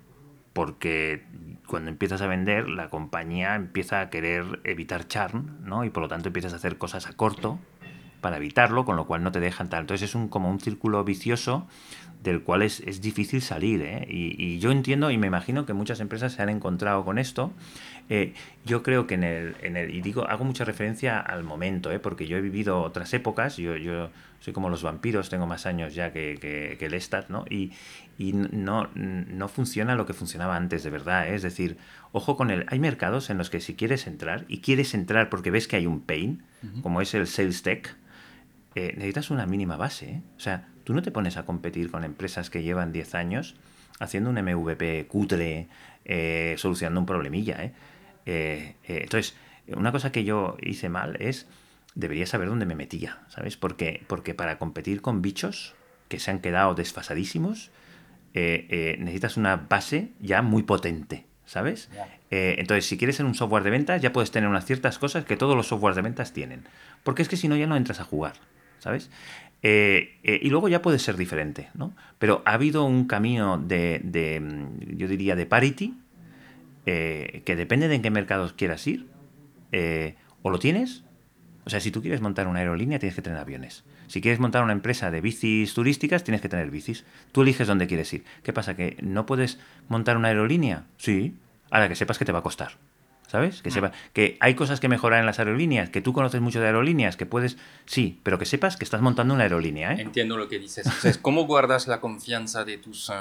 porque 0.52 1.24
cuando 1.66 1.90
empiezas 1.90 2.22
a 2.22 2.26
vender, 2.26 2.68
la 2.68 2.90
compañía 2.90 3.54
empieza 3.54 4.00
a 4.00 4.10
querer 4.10 4.60
evitar 4.64 5.06
churn, 5.06 5.58
¿no? 5.64 5.84
Y 5.84 5.90
por 5.90 6.02
lo 6.02 6.08
tanto 6.08 6.28
empiezas 6.28 6.52
a 6.52 6.56
hacer 6.56 6.78
cosas 6.78 7.06
a 7.06 7.12
corto 7.14 7.58
para 8.20 8.36
evitarlo, 8.36 8.84
con 8.84 8.96
lo 8.96 9.06
cual 9.06 9.22
no 9.22 9.32
te 9.32 9.40
dejan 9.40 9.68
tal. 9.68 9.82
Entonces 9.82 10.10
es 10.10 10.14
un, 10.14 10.28
como 10.28 10.50
un 10.50 10.60
círculo 10.60 11.02
vicioso 11.04 11.66
del 12.22 12.42
cual 12.42 12.62
es, 12.62 12.80
es 12.80 13.00
difícil 13.00 13.42
salir. 13.42 13.82
¿eh? 13.82 14.06
Y, 14.08 14.34
y, 14.42 14.58
yo 14.58 14.70
entiendo 14.70 15.10
y 15.10 15.18
me 15.18 15.26
imagino 15.26 15.66
que 15.66 15.72
muchas 15.72 16.00
empresas 16.00 16.32
se 16.32 16.42
han 16.42 16.48
encontrado 16.48 17.04
con 17.04 17.18
esto 17.18 17.52
eh, 18.10 18.34
yo 18.66 18.82
creo 18.82 19.06
que 19.06 19.14
en 19.14 19.22
el, 19.22 19.54
en 19.62 19.76
el, 19.76 19.94
y 19.94 20.00
digo, 20.00 20.26
hago 20.28 20.44
mucha 20.44 20.64
referencia 20.64 21.20
al 21.20 21.44
momento, 21.44 21.92
¿eh? 21.92 22.00
porque 22.00 22.26
yo 22.26 22.36
he 22.36 22.40
vivido 22.40 22.82
otras 22.82 23.14
épocas, 23.14 23.56
yo, 23.56 23.76
yo 23.76 24.10
soy 24.40 24.52
como 24.52 24.68
los 24.68 24.82
vampiros, 24.82 25.30
tengo 25.30 25.46
más 25.46 25.64
años 25.64 25.94
ya 25.94 26.12
que, 26.12 26.36
que, 26.40 26.84
el 26.84 26.94
Estat, 26.94 27.28
¿no? 27.28 27.44
Y, 27.48 27.70
y, 28.18 28.32
no, 28.32 28.88
no 28.94 29.48
funciona 29.48 29.94
lo 29.94 30.06
que 30.06 30.12
funcionaba 30.12 30.56
antes, 30.56 30.82
de 30.82 30.90
verdad, 30.90 31.28
¿eh? 31.28 31.36
es 31.36 31.42
decir, 31.42 31.78
ojo 32.10 32.36
con 32.36 32.50
el, 32.50 32.66
hay 32.66 32.80
mercados 32.80 33.30
en 33.30 33.38
los 33.38 33.48
que 33.48 33.60
si 33.60 33.76
quieres 33.76 34.08
entrar, 34.08 34.44
y 34.48 34.58
quieres 34.58 34.92
entrar 34.92 35.30
porque 35.30 35.52
ves 35.52 35.68
que 35.68 35.76
hay 35.76 35.86
un 35.86 36.00
pain, 36.00 36.42
como 36.82 37.00
es 37.00 37.14
el 37.14 37.28
Sales 37.28 37.62
Tech, 37.62 37.94
eh, 38.74 38.92
necesitas 38.96 39.30
una 39.30 39.46
mínima 39.46 39.76
base, 39.76 40.10
¿eh? 40.10 40.22
o 40.36 40.40
sea, 40.40 40.68
tú 40.90 40.94
no 40.94 41.02
te 41.02 41.12
pones 41.12 41.36
a 41.36 41.44
competir 41.44 41.88
con 41.88 42.02
empresas 42.02 42.50
que 42.50 42.64
llevan 42.64 42.90
10 42.90 43.14
años 43.14 43.54
haciendo 44.00 44.28
un 44.28 44.42
MVP 44.42 45.06
cutre, 45.06 45.68
eh, 46.04 46.56
solucionando 46.58 46.98
un 46.98 47.06
problemilla, 47.06 47.62
¿eh? 47.62 47.72
Eh, 48.26 48.74
eh, 48.88 48.98
entonces, 49.04 49.36
una 49.68 49.92
cosa 49.92 50.10
que 50.10 50.24
yo 50.24 50.56
hice 50.60 50.88
mal 50.88 51.16
es, 51.20 51.46
debería 51.94 52.26
saber 52.26 52.48
dónde 52.48 52.66
me 52.66 52.74
metía, 52.74 53.20
¿sabes? 53.28 53.56
Porque, 53.56 54.02
porque 54.08 54.34
para 54.34 54.58
competir 54.58 55.00
con 55.00 55.22
bichos 55.22 55.76
que 56.08 56.18
se 56.18 56.32
han 56.32 56.40
quedado 56.40 56.74
desfasadísimos, 56.74 57.70
necesitas 58.34 59.36
una 59.36 59.54
base 59.68 60.10
ya 60.18 60.42
muy 60.42 60.64
potente, 60.64 61.24
¿sabes? 61.46 61.88
entonces, 62.30 62.86
si 62.86 62.98
quieres 62.98 63.14
ser 63.14 63.26
un 63.26 63.36
software 63.36 63.62
de 63.62 63.70
ventas, 63.70 64.02
ya 64.02 64.12
puedes 64.12 64.32
tener 64.32 64.50
unas 64.50 64.64
ciertas 64.64 64.98
cosas 64.98 65.24
que 65.24 65.36
todos 65.36 65.54
los 65.54 65.68
softwares 65.68 65.94
de 65.94 66.02
ventas 66.02 66.32
tienen. 66.32 66.64
Porque 67.04 67.22
es 67.22 67.28
que 67.28 67.36
si 67.36 67.46
no, 67.46 67.54
ya 67.54 67.68
no 67.68 67.76
entras 67.76 68.00
a 68.00 68.04
jugar, 68.04 68.34
¿sabes? 68.80 69.08
Y 69.62 70.48
luego 70.50 70.68
ya 70.68 70.82
puede 70.82 70.98
ser 70.98 71.16
diferente, 71.16 71.68
¿no? 71.74 71.94
Pero 72.18 72.42
ha 72.46 72.54
habido 72.54 72.84
un 72.84 73.06
camino 73.06 73.58
de, 73.58 74.00
de 74.02 74.42
yo 74.96 75.06
diría, 75.06 75.36
de 75.36 75.46
parity, 75.46 75.94
eh, 76.86 77.42
que 77.44 77.56
depende 77.56 77.88
de 77.88 77.96
en 77.96 78.02
qué 78.02 78.10
mercados 78.10 78.54
quieras 78.54 78.86
ir, 78.86 79.06
eh, 79.70 80.16
o 80.42 80.50
lo 80.50 80.58
tienes, 80.58 81.04
o 81.64 81.70
sea, 81.70 81.78
si 81.78 81.90
tú 81.90 82.00
quieres 82.00 82.20
montar 82.20 82.48
una 82.48 82.60
aerolínea, 82.60 82.98
tienes 82.98 83.14
que 83.14 83.22
tener 83.22 83.38
aviones. 83.38 83.84
Si 84.06 84.20
quieres 84.20 84.40
montar 84.40 84.64
una 84.64 84.72
empresa 84.72 85.10
de 85.10 85.20
bicis 85.20 85.74
turísticas, 85.74 86.24
tienes 86.24 86.40
que 86.40 86.48
tener 86.48 86.70
bicis. 86.70 87.04
Tú 87.32 87.42
eliges 87.42 87.68
dónde 87.68 87.86
quieres 87.86 88.12
ir. 88.12 88.24
¿Qué 88.42 88.52
pasa? 88.52 88.74
¿Que 88.74 88.96
no 89.02 89.26
puedes 89.26 89.60
montar 89.88 90.16
una 90.16 90.28
aerolínea? 90.28 90.86
Sí. 90.96 91.36
Ahora 91.70 91.88
que 91.88 91.94
sepas 91.94 92.18
que 92.18 92.24
te 92.24 92.32
va 92.32 92.40
a 92.40 92.42
costar. 92.42 92.72
¿Sabes? 93.30 93.62
Que, 93.62 93.70
mm. 93.70 93.72
sepa, 93.72 93.92
que 94.12 94.36
hay 94.40 94.56
cosas 94.56 94.80
que 94.80 94.88
mejorar 94.88 95.20
en 95.20 95.26
las 95.26 95.38
aerolíneas, 95.38 95.88
que 95.88 96.00
tú 96.00 96.12
conoces 96.12 96.40
mucho 96.40 96.58
de 96.58 96.66
aerolíneas, 96.66 97.16
que 97.16 97.26
puedes, 97.26 97.58
sí, 97.86 98.18
pero 98.24 98.40
que 98.40 98.44
sepas 98.44 98.76
que 98.76 98.82
estás 98.82 99.02
montando 99.02 99.34
una 99.34 99.44
aerolínea. 99.44 99.92
¿eh? 99.92 100.00
Entiendo 100.00 100.36
lo 100.36 100.48
que 100.48 100.58
dices. 100.58 100.88
¿Cómo 101.22 101.46
guardas 101.46 101.86
la 101.86 102.00
confianza 102.00 102.64
de 102.64 102.78
tus 102.78 103.08
eh, 103.08 103.14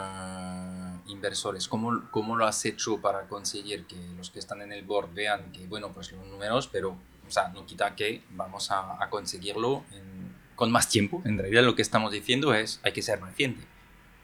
inversores? 1.10 1.68
¿Cómo, 1.68 2.10
¿Cómo 2.10 2.36
lo 2.36 2.48
has 2.48 2.66
hecho 2.66 3.00
para 3.00 3.28
conseguir 3.28 3.86
que 3.86 3.98
los 4.18 4.32
que 4.32 4.40
están 4.40 4.64
en 4.64 4.72
el 4.72 4.84
board 4.84 5.14
vean 5.14 5.52
que, 5.52 5.68
bueno, 5.68 5.92
pues 5.94 6.12
los 6.12 6.26
números, 6.26 6.68
pero, 6.68 6.98
o 7.28 7.32
sea, 7.32 7.50
no 7.50 7.68
quita 7.68 7.96
que 7.96 8.24
vamos 8.32 8.72
a, 8.72 8.98
conseguirlo 9.12 9.84
con 10.56 10.72
más 10.72 10.90
tiempo? 10.90 11.22
En 11.24 11.38
realidad 11.38 11.62
lo 11.62 11.76
que 11.76 11.84
estamos 11.84 12.12
diciendo 12.12 12.56
es, 12.56 12.80
hay 12.84 12.94
que 12.94 13.04
ser 13.04 13.20
paciente. 13.20 13.64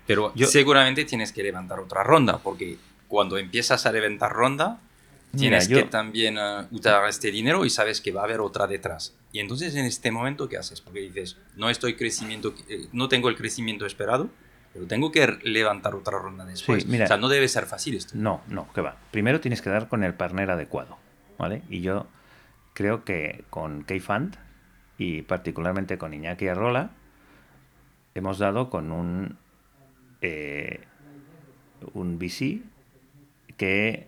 Pero 0.08 0.34
seguramente 0.48 1.06
tienes 1.06 1.32
que 1.32 1.44
levantar 1.44 1.80
otra 1.80 2.02
ronda, 2.02 2.40
porque 2.40 2.80
cuando 3.08 3.38
empiezas 3.38 3.86
a 3.86 3.92
levantar 3.92 4.34
ronda, 4.34 4.80
tienes 5.36 5.68
que 5.68 5.84
también 5.84 6.38
uh, 6.38 6.68
usar 6.72 7.08
este 7.08 7.32
dinero 7.32 7.66
y 7.66 7.70
sabes 7.70 8.02
que 8.02 8.12
va 8.12 8.22
a 8.22 8.24
haber 8.26 8.40
otra 8.40 8.68
detrás. 8.68 9.16
Y 9.32 9.40
entonces 9.40 9.76
en 9.76 9.86
este 9.86 10.12
momento, 10.12 10.48
¿qué 10.48 10.58
haces? 10.58 10.82
Porque 10.82 11.02
dices, 11.02 11.38
no 11.56 11.70
estoy 11.70 11.96
crecimiento, 11.96 12.54
eh, 12.70 12.88
no 12.94 13.10
tengo 13.10 13.30
el 13.30 13.36
crecimiento 13.36 13.86
esperado, 13.86 14.30
pero 14.74 14.88
tengo 14.88 15.12
que 15.12 15.38
levantar 15.44 15.96
otra 15.96 16.18
ronda 16.18 16.46
después. 16.46 16.86
o 16.86 17.08
sea, 17.08 17.18
no 17.18 17.30
debe 17.30 17.48
ser 17.48 17.66
fácil 17.66 17.96
esto. 17.96 18.14
No, 18.16 18.42
no, 18.48 18.72
que 18.74 18.82
va. 18.82 18.98
Primero 19.12 19.40
tienes 19.40 19.62
que 19.62 19.70
dar 19.70 19.88
con 19.88 20.04
el 20.04 20.14
partner 20.14 20.52
adecuado, 20.52 20.98
¿vale? 21.38 21.62
Y 21.70 21.82
yo 21.82 22.08
creo 22.74 23.06
que 23.06 23.46
con 23.50 23.84
K-Fund 23.84 24.36
y 24.98 25.22
particularmente 25.22 25.98
con 25.98 26.14
Iñaki 26.14 26.48
Arrola 26.48 26.92
hemos 28.16 28.38
dado 28.38 28.70
con 28.70 28.92
un, 28.92 29.38
eh, 30.22 30.82
un 31.94 32.18
VC 32.20 32.62
que 33.58 34.08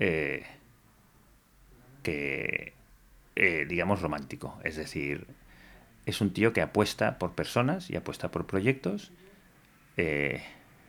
eh, 0.00 0.44
que, 2.02 2.72
eh, 3.36 3.66
digamos, 3.68 4.02
romántico. 4.02 4.58
Es 4.64 4.76
decir, 4.76 5.26
es 6.06 6.20
un 6.20 6.32
tío 6.32 6.52
que 6.52 6.62
apuesta 6.62 7.18
por 7.18 7.32
personas 7.32 7.90
y 7.90 7.96
apuesta 7.96 8.30
por 8.30 8.46
proyectos. 8.46 9.12
Eh, 9.96 10.42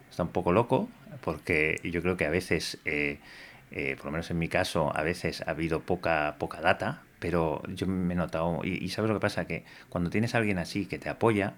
está 0.09 0.23
un 0.23 0.29
poco 0.29 0.51
loco 0.51 0.89
porque 1.21 1.79
yo 1.83 2.01
creo 2.01 2.17
que 2.17 2.25
a 2.25 2.29
veces, 2.29 2.79
por 2.83 4.05
lo 4.05 4.11
menos 4.11 4.31
en 4.31 4.39
mi 4.39 4.47
caso, 4.47 4.95
a 4.95 5.03
veces 5.03 5.41
ha 5.41 5.51
habido 5.51 5.81
poca, 5.81 6.35
poca 6.39 6.61
data, 6.61 7.03
pero 7.19 7.61
yo 7.67 7.87
me 7.87 8.13
he 8.13 8.17
notado, 8.17 8.61
y, 8.63 8.89
sabes 8.89 9.09
lo 9.09 9.15
que 9.15 9.21
pasa, 9.21 9.45
que 9.45 9.63
cuando 9.89 10.09
tienes 10.09 10.35
a 10.35 10.39
alguien 10.39 10.57
así 10.57 10.85
que 10.85 10.99
te 10.99 11.09
apoya, 11.09 11.53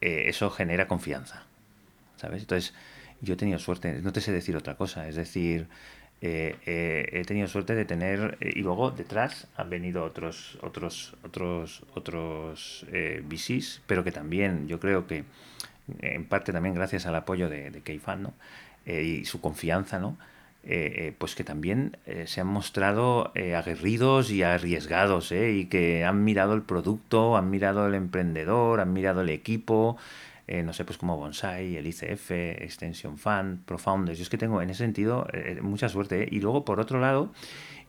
eso 0.00 0.50
genera 0.50 0.88
confianza. 0.88 1.44
¿Sabes? 2.16 2.42
Entonces, 2.42 2.74
yo 3.20 3.34
he 3.34 3.36
tenido 3.36 3.58
suerte, 3.58 4.00
no 4.02 4.12
te 4.12 4.20
sé 4.20 4.32
decir 4.32 4.56
otra 4.56 4.76
cosa, 4.76 5.08
es 5.08 5.16
decir, 5.16 5.68
eh, 6.20 6.56
eh, 6.66 7.08
he 7.12 7.24
tenido 7.24 7.46
suerte 7.46 7.76
de 7.76 7.84
tener 7.84 8.38
y 8.40 8.60
luego 8.62 8.90
detrás 8.90 9.46
han 9.56 9.70
venido 9.70 10.02
otros 10.02 10.58
otros 10.62 11.14
otros 11.22 11.84
otros 11.94 12.84
VCs 12.90 13.82
pero 13.86 14.02
que 14.02 14.10
también 14.10 14.66
yo 14.66 14.80
creo 14.80 15.06
que 15.06 15.22
en 16.00 16.24
parte 16.24 16.52
también 16.52 16.74
gracias 16.74 17.06
al 17.06 17.14
apoyo 17.14 17.48
de, 17.48 17.70
de 17.70 17.82
Keifan 17.82 18.32
y 18.84 19.26
su 19.26 19.40
confianza 19.40 20.00
no 20.00 20.18
pues 21.18 21.36
que 21.36 21.44
también 21.44 21.96
se 22.26 22.40
han 22.40 22.48
mostrado 22.48 23.32
aguerridos 23.56 24.32
y 24.32 24.42
arriesgados 24.42 25.30
y 25.30 25.66
que 25.66 26.04
han 26.04 26.24
mirado 26.24 26.54
el 26.54 26.62
producto 26.62 27.36
han 27.36 27.48
mirado 27.48 27.86
el 27.86 27.94
emprendedor 27.94 28.80
han 28.80 28.92
mirado 28.92 29.20
el 29.20 29.28
equipo 29.28 29.96
eh, 30.48 30.62
no 30.62 30.72
sé, 30.72 30.86
pues 30.86 30.96
como 30.96 31.18
Bonsai, 31.18 31.76
el 31.76 31.86
ICF, 31.86 32.30
Extension 32.30 33.18
Fund, 33.18 33.66
Profounders. 33.66 34.18
Yo 34.18 34.22
es 34.22 34.30
que 34.30 34.38
tengo 34.38 34.62
en 34.62 34.70
ese 34.70 34.82
sentido 34.82 35.26
eh, 35.34 35.58
mucha 35.60 35.90
suerte. 35.90 36.22
¿eh? 36.22 36.28
Y 36.30 36.40
luego, 36.40 36.64
por 36.64 36.80
otro 36.80 36.98
lado, 37.00 37.30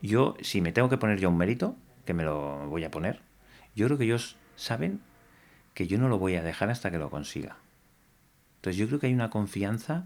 yo, 0.02 0.36
si 0.42 0.60
me 0.60 0.70
tengo 0.70 0.90
que 0.90 0.98
poner 0.98 1.18
yo 1.18 1.30
un 1.30 1.38
mérito, 1.38 1.74
que 2.04 2.12
me 2.12 2.22
lo 2.22 2.68
voy 2.68 2.84
a 2.84 2.90
poner, 2.90 3.20
yo 3.74 3.86
creo 3.86 3.96
que 3.96 4.04
ellos 4.04 4.36
saben 4.56 5.00
que 5.72 5.86
yo 5.86 5.96
no 5.96 6.10
lo 6.10 6.18
voy 6.18 6.34
a 6.34 6.42
dejar 6.42 6.68
hasta 6.68 6.90
que 6.90 6.98
lo 6.98 7.08
consiga. 7.08 7.56
Entonces 8.56 8.76
yo 8.76 8.86
creo 8.88 9.00
que 9.00 9.06
hay 9.06 9.14
una 9.14 9.30
confianza 9.30 10.04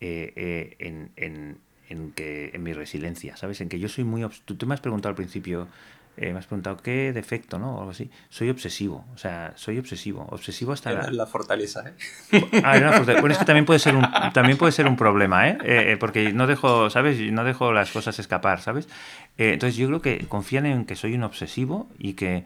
en, 0.00 1.12
en, 1.16 2.12
que, 2.16 2.50
en 2.52 2.62
mi 2.64 2.72
resiliencia, 2.72 3.36
¿sabes? 3.36 3.60
En 3.60 3.68
que 3.68 3.78
yo 3.78 3.88
soy 3.88 4.02
muy... 4.02 4.26
Tú, 4.44 4.56
tú 4.56 4.66
me 4.66 4.74
has 4.74 4.80
preguntado 4.80 5.10
al 5.10 5.16
principio 5.16 5.68
eh, 6.16 6.32
me 6.32 6.38
has 6.38 6.46
preguntado 6.46 6.76
qué 6.76 7.12
defecto, 7.12 7.58
¿no? 7.58 7.76
O 7.76 7.78
algo 7.78 7.92
así. 7.92 8.10
Soy 8.28 8.50
obsesivo, 8.50 9.06
o 9.14 9.18
sea, 9.18 9.52
soy 9.56 9.78
obsesivo, 9.78 10.26
obsesivo 10.30 10.72
hasta 10.72 10.92
la... 10.92 11.10
la 11.10 11.26
fortaleza, 11.26 11.84
¿eh? 11.88 12.44
Ah, 12.64 12.76
era 12.76 12.92
fortaleza. 12.92 13.20
Bueno, 13.20 13.32
es 13.32 13.38
que 13.38 13.44
también 13.44 13.64
puede 13.64 13.78
ser 13.78 13.96
un, 13.96 14.04
también 14.34 14.58
puede 14.58 14.72
ser 14.72 14.86
un 14.86 14.96
problema, 14.96 15.48
¿eh? 15.48 15.58
¿eh? 15.64 15.96
Porque 15.98 16.32
no 16.32 16.46
dejo, 16.46 16.90
¿sabes? 16.90 17.20
No 17.32 17.44
dejo 17.44 17.72
las 17.72 17.90
cosas 17.90 18.18
escapar, 18.18 18.60
¿sabes? 18.60 18.86
Eh, 19.38 19.52
entonces 19.54 19.76
yo 19.76 19.86
creo 19.86 20.02
que 20.02 20.26
confían 20.26 20.66
en 20.66 20.84
que 20.84 20.96
soy 20.96 21.14
un 21.14 21.22
obsesivo 21.22 21.88
y 21.98 22.14
que, 22.14 22.44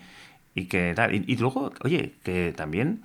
y 0.55 0.67
que 0.67 0.93
tal. 0.95 1.15
Y, 1.15 1.37
luego, 1.37 1.73
oye, 1.83 2.15
que 2.23 2.53
también... 2.57 3.03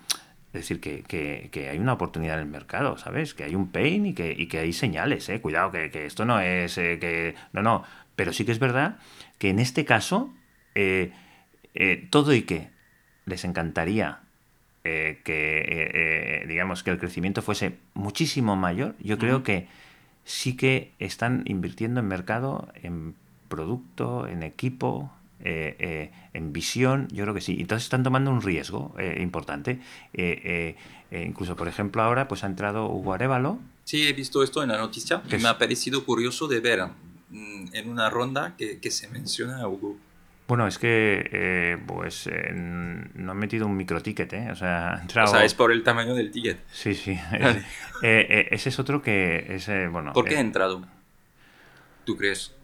Es 0.51 0.62
decir, 0.62 0.82
que, 0.82 1.03
que, 1.03 1.49
que, 1.51 1.70
hay 1.70 1.78
una 1.78 1.93
oportunidad 1.93 2.38
en 2.38 2.41
el 2.41 2.49
mercado, 2.49 2.97
¿sabes? 2.97 3.36
Que 3.36 3.43
hay 3.43 3.53
un 3.53 3.72
pain 3.72 4.07
y 4.07 4.16
que, 4.16 4.34
y 4.36 4.47
que 4.47 4.57
hay 4.57 4.74
señales, 4.74 5.30
¿eh? 5.30 5.39
Cuidado, 5.41 5.70
que, 5.70 5.91
que 5.91 6.07
esto 6.07 6.26
no 6.26 6.39
es... 6.39 6.74
que 6.74 7.36
No, 7.53 7.62
no. 7.62 7.84
Pero 8.16 8.34
sí 8.34 8.45
que 8.45 8.51
es 8.51 8.57
verdad 8.57 8.97
que 9.38 9.49
en 9.51 9.60
este 9.60 9.86
caso 9.86 10.34
eh, 10.82 11.12
eh, 11.74 12.08
todo 12.10 12.34
y 12.34 12.44
que 12.44 12.70
les 13.26 13.44
encantaría 13.44 14.22
eh, 14.86 15.20
que, 15.26 16.46
digamos, 16.48 16.84
que 16.84 16.92
el 16.92 16.98
crecimiento 16.98 17.42
fuese 17.42 17.76
muchísimo 17.96 18.56
mayor, 18.56 18.96
yo 19.00 19.18
creo 19.18 19.44
que 19.44 19.68
sí 20.24 20.56
que 20.56 20.94
están 21.00 21.44
invirtiendo 21.48 22.00
en 22.00 22.08
mercado, 22.08 22.70
en 22.76 23.14
producto, 23.50 24.26
en 24.26 24.42
equipo, 24.42 25.12
en 25.42 26.54
visión, 26.54 27.10
yo 27.12 27.24
creo 27.26 27.34
que 27.34 27.42
sí. 27.42 27.58
Entonces 27.60 27.84
están 27.84 28.04
tomando 28.04 28.32
un 28.32 28.42
riesgo 28.42 28.96
importante. 29.18 29.82
incluso, 31.12 31.58
por 31.58 31.68
ejemplo, 31.68 32.02
ahora 32.02 32.30
pues 32.30 32.46
ha 32.46 32.48
entrado 32.48 32.90
Hugo 32.90 33.14
Arevalo. 33.14 33.60
Sí, 33.84 34.08
he 34.08 34.14
visto 34.14 34.44
esto 34.44 34.64
en 34.64 34.70
la 34.70 34.78
noticia 34.78 35.22
y 35.30 35.36
me 35.38 35.50
ha 35.50 35.58
parecido 35.58 36.06
curioso 36.06 36.48
de 36.48 36.62
ver 36.62 36.86
mm, 37.30 37.66
en 37.74 37.90
una 37.90 38.10
ronda 38.10 38.56
que, 38.58 38.80
que 38.80 38.92
se 38.92 39.10
menciona 39.10 39.62
a 39.62 39.68
Hugo. 39.68 39.98
Bueno, 40.50 40.66
es 40.66 40.80
que 40.80 41.30
eh, 41.32 41.78
pues 41.86 42.26
eh, 42.26 42.52
no 42.52 43.32
han 43.32 43.38
metido 43.38 43.68
un 43.68 43.78
micro 43.78 44.02
ticket, 44.02 44.34
¿eh? 44.34 44.47
O 44.52 44.56
sea, 44.56 44.97
entrado... 45.02 45.30
O 45.30 45.32
sea, 45.32 45.45
es 45.45 45.54
por 45.54 45.72
el 45.72 45.84
tamaño 45.84 46.16
del 46.16 46.32
ticket. 46.32 46.60
Sí, 46.72 46.95
sí. 46.95 47.18
Eh, 48.02 48.47
ese 48.52 48.70
es 48.70 48.80
otro 48.80 49.02
que 49.02 49.45
es, 49.50 49.70
bueno... 49.91 50.14
¿Por 50.14 50.24
qué 50.24 50.38
ha 50.38 50.39
entrado? 50.39 50.86
¿Tú 52.06 52.16
crees? 52.16 52.56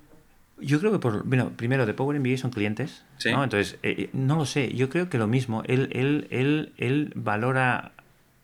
Yo 0.60 0.80
creo 0.80 0.94
que 0.94 1.00
por... 1.00 1.26
Bueno, 1.26 1.52
primero, 1.58 1.86
de 1.86 1.94
Power 1.94 2.18
MBA 2.18 2.38
son 2.38 2.52
clientes, 2.52 3.04
¿Sí? 3.18 3.32
¿no? 3.34 3.44
Entonces, 3.44 3.78
no 4.14 4.38
lo 4.38 4.46
sé. 4.46 4.74
Yo 4.74 4.88
creo 4.90 5.10
que 5.10 5.18
lo 5.18 5.28
mismo. 5.28 5.62
Él, 5.66 5.90
él, 5.92 6.28
él, 6.32 6.72
él 6.78 7.12
valora... 7.16 7.92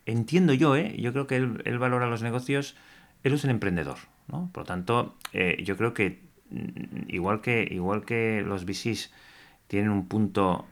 Entiendo 0.06 0.54
yo, 0.54 0.76
¿eh? 0.76 0.98
Yo 1.00 1.14
creo 1.14 1.28
que 1.28 1.38
él, 1.38 1.62
él 1.64 1.80
valora 1.80 2.08
los 2.08 2.22
negocios... 2.22 2.76
Él 3.24 3.34
es 3.34 3.46
un 3.46 3.52
emprendedor, 3.52 3.98
¿no? 4.28 4.50
Por 4.52 4.64
lo 4.64 4.68
tanto, 4.68 5.16
yo 5.64 5.78
creo 5.78 5.94
que 5.94 6.20
mm, 6.50 7.08
igual 7.08 7.40
que, 7.40 7.66
igual 7.72 8.04
que 8.04 8.44
los 8.46 8.66
VCs 8.66 9.12
tienen 9.72 9.90
un 9.90 10.06
punto 10.06 10.66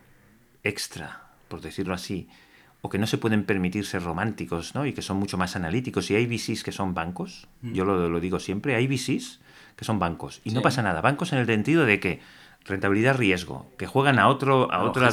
extra, 0.61 1.21
por 1.47 1.61
decirlo 1.61 1.93
así, 1.93 2.27
o 2.81 2.89
que 2.89 2.97
no 2.97 3.07
se 3.07 3.17
pueden 3.17 3.45
permitir 3.45 3.85
ser 3.85 4.03
románticos, 4.03 4.75
¿no? 4.75 4.85
Y 4.85 4.91
que 4.91 5.01
son 5.01 5.15
mucho 5.15 5.37
más 5.37 5.55
analíticos. 5.55 6.11
Y 6.11 6.15
hay 6.15 6.25
VCs 6.25 6.65
que 6.65 6.73
son 6.73 6.93
bancos, 6.93 7.47
mm. 7.61 7.71
yo 7.71 7.85
lo, 7.85 8.19
digo 8.19 8.41
siempre, 8.41 8.75
hay 8.75 8.87
VCs 8.87 9.39
que 9.77 9.85
son 9.85 9.99
bancos. 9.99 10.41
Y 10.43 10.51
no 10.51 10.61
pasa 10.61 10.83
nada. 10.83 10.99
Bancos 10.99 11.31
en 11.31 11.39
el 11.39 11.45
sentido 11.45 11.85
de 11.85 12.01
que 12.01 12.19
rentabilidad 12.65 13.15
riesgo, 13.15 13.71
que 13.77 13.87
juegan 13.87 14.19
a 14.19 14.27
otro, 14.27 14.69
a 14.69 14.83
otra, 14.83 15.11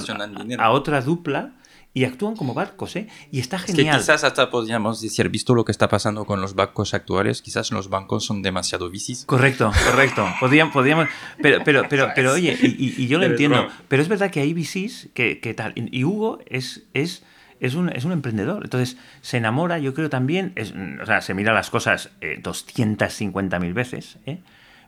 a 0.59 0.71
otra 0.71 1.01
dupla 1.01 1.53
y 1.97 2.05
actúan 2.05 2.37
como 2.37 2.53
barcos, 2.53 2.95
¿eh? 2.97 3.09
Y 3.33 3.41
está 3.41 3.59
genial. 3.59 3.97
que 3.97 4.03
quizás 4.03 4.23
hasta 4.23 4.51
podríamos 4.51 5.01
decir, 5.01 5.31
visto 5.31 5.55
lo 5.55 5.65
que 5.65 5.73
está 5.73 5.89
pasando 5.89 6.27
con 6.27 6.43
los 6.43 6.55
bancos 6.55 6.93
actuales, 6.93 7.41
quizás 7.41 7.71
los 7.73 7.89
bancos 7.89 8.23
son 8.23 8.43
demasiado 8.43 8.91
bicis. 8.91 9.25
Correcto, 9.25 9.73
correcto. 9.87 10.29
Podríamos, 10.41 10.75
podríamos 10.75 11.09
pero, 11.41 11.61
pero, 11.65 11.89
pero, 11.89 12.11
pero 12.15 12.33
oye, 12.35 12.55
y, 12.61 13.07
yo 13.07 13.19
lo 13.19 13.25
entiendo, 13.25 13.69
pero 13.89 14.03
es 14.03 14.09
verdad 14.09 14.31
que 14.31 14.41
hay 14.41 14.53
bicis 14.53 15.09
que, 15.15 15.41
que 15.41 15.55
tal. 15.55 15.73
Y 15.75 16.05
Hugo 16.05 16.39
es, 16.45 16.83
es, 16.93 17.23
es, 17.61 17.75
un, 17.75 17.89
es 17.89 18.05
un 18.05 18.13
emprendedor, 18.13 18.65
entonces 18.65 18.99
se 19.23 19.39
enamora, 19.39 19.79
yo 19.79 19.95
creo 19.95 20.11
también, 20.11 20.53
es, 20.55 20.75
o 21.01 21.07
sea, 21.07 21.23
se 21.23 21.33
mira 21.33 21.55
las 21.55 21.71
cosas 21.71 22.11
eh, 22.21 22.39
250.000 22.43 23.73
veces, 23.73 24.19
¿eh? 24.27 24.41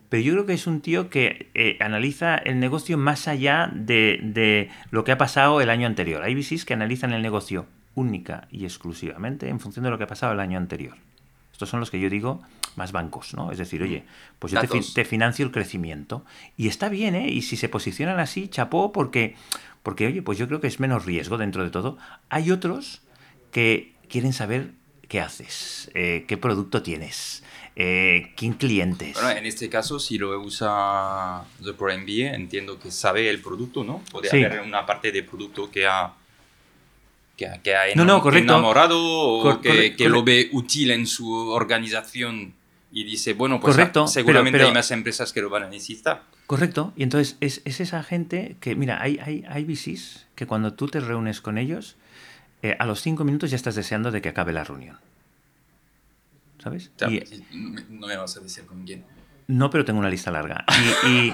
Pero 0.09 0.23
yo 0.23 0.33
creo 0.33 0.45
que 0.47 0.53
es 0.53 0.65
un 0.67 0.81
tío 0.81 1.09
que 1.09 1.49
eh, 1.53 1.77
analiza 1.79 2.35
el 2.35 2.59
negocio 2.59 2.97
más 2.97 3.27
allá 3.27 3.71
de, 3.73 4.69
lo 4.89 5.03
que 5.03 5.11
ha 5.11 5.17
pasado 5.17 5.61
el 5.61 5.69
año 5.69 5.85
anterior. 5.85 6.23
Hay 6.23 6.33
VCs 6.33 6.65
que 6.65 6.73
analizan 6.73 7.13
el 7.13 7.21
negocio 7.21 7.67
única 7.93 8.47
y 8.51 8.65
exclusivamente 8.65 9.49
en 9.49 9.59
función 9.59 9.83
de 9.83 9.91
lo 9.91 9.97
que 9.97 10.05
ha 10.05 10.07
pasado 10.07 10.33
el 10.33 10.39
año 10.39 10.57
anterior. 10.57 10.95
Estos 11.51 11.69
son 11.69 11.79
los 11.79 11.91
que 11.91 11.99
yo 11.99 12.09
digo 12.09 12.41
más 12.75 12.91
bancos, 12.91 13.33
¿no? 13.35 13.51
Es 13.51 13.57
decir, 13.57 13.83
oye, 13.83 14.05
pues 14.39 14.53
yo 14.53 14.61
te, 14.61 15.05
financio 15.05 15.45
el 15.45 15.51
crecimiento. 15.51 16.25
Y 16.57 16.67
está 16.67 16.89
bien, 16.89 17.15
¿eh? 17.15 17.29
Y 17.29 17.41
si 17.41 17.57
se 17.57 17.69
posicionan 17.69 18.19
así, 18.19 18.47
chapó, 18.47 18.91
porque, 18.91 19.35
porque, 19.83 20.07
oye, 20.07 20.21
pues 20.21 20.37
yo 20.37 20.47
creo 20.47 20.61
que 20.61 20.67
es 20.67 20.79
menos 20.79 21.05
riesgo 21.05 21.37
dentro 21.37 21.63
de 21.63 21.69
todo. 21.69 21.97
Hay 22.29 22.51
otros 22.51 23.01
que 23.51 23.93
quieren 24.07 24.33
saber 24.33 24.71
qué 25.09 25.19
haces, 25.19 25.91
eh, 25.95 26.25
qué 26.27 26.37
producto 26.37 26.81
tienes, 26.81 27.43
eh, 27.81 28.33
¿quién 28.35 28.55
clientes? 28.55 29.13
Bueno, 29.13 29.29
en 29.29 29.45
este 29.45 29.69
caso, 29.69 29.99
si 29.99 30.17
lo 30.17 30.37
usa 30.41 31.45
The 31.63 31.71
Pro 31.71 31.87
MBA, 31.97 32.35
entiendo 32.35 32.77
que 32.77 32.91
sabe 32.91 33.29
el 33.29 33.41
producto, 33.41 33.85
¿no? 33.85 34.03
Puede 34.11 34.29
haber 34.45 34.59
una 34.59 34.85
parte 34.85 35.13
de 35.13 35.23
producto 35.23 35.71
que 35.71 35.87
ha, 35.87 36.11
que, 37.37 37.45
ha 37.73 37.87
enamorado 37.87 38.99
o 38.99 39.61
que, 39.61 39.95
lo 40.09 40.23
ve 40.25 40.49
útil 40.51 40.91
en 40.91 41.07
su 41.07 41.31
organización 41.31 42.53
y 42.91 43.05
dice, 43.05 43.31
bueno, 43.31 43.61
pues 43.61 43.77
seguramente 44.11 44.61
hay 44.61 44.73
más 44.73 44.91
empresas 44.91 45.31
que 45.31 45.41
lo 45.41 45.49
van 45.49 45.63
a 45.63 45.69
necesitar. 45.69 46.23
Correcto, 46.47 46.91
y 46.97 47.03
entonces 47.03 47.37
es, 47.39 47.61
es 47.63 47.79
esa 47.79 48.03
gente 48.03 48.57
que, 48.59 48.75
mira, 48.75 49.01
hay, 49.01 49.19
hay, 49.23 49.45
hay 49.47 49.63
VCs 49.63 50.27
que 50.35 50.47
cuando 50.47 50.73
tú 50.73 50.87
te 50.87 50.99
reúnes 50.99 51.39
con 51.39 51.57
ellos, 51.57 51.95
eh, 52.61 52.75
a 52.77 52.85
los 52.85 52.99
cinco 52.99 53.23
minutos 53.23 53.51
ya 53.51 53.55
estás 53.55 53.75
deseando 53.75 54.11
de 54.11 54.21
que 54.21 54.27
acabe 54.27 54.51
la 54.51 54.65
reunión. 54.65 54.97
¿Sabes? 56.61 56.91
no 57.89 58.07
me 58.07 58.17
vas 58.17 58.37
a 58.37 58.39
decir 58.39 58.65
con 58.65 58.85
quién. 58.85 59.03
No, 59.47 59.69
pero 59.69 59.83
tengo 59.83 59.99
una 59.99 60.09
lista 60.09 60.29
larga. 60.29 60.63
Y, 61.07 61.33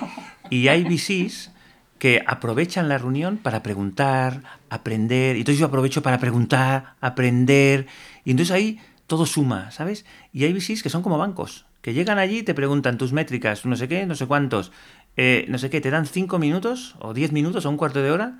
y, 0.50 0.68
hay 0.70 0.84
VCs 0.84 1.52
que 2.00 2.24
aprovechan 2.26 2.88
la 2.88 2.98
reunión 2.98 3.38
para 3.38 3.62
preguntar, 3.62 4.42
aprender. 4.70 5.36
Y 5.36 5.40
entonces 5.40 5.60
yo 5.60 5.66
aprovecho 5.66 6.02
para 6.02 6.18
preguntar, 6.18 6.96
aprender. 7.02 7.88
Y 8.24 8.32
entonces 8.32 8.56
ahí 8.56 8.80
todo 9.08 9.26
suma, 9.26 9.72
¿sabes? 9.72 10.06
Y 10.32 10.46
hay 10.46 10.54
VCs 10.54 10.82
que 10.82 10.90
son 10.90 11.02
como 11.02 11.18
bancos, 11.18 11.66
que 11.82 11.94
llegan 11.94 12.18
allí 12.18 12.40
y 12.40 12.44
te 12.44 12.54
preguntan 12.54 12.98
tus 12.98 13.14
métricas, 13.14 13.66
no 13.66 13.76
sé 13.76 13.88
qué, 13.88 14.06
no 14.06 14.16
sé 14.16 14.26
cuántos, 14.28 14.72
eh, 15.18 15.46
no 15.50 15.58
sé 15.58 15.70
qué, 15.70 15.82
te 15.82 15.90
dan 15.90 16.06
cinco 16.06 16.40
minutos 16.40 16.96
o 17.00 17.14
diez 17.14 17.32
minutos 17.32 17.66
o 17.66 17.70
un 17.70 17.78
cuarto 17.78 18.02
de 18.02 18.12
hora 18.12 18.40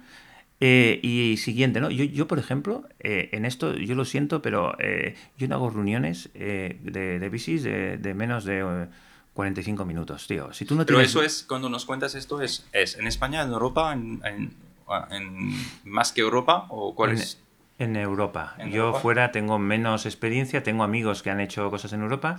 eh, 0.62 1.00
y 1.04 1.36
siguiente, 1.38 1.82
¿no? 1.82 1.90
Yo, 1.90 2.06
yo 2.06 2.28
por 2.28 2.40
ejemplo, 2.40 2.88
eh, 3.00 3.30
en 3.34 3.44
esto, 3.44 3.74
yo 3.74 3.94
lo 3.94 4.06
siento, 4.06 4.42
pero 4.42 4.76
eh, 4.80 5.16
yo 5.38 5.48
no 5.50 5.56
hago 5.56 5.70
reuniones 5.70 6.30
de, 6.34 6.80
de 6.82 7.30
bicis 7.30 7.64
de, 7.64 8.14
menos 8.16 8.46
de 8.46 8.88
45 9.34 9.84
minutos, 9.84 10.28
tío. 10.28 10.54
Si 10.54 10.64
tú 10.64 10.76
no 10.76 10.86
pero 10.86 11.02
eso 11.02 11.22
es, 11.22 11.44
cuando 11.44 11.68
nos 11.68 11.86
cuentas 11.86 12.16
esto, 12.16 12.42
¿es, 12.42 12.66
es 12.72 12.98
en 12.98 13.06
España, 13.08 13.42
en 13.42 13.52
Europa, 13.52 13.92
en, 13.92 14.22
en, 14.24 15.54
más 15.84 16.14
que 16.14 16.22
Europa 16.22 16.68
o 16.70 16.96
cuál 16.96 17.14
es? 17.14 17.42
En 17.78 17.98
Europa. 17.98 18.56
yo 18.72 18.94
fuera 18.94 19.34
tengo 19.34 19.60
menos 19.60 20.06
experiencia, 20.06 20.64
tengo 20.64 20.86
amigos 20.86 21.22
que 21.22 21.32
han 21.32 21.42
hecho 21.42 21.70
cosas 21.70 21.92
en 21.92 22.02
Europa. 22.02 22.38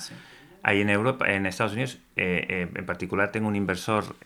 Ahí 0.62 0.80
en 0.80 0.88
Europa, 0.88 1.30
en 1.30 1.44
Estados 1.44 1.74
Unidos, 1.74 1.98
en 2.16 2.86
particular 2.86 3.30
tengo 3.30 3.47
un 3.47 3.56
inversor 3.56 4.16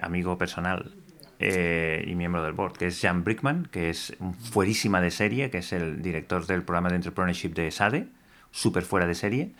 amigo 0.00 0.38
personal 0.38 0.92
eh, 1.38 2.04
y 2.06 2.14
miembro 2.14 2.42
del 2.42 2.52
board, 2.52 2.74
que 2.74 2.86
es 2.86 3.00
Jan 3.00 3.24
Brickman, 3.24 3.68
que 3.70 3.90
es 3.90 4.16
fuerísima 4.50 5.00
de 5.00 5.10
serie, 5.10 5.50
que 5.50 5.58
es 5.58 5.72
el 5.72 6.02
director 6.02 6.46
del 6.46 6.62
programa 6.62 6.88
de 6.88 6.96
entrepreneurship 6.96 7.50
de 7.50 7.70
SADE. 7.70 8.08
Súper 8.50 8.84
fuera 8.84 9.06
de 9.06 9.14
serie, 9.14 9.52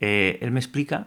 eh, 0.00 0.38
él 0.40 0.50
me 0.50 0.58
explica 0.58 1.06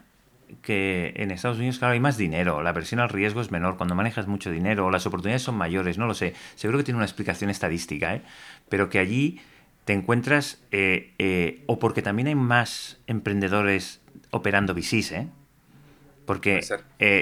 que 0.62 1.14
en 1.18 1.32
Estados 1.32 1.58
Unidos, 1.58 1.80
claro, 1.80 1.94
hay 1.94 2.00
más 2.00 2.18
dinero, 2.18 2.64
la 2.64 2.72
presión 2.72 3.02
al 3.02 3.10
riesgo 3.10 3.42
es 3.42 3.52
menor 3.52 3.78
cuando 3.78 3.96
manejas 3.96 4.28
mucho 4.28 4.52
dinero, 4.52 4.90
las 4.90 5.06
oportunidades 5.06 5.42
son 5.42 5.56
mayores, 5.56 5.98
no 5.98 6.08
lo 6.08 6.14
sé. 6.14 6.34
Seguro 6.56 6.78
que 6.78 6.86
tiene 6.86 6.98
una 6.98 7.06
explicación 7.06 7.50
estadística, 7.50 8.16
¿eh? 8.16 8.22
pero 8.70 8.90
que 8.90 9.00
allí 9.00 9.42
te 9.86 9.94
encuentras, 9.94 10.64
eh, 10.72 11.14
eh, 11.20 11.64
o 11.68 11.78
porque 11.80 12.02
también 12.02 12.28
hay 12.28 12.36
más 12.36 13.00
emprendedores 13.08 14.02
operando 14.32 14.74
VCs, 14.74 15.12
¿eh? 15.12 15.28
Porque 16.26 16.62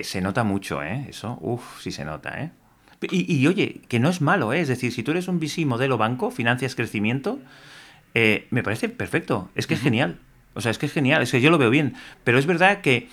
se 0.03 0.22
nota 0.22 0.45
mucho, 0.45 0.82
¿eh? 0.82 1.07
Eso, 1.10 1.38
uff, 1.41 1.82
sí 1.82 1.91
se 1.91 2.06
nota, 2.06 2.41
¿eh? 2.41 2.52
Y, 3.09 3.45
oye, 3.47 3.81
que 3.88 3.99
no 3.99 4.09
es 4.09 4.21
malo, 4.21 4.53
¿eh? 4.53 4.61
Es 4.61 4.67
decir, 4.67 4.91
si 4.91 5.03
tú 5.03 5.11
eres 5.11 5.27
un 5.27 5.39
VC 5.39 5.65
modelo 5.65 5.97
banco, 5.97 6.31
financias 6.31 6.75
crecimiento, 6.75 7.39
me 8.13 8.63
parece 8.63 8.89
perfecto, 8.89 9.49
es 9.55 9.67
que 9.67 9.73
es 9.73 9.81
genial. 9.81 10.19
O 10.55 10.61
sea, 10.61 10.71
es 10.71 10.77
que 10.77 10.85
es 10.85 10.93
genial, 10.93 11.21
es 11.21 11.31
que 11.31 11.41
yo 11.41 11.49
lo 11.49 11.57
veo 11.57 11.69
bien. 11.69 11.95
Pero 12.23 12.38
es 12.38 12.45
verdad 12.45 12.81
que 12.81 13.09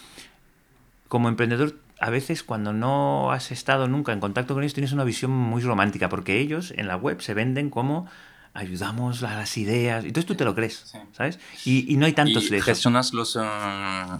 como 1.10 1.28
emprendedor, 1.28 1.74
a 2.00 2.08
veces 2.08 2.42
cuando 2.44 2.72
no 2.72 3.32
has 3.32 3.50
estado 3.50 3.88
nunca 3.88 4.12
en 4.12 4.20
contacto 4.20 4.54
con 4.54 4.62
ellos, 4.62 4.74
tienes 4.74 4.92
una 4.92 5.04
visión 5.04 5.32
muy 5.32 5.60
romántica, 5.60 6.08
porque 6.08 6.38
ellos 6.38 6.72
en 6.76 6.86
la 6.86 6.96
web 6.96 7.20
se 7.20 7.34
venden 7.34 7.68
como 7.68 8.08
ayudamos 8.54 9.22
a 9.22 9.34
las 9.34 9.56
ideas. 9.56 10.04
Entonces 10.04 10.26
tú 10.26 10.34
te 10.34 10.44
lo 10.44 10.54
crees, 10.54 10.94
¿sabes? 11.12 11.38
Y, 11.64 11.96
no 11.96 12.06
hay 12.06 12.12
tantos 12.12 12.44
¿Y 12.44 12.50
de 12.50 12.62
gestionas 12.62 13.12
los, 13.12 13.36
eh, 13.36 13.40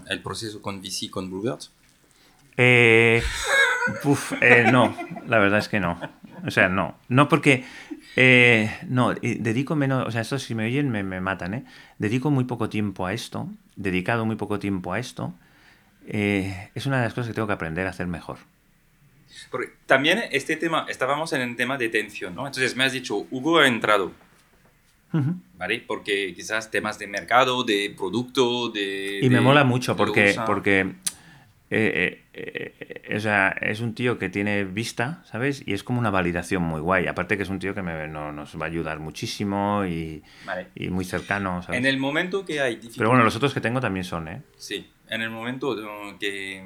el 0.09 0.21
proceso 0.21 0.61
con 0.61 0.81
VC, 0.81 1.09
con 1.09 1.29
Bluebird? 1.29 1.61
Eh, 2.57 3.23
eh, 4.41 4.69
no, 4.71 4.95
la 5.27 5.39
verdad 5.39 5.59
es 5.59 5.69
que 5.69 5.79
no. 5.79 5.99
O 6.45 6.51
sea, 6.51 6.69
no. 6.69 6.97
No 7.07 7.29
porque 7.29 7.63
eh, 8.15 8.75
no, 8.87 9.13
dedico 9.13 9.75
menos, 9.75 10.07
o 10.07 10.11
sea, 10.11 10.21
esto 10.21 10.39
si 10.39 10.55
me 10.55 10.65
oyen 10.65 10.89
me, 10.89 11.03
matan, 11.21 11.53
¿eh? 11.53 11.63
Dedico 11.97 12.31
muy 12.31 12.45
poco 12.45 12.69
tiempo 12.69 13.05
a 13.05 13.13
esto, 13.13 13.47
dedicado 13.75 14.25
muy 14.25 14.35
poco 14.35 14.59
tiempo 14.59 14.93
a 14.93 14.99
esto. 14.99 15.33
Eh, 16.07 16.69
es 16.75 16.85
una 16.85 16.97
de 16.97 17.03
las 17.05 17.13
cosas 17.13 17.29
que 17.29 17.33
tengo 17.33 17.47
que 17.47 17.53
aprender 17.53 17.87
a 17.87 17.91
hacer 17.91 18.07
mejor. 18.07 18.37
Porque 19.49 19.71
también 19.85 20.23
este 20.31 20.55
tema, 20.55 20.85
estábamos 20.89 21.31
en 21.33 21.41
el 21.41 21.55
tema 21.55 21.77
de 21.77 21.89
tensión, 21.89 22.35
¿no? 22.35 22.45
Entonces 22.45 22.75
me 22.75 22.83
has 22.83 22.91
dicho, 22.91 23.27
Hugo 23.31 23.59
ha 23.59 23.67
entrado, 23.67 24.11
¿vale? 25.57 25.83
Porque 25.85 26.33
quizás 26.35 26.69
temas 26.69 26.99
de 26.99 27.07
mercado, 27.07 27.63
de 27.63 27.93
producto, 27.95 28.69
de... 28.69 29.19
Y 29.21 29.29
me 29.29 29.39
mola 29.39 29.63
mucho 29.63 29.95
porque, 29.95 30.35
porque 30.45 30.95
eh, 31.73 32.25
eh, 32.33 32.75
eh, 32.81 33.15
o 33.15 33.19
sea, 33.21 33.55
es 33.61 33.79
un 33.79 33.95
tío 33.95 34.19
que 34.19 34.27
tiene 34.27 34.65
vista, 34.65 35.23
¿sabes? 35.23 35.63
Y 35.65 35.71
es 35.71 35.83
como 35.83 35.99
una 35.99 36.09
validación 36.09 36.61
muy 36.63 36.81
guay. 36.81 37.07
Aparte 37.07 37.37
que 37.37 37.43
es 37.43 37.49
un 37.49 37.59
tío 37.59 37.73
que 37.73 37.81
me, 37.81 38.09
nos 38.09 38.59
va 38.59 38.65
a 38.65 38.67
ayudar 38.67 38.99
muchísimo 38.99 39.85
y, 39.85 40.21
y 40.75 40.89
muy 40.89 41.05
cercano, 41.05 41.61
En 41.69 41.85
el 41.85 41.97
momento 41.97 42.43
que 42.43 42.59
hay 42.59 42.75
Pero 42.97 43.09
bueno, 43.09 43.23
los 43.23 43.37
otros 43.37 43.53
que 43.53 43.61
tengo 43.61 43.79
también 43.79 44.03
son, 44.03 44.27
¿eh? 44.27 44.41
Sí, 44.57 44.85
en 45.07 45.21
el 45.21 45.29
momento 45.29 45.73
que 46.19 46.61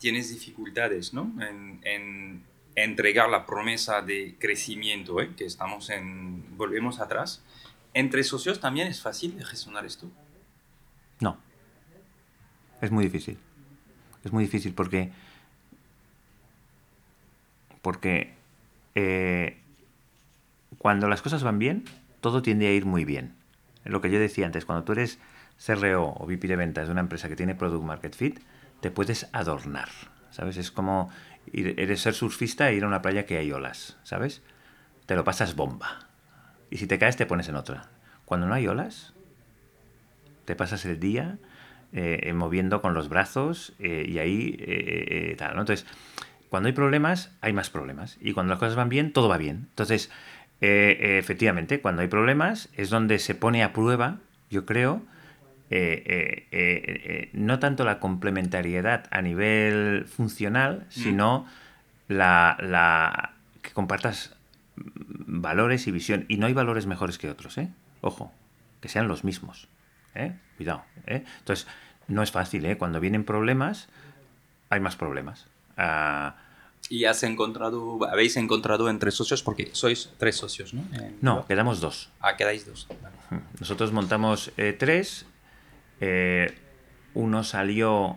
tienes 0.00 0.30
dificultades, 0.32 1.12
¿no? 1.12 1.30
En, 1.42 1.80
en 1.84 2.42
entregar 2.74 3.28
la 3.28 3.44
promesa 3.44 4.00
de 4.00 4.34
crecimiento, 4.38 5.20
¿eh? 5.20 5.28
Que 5.36 5.44
estamos 5.44 5.90
en... 5.90 6.56
Volvemos 6.56 7.00
atrás. 7.00 7.44
¿Entre 7.92 8.24
socios 8.24 8.60
también 8.60 8.88
es 8.88 9.02
fácil 9.02 9.36
de 9.36 9.44
gestionar 9.44 9.84
esto? 9.84 10.10
No. 11.20 11.36
Es 12.80 12.90
muy 12.90 13.04
difícil. 13.04 13.36
Es 14.24 14.32
muy 14.32 14.44
difícil 14.44 14.74
porque. 14.74 15.10
Porque. 17.82 18.34
Eh, 18.94 19.58
cuando 20.78 21.08
las 21.08 21.22
cosas 21.22 21.42
van 21.42 21.58
bien, 21.58 21.84
todo 22.20 22.42
tiende 22.42 22.66
a 22.66 22.72
ir 22.72 22.84
muy 22.84 23.04
bien. 23.04 23.34
Lo 23.84 24.00
que 24.00 24.10
yo 24.10 24.18
decía 24.18 24.46
antes, 24.46 24.64
cuando 24.64 24.84
tú 24.84 24.92
eres 24.92 25.18
CRO 25.64 26.14
o 26.16 26.26
VP 26.26 26.46
de 26.46 26.56
ventas 26.56 26.86
de 26.86 26.92
una 26.92 27.00
empresa 27.00 27.28
que 27.28 27.36
tiene 27.36 27.54
Product 27.54 27.84
Market 27.84 28.14
Fit, 28.14 28.40
te 28.80 28.90
puedes 28.90 29.28
adornar. 29.32 29.88
¿Sabes? 30.30 30.56
Es 30.56 30.70
como 30.70 31.10
eres 31.52 32.02
ser 32.02 32.14
surfista 32.14 32.68
e 32.68 32.74
ir 32.74 32.84
a 32.84 32.86
una 32.86 33.02
playa 33.02 33.24
que 33.24 33.38
hay 33.38 33.50
olas. 33.50 33.96
¿Sabes? 34.04 34.42
Te 35.06 35.16
lo 35.16 35.24
pasas 35.24 35.56
bomba. 35.56 36.06
Y 36.70 36.76
si 36.76 36.86
te 36.86 36.98
caes, 36.98 37.16
te 37.16 37.26
pones 37.26 37.48
en 37.48 37.56
otra. 37.56 37.88
Cuando 38.24 38.46
no 38.46 38.54
hay 38.54 38.68
olas, 38.68 39.14
te 40.44 40.54
pasas 40.54 40.84
el 40.84 41.00
día 41.00 41.38
eh, 41.92 42.32
moviendo 42.34 42.82
con 42.82 42.92
los 42.92 43.08
brazos 43.08 43.72
eh, 43.78 44.04
y 44.06 44.18
ahí 44.18 44.56
eh, 44.58 45.34
tal, 45.38 45.54
¿no? 45.54 45.62
Entonces, 45.62 45.86
cuando 46.50 46.66
hay 46.66 46.74
problemas, 46.74 47.32
hay 47.40 47.54
más 47.54 47.70
problemas. 47.70 48.18
Y 48.20 48.32
cuando 48.32 48.50
las 48.50 48.58
cosas 48.58 48.76
van 48.76 48.90
bien, 48.90 49.12
todo 49.12 49.28
va 49.28 49.38
bien. 49.38 49.66
Entonces, 49.70 50.10
efectivamente, 50.60 51.80
cuando 51.80 52.02
hay 52.02 52.08
problemas 52.08 52.68
es 52.76 52.90
donde 52.90 53.18
se 53.18 53.34
pone 53.34 53.62
a 53.62 53.72
prueba, 53.72 54.18
yo 54.50 54.66
creo, 54.66 55.02
no 57.32 57.58
tanto 57.58 57.84
la 57.84 58.00
complementariedad 58.00 59.06
a 59.10 59.22
nivel 59.22 60.04
funcional, 60.06 60.86
mm. 60.88 60.90
sino 60.90 61.46
la, 62.08 62.56
la, 62.60 63.34
que 63.62 63.70
compartas 63.70 64.34
valores 64.76 65.86
y 65.86 65.90
visión. 65.90 66.24
Y 66.28 66.36
no 66.38 66.46
hay 66.46 66.54
valores 66.54 66.86
mejores 66.86 67.18
que 67.18 67.30
otros, 67.30 67.56
¿eh? 67.58 67.70
Ojo, 68.00 68.32
que 68.80 68.88
sean 68.88 69.08
los 69.08 69.24
mismos. 69.24 69.68
¿Eh? 70.14 70.36
Cuidado. 70.56 70.84
¿eh? 71.06 71.24
Entonces, 71.38 71.66
no 72.06 72.22
es 72.22 72.30
fácil, 72.30 72.64
¿eh? 72.66 72.76
Cuando 72.76 73.00
vienen 73.00 73.24
problemas, 73.24 73.88
hay 74.70 74.80
más 74.80 74.96
problemas. 74.96 75.46
Ah, 75.76 76.36
¿Y 76.88 77.04
has 77.04 77.22
encontrado, 77.22 77.98
habéis 78.10 78.36
encontrado 78.36 78.88
entre 78.88 79.10
socios? 79.10 79.42
Porque 79.42 79.70
sois 79.72 80.10
tres 80.18 80.36
socios, 80.36 80.72
¿no? 80.74 80.84
no, 81.20 81.46
quedamos 81.46 81.80
dos. 81.80 82.10
Ah, 82.20 82.36
quedáis 82.36 82.66
dos. 82.66 82.88
Nosotros 83.60 83.92
montamos 83.92 84.52
tres. 84.78 85.26
uno 87.14 87.44
salió 87.44 88.16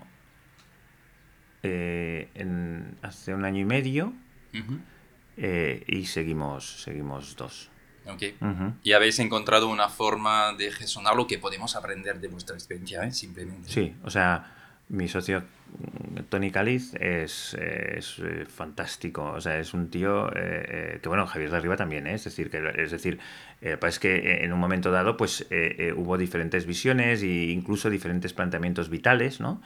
hace 1.64 3.34
un 3.34 3.46
año 3.46 3.60
y 3.60 3.66
medio 3.66 4.14
y 5.36 6.06
seguimos, 6.06 6.84
seguimos 6.84 7.36
dos. 7.36 7.72
Okay. 8.16 8.36
Y 8.84 8.94
habéis 8.94 9.20
encontrado 9.20 9.68
una 9.70 9.90
forma 9.90 10.54
de 10.54 10.72
gestionarlo 10.72 11.28
que 11.28 11.38
podemos 11.38 11.76
aprender 11.76 12.20
de 12.20 12.28
vuestra 12.28 12.56
experiencia, 12.56 13.04
¿eh? 13.04 13.12
simplemente. 13.12 13.70
Sí, 13.70 13.96
o 14.04 14.10
sea, 14.10 14.54
mi 14.90 15.08
socio 15.08 15.42
mm, 15.42 16.20
Tony 16.30 16.52
Caliz 16.52 16.94
es, 16.96 17.54
es, 17.54 18.20
eh, 18.20 18.46
fantástico, 18.46 19.24
o 19.24 19.42
sea, 19.42 19.60
es 19.60 19.74
un 19.74 19.90
tío 19.90 20.30
eh, 20.36 21.00
que, 21.02 21.10
bueno, 21.10 21.26
Javier 21.28 21.52
de 21.52 21.58
Arriba 21.58 21.78
también, 21.78 22.08
es 22.08 22.24
decir, 22.24 22.50
que, 22.50 22.62
es 22.78 22.92
decir, 22.92 23.20
es 23.62 24.00
que 24.00 24.44
en 24.44 24.54
un 24.54 24.60
momento 24.60 24.92
dado, 24.92 25.18
pues 25.18 25.46
hubo 25.96 26.18
diferentes 26.18 26.66
visiones 26.66 27.22
e 27.22 27.52
incluso 27.52 27.92
diferentes 27.92 28.34
planteamientos 28.34 28.90
vitales, 28.90 29.40
¿no? 29.40 29.62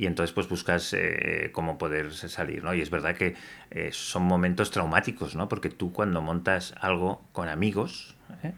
Y 0.00 0.06
entonces 0.06 0.32
pues 0.32 0.48
buscas 0.48 0.94
eh, 0.94 1.50
cómo 1.52 1.76
poder 1.76 2.14
salir, 2.14 2.64
¿no? 2.64 2.72
Y 2.72 2.80
es 2.80 2.88
verdad 2.88 3.14
que 3.14 3.34
eh, 3.70 3.90
son 3.92 4.22
momentos 4.22 4.70
traumáticos, 4.70 5.36
¿no? 5.36 5.46
Porque 5.46 5.68
tú 5.68 5.92
cuando 5.92 6.22
montas 6.22 6.74
algo 6.80 7.22
con 7.32 7.50
amigos, 7.50 8.16
¿eh? 8.42 8.54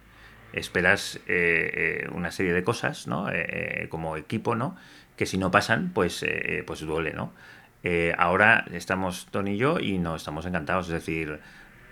esperas 0.52 1.18
una 2.12 2.30
serie 2.30 2.52
de 2.52 2.62
cosas, 2.62 3.08
¿no? 3.08 3.26
como 3.88 4.16
equipo, 4.16 4.54
¿no? 4.54 4.76
Que 5.16 5.26
si 5.26 5.36
no 5.36 5.50
pasan, 5.50 5.90
pues, 5.92 6.24
pues 6.64 6.80
duele, 6.82 7.12
¿no? 7.12 7.32
ahora 8.18 8.64
estamos 8.70 9.26
Tony 9.32 9.54
y 9.54 9.56
yo 9.56 9.80
y 9.80 9.98
no 9.98 10.14
estamos 10.14 10.46
encantados, 10.46 10.86
es 10.86 10.92
decir, 10.92 11.40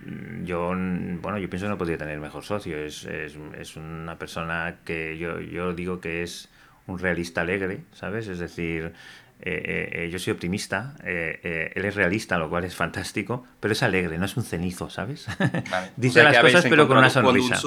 mm, 0.07 0.45
yo, 0.45 0.69
bueno, 0.69 1.39
yo 1.39 1.51
pienso 1.51 1.67
que 1.67 1.71
no 1.71 1.79
podría 1.79 1.99
tener 1.99 2.21
mejor 2.21 2.45
socio, 2.45 2.79
es, 2.79 3.05
es, 3.05 3.37
es 3.59 3.77
una 3.77 4.17
persona 4.17 4.77
que 4.85 5.19
yo, 5.19 5.41
yo 5.41 5.75
digo 5.75 6.01
que 6.01 6.23
es 6.23 6.51
un 6.87 6.99
realista 6.99 7.41
alegre, 7.41 7.81
¿sabes? 7.93 8.29
Es 8.29 8.39
decir, 8.39 8.93
eh, 9.43 10.05
eh, 10.05 10.11
yo 10.11 10.19
soy 10.19 10.35
optimista, 10.35 10.95
eh, 11.03 11.73
él 11.75 11.85
es 11.87 11.95
realista, 11.95 12.37
lo 12.37 12.51
cual 12.51 12.65
es 12.65 12.75
fantástico, 12.75 13.47
pero 13.59 13.73
es 13.73 13.83
alegre, 13.83 14.19
no 14.19 14.27
es 14.27 14.37
un 14.37 14.45
cenizo, 14.45 14.91
¿sabes? 14.91 15.27
Dice 15.97 16.23
las 16.23 16.39
cosas 16.39 16.67
pero 16.69 16.87
con 16.87 16.99
una 16.99 17.09
sonrisa. 17.09 17.59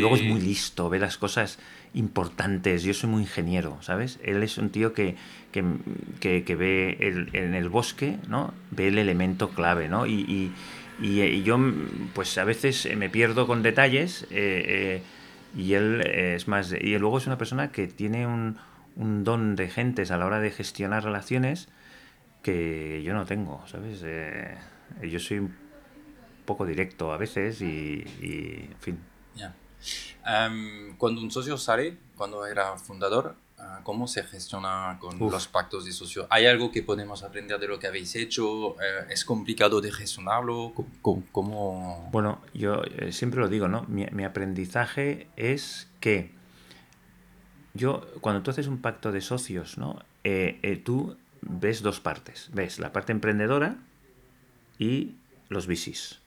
Luego 0.00 0.16
es 0.16 0.22
muy 0.22 0.40
listo, 0.40 0.88
ve 0.88 0.98
las 0.98 1.18
cosas 1.18 1.58
importantes, 1.92 2.84
yo 2.84 2.94
soy 2.94 3.10
muy 3.10 3.22
ingeniero, 3.22 3.76
¿sabes? 3.82 4.18
Él 4.22 4.42
es 4.42 4.56
un 4.56 4.70
tío 4.70 4.94
que, 4.94 5.16
que, 5.52 6.42
que, 6.44 6.56
ve 6.56 6.96
en 7.34 7.54
el 7.54 7.68
bosque, 7.68 8.16
¿no? 8.26 8.54
Ve 8.70 8.88
el 8.88 8.96
elemento 8.96 9.50
clave, 9.50 9.90
¿no? 9.90 10.06
Y, 10.06 10.52
y, 11.02 11.42
yo, 11.42 11.58
pues 12.14 12.38
a 12.38 12.44
veces 12.44 12.88
me 12.96 13.10
pierdo 13.10 13.46
con 13.46 13.62
detalles 13.62 14.26
y 14.30 15.74
él 15.74 16.00
es 16.00 16.48
más... 16.48 16.72
Y 16.72 16.96
luego 16.98 17.18
es 17.18 17.26
una 17.26 17.36
persona 17.36 17.70
que 17.70 17.88
tiene 17.88 18.26
un 18.26 18.56
un 18.96 19.24
don 19.24 19.56
de 19.56 19.68
gentes 19.68 20.10
a 20.10 20.16
la 20.16 20.26
hora 20.26 20.40
de 20.40 20.50
gestionar 20.50 21.04
relaciones 21.04 21.68
que 22.42 23.02
yo 23.02 23.14
no 23.14 23.24
tengo, 23.24 23.66
¿sabes? 23.66 24.02
Eh, 24.04 24.56
yo 25.02 25.18
soy 25.18 25.38
un 25.38 25.56
poco 26.44 26.66
directo 26.66 27.12
a 27.12 27.16
veces 27.16 27.60
y, 27.60 28.04
en 28.22 28.76
fin. 28.80 28.98
Em, 30.26 30.96
cuando 30.96 31.20
un 31.20 31.30
socio 31.30 31.58
sale, 31.58 31.98
cuando 32.16 32.46
era 32.46 32.76
fundador, 32.78 33.36
ah, 33.58 33.80
¿cómo 33.82 34.06
se 34.06 34.22
gestiona 34.22 34.96
con 34.98 35.18
los 35.18 35.48
pactos 35.48 35.84
de 35.84 35.92
socio? 35.92 36.26
¿Hay 36.30 36.46
algo 36.46 36.70
que 36.70 36.82
podemos 36.82 37.22
aprender 37.22 37.58
de 37.58 37.68
lo 37.68 37.78
que 37.78 37.86
habéis 37.86 38.14
hecho? 38.16 38.80
Eh, 38.80 39.06
¿Es 39.10 39.26
complicado 39.26 39.82
de 39.82 39.92
gestionarlo? 39.92 40.72
¿Cómo, 41.02 42.08
Bueno, 42.10 42.40
yo 42.54 42.82
eh, 42.84 43.12
siempre 43.12 43.40
lo 43.40 43.48
digo, 43.48 43.68
¿no? 43.68 43.84
Mi, 43.88 44.06
mi 44.12 44.24
aprendizaje 44.24 45.28
es 45.36 45.90
que 46.00 46.33
yo, 47.74 48.06
cuando 48.20 48.42
tú 48.42 48.52
haces 48.52 48.68
un 48.68 48.78
pacto 48.78 49.10
de 49.10 49.20
socios, 49.20 49.78
¿no? 49.78 50.00
Eh, 50.22 50.60
eh, 50.62 50.76
tú 50.76 51.16
ves 51.42 51.82
dos 51.82 52.00
partes. 52.00 52.48
Ves 52.52 52.78
la 52.78 52.92
parte 52.92 53.10
emprendedora 53.10 53.76
y 54.78 55.16
los 55.48 55.66
VCs. 55.66 56.20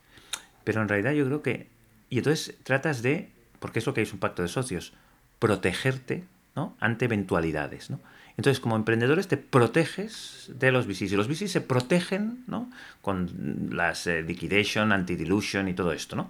Pero 0.65 0.81
en 0.81 0.89
realidad 0.89 1.13
yo 1.13 1.25
creo 1.25 1.41
que... 1.41 1.67
Y 2.09 2.17
entonces 2.17 2.55
tratas 2.63 3.01
de, 3.01 3.29
porque 3.59 3.79
es 3.79 3.85
lo 3.85 3.93
que 3.93 4.01
es 4.01 4.11
un 4.11 4.19
pacto 4.19 4.41
de 4.41 4.49
socios, 4.49 4.93
protegerte 5.39 6.25
¿no? 6.55 6.75
ante 6.81 7.05
eventualidades. 7.05 7.89
¿no? 7.89 8.01
Entonces, 8.35 8.59
como 8.59 8.75
emprendedores 8.75 9.29
te 9.29 9.37
proteges 9.37 10.51
de 10.53 10.73
los 10.73 10.85
VCs. 10.85 11.13
Y 11.13 11.15
los 11.15 11.29
VCs 11.29 11.51
se 11.51 11.61
protegen 11.61 12.43
¿no? 12.47 12.69
con 13.01 13.69
las 13.71 14.05
eh, 14.05 14.21
liquidation, 14.21 14.91
anti-dilution 14.91 15.69
y 15.69 15.73
todo 15.73 15.93
esto. 15.93 16.17
¿no? 16.17 16.29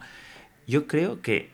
Yo 0.67 0.85
creo 0.85 1.21
que 1.23 1.49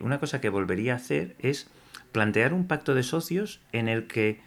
una 0.00 0.20
cosa 0.20 0.40
que 0.40 0.48
volvería 0.48 0.92
a 0.92 0.96
hacer 0.96 1.34
es 1.40 1.68
plantear 2.14 2.54
un 2.54 2.68
pacto 2.68 2.94
de 2.94 3.02
socios 3.02 3.60
en 3.72 3.88
el 3.88 4.06
que 4.06 4.38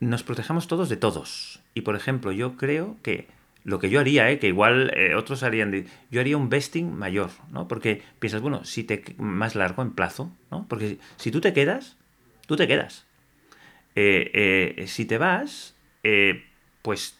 nos 0.00 0.24
protejamos 0.24 0.66
todos 0.66 0.88
de 0.88 0.96
todos. 0.96 1.62
Y 1.72 1.82
por 1.82 1.94
ejemplo, 1.94 2.32
yo 2.32 2.56
creo 2.56 2.96
que 3.04 3.28
lo 3.62 3.78
que 3.78 3.90
yo 3.90 4.00
haría, 4.00 4.28
¿eh? 4.28 4.40
que 4.40 4.48
igual 4.48 4.92
eh, 4.92 5.14
otros 5.14 5.44
harían, 5.44 5.86
yo 6.10 6.20
haría 6.20 6.36
un 6.36 6.48
vesting 6.48 6.92
mayor, 6.92 7.30
¿no? 7.52 7.68
Porque 7.68 8.02
piensas, 8.18 8.40
bueno, 8.40 8.64
si 8.64 8.82
te 8.82 9.04
más 9.18 9.54
largo 9.54 9.82
en 9.82 9.92
plazo, 9.92 10.32
¿no? 10.50 10.66
Porque 10.68 10.98
si 11.16 11.30
tú 11.30 11.40
te 11.40 11.52
quedas, 11.52 11.96
tú 12.46 12.56
te 12.56 12.66
quedas. 12.66 13.06
Eh, 13.94 14.84
si 14.88 15.04
te 15.04 15.16
vas, 15.16 15.76
pues, 16.82 17.18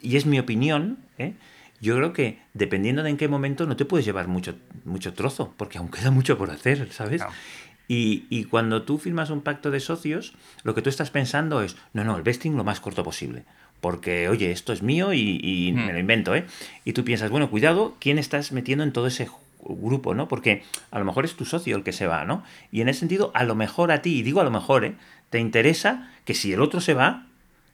y 0.00 0.16
es 0.16 0.24
mi 0.24 0.38
opinión, 0.38 0.96
yo 1.80 1.96
creo 1.96 2.14
que 2.14 2.38
dependiendo 2.54 3.02
de 3.02 3.10
en 3.10 3.16
qué 3.18 3.28
momento 3.28 3.66
no 3.66 3.76
te 3.76 3.84
puedes 3.84 4.06
llevar 4.06 4.28
mucho, 4.28 4.56
mucho 4.84 5.12
trozo, 5.12 5.52
porque 5.58 5.76
aún 5.76 5.90
queda 5.90 6.10
mucho 6.10 6.38
por 6.38 6.50
hacer, 6.50 6.90
¿sabes? 6.90 7.22
Y, 7.94 8.44
cuando 8.44 8.82
tú 8.84 8.96
firmas 8.96 9.28
un 9.28 9.42
pacto 9.42 9.70
de 9.70 9.78
socios, 9.78 10.32
lo 10.62 10.74
que 10.74 10.80
tú 10.80 10.88
estás 10.88 11.10
pensando 11.10 11.60
es, 11.60 11.76
no, 11.92 12.04
no, 12.04 12.16
el 12.16 12.22
vesting 12.22 12.56
lo 12.56 12.64
más 12.64 12.80
corto 12.80 13.04
posible. 13.04 13.44
Porque, 13.82 14.30
oye, 14.30 14.50
esto 14.50 14.72
es 14.72 14.82
mío 14.82 15.12
y, 15.12 15.72
me 15.74 15.88
lo 15.88 15.94
hmm. 15.94 16.00
invento, 16.00 16.34
¿eh? 16.34 16.46
Y 16.86 16.94
tú 16.94 17.04
piensas, 17.04 17.30
bueno, 17.30 17.50
cuidado, 17.50 17.94
¿quién 18.00 18.18
estás 18.18 18.52
metiendo 18.52 18.82
en 18.82 18.92
todo 18.92 19.08
ese 19.08 19.28
grupo, 19.60 20.14
¿no? 20.14 20.26
Porque 20.26 20.62
a 20.90 20.98
lo 20.98 21.04
mejor 21.04 21.26
es 21.26 21.34
tu 21.34 21.44
socio 21.44 21.76
el 21.76 21.82
que 21.82 21.92
se 21.92 22.06
va, 22.06 22.24
¿no? 22.24 22.44
Y 22.70 22.80
en 22.80 22.88
ese 22.88 23.00
sentido, 23.00 23.30
a 23.34 23.44
lo 23.44 23.54
mejor 23.54 23.92
a 23.92 24.00
ti, 24.00 24.20
y 24.20 24.22
digo 24.22 24.40
a 24.40 24.44
lo 24.44 24.50
mejor, 24.50 24.86
¿eh? 24.86 24.94
Te 25.28 25.38
interesa 25.38 26.10
que 26.24 26.32
si 26.32 26.54
el 26.54 26.62
otro 26.62 26.80
se 26.80 26.94
va, 26.94 27.26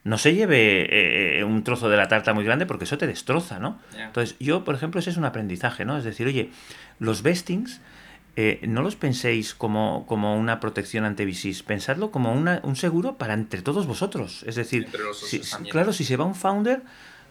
no 0.03 0.19
se 0.19 0.35
lleve 0.35 0.83
eh, 0.83 1.39
eh, 1.39 1.45
un 1.45 1.63
trozo 1.63 1.89
de 1.89 1.97
la 1.97 2.09
tarta 2.09 2.35
muy 2.35 2.45
grande 2.45 2.67
porque 2.67 2.85
eso 2.85 2.99
te 2.99 3.07
destroza, 3.07 3.61
¿no? 3.61 3.79
Entonces, 3.97 4.37
yo, 4.41 4.65
por 4.65 4.75
ejemplo, 4.75 4.99
ese 4.99 5.11
es 5.11 5.17
un 5.17 5.27
aprendizaje, 5.27 5.85
¿no? 5.85 5.97
Es 5.97 6.05
decir, 6.05 6.27
oye, 6.27 6.51
los 6.99 7.23
vestings 7.23 7.81
eh, 8.41 8.61
no 8.69 8.83
los 8.83 8.95
penséis 8.95 9.53
como, 9.53 10.07
como 10.07 10.37
una 10.37 10.61
protección 10.61 11.05
ante 11.05 11.27
VCs, 11.27 11.65
pensadlo 11.65 12.13
como 12.13 12.33
un 12.33 12.77
seguro 12.77 13.19
para 13.19 13.35
entre 13.35 13.63
todos 13.63 13.89
vosotros. 13.89 14.45
Es 14.47 14.55
decir, 14.55 14.87
claro, 15.73 15.93
si 15.93 16.05
se 16.05 16.17
va 16.17 16.25
un 16.25 16.37
founder, 16.37 16.83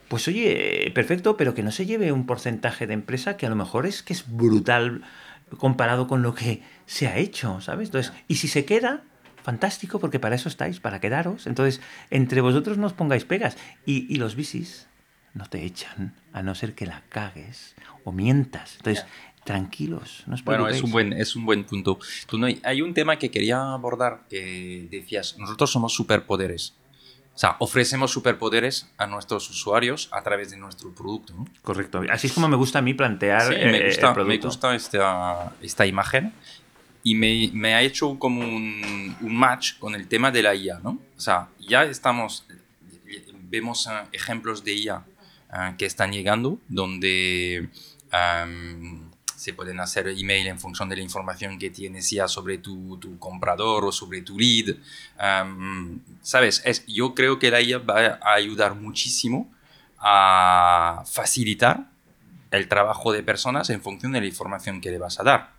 pues 0.09 0.27
oye, 0.27 0.91
perfecto, 0.93 1.38
pero 1.38 1.53
que 1.53 1.63
no 1.63 1.71
se 1.71 1.85
lleve 1.85 2.11
un 2.11 2.25
porcentaje 2.25 2.88
de 2.88 2.93
empresa 2.93 3.38
que 3.38 3.45
a 3.45 3.49
lo 3.49 3.55
mejor 3.55 3.85
es 3.85 4.03
que 4.03 4.11
es 4.11 4.25
brutal 4.27 5.03
comparado 5.57 6.07
con 6.07 6.23
lo 6.23 6.35
que 6.35 6.61
se 6.85 7.07
ha 7.07 7.15
hecho, 7.15 7.61
¿sabes? 7.61 7.88
Entonces, 7.88 8.11
y 8.27 8.35
si 8.35 8.49
se 8.49 8.65
queda, 8.65 9.03
fantástico, 9.43 9.99
porque 9.99 10.19
para 10.19 10.35
eso 10.35 10.49
estáis, 10.49 10.81
para 10.81 10.99
quedaros. 10.99 11.47
Entonces, 11.47 11.79
entre 12.09 12.41
vosotros 12.41 12.77
no 12.77 12.85
os 12.85 12.91
pongáis 12.91 13.23
pegas. 13.23 13.55
Y, 13.85 14.13
los 14.15 14.35
VCs 14.35 14.89
no 15.34 15.45
te 15.45 15.63
echan, 15.63 16.15
a 16.34 16.43
no 16.43 16.53
ser 16.53 16.73
que 16.73 16.85
la 16.85 17.03
cagues 17.07 17.75
o 18.03 18.11
mientas. 18.11 18.75
Entonces, 18.75 19.05
tranquilos. 19.48 20.24
No 20.28 20.36
bueno, 20.44 20.68
es 20.68 20.84
un, 20.84 20.91
buen, 20.91 21.14
es 21.14 21.36
un 21.36 21.45
buen 21.45 21.64
punto. 21.64 21.98
Tú, 22.28 22.38
no, 22.38 22.48
hay 22.64 22.82
un 22.82 22.94
tema 22.94 23.18
que 23.18 23.32
quería 23.32 23.74
abordar 23.74 24.24
que 24.30 24.88
decías, 24.91 25.38
nosotros 25.38 25.72
somos 25.72 25.94
superpoderes. 25.94 26.76
O 27.34 27.40
sea, 27.40 27.56
ofrecemos 27.60 28.11
superpoderes 28.11 28.91
a 28.98 29.07
nuestros 29.07 29.49
usuarios 29.49 30.10
a 30.11 30.22
través 30.22 30.52
de 30.52 30.57
nuestro 30.57 30.94
producto. 30.94 31.34
Correcto. 31.61 32.02
Así 32.10 32.28
es 32.28 32.34
como 32.34 32.49
me 32.49 32.57
gusta 32.57 32.80
a 32.80 32.82
mí 32.82 32.94
plantear 32.94 33.53
sí, 33.53 33.56
me 33.64 33.86
gusta, 33.86 34.14
Me 34.15 34.38
gusta 34.38 34.76
esta, 34.76 35.53
esta 35.61 35.86
imagen 35.86 36.34
y 37.03 37.15
me, 37.15 37.49
me, 37.53 37.74
ha 37.74 37.82
hecho 37.84 38.19
como 38.19 38.41
un, 38.41 39.15
un, 39.22 39.36
match 39.36 39.78
con 39.78 39.95
el 39.95 40.07
tema 40.07 40.30
de 40.30 40.44
la 40.44 40.56
IA, 40.56 40.80
¿no? 40.84 40.99
O 41.15 41.19
sea, 41.22 41.48
ya 41.60 41.84
estamos, 41.84 42.45
vemos 43.44 43.86
uh, 43.86 44.10
ejemplos 44.11 44.65
de 44.65 44.74
IA 44.74 45.06
uh, 45.53 45.78
que 45.78 45.86
están 45.86 46.11
llegando, 46.11 46.60
donde 46.68 47.69
um, 48.11 49.06
se 49.38 49.53
pueden 49.53 49.80
hacer 49.80 50.07
email 50.07 50.47
en 50.47 50.59
función 50.59 50.89
de 50.89 50.95
la 50.95 51.03
información 51.03 51.59
que 51.59 51.69
tienes 51.69 52.09
ya 52.09 52.27
sobre 52.27 52.57
tu, 52.57 52.97
tu 52.97 53.19
comprador 53.19 53.85
o 53.85 53.91
sobre 53.91 54.23
tu 54.23 54.38
lead. 54.38 54.76
Sabes, 56.23 56.64
es, 56.65 56.84
yo 56.88 57.14
creo 57.14 57.38
que 57.38 57.51
la 57.51 57.61
IA 57.61 57.77
va 57.77 58.19
a 58.19 58.34
ayudar 58.34 58.73
muchísimo 58.73 59.53
a 59.99 61.03
facilitar 61.05 61.85
el 62.49 62.68
trabajo 62.68 63.14
de 63.14 63.22
personas 63.22 63.69
en 63.69 63.81
función 63.81 64.11
de 64.11 64.22
la 64.22 64.27
información 64.27 64.81
que 64.81 64.89
le 64.89 64.97
vas 64.97 65.19
a 65.19 65.23
dar. 65.23 65.51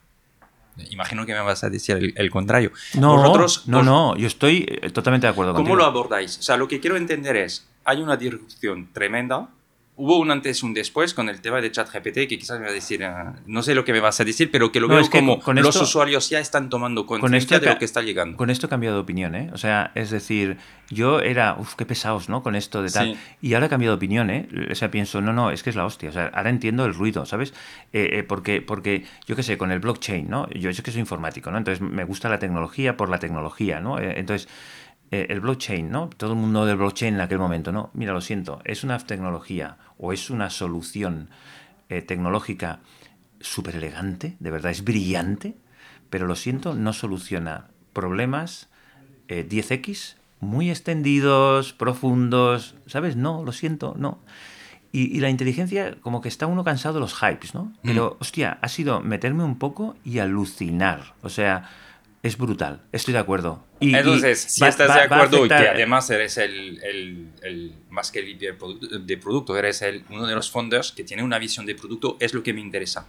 Imagino 0.90 1.24
que 1.24 1.32
me 1.32 1.40
vas 1.40 1.62
a 1.62 1.70
decir 1.70 2.14
el, 2.16 2.30
contrario. 2.30 2.72
No, 2.94 3.16
Vosotros, 3.16 3.68
no, 3.68 3.84
no, 3.84 4.16
yo 4.16 4.26
estoy 4.26 4.66
eh, 4.68 4.90
totalmente 4.90 5.26
de 5.26 5.32
acuerdo 5.32 5.54
¿Cómo 5.54 5.76
lo 5.76 5.84
abordáis? 5.84 6.38
O 6.38 6.42
sea, 6.42 6.56
lo 6.56 6.66
que 6.66 6.80
quiero 6.80 6.96
entender 6.96 7.36
es, 7.36 7.68
hay 7.84 8.00
una 8.00 8.16
disrupción 8.16 8.92
tremenda 8.92 9.50
hubo 9.98 10.18
un 10.18 10.30
antes 10.30 10.62
y 10.62 10.66
un 10.66 10.74
después 10.74 11.12
con 11.12 11.28
el 11.28 11.40
tema 11.40 11.60
de 11.60 11.72
ChatGPT 11.72 12.28
que 12.28 12.38
quizás 12.38 12.58
me 12.60 12.66
va 12.66 12.70
a 12.70 12.74
decir, 12.74 13.02
eh, 13.02 13.10
no 13.46 13.62
sé 13.62 13.74
lo 13.74 13.84
que 13.84 13.92
me 13.92 13.98
vas 14.00 14.20
a 14.20 14.24
decir, 14.24 14.48
pero 14.50 14.70
que 14.70 14.78
lo 14.78 14.86
veo 14.86 15.02
como 15.10 15.40
con 15.40 15.56
los 15.56 15.74
usuarios 15.76 16.30
ya 16.30 16.38
están 16.38 16.70
tomando 16.70 17.04
conciencia 17.04 17.58
de 17.58 17.66
lo 17.66 17.78
que 17.78 17.84
está 17.84 18.00
llegando. 18.00 18.36
Con 18.36 18.48
esto 18.48 18.66
he 18.66 18.68
cambiado 18.70 18.96
de 18.96 19.02
opinión, 19.02 19.34
¿eh? 19.34 19.50
O 19.52 19.58
sea, 19.58 19.90
es 19.96 20.10
decir, 20.10 20.56
yo 20.88 21.20
era, 21.20 21.56
uff, 21.58 21.74
qué 21.74 21.84
pesados, 21.84 22.28
¿no? 22.28 22.44
Con 22.44 22.54
esto 22.54 22.80
de 22.80 22.90
tal. 22.90 23.18
Y 23.42 23.54
ahora 23.54 23.66
he 23.66 23.68
cambiado 23.68 23.94
de 23.94 23.96
opinión, 23.96 24.30
¿eh? 24.30 24.48
O 24.70 24.74
sea, 24.76 24.90
pienso, 24.90 25.20
no, 25.20 25.32
no, 25.32 25.50
es 25.50 25.64
que 25.64 25.70
es 25.70 25.76
la 25.76 25.84
hostia. 25.84 26.10
O 26.10 26.12
sea, 26.12 26.30
ahora 26.32 26.50
entiendo 26.50 26.86
el 26.86 26.94
ruido, 26.94 27.26
¿sabes? 27.26 27.52
Eh, 27.92 28.08
eh, 28.12 28.22
porque, 28.22 28.62
porque, 28.62 29.04
yo 29.26 29.34
qué 29.34 29.42
sé, 29.42 29.58
con 29.58 29.72
el 29.72 29.80
blockchain, 29.80 30.30
¿no? 30.30 30.48
Yo 30.50 30.72
sé 30.72 30.82
que 30.84 30.92
soy 30.92 31.00
informático, 31.00 31.50
¿no? 31.50 31.58
Entonces 31.58 31.80
me 31.80 32.04
gusta 32.04 32.28
la 32.28 32.38
tecnología 32.38 32.96
por 32.96 33.08
la 33.08 33.18
tecnología, 33.18 33.80
¿no? 33.80 33.98
entonces 33.98 34.48
el 35.10 35.40
blockchain, 35.40 35.90
¿no? 35.90 36.10
Todo 36.16 36.32
el 36.32 36.38
mundo 36.38 36.66
del 36.66 36.76
blockchain 36.76 37.14
en 37.14 37.20
aquel 37.20 37.38
momento, 37.38 37.72
¿no? 37.72 37.90
Mira, 37.94 38.12
lo 38.12 38.20
siento, 38.20 38.60
es 38.64 38.84
una 38.84 38.98
tecnología 38.98 39.78
o 39.96 40.12
es 40.12 40.30
una 40.30 40.50
solución 40.50 41.30
eh, 41.88 42.02
tecnológica 42.02 42.80
súper 43.40 43.76
elegante, 43.76 44.36
de 44.40 44.50
verdad, 44.50 44.70
es 44.70 44.84
brillante, 44.84 45.56
pero 46.10 46.26
lo 46.26 46.36
siento, 46.36 46.74
no 46.74 46.92
soluciona 46.92 47.68
problemas 47.92 48.68
10X 49.28 50.14
eh, 50.14 50.18
muy 50.40 50.70
extendidos, 50.70 51.72
profundos, 51.72 52.74
¿sabes? 52.86 53.16
No, 53.16 53.42
lo 53.44 53.52
siento, 53.52 53.94
no. 53.98 54.18
Y, 54.90 55.20
la 55.20 55.28
inteligencia, 55.28 55.96
como 56.00 56.22
que 56.22 56.28
está 56.28 56.46
uno 56.46 56.64
cansado 56.64 56.94
de 56.94 57.00
los 57.00 57.14
hypes, 57.14 57.54
¿no? 57.54 57.72
Pero, 57.82 58.16
mm. 58.18 58.22
hostia, 58.22 58.58
ha 58.62 58.68
sido 58.68 59.00
meterme 59.00 59.44
un 59.44 59.58
poco 59.58 59.96
y 60.02 60.18
alucinar. 60.18 61.14
O 61.22 61.28
sea, 61.28 61.68
es 62.22 62.38
brutal, 62.38 62.82
estoy 62.92 63.12
de 63.12 63.20
acuerdo. 63.20 63.64
Y, 63.80 63.94
Entonces, 63.94 64.40
si 64.40 64.64
estás 64.64 64.94
de 64.94 65.02
acuerdo 65.02 65.46
y 65.46 65.48
que 65.48 65.54
además 65.54 66.10
eres 66.10 66.36
el, 66.38 66.82
el, 66.82 67.30
el 67.42 67.74
más 67.90 68.10
que 68.10 68.20
el 68.20 68.38
de 69.06 69.16
producto, 69.18 69.56
eres 69.56 69.82
el, 69.82 70.04
uno 70.10 70.26
de 70.26 70.34
los 70.34 70.50
founders 70.50 70.92
que 70.92 71.04
tiene 71.04 71.22
una 71.22 71.38
visión 71.38 71.64
de 71.66 71.74
producto, 71.74 72.16
es 72.20 72.34
lo 72.34 72.42
que 72.42 72.52
me 72.52 72.60
interesa. 72.60 73.06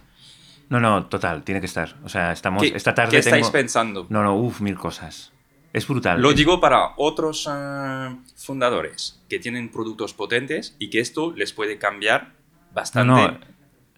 No, 0.68 0.78
no, 0.78 1.06
total, 1.06 1.42
tiene 1.42 1.60
que 1.60 1.66
estar. 1.66 1.96
O 2.04 2.08
sea, 2.08 2.32
estamos 2.32 2.62
esta 2.62 2.94
tarde. 2.94 3.10
¿Qué 3.10 3.18
estáis 3.18 3.50
pensando? 3.50 4.06
No, 4.08 4.22
no, 4.22 4.36
uff, 4.36 4.60
mil 4.60 4.76
cosas. 4.76 5.32
Es 5.72 5.86
brutal. 5.86 6.20
Lo 6.20 6.32
digo 6.32 6.60
para 6.60 6.94
otros 6.96 7.48
eh, 7.50 8.16
fundadores 8.36 9.20
que 9.28 9.38
tienen 9.38 9.70
productos 9.70 10.14
potentes 10.14 10.76
y 10.78 10.90
que 10.90 11.00
esto 11.00 11.32
les 11.36 11.52
puede 11.52 11.78
cambiar 11.78 12.32
bastante 12.72 13.38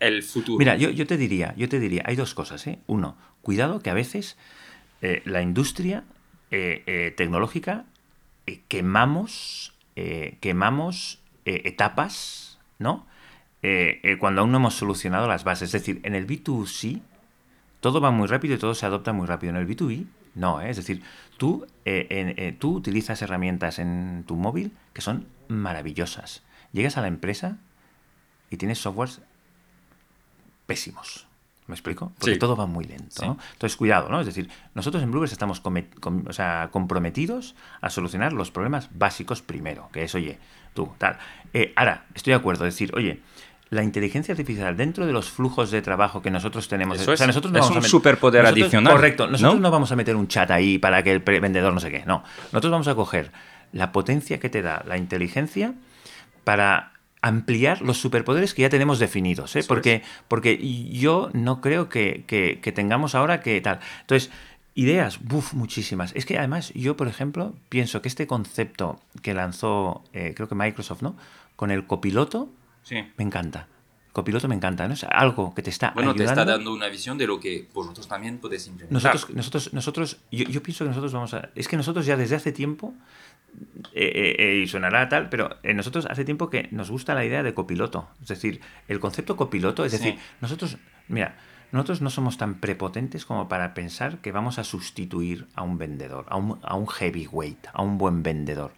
el 0.01 0.23
futuro. 0.23 0.59
Mira, 0.59 0.77
yo, 0.77 0.91
yo 0.91 1.07
te 1.07 1.17
diría, 1.17 1.55
yo 1.57 1.69
te 1.69 1.79
diría, 1.79 2.03
hay 2.07 2.17
dos 2.17 2.35
cosas, 2.35 2.67
¿eh? 2.67 2.79
Uno, 2.87 3.17
cuidado 3.41 3.81
que 3.81 3.91
a 3.91 3.95
veces 3.95 4.37
eh, 5.01 5.23
la 5.25 5.43
industria 5.43 6.05
eh, 6.53 6.83
eh, 6.87 7.15
tecnológica 7.17 7.87
quemamos, 8.69 9.73
quemamos 10.41 11.21
etapas, 11.45 12.59
¿no? 12.79 13.07
cuando 14.19 14.43
aún 14.43 14.51
no 14.53 14.59
hemos 14.59 14.75
solucionado 14.75 15.27
las 15.29 15.45
bases. 15.45 15.73
Es 15.75 15.81
decir, 15.81 16.01
en 16.05 16.15
el 16.15 16.27
B2C 16.27 17.01
todo 17.81 18.01
va 18.01 18.11
muy 18.11 18.27
rápido 18.29 18.55
y 18.55 18.59
todo 18.59 18.75
se 18.75 18.85
adopta 18.85 19.15
muy 19.15 19.27
rápido. 19.27 19.51
En 19.51 19.57
el 19.57 19.67
B2B 19.67 20.05
no, 20.35 20.61
es 20.61 20.77
decir, 20.77 21.03
tú, 21.39 21.67
tú 22.59 22.75
utilizas 22.75 23.23
herramientas 23.23 23.79
en 23.79 24.25
tu 24.27 24.37
móvil 24.37 24.73
que 24.93 25.01
son 25.01 25.27
maravillosas. 25.49 26.43
Llegas 26.73 26.99
a 26.99 27.01
la 27.01 27.09
empresa 27.09 27.57
y 28.51 28.59
tienes 28.59 28.79
softwares 28.79 29.23
pésimos. 30.67 31.27
¿Me 31.69 31.75
explico? 31.75 32.13
Porque 32.19 32.37
todo 32.37 32.57
va 32.57 32.67
muy 32.67 32.85
lento. 32.85 33.25
¿no? 33.25 33.39
Entonces, 33.53 33.77
cuidado, 33.77 34.09
¿no? 34.09 34.21
Es 34.21 34.27
decir, 34.27 34.49
nosotros 34.75 35.03
en 35.03 35.11
Bluebirds 35.11 35.33
estamos 35.33 35.61
comprometidos 36.71 37.55
a 37.81 37.91
solucionar 37.91 38.33
los 38.33 38.51
problemas 38.51 38.89
básicos 38.95 39.43
primero, 39.43 39.89
que 39.93 40.05
es, 40.05 40.15
oye, 40.15 40.39
tú, 40.75 40.91
tal. 40.99 41.19
Eh, 41.55 41.73
ahora, 41.77 42.05
estoy 42.15 42.33
de 42.33 42.37
acuerdo, 42.37 42.67
es 42.67 42.75
decir, 42.75 42.93
oye, 42.95 43.21
la 43.71 43.83
inteligencia 43.83 44.33
artificial 44.33 44.77
dentro 44.77 45.07
de 45.07 45.13
los 45.13 45.31
flujos 45.31 45.71
de 45.71 45.81
trabajo 45.83 46.21
que 46.21 46.31
nosotros 46.31 46.69
tenemos. 46.69 47.01
Eso 47.01 47.13
o 47.13 47.17
sea, 47.17 47.25
es- 47.25 47.29
nosotros 47.29 47.53
no 47.53 47.59
es 47.59 47.65
vamos 47.69 47.85
un 47.85 47.91
superpoder 47.91 48.43
nosotros- 48.43 48.63
adicional, 48.65 48.93
Correcto. 48.93 49.27
Nosotros 49.29 49.55
¿no? 49.55 49.61
¿no? 49.61 49.71
vamos 49.71 49.91
a 49.93 49.97
meter 49.97 50.17
un 50.17 50.29
chat 50.29 50.51
ahí 50.51 50.79
para 50.79 51.03
que 51.03 51.13
el 51.13 51.21
vendedor 51.21 51.73
no 51.73 51.81
sé 51.81 51.91
qué. 51.91 52.05
No. 52.05 52.23
Nosotros 52.53 52.71
vamos 52.71 52.89
a 52.89 52.95
coger 52.95 53.33
la 53.73 53.91
potencia 53.93 54.39
que 54.39 54.51
te 54.51 54.61
da 54.61 54.83
la 54.87 54.99
inteligencia 54.99 55.73
para 56.45 56.92
ampliar 57.23 57.81
los 57.83 57.99
superpoderes 57.99 58.53
que 58.53 58.63
ya 58.63 58.69
tenemos 58.69 58.99
definidos. 58.99 59.57
¿eh? 59.57 59.65
Porque, 59.67 60.03
porque 60.29 60.59
yo 60.91 61.31
no 61.33 61.61
creo 61.61 61.89
que, 61.89 62.25
que- 62.27 62.61
que 62.61 62.73
tengamos 62.73 63.15
ahora 63.15 63.41
que 63.41 63.61
tal. 63.61 63.79
Entonces, 64.03 64.31
ideas, 64.75 65.21
buf, 65.23 65.55
muchísimas. 65.55 66.13
Es 66.15 66.27
que 66.27 66.37
además 66.39 66.73
yo, 66.75 66.97
por 66.97 67.07
ejemplo, 67.09 67.55
pienso 67.69 68.03
que 68.03 68.09
este 68.09 68.27
concepto 68.27 69.01
que 69.23 69.35
lanzó, 69.35 70.03
eh, 70.13 70.33
creo 70.35 70.49
que 70.49 70.55
Microsoft, 70.55 71.03
¿no? 71.03 71.17
Con 71.57 71.71
el 71.71 71.87
copiloto, 71.87 72.51
Sí. 72.83 72.97
me 73.17 73.25
encanta. 73.25 73.69
Copiloto 74.13 74.47
me 74.49 74.55
encanta, 74.55 74.87
¿no? 74.89 74.93
Es 74.95 75.05
algo 75.05 75.55
que 75.55 75.63
te 75.63 75.71
está 75.71 75.93
Bueno, 75.93 76.15
te 76.15 76.25
está 76.25 76.45
dando 76.45 76.71
una 76.75 76.89
visión 76.89 77.17
de 77.17 77.27
lo 77.27 77.41
que 77.41 77.67
vosotros 77.73 78.07
también 78.09 78.39
podéis 78.39 78.67
implementar. 78.67 78.93
Nosotros, 78.93 79.35
nosotros, 79.35 79.73
nosotros, 79.73 80.17
yo, 80.31 80.45
yo 80.45 80.63
pienso 80.63 80.85
que 80.85 80.89
nosotros 80.91 81.13
vamos 81.15 81.33
a. 81.33 81.49
Es 81.55 81.67
que 81.67 81.79
nosotros 81.79 82.05
ya 82.05 82.17
desde 82.19 82.37
hace 82.37 82.53
tiempo, 82.53 82.93
eh, 83.95 84.13
eh, 84.15 84.37
eh, 84.39 84.61
y 84.65 84.69
sonará 84.69 85.09
tal, 85.09 85.29
pero 85.29 85.51
nosotros 85.75 86.07
hace 86.09 86.25
tiempo 86.25 86.49
que 86.51 86.69
nos 86.71 86.91
gusta 86.91 87.15
la 87.15 87.25
idea 87.25 87.43
de 87.43 87.55
copiloto. 87.55 88.09
Es 88.23 88.29
decir, 88.29 88.61
el 88.89 89.01
concepto 89.01 89.37
copiloto, 89.37 89.85
es 89.85 89.93
Sí. 89.93 89.99
decir, 89.99 90.19
nosotros, 90.41 90.79
mira, 91.09 91.37
nosotros 91.73 92.01
no 92.03 92.11
somos 92.11 92.37
tan 92.39 92.55
prepotentes 92.57 93.25
como 93.25 93.49
para 93.49 93.75
pensar 93.75 94.19
que 94.19 94.33
vamos 94.33 94.59
a 94.59 94.65
sustituir 94.65 95.47
a 95.55 95.63
un 95.63 95.79
vendedor, 95.79 96.27
a 96.29 96.37
un, 96.37 96.59
a 96.63 96.75
un 96.75 96.87
heavyweight, 96.89 97.67
a 97.73 97.83
un 97.83 97.99
buen 97.99 98.23
vendedor. 98.23 98.73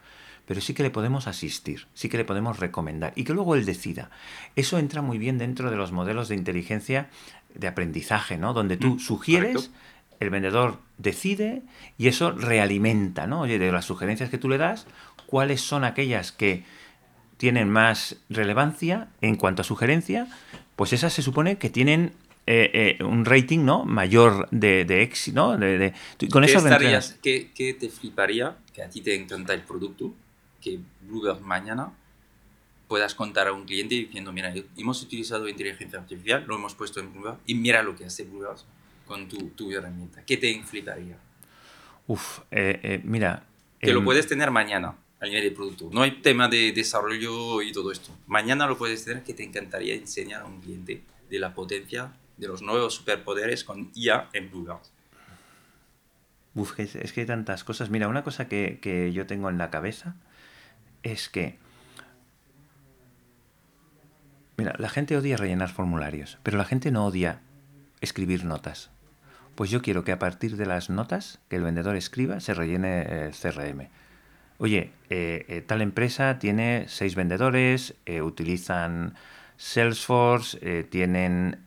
Pero 0.47 0.61
sí 0.61 0.75
que 0.75 0.83
le 0.83 0.91
podemos 0.91 1.27
asistir, 1.27 1.87
sí 1.95 2.09
que 2.11 2.19
le 2.19 2.25
podemos 2.25 2.59
recomendar 2.59 3.13
y 3.17 3.25
que 3.25 3.33
luego 3.33 3.55
él 3.55 3.65
decida. 3.65 4.11
Eso 4.57 4.79
entra 4.79 5.01
muy 5.01 5.17
bien 5.19 5.39
dentro 5.39 5.71
de 5.71 5.77
los 5.77 5.91
modelos 5.91 6.29
de 6.29 6.35
inteligencia 6.35 7.09
de 7.55 7.67
aprendizaje, 7.67 8.37
¿no? 8.37 8.53
Donde 8.53 8.77
tú 8.77 8.97
Mm, 8.97 8.99
sugieres, 8.99 9.53
correcto. 9.55 9.79
El 10.21 10.31
vendedor 10.31 10.79
decide 10.99 11.63
y 11.99 12.09
eso 12.09 12.33
realimenta, 12.33 13.27
¿no? 13.27 13.43
Oye, 13.43 13.59
de 13.59 13.73
las 13.73 13.85
sugerencias 13.85 14.31
que 14.31 14.39
tú 14.39 14.49
le 14.49 14.59
das, 14.59 14.87
¿cuáles 15.27 15.61
son 15.61 15.85
aquellas 15.85 16.33
que 16.33 16.65
tienen 17.37 17.69
más 17.69 18.17
relevancia 18.29 19.09
en 19.21 19.37
cuanto 19.37 19.63
a 19.63 19.65
sugerencia? 19.65 20.29
Pues 20.77 20.93
esas 20.93 21.13
se 21.13 21.23
supone 21.23 21.59
que 21.59 21.71
tienen 21.71 22.13
eh, 22.47 22.97
eh, 22.99 23.05
un 23.05 23.25
rating, 23.25 23.65
¿no? 23.65 23.85
Mayor 23.85 24.49
de, 24.51 24.85
de 24.85 25.03
éxito, 25.03 25.57
¿no? 25.57 25.59
De, 25.59 25.95
con 26.31 26.43
¿Qué, 26.43 26.51
eso 26.51 26.59
estarías, 26.59 27.19
qué, 27.23 27.51
qué 27.55 27.73
te 27.75 27.89
fliparía, 27.89 28.57
que 28.73 28.83
a 28.83 28.91
ti 28.91 29.01
te 29.01 29.15
encanta 29.15 29.55
el 29.55 29.63
producto, 29.63 30.15
que 30.61 30.79
Bluebird 31.03 31.41
mañana 31.41 31.93
puedas 32.87 33.15
contar 33.15 33.49
a 33.49 33.53
un 33.53 33.65
cliente 33.65 33.95
diciendo, 33.95 34.33
mira, 34.33 34.53
hemos 34.77 35.03
utilizado 35.03 35.49
inteligencia 35.49 35.99
artificial, 35.99 36.45
lo 36.47 36.57
hemos 36.57 36.75
puesto 36.75 37.01
en 37.01 37.13
Bluebird 37.13 37.39
y 37.47 37.55
mira 37.55 37.83
lo 37.83 37.97
que 37.97 38.05
hace 38.05 38.25
Bluebird 38.25 38.59
con 39.07 39.29
tu, 39.29 39.51
tu 39.51 39.71
herramienta. 39.73 40.25
¿Qué 40.25 40.37
te 40.37 40.63
fliparía? 40.63 41.17
Uf, 42.07 42.41
eh, 42.51 42.81
eh, 42.83 43.01
mira. 43.05 43.45
Que 43.81 43.93
lo 43.93 44.01
em, 44.01 44.05
puedes 44.05 44.27
tener 44.27 44.51
mañana 44.51 44.97
a 45.21 45.27
nivel 45.27 45.45
de 45.45 45.51
producto. 45.51 45.89
No 45.93 46.03
hay 46.03 46.23
tema 46.23 46.49
de 46.49 46.73
desarrollo 46.73 47.63
y 47.63 47.73
todo 47.73 47.91
esto. 47.93 48.17
Mañana 48.27 48.67
lo 48.67 48.77
puedes 48.77 49.05
tener 49.05 49.23
que 49.23 49.35
te 49.35 49.43
encantaría 49.43 49.95
enseñar 49.95 50.43
a 50.43 50.45
un 50.45 50.61
cliente 50.61 51.03
de 51.31 51.39
la 51.39 51.55
potencia 51.55 52.13
de 52.37 52.49
los 52.49 52.63
nuevos 52.63 52.95
superpoderes 52.95 53.65
con 53.65 53.91
IA 53.95 54.29
en 54.33 54.51
Bluebird. 54.51 54.81
Uf, 56.55 56.79
es 56.79 57.13
que 57.13 57.21
hay 57.23 57.27
tantas 57.27 57.65
cosas. 57.65 57.91
Mira, 57.91 58.09
una 58.09 58.23
cosa 58.23 58.49
que, 58.49 58.79
que 58.81 59.13
yo 59.13 59.27
tengo 59.27 59.49
en 59.49 59.59
la 59.59 59.71
cabeza 59.71 60.17
es 61.03 61.29
que. 61.29 61.59
Mira, 64.57 64.75
la 64.79 64.89
gente 64.89 65.17
odia 65.17 65.37
rellenar 65.37 65.71
formularios, 65.71 66.39
pero 66.45 66.59
la 66.59 66.65
gente 66.65 66.93
no 66.93 67.07
odia 67.07 67.41
escribir 68.05 68.45
notas. 68.45 68.91
Pues 69.55 69.71
yo 69.71 69.83
quiero 69.83 70.05
que 70.05 70.13
a 70.13 70.19
partir 70.19 70.57
de 70.57 70.67
las 70.67 70.91
notas 70.91 71.41
que 71.49 71.57
el 71.57 71.63
vendedor 71.63 71.97
escriba 71.97 72.41
se 72.41 72.55
rellene 72.55 73.27
el 73.27 73.33
CRM. 73.33 73.89
Oye, 74.59 74.93
eh, 75.11 75.45
eh, 75.49 75.63
tal 75.67 75.83
empresa 75.83 76.39
tiene 76.39 76.87
seis 76.89 77.15
vendedores, 77.17 77.95
eh, 78.07 78.23
utilizan 78.23 79.15
Salesforce, 79.57 80.85
tienen 80.85 81.59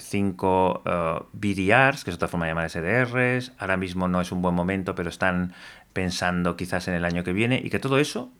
cinco 0.00 0.82
eh, 0.84 1.18
BDRs, 1.32 2.04
que 2.04 2.10
es 2.10 2.16
otra 2.16 2.28
forma 2.28 2.46
de 2.46 2.52
llamar 2.52 2.70
SDRs, 2.70 3.52
ahora 3.58 3.76
mismo 3.76 4.08
no 4.08 4.20
es 4.20 4.32
un 4.32 4.42
buen 4.42 4.54
momento, 4.54 4.94
pero 4.94 5.08
están 5.08 5.52
pensando 5.92 6.56
quizás 6.56 6.88
en 6.88 6.94
el 6.94 7.04
año 7.04 7.24
que 7.24 7.32
viene, 7.32 7.60
y 7.62 7.70
que 7.70 7.78
todo 7.78 7.98
eso, 7.98 8.30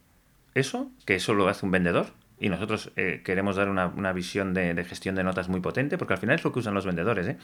eso, 0.55 0.91
que 1.05 1.17
eso 1.17 1.35
lo 1.35 1.49
hace 1.49 1.65
un 1.65 1.73
vendedor, 1.73 2.13
y 2.39 2.49
nosotros 2.49 2.93
eh, 2.97 3.23
queremos 3.25 3.57
dar 3.57 3.69
una, 3.69 3.87
una 3.89 4.13
visión 4.13 4.53
de, 4.55 4.75
de 4.75 4.85
gestión 4.85 5.15
de 5.15 5.25
notas 5.25 5.49
muy 5.49 5.61
potente, 5.61 5.97
porque 5.99 6.15
al 6.15 6.19
final 6.21 6.37
es 6.37 6.45
lo 6.45 6.53
que 6.53 6.59
usan 6.59 6.75
los 6.75 6.85
vendedores, 6.87 7.27
¿eh? 7.29 7.37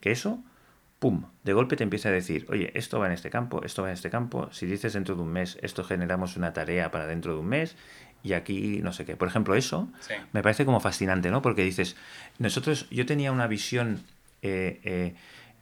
que 0.00 0.10
eso 0.10 0.42
pum, 0.98 1.24
de 1.44 1.52
golpe 1.54 1.76
te 1.76 1.84
empieza 1.84 2.10
a 2.10 2.12
decir, 2.12 2.44
oye, 2.50 2.70
esto 2.74 2.98
va 2.98 3.06
en 3.06 3.12
este 3.12 3.30
campo, 3.30 3.62
esto 3.64 3.80
va 3.82 3.88
en 3.88 3.94
este 3.94 4.10
campo, 4.10 4.48
si 4.52 4.66
dices 4.66 4.92
dentro 4.92 5.14
de 5.14 5.22
un 5.22 5.32
mes, 5.32 5.56
esto 5.62 5.82
generamos 5.82 6.36
una 6.36 6.52
tarea 6.52 6.90
para 6.90 7.06
dentro 7.06 7.32
de 7.34 7.40
un 7.40 7.46
mes, 7.48 7.74
y 8.22 8.34
aquí 8.34 8.80
no 8.82 8.92
sé 8.92 9.06
qué. 9.06 9.16
Por 9.16 9.26
ejemplo, 9.28 9.54
eso 9.54 9.88
Sí. 10.00 10.12
me 10.34 10.42
parece 10.42 10.66
como 10.66 10.78
fascinante, 10.80 11.30
¿no? 11.30 11.40
Porque 11.40 11.64
dices, 11.64 11.96
nosotros, 12.38 12.86
yo 12.90 13.06
tenía 13.06 13.32
una 13.32 13.46
visión 13.46 14.00
eh, 14.42 14.78
eh, 14.84 15.14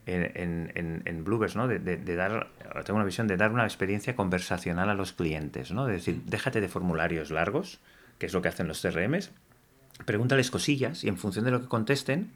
en, 0.06 0.72
en, 0.74 1.02
en 1.04 1.24
Bluebirds, 1.24 1.54
¿no? 1.54 1.68
De, 1.68 1.78
de- 1.78 1.98
de 1.98 2.16
dar, 2.16 2.48
tengo 2.84 2.96
una 2.96 3.04
visión 3.04 3.28
de 3.28 3.36
dar 3.36 3.52
una 3.52 3.62
experiencia 3.64 4.16
conversacional 4.16 4.90
a 4.90 4.94
los 4.94 5.12
clientes, 5.12 5.70
¿no? 5.70 5.86
De 5.86 5.92
decir, 5.92 6.20
déjate 6.24 6.60
de 6.60 6.68
formularios 6.68 7.30
largos, 7.30 7.78
que 8.18 8.26
es 8.26 8.32
lo 8.32 8.42
que 8.42 8.48
hacen 8.48 8.68
los 8.68 8.80
CRMs, 8.80 9.30
pregúntales 10.04 10.50
cosillas 10.50 11.04
y 11.04 11.08
en 11.08 11.16
función 11.16 11.44
de 11.44 11.50
lo 11.50 11.60
que 11.60 11.68
contesten, 11.68 12.30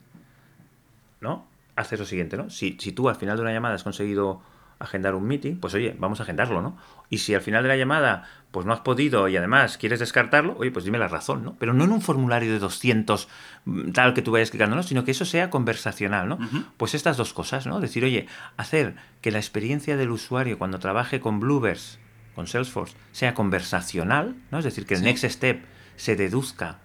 ¿no? 1.20 1.46
Haces 1.76 1.98
lo 1.98 2.06
siguiente, 2.06 2.36
¿no? 2.36 2.50
Si, 2.50 2.76
si 2.80 2.92
tú 2.92 3.08
al 3.08 3.16
final 3.16 3.36
de 3.36 3.42
una 3.42 3.52
llamada 3.52 3.74
has 3.74 3.84
conseguido 3.84 4.42
agendar 4.82 5.14
un 5.14 5.24
meeting, 5.24 5.56
pues 5.56 5.74
oye, 5.74 5.94
vamos 5.98 6.20
a 6.20 6.24
agendarlo, 6.24 6.60
¿no? 6.60 6.76
Y 7.08 7.18
si 7.18 7.34
al 7.34 7.40
final 7.40 7.62
de 7.62 7.68
la 7.68 7.76
llamada 7.76 8.24
pues 8.50 8.66
no 8.66 8.72
has 8.72 8.80
podido 8.80 9.28
y 9.28 9.36
además 9.36 9.78
quieres 9.78 10.00
descartarlo, 10.00 10.56
oye, 10.58 10.70
pues 10.70 10.84
dime 10.84 10.98
la 10.98 11.08
razón, 11.08 11.44
¿no? 11.44 11.56
Pero 11.58 11.72
no 11.72 11.84
en 11.84 11.92
un 11.92 12.02
formulario 12.02 12.52
de 12.52 12.58
200 12.58 13.28
mm, 13.64 13.92
tal 13.92 14.12
que 14.12 14.22
tú 14.22 14.32
vayas 14.32 14.50
clicando, 14.50 14.76
¿no? 14.76 14.82
Sino 14.82 15.04
que 15.04 15.12
eso 15.12 15.24
sea 15.24 15.50
conversacional, 15.50 16.28
¿no? 16.28 16.38
Pues 16.76 16.94
estas 16.94 17.16
dos 17.16 17.32
cosas, 17.32 17.66
¿no? 17.66 17.80
Decir, 17.80 18.04
oye, 18.04 18.26
hacer 18.56 18.96
que 19.20 19.30
la 19.30 19.38
experiencia 19.38 19.96
del 19.96 20.10
usuario 20.10 20.58
cuando 20.58 20.78
trabaje 20.78 21.20
con 21.20 21.40
Bluebirds, 21.40 21.98
con 22.34 22.46
Salesforce, 22.46 22.96
sea 23.12 23.34
conversacional, 23.34 24.34
¿no? 24.50 24.58
Es 24.58 24.64
decir, 24.64 24.86
que 24.86 24.94
el 24.94 25.00
Sí. 25.00 25.06
next 25.06 25.24
step 25.24 25.64
se 25.96 26.16
deduzca 26.16 26.78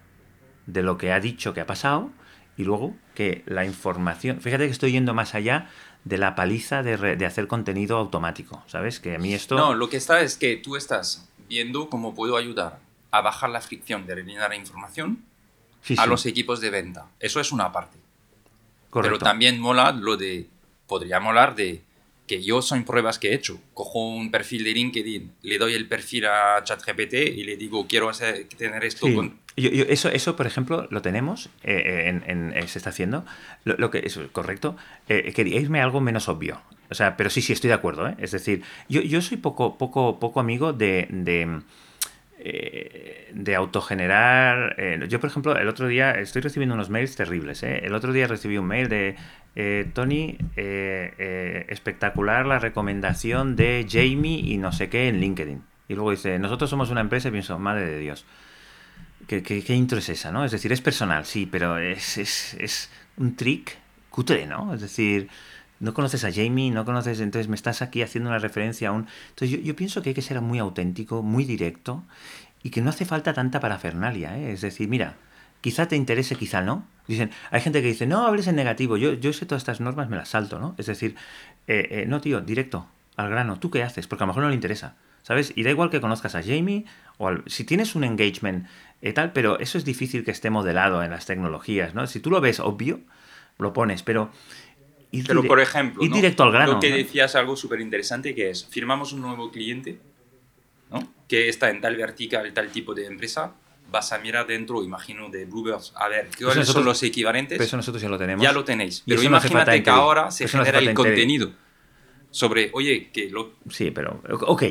de 0.65 0.81
lo 0.83 0.97
que 0.97 1.11
ha 1.13 1.19
dicho 1.19 1.53
que 1.53 1.61
ha 1.61 1.65
pasado 1.65 2.09
y 2.57 2.63
luego 2.63 2.95
que 3.15 3.43
la 3.45 3.65
información, 3.65 4.41
fíjate 4.41 4.65
que 4.65 4.71
estoy 4.71 4.91
yendo 4.91 5.13
más 5.13 5.35
allá 5.35 5.69
de 6.03 6.17
la 6.17 6.35
paliza 6.35 6.83
de, 6.83 6.97
re- 6.97 7.15
de 7.15 7.25
hacer 7.25 7.47
contenido 7.47 7.97
automático, 7.97 8.63
¿sabes? 8.67 8.99
Que 8.99 9.15
a 9.15 9.19
mí 9.19 9.33
esto... 9.33 9.55
No, 9.57 9.73
lo 9.73 9.89
que 9.89 9.97
está 9.97 10.21
es 10.21 10.37
que 10.37 10.57
tú 10.57 10.75
estás 10.75 11.29
viendo 11.49 11.89
cómo 11.89 12.13
puedo 12.15 12.35
ayudar 12.37 12.79
a 13.11 13.21
bajar 13.21 13.49
la 13.49 13.61
fricción 13.61 14.05
de 14.05 14.15
rellenar 14.15 14.49
la 14.49 14.55
información 14.57 15.23
Sí, 15.81 15.95
a 15.97 16.03
sí, 16.03 16.09
los 16.09 16.25
equipos 16.25 16.59
de 16.59 16.69
venta. 16.69 17.05
Eso 17.19 17.39
es 17.39 17.51
una 17.53 17.71
parte. 17.71 17.97
correcto. 18.89 19.17
Pero 19.19 19.23
también 19.23 19.59
mola 19.59 19.91
lo 19.93 20.17
de, 20.17 20.49
podría 20.87 21.19
molar 21.21 21.55
de 21.55 21.81
que 22.27 22.43
yo 22.43 22.61
son 22.61 22.83
pruebas 22.83 23.17
que 23.19 23.29
he 23.31 23.33
hecho. 23.33 23.59
Cojo 23.73 24.07
un 24.09 24.29
perfil 24.31 24.63
de 24.65 24.71
LinkedIn, 24.73 25.31
le 25.43 25.57
doy 25.57 25.73
el 25.73 25.87
perfil 25.87 26.25
a 26.25 26.61
ChatGPT 26.63 27.13
y 27.13 27.43
le 27.45 27.55
digo, 27.57 27.87
quiero 27.87 28.09
hacer, 28.09 28.47
tener 28.57 28.83
esto 28.83 29.07
Sí. 29.07 29.15
con... 29.15 29.39
Yo- 29.55 29.71
yo- 29.71 29.85
eso, 29.85 30.09
eso, 30.09 30.35
por 30.35 30.45
ejemplo, 30.45 30.87
lo 30.91 31.01
tenemos, 31.01 31.47
eh, 31.63 31.81
eh, 31.83 32.09
en, 32.09 32.23
en- 32.27 32.53
eh, 32.55 32.67
se 32.67 32.77
está 32.77 32.91
haciendo. 32.91 33.25
Lo, 33.63 33.75
lo 33.77 33.89
que 33.89 33.99
es 34.05 34.19
correcto. 34.31 34.75
Eh, 35.09 35.33
quería 35.33 35.59
irme 35.59 35.79
a 35.79 35.83
algo 35.83 35.99
menos 35.99 36.29
obvio. 36.29 36.61
O 36.91 36.93
sea, 36.95 37.17
pero 37.17 37.29
sí, 37.31 37.41
sí, 37.41 37.53
estoy 37.53 37.69
de 37.69 37.73
acuerdo. 37.73 38.07
¿eh? 38.07 38.15
Es 38.19 38.31
decir, 38.31 38.61
yo, 38.87 39.01
yo 39.01 39.19
soy 39.21 39.37
poco, 39.37 39.77
poco, 39.79 40.19
poco 40.19 40.39
amigo 40.39 40.73
de, 40.73 41.07
de, 41.09 41.61
eh, 42.39 43.31
de 43.33 43.55
autogenerar. 43.55 44.75
eh, 44.77 44.99
yo, 45.09 45.19
por 45.19 45.29
ejemplo, 45.29 45.57
el 45.57 45.67
otro 45.67 45.87
día 45.87 46.11
estoy 46.11 46.41
recibiendo 46.41 46.75
unos 46.75 46.89
mails 46.89 47.15
terribles. 47.15 47.63
¿eh? 47.63 47.81
El 47.83 47.93
otro 47.93 48.13
día 48.13 48.27
recibí 48.27 48.57
un 48.57 48.67
mail 48.67 48.89
de 48.89 49.15
eh, 49.55 49.89
Tony, 49.93 50.37
espectacular 50.55 52.45
la 52.45 52.59
recomendación 52.59 53.55
de 53.55 53.85
Jamie 53.89 54.39
y 54.39 54.57
no 54.57 54.71
sé 54.71 54.89
qué 54.89 55.07
en 55.07 55.19
LinkedIn. 55.19 55.61
Y 55.89 55.95
luego 55.95 56.11
dice, 56.11 56.37
nosotros 56.37 56.69
somos 56.69 56.89
una 56.89 57.01
empresa 57.01 57.29
y 57.29 57.31
pienso, 57.31 57.57
madre 57.57 57.85
de 57.85 57.99
Dios. 57.99 58.25
¿Qué, 59.27 59.41
qué, 59.43 59.63
qué 59.63 59.73
intro 59.73 59.97
es 59.97 60.09
esa, 60.09 60.31
no? 60.31 60.45
Es 60.45 60.51
decir, 60.51 60.71
es 60.71 60.81
personal, 60.81 61.25
sí, 61.25 61.47
pero 61.51 61.77
es, 61.77 62.17
es, 62.17 62.53
es 62.59 62.91
un 63.17 63.35
trick 63.35 63.77
cutre, 64.09 64.45
¿no? 64.45 64.73
Es 64.73 64.81
decir, 64.81 65.27
no 65.79 65.93
conoces 65.93 66.23
a 66.23 66.31
Jamie, 66.31 66.71
no 66.71 66.85
conoces, 66.85 67.19
entonces 67.19 67.47
me 67.47 67.55
estás 67.55 67.81
aquí 67.81 68.01
haciendo 68.01 68.29
una 68.29 68.39
referencia 68.39 68.89
a 68.89 68.91
un... 68.91 69.07
Entonces 69.29 69.57
yo, 69.57 69.63
yo 69.63 69.75
pienso 69.75 70.01
que 70.01 70.09
hay 70.09 70.15
que 70.15 70.21
ser 70.21 70.41
muy 70.41 70.59
auténtico, 70.59 71.23
muy 71.23 71.45
directo 71.45 72.03
y 72.63 72.69
que 72.69 72.81
no 72.81 72.89
hace 72.89 73.05
falta 73.05 73.33
tanta 73.33 73.59
parafernalia, 73.59 74.37
¿eh? 74.37 74.51
Es 74.51 74.61
decir, 74.61 74.89
mira, 74.89 75.15
quizá 75.61 75.87
te 75.87 75.95
interese, 75.95 76.35
quizá 76.35 76.61
no. 76.61 76.85
Dicen, 77.07 77.31
hay 77.51 77.61
gente 77.61 77.81
que 77.81 77.87
dice, 77.87 78.05
no 78.05 78.25
hables 78.25 78.47
en 78.47 78.55
negativo, 78.55 78.97
yo, 78.97 79.13
yo 79.13 79.31
sé 79.33 79.45
todas 79.45 79.61
estas 79.61 79.79
normas, 79.79 80.09
me 80.09 80.17
las 80.17 80.29
salto, 80.29 80.59
¿no? 80.59 80.75
Es 80.77 80.87
decir, 80.87 81.15
eh, 81.67 81.87
eh, 81.91 82.05
no, 82.07 82.19
tío, 82.21 82.41
directo, 82.41 82.87
al 83.15 83.29
grano, 83.29 83.59
¿tú 83.59 83.71
qué 83.71 83.83
haces? 83.83 84.07
Porque 84.07 84.23
a 84.23 84.27
lo 84.27 84.31
mejor 84.31 84.43
no 84.43 84.49
le 84.49 84.55
interesa. 84.55 84.95
¿sabes? 85.27 85.51
Y 85.57 85.63
da 85.63 85.71
igual 85.71 85.89
que 85.89 85.99
conozcas 85.99 86.35
a 86.35 86.41
Jamie 86.41 86.85
o 87.17 87.31
si 87.47 87.65
tienes 87.65 87.95
un 87.95 88.05
engagement 88.05 88.65
y 89.01 89.11
tal, 89.11 89.33
pero 89.33 89.59
eso 89.59 89.77
es 89.77 89.83
difícil 89.83 90.23
que 90.23 90.31
esté 90.31 90.49
modelado 90.49 91.03
en 91.03 91.11
las 91.11 91.25
tecnologías, 91.25 91.93
¿no? 91.93 92.07
Si 92.07 92.21
tú 92.21 92.29
lo 92.29 92.39
ves 92.39 92.61
obvio, 92.61 93.01
lo 93.57 93.73
pones, 93.73 94.03
pero... 94.03 94.31
pero 95.25 95.43
por 95.43 95.59
ejemplo, 95.59 96.03
ir 96.03 96.11
directo 96.11 96.43
al 96.43 96.51
grano. 96.51 96.73
Lo 96.73 96.79
que 96.79 96.91
decías 96.91 97.35
algo 97.35 97.55
súper 97.55 97.81
interesante 97.81 98.35
que 98.35 98.49
es, 98.49 98.65
firmamos 98.65 99.13
un 99.13 99.21
nuevo 99.21 99.51
cliente, 99.51 99.99
¿no? 100.91 101.13
Que 101.27 101.49
está 101.49 101.69
en 101.69 101.81
tal 101.81 101.95
vertical, 101.95 102.51
tal 102.53 102.69
tipo 102.69 102.93
de 102.93 103.05
empresa, 103.05 103.53
vas 103.91 104.11
a 104.11 104.17
mirar 104.19 104.47
dentro, 104.47 104.83
imagino, 104.83 105.29
de 105.29 105.45
Bluebirds, 105.45 105.93
a 105.95 106.07
ver, 106.07 106.29
¿cuáles 106.41 106.67
son 106.67 106.85
los 106.85 107.01
equivalentes? 107.03 107.57
Pero 107.57 107.65
eso 107.65 107.77
nosotros 107.77 108.01
ya 108.01 108.09
lo 108.09 108.17
tenemos. 108.17 108.43
Ya 108.43 108.51
lo 108.51 108.63
tenéis. 108.63 109.03
Pero 109.05 109.23
imagínate 109.23 109.81
que 109.81 109.89
ahora 109.89 110.31
se 110.31 110.47
genera 110.47 110.79
el 110.79 110.93
contenido 110.93 111.51
sobre, 112.31 112.69
oye, 112.73 113.09
que 113.11 113.29
lo... 113.29 113.53
Sí, 113.69 113.91
pero, 113.91 114.21
ok. 114.29 114.63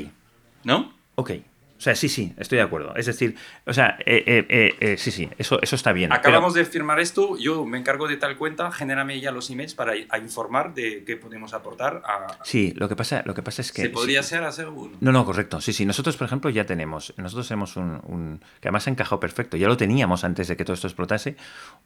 ¿No? 0.65 0.95
Ok. 1.15 1.33
O 1.79 1.81
sea, 1.81 1.95
sí, 1.95 2.09
sí, 2.09 2.33
estoy 2.39 2.57
de 2.57 2.63
acuerdo. 2.63 2.95
Es 2.97 3.07
decir, 3.07 3.37
o 3.67 3.73
sea, 3.75 3.99
eh, 4.07 4.25
eh, 4.49 4.75
eh, 4.81 4.97
sí, 4.97 5.11
sí, 5.11 5.29
eso, 5.37 5.61
eso 5.61 5.77
está 5.77 5.93
bien. 5.93 6.13
Acabamos 6.13 6.55
de 6.55 6.65
firmar 6.65 7.01
esto, 7.01 7.37
yo 7.37 7.67
me 7.67 7.77
encargo 7.77 8.09
de 8.09 8.17
tal 8.17 8.39
cuenta, 8.39 8.73
genérame 8.73 9.21
ya 9.21 9.31
los 9.31 9.51
emails 9.51 9.75
para 9.75 9.95
informar 9.97 10.73
de 10.75 11.05
qué 11.05 11.17
podemos 11.17 11.53
aportar 11.53 12.03
a... 12.07 12.39
Sí, 12.45 12.73
lo 12.77 12.89
que 12.89 12.97
pasa, 12.97 13.23
lo 13.27 13.35
que 13.35 13.43
pasa 13.43 13.61
es 13.61 13.73
que... 13.73 13.83
¿Se 13.83 13.91
podría 13.91 14.23
ser 14.23 14.45
hacer 14.45 14.69
uno? 14.69 14.97
No, 15.01 15.13
no, 15.13 15.25
correcto. 15.27 15.61
Sí, 15.61 15.75
sí, 15.75 15.85
nosotros, 15.85 16.17
por 16.17 16.27
ejemplo, 16.27 16.49
ya 16.49 16.65
tenemos, 16.65 17.13
nosotros 17.19 17.47
tenemos 17.47 17.77
un, 17.77 18.41
que 18.61 18.69
además 18.69 18.87
ha 18.87 18.91
encajado 18.91 19.21
perfecto, 19.21 19.59
ya 19.59 19.69
lo 19.69 19.77
teníamos 19.77 20.25
antes 20.25 20.49
de 20.49 20.57
que 20.57 20.65
todo 20.65 20.75
esto 20.75 20.87
explotase, 20.87 21.37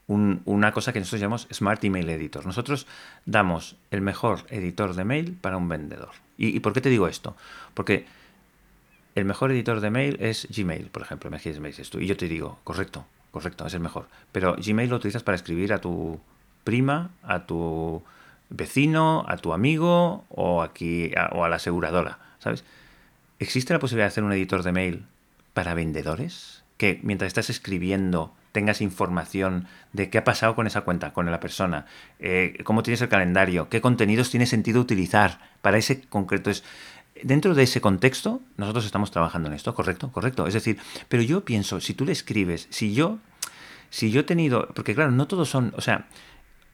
una 0.06 0.72
cosa 0.72 0.92
que 0.92 1.00
nosotros 1.00 1.20
llamamos 1.20 1.48
Smart 1.52 1.82
Email 1.82 2.08
Editor. 2.10 2.46
Nosotros 2.46 2.86
damos 3.26 3.76
el 3.90 4.02
mejor 4.02 4.40
editor 4.50 4.94
de 4.94 5.04
mail 5.04 5.36
para 5.40 5.56
un 5.56 5.68
vendedor. 5.68 6.10
¿Y, 6.38 6.56
y 6.56 6.60
por 6.60 6.72
qué 6.72 6.80
te 6.80 6.88
digo 6.88 7.08
esto? 7.08 7.36
Porque 7.74 8.06
el 9.14 9.24
mejor 9.24 9.50
editor 9.50 9.80
de 9.80 9.90
mail 9.90 10.16
es 10.20 10.46
Gmail, 10.54 10.86
por 10.86 11.02
ejemplo, 11.02 11.30
me 11.30 11.38
dices 11.38 11.90
tú. 11.90 11.98
Y 11.98 12.06
yo 12.06 12.16
te 12.16 12.28
digo, 12.28 12.58
correcto, 12.64 13.06
correcto, 13.30 13.66
es 13.66 13.74
el 13.74 13.80
mejor. 13.80 14.08
Pero 14.32 14.56
Gmail 14.56 14.90
lo 14.90 14.96
utilizas 14.96 15.22
para 15.22 15.36
escribir 15.36 15.72
a 15.72 15.80
tu 15.80 16.20
prima, 16.64 17.10
a 17.22 17.46
tu 17.46 18.02
vecino, 18.48 19.24
a 19.28 19.36
tu 19.36 19.52
amigo 19.52 20.24
o, 20.28 20.62
aquí, 20.62 21.12
a, 21.16 21.26
o 21.34 21.44
a 21.44 21.48
la 21.48 21.56
aseguradora, 21.56 22.18
¿sabes? 22.38 22.64
¿Existe 23.38 23.72
la 23.72 23.78
posibilidad 23.78 24.04
de 24.06 24.12
hacer 24.12 24.24
un 24.24 24.32
editor 24.32 24.62
de 24.62 24.72
mail 24.72 25.06
para 25.54 25.74
vendedores? 25.74 26.62
Que 26.76 27.00
mientras 27.02 27.28
estás 27.28 27.50
escribiendo 27.50 28.34
tengas 28.52 28.80
información 28.80 29.66
de 29.92 30.10
qué 30.10 30.18
ha 30.18 30.24
pasado 30.24 30.54
con 30.54 30.66
esa 30.66 30.82
cuenta, 30.82 31.12
con 31.12 31.30
la 31.30 31.40
persona, 31.40 31.86
eh, 32.18 32.58
cómo 32.64 32.82
tienes 32.82 33.00
el 33.00 33.08
calendario, 33.08 33.68
qué 33.68 33.80
contenidos 33.80 34.30
tiene 34.30 34.46
sentido 34.46 34.80
utilizar 34.80 35.38
para 35.62 35.78
ese 35.78 36.02
concreto. 36.02 36.50
Es, 36.50 36.64
dentro 37.22 37.54
de 37.54 37.62
ese 37.62 37.80
contexto, 37.80 38.40
nosotros 38.56 38.84
estamos 38.84 39.10
trabajando 39.10 39.48
en 39.48 39.54
esto, 39.54 39.74
correcto, 39.74 40.10
correcto. 40.12 40.46
Es 40.46 40.54
decir, 40.54 40.78
pero 41.08 41.22
yo 41.22 41.44
pienso, 41.44 41.80
si 41.80 41.94
tú 41.94 42.04
le 42.04 42.12
escribes, 42.12 42.66
si 42.70 42.94
yo, 42.94 43.18
si 43.90 44.10
yo 44.10 44.20
he 44.20 44.24
tenido, 44.24 44.68
porque 44.74 44.94
claro, 44.94 45.10
no 45.10 45.26
todos 45.26 45.48
son, 45.48 45.72
o 45.76 45.80
sea, 45.80 46.06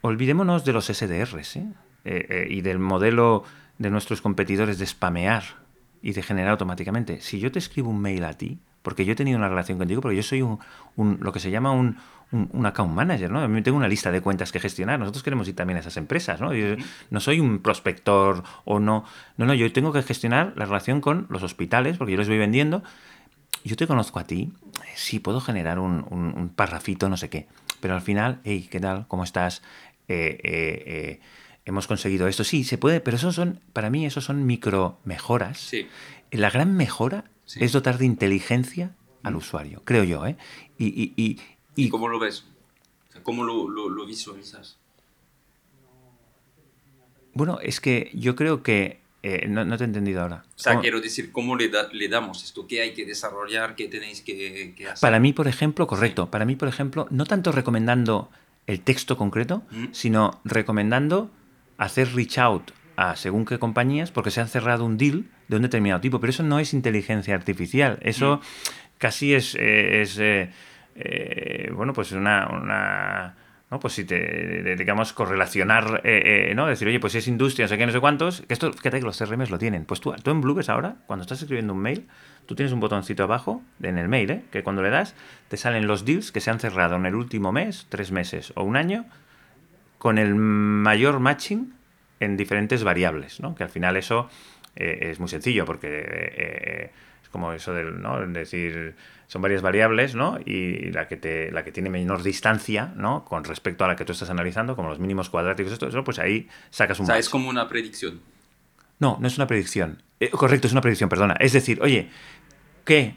olvidémonos 0.00 0.64
de 0.64 0.72
los 0.72 0.86
SDRs 0.86 1.56
¿eh? 1.56 1.66
Eh, 2.04 2.26
eh, 2.28 2.46
y 2.50 2.60
del 2.60 2.78
modelo 2.78 3.44
de 3.78 3.90
nuestros 3.90 4.20
competidores 4.20 4.78
de 4.78 4.86
spamear 4.86 5.42
y 6.02 6.12
de 6.12 6.22
generar 6.22 6.52
automáticamente. 6.52 7.20
Si 7.20 7.40
yo 7.40 7.50
te 7.50 7.58
escribo 7.58 7.90
un 7.90 8.00
mail 8.00 8.24
a 8.24 8.34
ti, 8.34 8.58
porque 8.82 9.04
yo 9.04 9.12
he 9.12 9.16
tenido 9.16 9.36
una 9.38 9.48
relación 9.48 9.78
contigo, 9.78 10.00
porque 10.00 10.16
yo 10.16 10.22
soy 10.22 10.42
un, 10.42 10.60
lo 10.96 11.32
que 11.32 11.40
se 11.40 11.50
llama 11.50 11.72
un, 11.72 11.98
un, 12.32 12.66
account 12.66 12.92
manager, 12.92 13.30
¿no? 13.30 13.46
Mí 13.48 13.62
tengo 13.62 13.76
una 13.76 13.88
lista 13.88 14.10
de 14.10 14.20
cuentas 14.20 14.50
que 14.52 14.60
gestionar. 14.60 14.98
Nosotros 14.98 15.22
queremos 15.22 15.46
ir 15.48 15.54
también 15.54 15.76
a 15.76 15.80
esas 15.80 15.96
empresas, 15.96 16.40
¿no? 16.40 16.52
Yo 16.54 16.76
no 17.10 17.20
soy 17.20 17.40
un 17.40 17.60
prospector 17.60 18.42
o 18.64 18.80
no. 18.80 19.04
No, 19.36 19.46
no, 19.46 19.54
yo 19.54 19.72
tengo 19.72 19.92
que 19.92 20.02
gestionar 20.02 20.52
la 20.56 20.64
relación 20.64 21.00
con 21.00 21.26
los 21.30 21.42
hospitales, 21.42 21.98
porque 21.98 22.12
yo 22.12 22.18
les 22.18 22.28
voy 22.28 22.38
vendiendo. 22.38 22.82
Yo 23.64 23.76
te 23.76 23.86
conozco 23.86 24.18
a 24.18 24.24
ti, 24.24 24.52
sí 24.94 25.18
puedo 25.18 25.40
generar 25.40 25.78
un, 25.78 26.04
un, 26.10 26.48
parrafito, 26.50 27.08
no 27.08 27.16
sé 27.16 27.28
qué. 27.30 27.46
Pero 27.80 27.94
al 27.94 28.02
final, 28.02 28.40
hey, 28.44 28.68
¿qué 28.70 28.80
tal? 28.80 29.06
¿Cómo 29.08 29.24
estás? 29.24 29.62
Eh, 30.08 30.38
eh, 30.42 30.82
eh, 30.86 31.20
hemos 31.64 31.86
conseguido 31.86 32.28
esto. 32.28 32.44
Sí, 32.44 32.64
se 32.64 32.78
puede, 32.78 33.00
pero 33.00 33.16
eso 33.16 33.32
son, 33.32 33.60
para 33.72 33.90
mí, 33.90 34.06
eso 34.06 34.20
son 34.20 34.46
micro 34.46 34.98
mejoras. 35.04 35.58
Sí. 35.58 35.88
La 36.30 36.50
gran 36.50 36.76
mejora 36.76 37.24
es 37.56 37.72
dotar 37.72 37.98
de 37.98 38.06
inteligencia 38.06 38.92
al 39.22 39.34
usuario, 39.34 39.82
creo 39.84 40.04
yo, 40.04 40.26
¿eh? 40.26 40.36
y, 40.78 40.86
y, 40.86 41.12
¿Y, 41.16 41.40
cómo 41.90 42.08
lo 42.08 42.18
ves? 42.18 42.44
¿Cómo 43.22 43.44
lo, 43.44 43.68
lo, 43.68 44.06
visualizas? 44.06 44.76
Bueno, 47.34 47.58
es 47.60 47.80
que 47.80 48.10
yo 48.14 48.36
creo 48.36 48.62
que... 48.62 49.00
Eh, 49.22 49.48
no, 49.48 49.76
te 49.76 49.82
he 49.82 49.86
entendido 49.86 50.22
ahora. 50.22 50.44
O 50.54 50.58
sea, 50.58 50.78
quiero 50.78 51.00
decir, 51.00 51.32
¿cómo 51.32 51.56
le, 51.56 51.68
le, 51.92 52.08
damos 52.08 52.44
esto? 52.44 52.68
¿Qué 52.68 52.80
hay 52.80 52.94
que 52.94 53.04
desarrollar? 53.04 53.74
¿Qué 53.74 53.88
tenéis 53.88 54.20
que, 54.20 54.72
hacer? 54.84 55.00
Para 55.00 55.18
mí, 55.18 55.32
por 55.32 55.48
ejemplo, 55.48 55.88
correcto. 55.88 56.30
Para 56.30 56.44
mí, 56.44 56.54
por 56.54 56.68
ejemplo, 56.68 57.08
no 57.10 57.26
tanto 57.26 57.50
recomendando 57.50 58.30
el 58.68 58.82
texto 58.82 59.16
concreto, 59.16 59.64
mm. 59.72 59.86
sino 59.90 60.40
recomendando 60.44 61.28
hacer 61.76 62.14
reach 62.14 62.38
out 62.38 62.70
a 62.96 63.16
según 63.16 63.44
qué 63.44 63.58
compañías 63.58 64.12
porque 64.12 64.30
se 64.30 64.40
han 64.40 64.48
cerrado 64.48 64.84
un 64.84 64.96
deal 64.96 65.24
de 65.48 65.56
un 65.56 65.62
determinado 65.62 66.00
tipo. 66.00 66.20
Pero 66.20 66.30
eso 66.30 66.44
no 66.44 66.60
es 66.60 66.72
inteligencia 66.72 67.34
artificial. 67.34 67.98
Eso 68.02 68.36
mm. 68.36 68.40
casi 68.98 69.34
es... 69.34 69.56
Eh, 69.56 70.02
es 70.02 70.18
eh, 70.20 70.52
eh, 70.96 71.70
bueno, 71.72 71.92
pues 71.92 72.12
una, 72.12 72.48
una 72.48 73.34
¿no? 73.70 73.80
Pues 73.80 73.94
si 73.94 74.04
te, 74.04 74.76
digamos, 74.76 75.12
correlacionar, 75.12 76.02
eh, 76.04 76.50
eh, 76.50 76.54
¿no? 76.54 76.66
Decir, 76.66 76.86
oye, 76.86 77.00
pues 77.00 77.12
si 77.12 77.18
es 77.18 77.28
industria, 77.28 77.64
no 77.64 77.68
sé 77.68 77.78
qué, 77.78 77.86
no 77.86 77.92
sé 77.92 78.00
cuántos, 78.00 78.42
que 78.42 78.52
esto, 78.52 78.72
fíjate 78.72 79.00
que 79.00 79.06
los 79.06 79.18
CRMs 79.18 79.50
lo 79.50 79.58
tienen. 79.58 79.84
Pues 79.84 80.00
tú, 80.00 80.14
tú 80.22 80.30
en 80.30 80.40
Bluebirds 80.40 80.68
ahora, 80.68 80.96
cuando 81.06 81.22
estás 81.22 81.42
escribiendo 81.42 81.72
un 81.72 81.80
mail, 81.80 82.06
tú 82.46 82.54
tienes 82.54 82.72
un 82.72 82.80
botoncito 82.80 83.24
abajo 83.24 83.62
en 83.82 83.98
el 83.98 84.08
mail, 84.08 84.30
¿eh? 84.30 84.42
Que 84.52 84.62
cuando 84.62 84.82
le 84.82 84.90
das, 84.90 85.14
te 85.48 85.56
salen 85.56 85.86
los 85.86 86.04
deals 86.04 86.30
que 86.30 86.40
se 86.40 86.50
han 86.50 86.60
cerrado 86.60 86.94
en 86.96 87.06
el 87.06 87.16
último 87.16 87.50
mes, 87.50 87.86
tres 87.88 88.12
meses 88.12 88.52
o 88.54 88.62
un 88.62 88.76
año, 88.76 89.04
con 89.98 90.18
el 90.18 90.34
mayor 90.36 91.18
matching 91.18 91.74
en 92.20 92.36
diferentes 92.36 92.84
variables, 92.84 93.40
¿no? 93.40 93.56
Que 93.56 93.64
al 93.64 93.70
final 93.70 93.96
eso 93.96 94.30
es 94.76 95.18
muy 95.18 95.28
sencillo, 95.28 95.64
porque 95.64 96.90
es 96.92 97.05
como 97.36 97.52
eso 97.52 97.74
del, 97.74 98.00
¿no? 98.00 98.26
Decir 98.26 98.96
son 99.26 99.42
varias 99.42 99.60
variables, 99.60 100.14
¿no? 100.14 100.38
Y 100.42 100.90
la 100.90 101.06
que, 101.06 101.18
te, 101.18 101.50
la 101.52 101.64
que 101.64 101.70
tiene 101.70 101.90
menor 101.90 102.22
distancia, 102.22 102.94
¿no? 102.96 103.26
Con 103.26 103.44
respecto 103.44 103.84
a 103.84 103.88
la 103.88 103.94
que 103.94 104.06
tú 104.06 104.12
estás 104.12 104.30
analizando, 104.30 104.74
como 104.74 104.88
los 104.88 104.98
mínimos 104.98 105.28
cuadráticos, 105.28 105.70
esto, 105.72 105.86
eso, 105.88 106.02
pues 106.02 106.18
ahí 106.18 106.48
sacas 106.70 106.98
un... 106.98 107.04
O 107.04 107.06
sea, 107.08 107.18
es 107.18 107.28
como 107.28 107.50
una 107.50 107.68
predicción. 107.68 108.22
No, 109.00 109.18
no 109.20 109.28
es 109.28 109.36
una 109.36 109.46
predicción. 109.46 110.02
Eh, 110.18 110.30
correcto, 110.30 110.66
es 110.66 110.72
una 110.72 110.80
predicción, 110.80 111.10
perdona. 111.10 111.36
Es 111.38 111.52
decir, 111.52 111.82
oye, 111.82 112.08
¿qué 112.86 113.16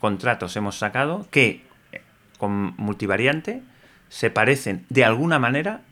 contratos 0.00 0.56
hemos 0.56 0.78
sacado 0.78 1.26
que 1.30 1.66
eh, 1.92 2.00
con 2.38 2.74
multivariante 2.78 3.62
se 4.08 4.30
parecen 4.30 4.86
de 4.88 5.04
alguna 5.04 5.38
manera 5.38 5.82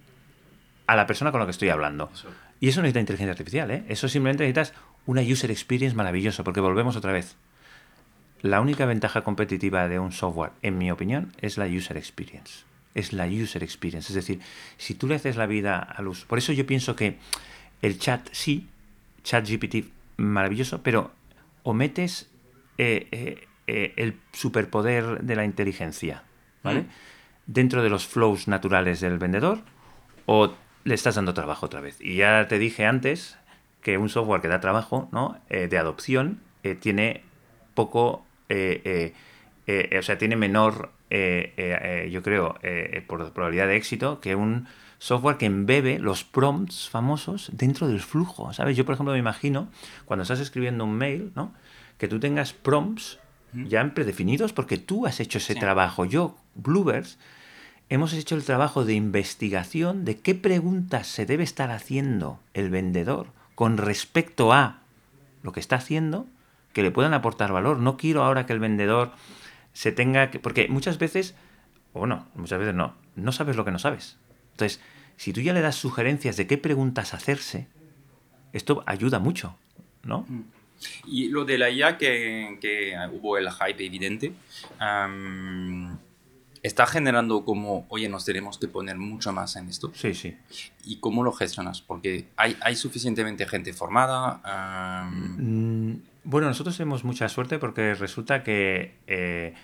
a 0.87 0.97
la 0.97 1.07
persona 1.07 1.31
con 1.31 1.41
la 1.41 1.47
que 1.47 1.53
estoy 1.53 1.69
hablando? 1.69 2.11
Y 2.59 2.69
eso 2.69 2.81
no 2.81 2.85
necesita 2.85 3.01
inteligencia 3.01 3.33
artificial, 3.33 3.71
¿eh? 3.71 3.85
Eso 3.89 4.09
simplemente 4.09 4.45
necesitas 4.45 4.73
una 5.07 5.23
user 5.23 5.51
experience 5.51 5.97
maravillosa, 5.97 6.45
porque 6.45 6.61
volvemos 6.61 6.97
otra 6.97 7.13
vez. 7.13 7.37
La 8.43 8.61
única 8.61 8.87
ventaja 8.87 9.23
competitiva 9.23 9.89
de 9.89 9.99
un 9.99 10.13
software, 10.13 10.53
en 10.63 10.79
mi 10.79 10.91
opinión, 10.91 11.33
es 11.41 11.57
la 11.57 11.67
user 11.67 11.97
experience. 11.97 12.65
Es 12.95 13.13
la 13.13 13.27
user 13.27 13.63
experience. 13.63 14.09
Es 14.09 14.15
decir, 14.15 14.41
si 14.77 14.95
tú 14.95 15.07
le 15.07 15.17
haces 15.17 15.37
la 15.37 15.47
vida 15.47 15.79
a 15.79 16.03
luz. 16.03 16.25
Por 16.27 16.39
eso 16.39 16.53
yo 16.53 16.67
pienso 16.67 16.95
que 16.95 17.19
el 17.83 17.99
chat 17.99 18.29
sí, 18.33 18.69
chat 19.23 19.49
GPT 19.49 19.87
maravilloso, 20.17 20.83
pero 20.83 21.11
o 21.63 21.73
metes 21.73 22.31
eh, 22.79 23.09
eh, 23.11 23.49
eh, 23.67 23.95
el 23.97 24.21
superpoder 24.33 25.23
de 25.23 25.37
la 25.37 25.45
inteligencia, 25.45 26.23
¿vale? 26.63 26.83
Mm. 26.83 26.89
Dentro 27.47 27.83
de 27.83 27.91
los 27.91 28.07
flows 28.07 28.47
naturales 28.49 29.01
del 29.01 29.19
vendedor, 29.19 29.61
o 30.27 30.55
le 30.85 30.95
estás 30.95 31.15
dando 31.17 31.35
trabajo 31.35 31.67
otra 31.67 31.81
vez. 31.81 31.99
Y 32.01 32.17
ya 32.17 32.47
te 32.49 32.59
dije 32.59 32.87
antes 32.87 33.39
que 33.85 33.99
un 33.99 34.09
software 34.09 34.41
que 34.41 34.49
da 34.49 34.59
trabajo, 34.61 35.09
¿no? 35.13 35.39
de 35.49 35.79
adopción, 35.79 36.41
tiene 36.81 37.23
poco 37.75 38.25
eh, 38.49 39.13
eh, 39.67 39.89
eh, 39.93 39.99
o 39.99 40.03
sea, 40.03 40.19
tiene 40.19 40.37
menor, 40.37 40.91
yo 41.11 42.23
creo, 42.23 42.59
por 43.07 43.33
probabilidad 43.33 43.69
de 43.69 43.77
éxito 43.77 44.21
que 44.21 44.35
un 44.35 44.67
software 44.99 45.37
que 45.37 45.47
embebe 45.47 45.99
los 45.99 46.25
prompts 46.25 46.89
famosos 46.89 47.51
dentro 47.53 47.89
del 47.89 48.01
flujo, 48.01 48.53
¿sabes? 48.53 48.77
Yo, 48.77 48.85
por 48.85 48.95
ejemplo, 48.95 49.13
me 49.13 49.19
imagino, 49.19 49.69
cuando 50.05 50.23
estás 50.23 50.41
escribiendo 50.41 50.85
un 50.85 50.97
mail, 50.97 51.33
¿no? 51.35 51.53
Que 51.99 52.09
tú 52.09 52.21
tengas 52.21 52.53
prompts 52.53 53.19
ya 53.53 53.95
predefinidos 53.95 54.53
porque 54.53 54.77
tú 54.77 55.07
has 55.07 55.21
hecho 55.21 55.39
ese 55.39 55.55
trabajo. 55.55 56.05
Yo, 56.05 56.37
Bluebirds, 56.57 57.19
hemos 57.89 58.13
hecho 58.13 58.35
el 58.35 58.45
trabajo 58.45 58.85
de 58.85 58.95
investigación 58.95 60.05
de 60.05 60.19
qué 60.19 60.35
preguntas 60.35 61.07
se 61.07 61.27
debe 61.27 61.45
estar 61.45 61.71
haciendo 61.71 62.41
el 62.55 62.71
vendedor 62.71 63.29
con 63.55 63.77
respecto 63.77 64.53
a 64.53 64.81
lo 65.43 65.53
que 65.53 65.61
está 65.61 65.77
haciendo 65.77 66.27
que 66.73 66.83
le 66.83 66.91
puedan 66.91 67.15
aportar 67.15 67.53
valor. 67.53 67.79
No 67.79 67.97
quiero 67.97 68.25
ahora 68.25 68.47
que 68.47 68.53
el 68.53 68.59
vendedor 68.59 69.13
se 69.73 69.93
tenga 69.93 70.31
que... 70.31 70.39
Porque 70.39 70.69
muchas 70.69 70.99
veces, 70.99 71.35
o 71.93 72.07
no, 72.07 72.27
muchas 72.35 72.59
veces 72.59 72.75
no, 72.75 72.95
no 73.17 73.33
sabes 73.33 73.57
lo 73.57 73.65
que 73.65 73.71
no 73.71 73.79
sabes. 73.79 74.17
Entonces, 74.53 74.81
si 75.17 75.33
tú 75.33 75.41
ya 75.41 75.53
le 75.53 75.61
das 75.61 75.77
sugerencias 75.77 76.37
de 76.37 76.47
qué 76.47 76.59
preguntas 76.59 77.15
hacerse, 77.15 77.69
esto 78.53 78.83
ayuda 78.87 79.19
mucho, 79.19 79.57
¿no? 80.03 80.27
Mm. 80.29 80.43
Y 81.07 81.29
lo 81.29 81.45
de 81.45 81.57
la 81.57 81.71
IA, 81.71 81.97
que, 81.97 82.59
que 82.61 82.95
hubo 83.13 83.39
el 83.39 83.51
hype 83.51 83.87
evidente, 83.87 84.33
está 86.65 86.87
generando 86.87 87.45
como, 87.45 87.85
oye, 87.91 88.09
nos 88.09 88.25
tenemos 88.25 88.59
que 88.59 88.69
poner 88.69 88.97
mucho 88.97 89.33
más 89.33 89.55
en 89.57 89.69
esto. 89.69 89.93
Sí, 89.95 90.15
sí. 90.15 90.35
¿Y 90.85 90.97
cómo 90.97 91.23
lo 91.23 91.31
gestionas? 91.31 91.83
Porque 91.83 92.29
hay, 92.37 92.57
hay 92.63 92.75
suficientemente 92.75 93.47
gente 93.47 93.75
formada. 93.75 94.41
Mm, 95.11 95.97
bueno, 96.25 96.49
nosotros 96.49 96.75
tenemos 96.77 97.05
mucha 97.05 97.29
suerte 97.29 97.59
porque 97.59 97.95
resulta 97.95 98.43
que... 98.43 98.95
Eh, 99.07 99.55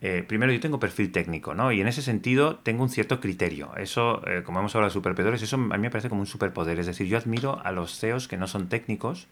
eh, 0.00 0.24
primero, 0.26 0.52
yo 0.52 0.60
tengo 0.60 0.78
perfil 0.78 1.10
técnico, 1.10 1.54
¿no? 1.54 1.72
Y 1.72 1.80
en 1.80 1.88
ese 1.88 2.02
sentido 2.02 2.56
tengo 2.56 2.82
un 2.82 2.88
cierto 2.88 3.20
criterio. 3.20 3.74
Eso, 3.76 4.22
eh, 4.28 4.42
como 4.44 4.58
hemos 4.60 4.74
hablado 4.74 4.90
de 4.90 4.94
superpoderes, 4.94 5.42
eso 5.42 5.56
a 5.56 5.58
mí 5.58 5.78
me 5.78 5.90
parece 5.90 6.08
como 6.08 6.20
un 6.20 6.26
superpoder. 6.26 6.78
Es 6.80 6.86
decir, 6.86 7.06
yo 7.06 7.18
admiro 7.18 7.60
a 7.64 7.72
los 7.72 7.98
CEOs 7.98 8.28
que 8.28 8.36
no 8.36 8.46
son 8.46 8.68
técnicos 8.68 9.28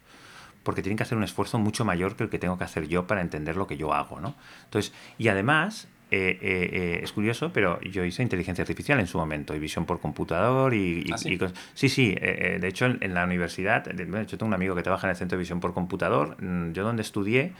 porque 0.62 0.82
tienen 0.82 0.97
que 0.97 1.05
hacer 1.05 1.16
un 1.19 1.23
esfuerzo 1.23 1.59
mucho 1.59 1.85
mayor 1.85 2.16
que 2.16 2.24
el 2.24 2.31
que 2.31 2.40
tengo 2.40 2.59
que 2.59 2.65
hacer 2.65 2.89
yo 2.89 3.07
para 3.07 3.20
entender 3.20 3.57
lo 3.57 3.69
que 3.69 3.77
yo 3.77 3.94
hago, 3.94 4.20
¿no? 4.20 4.35
Entonces, 4.65 4.93
y 5.16 5.28
además, 5.28 5.86
eh, 6.11 7.01
es 7.03 7.12
curioso, 7.12 7.51
pero 7.53 7.81
yo 7.81 8.05
hice 8.05 8.23
inteligencia 8.23 8.62
artificial 8.62 9.01
en 9.01 9.07
su 9.07 9.19
momento, 9.19 9.55
y 9.55 9.59
visión 9.59 9.87
por 9.87 10.01
computador, 10.01 10.74
y, 10.74 11.11
¿Ah, 11.12 11.19
sí? 11.19 11.39
sí? 11.74 11.89
sí, 11.89 12.15
de 12.15 12.69
hecho 12.69 12.87
en, 12.87 13.15
la 13.15 13.24
universidad, 13.24 13.85
de 13.85 14.23
hecho 14.23 14.39
tengo 14.39 14.49
un 14.49 14.55
amigo 14.55 14.74
que 14.74 14.83
trabaja 14.83 15.07
en 15.07 15.11
el 15.11 15.16
centro 15.16 15.37
de 15.37 15.41
visión 15.41 15.61
por 15.61 15.74
computador, 15.74 16.37
mm, 16.43 16.73
yo 16.73 16.85
donde 16.85 17.03
estudié, 17.03 17.53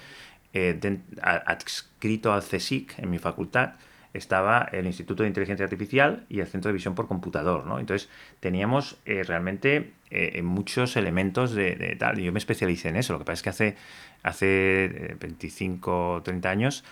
eh, 0.59 0.98
adscrito 1.20 2.32
al 2.32 2.43
CSIC 2.43 2.98
en 2.98 3.10
mi 3.10 3.18
facultad 3.18 3.74
estaba 4.14 4.66
el 4.73 4.86
Instituto 4.86 5.23
de 5.23 5.28
Inteligencia 5.28 5.64
Artificial 5.64 6.24
y 6.31 6.40
el 6.40 6.47
Centro 6.47 6.70
de 6.70 6.73
Visión 6.73 6.94
por 6.94 7.06
Computador, 7.06 7.66
¿no? 7.66 7.78
Entonces 7.78 8.09
teníamos 8.40 8.97
eh, 9.05 9.23
realmente 9.23 9.93
eh, 10.10 10.40
muchos 10.40 10.97
elementos 10.97 11.52
de, 11.52 11.94
tal. 11.98 12.16
Yo 12.18 12.32
me 12.32 12.39
especialicé 12.39 12.89
en 12.89 12.97
eso. 12.97 13.12
Lo 13.12 13.18
que 13.18 13.27
pasa 13.27 13.35
es 13.35 13.43
que 13.43 13.51
hace, 13.51 13.77
hace 14.23 15.16
25 15.20 16.12
o 16.14 16.23
30 16.23 16.48
años 16.48 16.85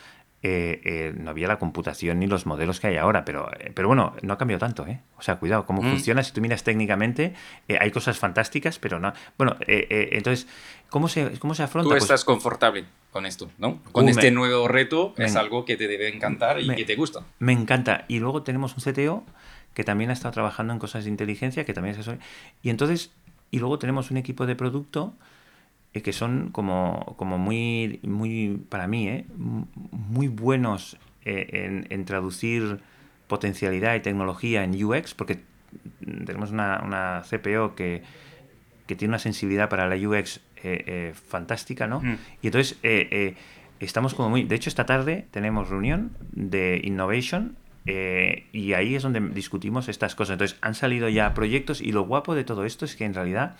eh, 0.47 0.83
eh, 0.85 1.15
no 1.17 1.31
había 1.31 1.49
la 1.49 1.59
computación 1.59 2.19
ni 2.19 2.27
los 2.27 2.45
modelos 2.45 2.79
que 2.79 2.89
hay 2.89 2.99
ahora, 2.99 3.25
pero, 3.25 3.51
eh, 3.59 3.73
pero 3.75 3.89
bueno, 3.89 4.15
no 4.21 4.35
ha 4.35 4.37
cambiado 4.37 4.61
tanto, 4.61 4.87
¿eh? 4.87 5.01
O 5.17 5.23
sea, 5.23 5.37
cuidado, 5.37 5.65
cómo 5.65 5.81
mm. 5.81 5.89
funciona, 5.89 6.23
si 6.23 6.35
tú 6.35 6.43
miras 6.43 6.63
técnicamente, 6.63 7.33
hay 7.81 7.91
cosas 7.91 8.19
fantásticas, 8.19 8.79
pero 8.79 9.01
no... 9.01 9.15
Bueno, 9.39 9.57
entonces, 9.67 10.47
¿cómo 10.91 11.09
se, 11.09 11.39
¿cómo 11.39 11.55
se 11.55 11.63
afronta? 11.63 11.87
Tú 11.87 11.93
pues 11.93 12.03
estás 12.03 12.27
confortable 12.27 12.85
con 13.11 13.25
esto, 13.25 13.51
¿no? 13.57 13.81
Con 13.91 14.11
este 14.11 14.31
nuevo 14.31 14.69
reto 14.69 15.15
es 15.17 15.35
algo 15.35 15.65
que 15.65 15.79
te 15.79 15.89
debe 15.89 16.15
encantar 16.15 16.61
y 16.61 16.69
que 16.75 16.85
te 16.85 16.95
gusta. 16.95 17.25
Me 17.39 17.55
encanta. 17.55 18.05
Y 18.09 18.19
luego 18.19 18.43
tenemos 18.43 18.77
un 18.77 18.93
CTO 18.93 19.25
que 19.73 19.83
también 19.83 20.11
ha 20.11 20.13
estado 20.13 20.33
trabajando 20.33 20.75
en 20.75 20.79
cosas 20.79 21.05
de 21.05 21.11
inteligencia, 21.11 21.65
que 21.65 21.73
también 21.73 21.95
es 21.95 22.03
eso. 22.03 22.19
Y 22.63 22.69
entonces, 22.69 23.13
y 23.51 23.61
luego 23.61 23.79
tenemos 23.79 24.11
un 24.11 24.19
equipo 24.19 24.45
de 24.45 24.57
producto 24.57 25.15
que 26.03 26.13
son 26.13 26.51
como, 26.51 27.15
como 27.17 27.39
muy, 27.39 28.01
muy, 28.03 28.61
para 28.69 28.89
mí, 28.89 29.09
¿eh? 29.09 29.27
muy 29.37 30.27
buenos 30.27 30.99
eh, 31.25 31.87
en, 31.89 32.05
traducir 32.05 32.81
potencialidad 33.29 33.95
y 33.95 34.01
tecnología 34.01 34.65
en 34.65 34.85
UX, 34.85 35.15
porque 35.15 35.39
tenemos 36.27 36.51
una, 36.51 36.83
una 36.85 37.23
CPO 37.23 37.77
que, 37.77 38.03
que, 38.87 38.97
tiene 38.97 39.13
una 39.13 39.21
sensibilidad 39.21 39.69
para 39.69 39.89
la 39.89 39.97
UX 39.97 40.41
eh, 40.65 41.13
fantástica, 41.15 41.87
¿no? 41.87 42.01
Mm. 42.01 42.19
Y 42.43 42.47
entonces 42.49 42.77
estamos 43.79 44.15
como 44.15 44.31
muy... 44.31 44.43
De 44.43 44.57
hecho, 44.57 44.71
esta 44.71 44.87
tarde 44.87 45.27
tenemos 45.31 45.69
reunión 45.69 46.17
de 46.33 46.81
Innovation 46.83 47.57
y 47.87 48.73
ahí 48.73 48.97
es 48.97 49.03
donde 49.05 49.21
discutimos 49.21 49.89
estas 49.89 50.17
cosas. 50.17 50.35
Entonces, 50.35 50.59
han 50.61 50.75
salido 50.75 51.09
ya 51.09 51.35
proyectos 51.35 51.81
y 51.81 51.93
lo 51.93 52.03
guapo 52.03 52.35
de 52.35 52.43
todo 52.43 52.65
esto 52.65 52.85
es 52.85 52.97
que 52.97 53.05
en 53.05 53.15
realidad 53.15 53.57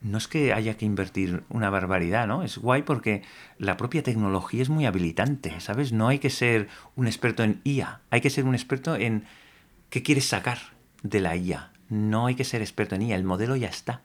no 0.00 0.18
es 0.18 0.28
que 0.28 0.52
haya 0.52 0.76
que 0.76 0.84
invertir 0.84 1.42
una 1.48 1.70
barbaridad, 1.70 2.26
¿no? 2.26 2.42
Es 2.42 2.58
guay 2.58 2.82
porque 2.82 3.22
la 3.58 3.76
propia 3.76 4.02
tecnología 4.02 4.62
es 4.62 4.68
muy 4.68 4.86
habilitante, 4.86 5.60
¿sabes? 5.60 5.92
No 5.92 6.08
hay 6.08 6.18
que 6.18 6.30
ser 6.30 6.68
un 6.94 7.06
experto 7.06 7.42
en 7.42 7.60
IA, 7.64 8.00
hay 8.10 8.20
que 8.20 8.30
ser 8.30 8.44
un 8.44 8.54
experto 8.54 8.96
en 8.96 9.24
qué 9.90 10.02
quieres 10.02 10.26
sacar 10.26 10.58
de 11.02 11.20
la 11.20 11.36
IA. 11.36 11.72
No 11.88 12.26
hay 12.26 12.34
que 12.34 12.44
ser 12.44 12.62
experto 12.62 12.94
en 12.94 13.02
IA, 13.02 13.16
el 13.16 13.24
modelo 13.24 13.56
ya 13.56 13.68
está. 13.68 14.02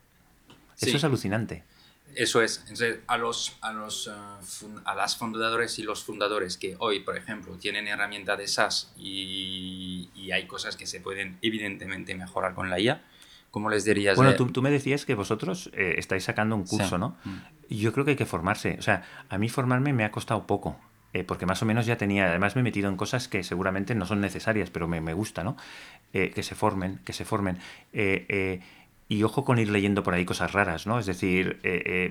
Eso 0.79 0.97
es 0.97 1.03
alucinante. 1.03 1.63
Eso 2.15 2.41
es. 2.41 2.59
Entonces, 2.61 2.99
a 3.07 3.17
los, 3.17 3.57
a 3.61 3.71
los 3.71 4.07
uh, 4.07 4.11
a 4.83 4.95
las 4.95 5.15
fundadores 5.15 5.79
y 5.79 5.83
los 5.83 6.03
fundadores 6.03 6.57
que 6.57 6.75
hoy, 6.79 6.99
por 7.01 7.17
ejemplo, 7.17 7.55
tienen 7.55 7.87
herramienta 7.87 8.35
de 8.35 8.47
SaaS 8.47 8.91
y, 8.97 10.09
y 10.15 10.31
hay 10.31 10.45
cosas 10.45 10.75
que 10.75 10.87
se 10.87 10.99
pueden 10.99 11.37
evidentemente 11.41 12.15
mejorar 12.15 12.53
con 12.53 12.69
la 12.69 12.79
IA, 12.79 13.01
¿Cómo 13.51 13.69
les 13.69 13.83
dirías? 13.83 14.15
Bueno, 14.15 14.35
tú, 14.35 14.47
tú, 14.47 14.61
me 14.61 14.71
decías 14.71 15.05
que 15.05 15.13
vosotros 15.13 15.69
eh, 15.73 15.95
estáis 15.97 16.23
sacando 16.23 16.55
un 16.55 16.63
curso, 16.63 16.97
¿no? 16.97 17.17
Mm. 17.25 17.37
Yo 17.69 17.91
creo 17.91 18.05
que 18.05 18.11
hay 18.11 18.17
que 18.17 18.25
formarse. 18.25 18.77
O 18.79 18.81
sea, 18.81 19.03
a 19.27 19.37
mí 19.37 19.49
formarme 19.49 19.91
me 19.91 20.05
ha 20.05 20.11
costado 20.11 20.47
poco. 20.47 20.77
Eh, 21.13 21.25
porque 21.25 21.45
más 21.45 21.61
o 21.61 21.65
menos 21.65 21.85
ya 21.85 21.97
tenía, 21.97 22.29
además 22.29 22.55
me 22.55 22.61
he 22.61 22.63
metido 22.63 22.87
en 22.87 22.95
cosas 22.95 23.27
que 23.27 23.43
seguramente 23.43 23.93
no 23.93 24.05
son 24.05 24.21
necesarias, 24.21 24.69
pero 24.69 24.87
me, 24.87 25.01
me 25.01 25.13
gusta, 25.13 25.43
¿no? 25.43 25.57
Eh, 26.13 26.31
que 26.33 26.41
se 26.41 26.55
formen, 26.55 27.01
que 27.03 27.11
se 27.11 27.25
formen. 27.25 27.59
y 29.09 29.23
ojo 29.23 29.43
con 29.43 29.59
ir 29.59 29.69
leyendo 29.69 30.03
por 30.03 30.13
ahí 30.13 30.23
cosas 30.23 30.53
raras, 30.53 30.87
¿no? 30.87 30.97
Es 30.97 31.05
decir, 31.05 31.59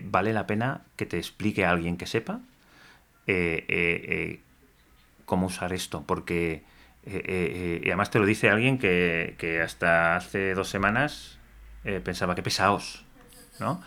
vale 0.05 0.35
la 0.35 0.47
pena 0.47 0.83
que 0.97 1.07
te 1.07 1.17
explique 1.17 1.65
a 1.65 1.71
alguien 1.71 1.97
que 1.97 2.05
sepa 2.05 2.41
cómo 5.25 5.47
usar 5.47 5.73
esto, 5.73 6.05
porque 6.07 6.62
eh, 7.07 7.23
eh, 7.25 7.81
y 7.83 7.89
además 7.89 8.11
te 8.11 8.19
lo 8.19 8.27
dice 8.27 8.51
alguien 8.51 8.79
que, 8.79 9.35
que 9.39 9.63
hasta 9.63 10.17
hace 10.17 10.55
dos 10.55 10.69
semanas 10.69 11.39
eh, 11.85 12.01
pensaba 12.05 12.35
que 12.35 12.43
pesaos, 12.43 13.05
¿no? 13.59 13.83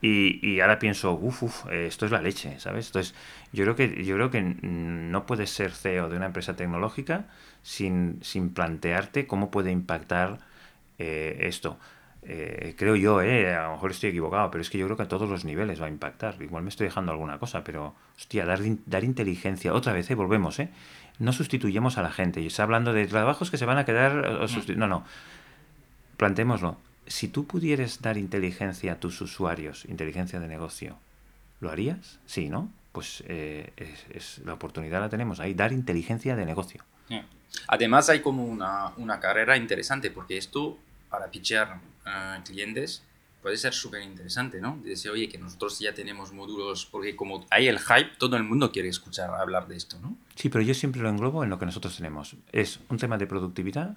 Y, 0.00 0.38
y, 0.46 0.60
ahora 0.60 0.78
pienso, 0.78 1.12
uff, 1.14 1.42
uf, 1.42 1.66
esto 1.72 2.06
es 2.06 2.12
la 2.12 2.22
leche, 2.22 2.60
¿sabes? 2.60 2.86
Entonces, 2.86 3.14
yo 3.52 3.64
creo 3.64 3.74
que, 3.74 4.04
yo 4.04 4.14
creo 4.14 4.30
que 4.30 4.42
no 4.42 5.26
puedes 5.26 5.50
ser 5.50 5.72
CEO 5.72 6.08
de 6.08 6.16
una 6.16 6.26
empresa 6.26 6.54
tecnológica 6.54 7.26
sin, 7.62 8.20
sin 8.22 8.50
plantearte 8.54 9.26
cómo 9.26 9.50
puede 9.50 9.72
impactar 9.72 10.38
esto. 10.98 11.78
creo 12.76 12.96
yo, 12.96 13.22
eh, 13.22 13.54
a 13.54 13.64
lo 13.64 13.72
mejor 13.72 13.90
estoy 13.90 14.10
equivocado, 14.10 14.50
pero 14.52 14.62
es 14.62 14.70
que 14.70 14.78
yo 14.78 14.86
creo 14.86 14.96
que 14.96 15.02
a 15.04 15.08
todos 15.08 15.28
los 15.28 15.44
niveles 15.44 15.80
va 15.82 15.86
a 15.86 15.88
impactar. 15.88 16.40
Igual 16.42 16.62
me 16.62 16.68
estoy 16.68 16.86
dejando 16.86 17.10
alguna 17.10 17.38
cosa, 17.38 17.64
pero, 17.64 17.94
hostia, 18.16 18.44
dar, 18.44 18.60
dar 18.86 19.02
inteligencia, 19.02 19.72
otra 19.74 19.92
vez, 19.92 20.08
eh, 20.10 20.14
volvemos, 20.14 20.60
¿eh? 20.60 20.68
No 21.18 21.32
sustituyemos 21.32 21.98
a 21.98 22.02
la 22.02 22.10
gente. 22.10 22.40
Y 22.40 22.46
está 22.46 22.62
hablando 22.62 22.92
de 22.92 23.06
trabajos 23.06 23.50
que 23.50 23.58
se 23.58 23.66
van 23.66 23.78
a 23.78 23.84
quedar... 23.84 24.48
no, 24.76 24.86
no. 24.86 25.04
Plantémoslo. 26.16 26.76
Si 27.06 27.28
tú 27.28 27.46
pudieras 27.46 28.02
dar 28.02 28.18
inteligencia 28.18 28.92
a 28.92 29.00
tus 29.00 29.20
usuarios, 29.20 29.84
inteligencia 29.86 30.40
de 30.40 30.48
negocio, 30.48 30.98
¿lo 31.60 31.70
harías? 31.70 32.18
Sí, 32.26 32.48
¿no? 32.48 32.70
Pues 32.92 33.22
eh, 33.26 33.72
es, 34.10 34.38
la 34.44 34.54
oportunidad 34.54 35.00
la 35.00 35.08
tenemos 35.08 35.40
ahí, 35.40 35.54
dar 35.54 35.72
inteligencia 35.72 36.36
de 36.36 36.44
negocio. 36.44 36.84
Además 37.66 38.10
hay 38.10 38.20
como 38.20 38.44
una, 38.44 38.92
una, 38.98 39.20
carrera 39.20 39.56
interesante, 39.56 40.10
porque 40.10 40.36
esto, 40.36 40.78
para 41.08 41.30
pichear 41.30 41.80
uh, 42.04 42.42
clientes, 42.44 43.02
puede 43.42 43.56
ser 43.56 43.72
súper 43.72 44.02
interesante, 44.02 44.60
¿no? 44.60 44.78
Decir, 44.84 45.10
oye, 45.10 45.28
que 45.28 45.38
nosotros 45.38 45.78
ya 45.78 45.94
tenemos 45.94 46.32
módulos, 46.32 46.86
porque 46.86 47.16
como 47.16 47.46
hay 47.50 47.68
el 47.68 47.78
hype, 47.78 48.10
todo 48.18 48.36
el 48.36 48.44
mundo 48.44 48.72
quiere 48.72 48.88
escuchar 48.88 49.30
hablar 49.30 49.68
de 49.68 49.76
esto, 49.76 49.98
¿no? 50.00 50.16
Sí, 50.34 50.48
pero 50.48 50.62
yo 50.62 50.74
siempre 50.74 51.00
lo 51.00 51.08
englobo 51.08 51.44
en 51.44 51.50
lo 51.50 51.58
que 51.58 51.66
nosotros 51.66 51.96
tenemos. 51.96 52.36
¿Es 52.52 52.80
un 52.88 52.98
tema 52.98 53.18
de 53.18 53.26
productividad? 53.26 53.96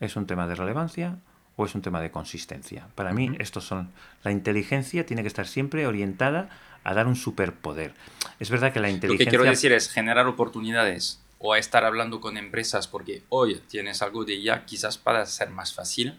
¿Es 0.00 0.16
un 0.16 0.26
tema 0.26 0.46
de 0.46 0.54
relevancia? 0.54 1.18
¿O 1.56 1.66
es 1.66 1.74
un 1.74 1.82
tema 1.82 2.00
de 2.00 2.10
consistencia? 2.10 2.88
Para 2.94 3.12
mí, 3.12 3.30
estos 3.38 3.64
son. 3.64 3.90
La 4.24 4.32
inteligencia 4.32 5.06
tiene 5.06 5.22
que 5.22 5.28
estar 5.28 5.46
siempre 5.46 5.86
orientada 5.86 6.50
a 6.82 6.94
dar 6.94 7.06
un 7.06 7.16
superpoder. 7.16 7.94
Es 8.40 8.50
verdad 8.50 8.72
que 8.72 8.80
la 8.80 8.90
inteligencia. 8.90 9.24
Lo 9.24 9.30
que 9.30 9.36
quiero 9.36 9.50
decir 9.50 9.72
es 9.72 9.88
generar 9.88 10.26
oportunidades 10.26 11.20
o 11.38 11.52
a 11.52 11.58
estar 11.58 11.84
hablando 11.84 12.20
con 12.20 12.36
empresas 12.36 12.88
porque 12.88 13.22
hoy 13.28 13.60
tienes 13.68 14.02
algo 14.02 14.24
de 14.24 14.42
ya, 14.42 14.64
quizás 14.64 14.98
para 14.98 15.24
ser 15.26 15.50
más 15.50 15.74
fácil 15.74 16.18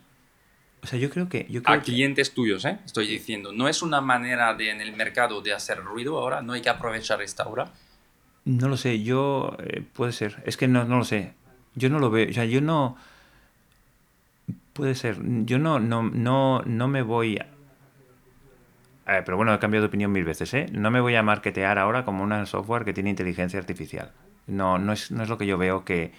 o 0.86 0.88
sea, 0.88 0.99
yo 0.99 1.10
creo 1.10 1.28
que... 1.28 1.48
Yo 1.49 1.62
a 1.66 1.80
clientes 1.80 2.36
tuyos, 2.36 2.64
¿eh? 2.64 2.78
Estoy 2.86 3.07
diciendo. 3.07 3.52
No 3.52 3.68
es 3.68 3.82
una 3.82 4.02
manera 4.02 4.53
de, 4.53 4.70
en 4.70 4.82
el 4.82 4.95
mercado 4.95 5.41
de 5.41 5.52
hacer 5.52 5.80
ruido 5.80 6.20
ahora, 6.20 6.44
no 6.44 6.53
hay 6.53 6.62
que 6.62 6.70
aprovechar 6.70 7.24
esta 7.24 7.48
hora. 7.48 7.72
No 8.44 8.70
lo 8.70 8.78
sé, 8.78 9.02
yo... 9.02 9.57
Eh, 9.64 9.82
puede 9.82 10.12
ser. 10.12 10.44
Es 10.45 10.57
que 10.57 10.68
no, 10.68 10.86
no 10.86 10.99
lo 10.99 11.03
sé. 11.03 11.34
Yo 11.74 11.90
no 11.90 11.98
lo 11.98 12.12
veo. 12.12 12.30
O 12.30 12.34
sea, 12.34 12.45
yo 12.45 12.62
no... 12.62 12.98
Puede 14.74 14.94
ser. 14.94 15.18
Yo 15.45 15.57
no, 15.57 15.80
no, 15.80 16.03
no, 16.03 16.62
no 16.62 16.88
me 16.88 17.02
voy... 17.02 17.40
A... 17.40 17.48
pero 19.26 19.38
bueno, 19.38 19.56
he 19.56 19.57
cambiado 19.57 19.86
de 19.86 19.88
opinión 19.88 20.12
mil 20.12 20.24
veces, 20.24 20.53
¿eh? 20.53 20.68
No 20.72 20.91
me 20.91 21.02
voy 21.02 21.16
a 21.16 21.24
marketear 21.24 21.80
ahora 21.80 22.06
como 22.06 22.24
una 22.24 22.45
software 22.45 22.86
que 22.86 22.94
tiene 22.94 23.10
inteligencia 23.10 23.60
artificial. 23.60 24.12
No, 24.45 24.78
no 24.78 24.94
es, 24.94 25.10
no 25.10 25.24
es 25.24 25.30
lo 25.30 25.40
que 25.40 25.48
yo 25.48 25.57
veo 25.57 25.84
que 25.84 26.14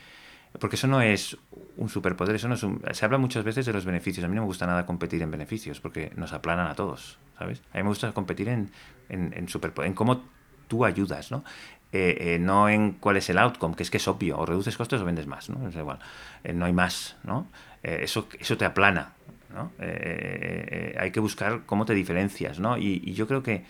porque 0.59 0.77
eso 0.77 0.87
no 0.87 1.01
es 1.01 1.37
un 1.77 1.89
superpoder, 1.89 2.37
eso 2.37 2.49
no 2.49 2.55
es 2.55 2.63
un... 2.63 2.83
Se 2.93 3.05
habla 3.05 3.19
muchas 3.19 3.45
veces 3.45 3.67
de 3.67 3.73
los 3.73 3.85
beneficios. 3.85 4.25
A 4.25 4.29
mí 4.29 4.35
no 4.35 4.43
me 4.43 4.47
gusta 4.47 4.67
nada 4.67 4.87
competir 4.87 5.23
en 5.23 5.31
beneficios 5.31 5.81
porque 5.81 6.13
nos 6.17 6.33
aplanan 6.33 6.69
a 6.69 6.75
todos, 6.75 7.19
¿sabes? 7.39 7.63
A 7.73 7.79
mí 7.79 7.83
me 7.83 7.89
gusta 7.89 8.13
competir 8.13 8.49
en, 8.49 8.71
en, 9.09 9.33
en, 9.35 9.47
en 9.85 9.95
cómo 9.95 10.23
tú 10.69 10.85
ayudas, 10.85 11.31
¿no? 11.31 11.45
Eh, 11.93 12.35
eh, 12.35 12.39
no 12.39 12.69
en 12.69 12.93
cuál 12.93 13.17
es 13.17 13.31
el 13.31 13.39
outcome, 13.39 13.77
que 13.77 13.83
es 13.83 13.91
que 13.91 13.99
es 13.99 14.09
obvio, 14.09 14.39
o 14.39 14.45
reduces 14.45 14.77
costes 14.77 15.01
o 15.01 15.05
vendes 15.05 15.27
más, 15.27 15.49
¿no? 15.49 15.69
Es 15.69 15.77
igual, 15.77 15.99
eh, 16.43 16.53
no 16.53 16.67
hay 16.67 16.73
más, 16.73 17.17
¿no? 17.23 17.47
eso, 17.83 18.27
eso 18.41 18.57
te 18.57 18.65
aplana, 18.65 19.13
¿no? 19.55 19.71
hay 19.79 21.13
que 21.13 21.21
buscar 21.21 21.63
cómo 21.67 21.85
te 21.85 21.95
diferencias, 21.95 22.59
¿no? 22.59 22.77
Y, 22.79 23.01
y 23.05 23.15
yo 23.15 23.29
creo 23.29 23.45
que 23.45 23.65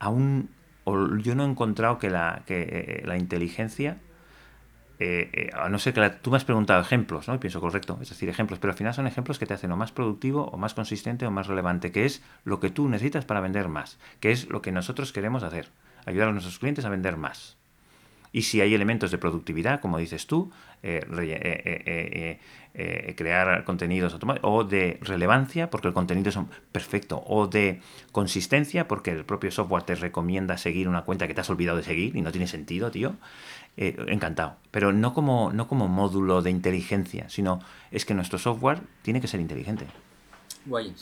aún 0.00 0.48
yo 0.84 1.36
no 1.36 1.44
he 1.44 1.48
encontrado 1.48 2.00
que 2.00 2.10
la, 2.10 2.42
que, 2.44 3.02
la 3.06 3.16
inteligencia, 3.16 3.98
eh, 5.02 5.50
a 5.54 5.68
no 5.68 5.78
ser 5.78 5.94
que 5.94 6.10
tú 6.22 6.30
me 6.30 6.36
has 6.36 6.44
preguntado 6.44 6.80
ejemplos, 6.80 7.28
¿no? 7.28 7.34
Y 7.34 7.38
pienso 7.38 7.60
correcto, 7.60 7.98
es 8.00 8.08
decir, 8.08 8.28
ejemplos, 8.28 8.58
pero 8.58 8.72
al 8.72 8.76
final 8.76 8.94
son 8.94 9.06
ejemplos 9.06 9.38
que 9.38 9.46
te 9.46 9.54
hacen 9.54 9.72
o 9.72 9.76
más 9.76 9.92
productivo, 9.92 10.46
o 10.46 10.56
más 10.56 10.74
consistente, 10.74 11.26
o 11.26 11.30
más 11.30 11.46
relevante, 11.46 11.92
que 11.92 12.04
es 12.04 12.22
lo 12.44 12.60
que 12.60 12.70
tú 12.70 12.88
necesitas 12.88 13.24
para 13.24 13.40
vender 13.40 13.68
más, 13.68 13.98
que 14.20 14.30
es 14.30 14.48
lo 14.48 14.62
que 14.62 14.72
nosotros 14.72 15.12
queremos 15.12 15.42
hacer, 15.42 15.70
ayudar 16.06 16.28
a 16.28 16.32
nuestros 16.32 16.58
clientes 16.58 16.84
a 16.84 16.88
vender 16.90 17.16
más. 17.16 17.58
Y 18.32 18.42
si 18.42 18.62
hay 18.62 18.74
elementos 18.74 19.10
de 19.10 19.18
productividad, 19.18 19.80
como 19.80 19.98
dices 19.98 20.26
tú, 20.26 20.50
eh, 20.82 21.04
eh, 21.06 22.38
eh, 22.74 23.14
crear 23.14 23.64
contenidos 23.64 24.18
o 24.40 24.64
de 24.64 24.98
relevancia, 25.02 25.68
porque 25.68 25.88
el 25.88 25.94
contenido 25.94 26.30
es 26.30 26.38
perfecto, 26.72 27.22
o 27.26 27.46
de 27.46 27.82
consistencia, 28.10 28.88
porque 28.88 29.10
el 29.10 29.26
propio 29.26 29.50
software 29.50 29.82
te 29.82 29.94
recomienda 29.94 30.56
seguir 30.56 30.88
una 30.88 31.02
cuenta 31.02 31.28
que 31.28 31.34
te 31.34 31.42
has 31.42 31.50
olvidado 31.50 31.76
de 31.76 31.84
seguir 31.84 32.16
y 32.16 32.22
no 32.22 32.32
tiene 32.32 32.46
sentido, 32.46 32.90
tío. 32.90 33.16
Encantado. 33.76 34.56
Pero 34.70 34.92
no 34.92 35.14
como, 35.14 35.52
no 35.52 35.68
como 35.68 35.88
módulo 35.88 36.42
de 36.42 36.50
inteligencia, 36.50 37.28
sino 37.28 37.60
es 37.90 38.04
que 38.04 38.14
nuestro 38.14 38.38
software 38.38 38.80
tiene 39.02 39.20
que 39.20 39.28
ser 39.28 39.40
inteligente. 39.40 39.86
Guay 40.66 40.94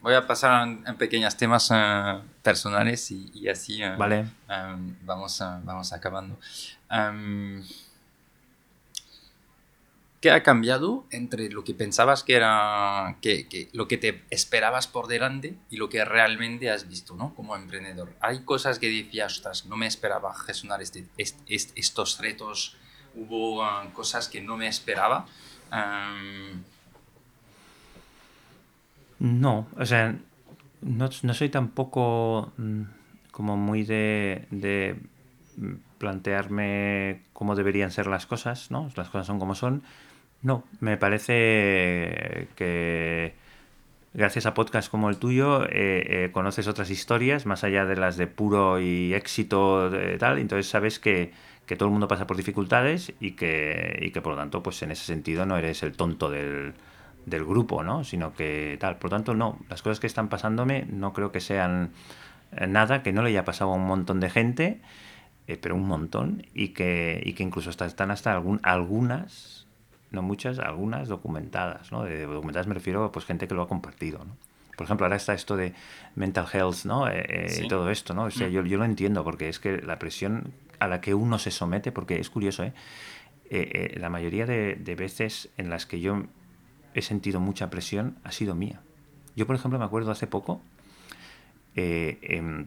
voy 0.00 0.14
a 0.14 0.26
pasar 0.26 0.68
en, 0.68 0.96
pequeños 0.96 1.36
temas 1.36 1.70
eh, 1.72 2.20
personales 2.42 3.10
y, 3.10 3.48
así 3.48 3.82
eh, 3.82 3.94
vale. 3.96 4.26
vamos, 5.02 5.42
vamos 5.64 5.92
acabando. 5.92 6.38
¿Qué 10.24 10.30
ha 10.30 10.42
cambiado 10.42 11.04
entre 11.10 11.50
lo 11.50 11.64
que 11.64 11.74
pensabas 11.74 12.24
que 12.24 12.34
era, 12.34 13.18
que, 13.20 13.68
lo 13.74 13.86
que 13.88 13.98
te 13.98 14.24
esperabas 14.30 14.88
por 14.88 15.06
delante 15.06 15.58
y 15.68 15.76
lo 15.76 15.90
que 15.90 16.02
realmente 16.02 16.70
has 16.70 16.88
visto 16.88 17.14
¿no? 17.14 17.34
como 17.34 17.54
emprendedor? 17.54 18.08
Hay 18.20 18.38
cosas 18.38 18.78
que 18.78 18.88
decías, 18.88 19.34
ostras, 19.34 19.66
no 19.66 19.76
me 19.76 19.86
esperaba 19.86 20.34
gestionar 20.34 20.80
este, 20.80 21.06
estos 21.18 22.18
retos, 22.20 22.74
hubo 23.14 23.62
ah, 23.62 23.86
cosas 23.92 24.30
que 24.30 24.40
no 24.40 24.56
me 24.56 24.66
esperaba. 24.66 25.26
No, 29.18 29.66
o 29.76 29.84
sea, 29.84 30.16
no, 30.80 31.12
soy 31.12 31.50
tampoco 31.50 32.50
mm, 32.56 32.82
como 33.30 33.58
muy 33.58 33.82
de, 33.82 34.46
de 34.50 34.96
plantearme 35.98 37.24
cómo 37.34 37.54
deberían 37.54 37.90
ser 37.90 38.06
las 38.06 38.24
cosas, 38.24 38.70
¿no? 38.70 38.90
Las 38.96 39.10
cosas 39.10 39.26
son 39.26 39.38
como 39.38 39.54
son. 39.54 39.82
No, 40.44 40.62
me 40.80 40.96
parece 40.98 42.48
que 42.54 43.34
gracias 44.14 44.46
a 44.46 44.54
podcasts 44.54 44.90
como 44.90 45.10
el 45.10 45.16
tuyo 45.18 45.64
eh, 45.64 45.70
eh, 45.72 46.30
conoces 46.32 46.68
otras 46.68 46.90
historias 46.90 47.46
más 47.46 47.64
allá 47.64 47.86
de 47.86 47.96
las 47.96 48.16
de 48.18 48.26
puro 48.26 48.80
y 48.80 49.14
éxito 49.14 49.90
de 49.90 50.18
tal, 50.18 50.38
entonces 50.38 50.68
sabes 50.68 50.98
que, 51.00 51.32
que 51.66 51.76
todo 51.76 51.88
el 51.88 51.92
mundo 51.92 52.08
pasa 52.08 52.26
por 52.26 52.36
dificultades 52.36 53.12
y 53.20 53.32
que, 53.32 53.98
y 54.02 54.10
que 54.12 54.20
por 54.22 54.34
lo 54.34 54.38
tanto 54.38 54.62
pues 54.62 54.82
en 54.82 54.90
ese 54.92 55.04
sentido 55.06 55.46
no 55.46 55.56
eres 55.56 55.82
el 55.82 55.92
tonto 55.96 56.30
del, 56.30 56.74
del 57.26 57.44
grupo, 57.44 57.82
¿no? 57.82 58.04
Sino 58.04 58.34
que 58.34 58.76
tal. 58.80 58.98
Por 58.98 59.10
lo 59.10 59.16
tanto, 59.16 59.34
no, 59.34 59.58
las 59.68 59.82
cosas 59.82 60.00
que 60.00 60.06
están 60.06 60.28
pasándome 60.28 60.86
no 60.90 61.12
creo 61.12 61.32
que 61.32 61.40
sean 61.40 61.92
eh, 62.52 62.66
nada 62.66 63.02
que 63.02 63.12
no 63.12 63.22
le 63.22 63.30
haya 63.30 63.44
pasado 63.44 63.72
a 63.72 63.76
un 63.76 63.86
montón 63.86 64.20
de 64.20 64.30
gente, 64.30 64.80
eh, 65.46 65.56
pero 65.56 65.74
un 65.74 65.86
montón, 65.86 66.46
y 66.54 66.68
que, 66.70 67.22
y 67.24 67.34
que 67.34 67.42
incluso 67.42 67.70
están 67.70 68.10
hasta 68.10 68.40
algunas, 68.62 69.63
no 70.14 70.22
muchas, 70.22 70.58
algunas 70.58 71.08
documentadas, 71.08 71.92
¿no? 71.92 72.04
De 72.04 72.26
documentadas 72.26 72.66
me 72.66 72.74
refiero 72.74 73.04
a 73.04 73.12
pues, 73.12 73.24
gente 73.24 73.48
que 73.48 73.54
lo 73.54 73.62
ha 73.62 73.68
compartido, 73.68 74.18
¿no? 74.24 74.36
Por 74.76 74.86
ejemplo, 74.86 75.06
ahora 75.06 75.16
está 75.16 75.34
esto 75.34 75.56
de 75.56 75.72
mental 76.16 76.46
health, 76.52 76.84
¿no? 76.84 77.08
Eh, 77.08 77.60
y 77.62 77.68
todo 77.68 77.90
esto, 77.90 78.12
¿no? 78.12 78.24
O 78.24 78.30
sea, 78.30 78.48
yo, 78.48 78.64
yo 78.64 78.76
lo 78.76 78.84
entiendo 78.84 79.22
porque 79.22 79.48
es 79.48 79.60
que 79.60 79.80
la 79.80 80.00
presión 80.00 80.52
a 80.80 80.88
la 80.88 81.00
que 81.00 81.14
uno 81.14 81.38
se 81.38 81.52
somete, 81.52 81.92
porque 81.92 82.18
es 82.18 82.28
curioso, 82.28 82.64
¿eh? 82.64 82.72
la 83.96 84.10
mayoría 84.10 84.46
de, 84.46 84.74
de 84.74 84.94
veces 84.96 85.48
en 85.58 85.70
las 85.70 85.86
que 85.86 86.00
yo 86.00 86.24
he 86.94 87.02
sentido 87.02 87.40
mucha 87.40 87.70
presión 87.70 88.16
ha 88.24 88.32
sido 88.32 88.54
mía. 88.54 88.80
Yo, 89.36 89.46
por 89.46 89.56
ejemplo, 89.56 89.78
me 89.78 89.84
acuerdo 89.84 90.10
hace 90.10 90.26
poco, 90.26 90.60
eh, 91.74 92.18
em, 92.22 92.66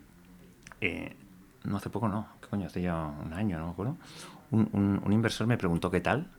eh, 0.82 1.16
no 1.64 1.78
hace 1.78 1.90
poco, 1.90 2.10
no, 2.10 2.28
¿qué 2.42 2.48
coño? 2.48 2.68
Hace 2.68 2.82
ya 2.82 2.96
un 2.96 3.34
año, 3.34 3.58
no 3.58 3.68
me 3.68 3.72
acuerdo. 3.72 3.98
Un, 4.52 5.02
un, 5.04 5.14
inversor 5.14 5.46
me 5.48 5.58
preguntó 5.58 5.92
qué 5.92 6.00
tal 6.00 6.30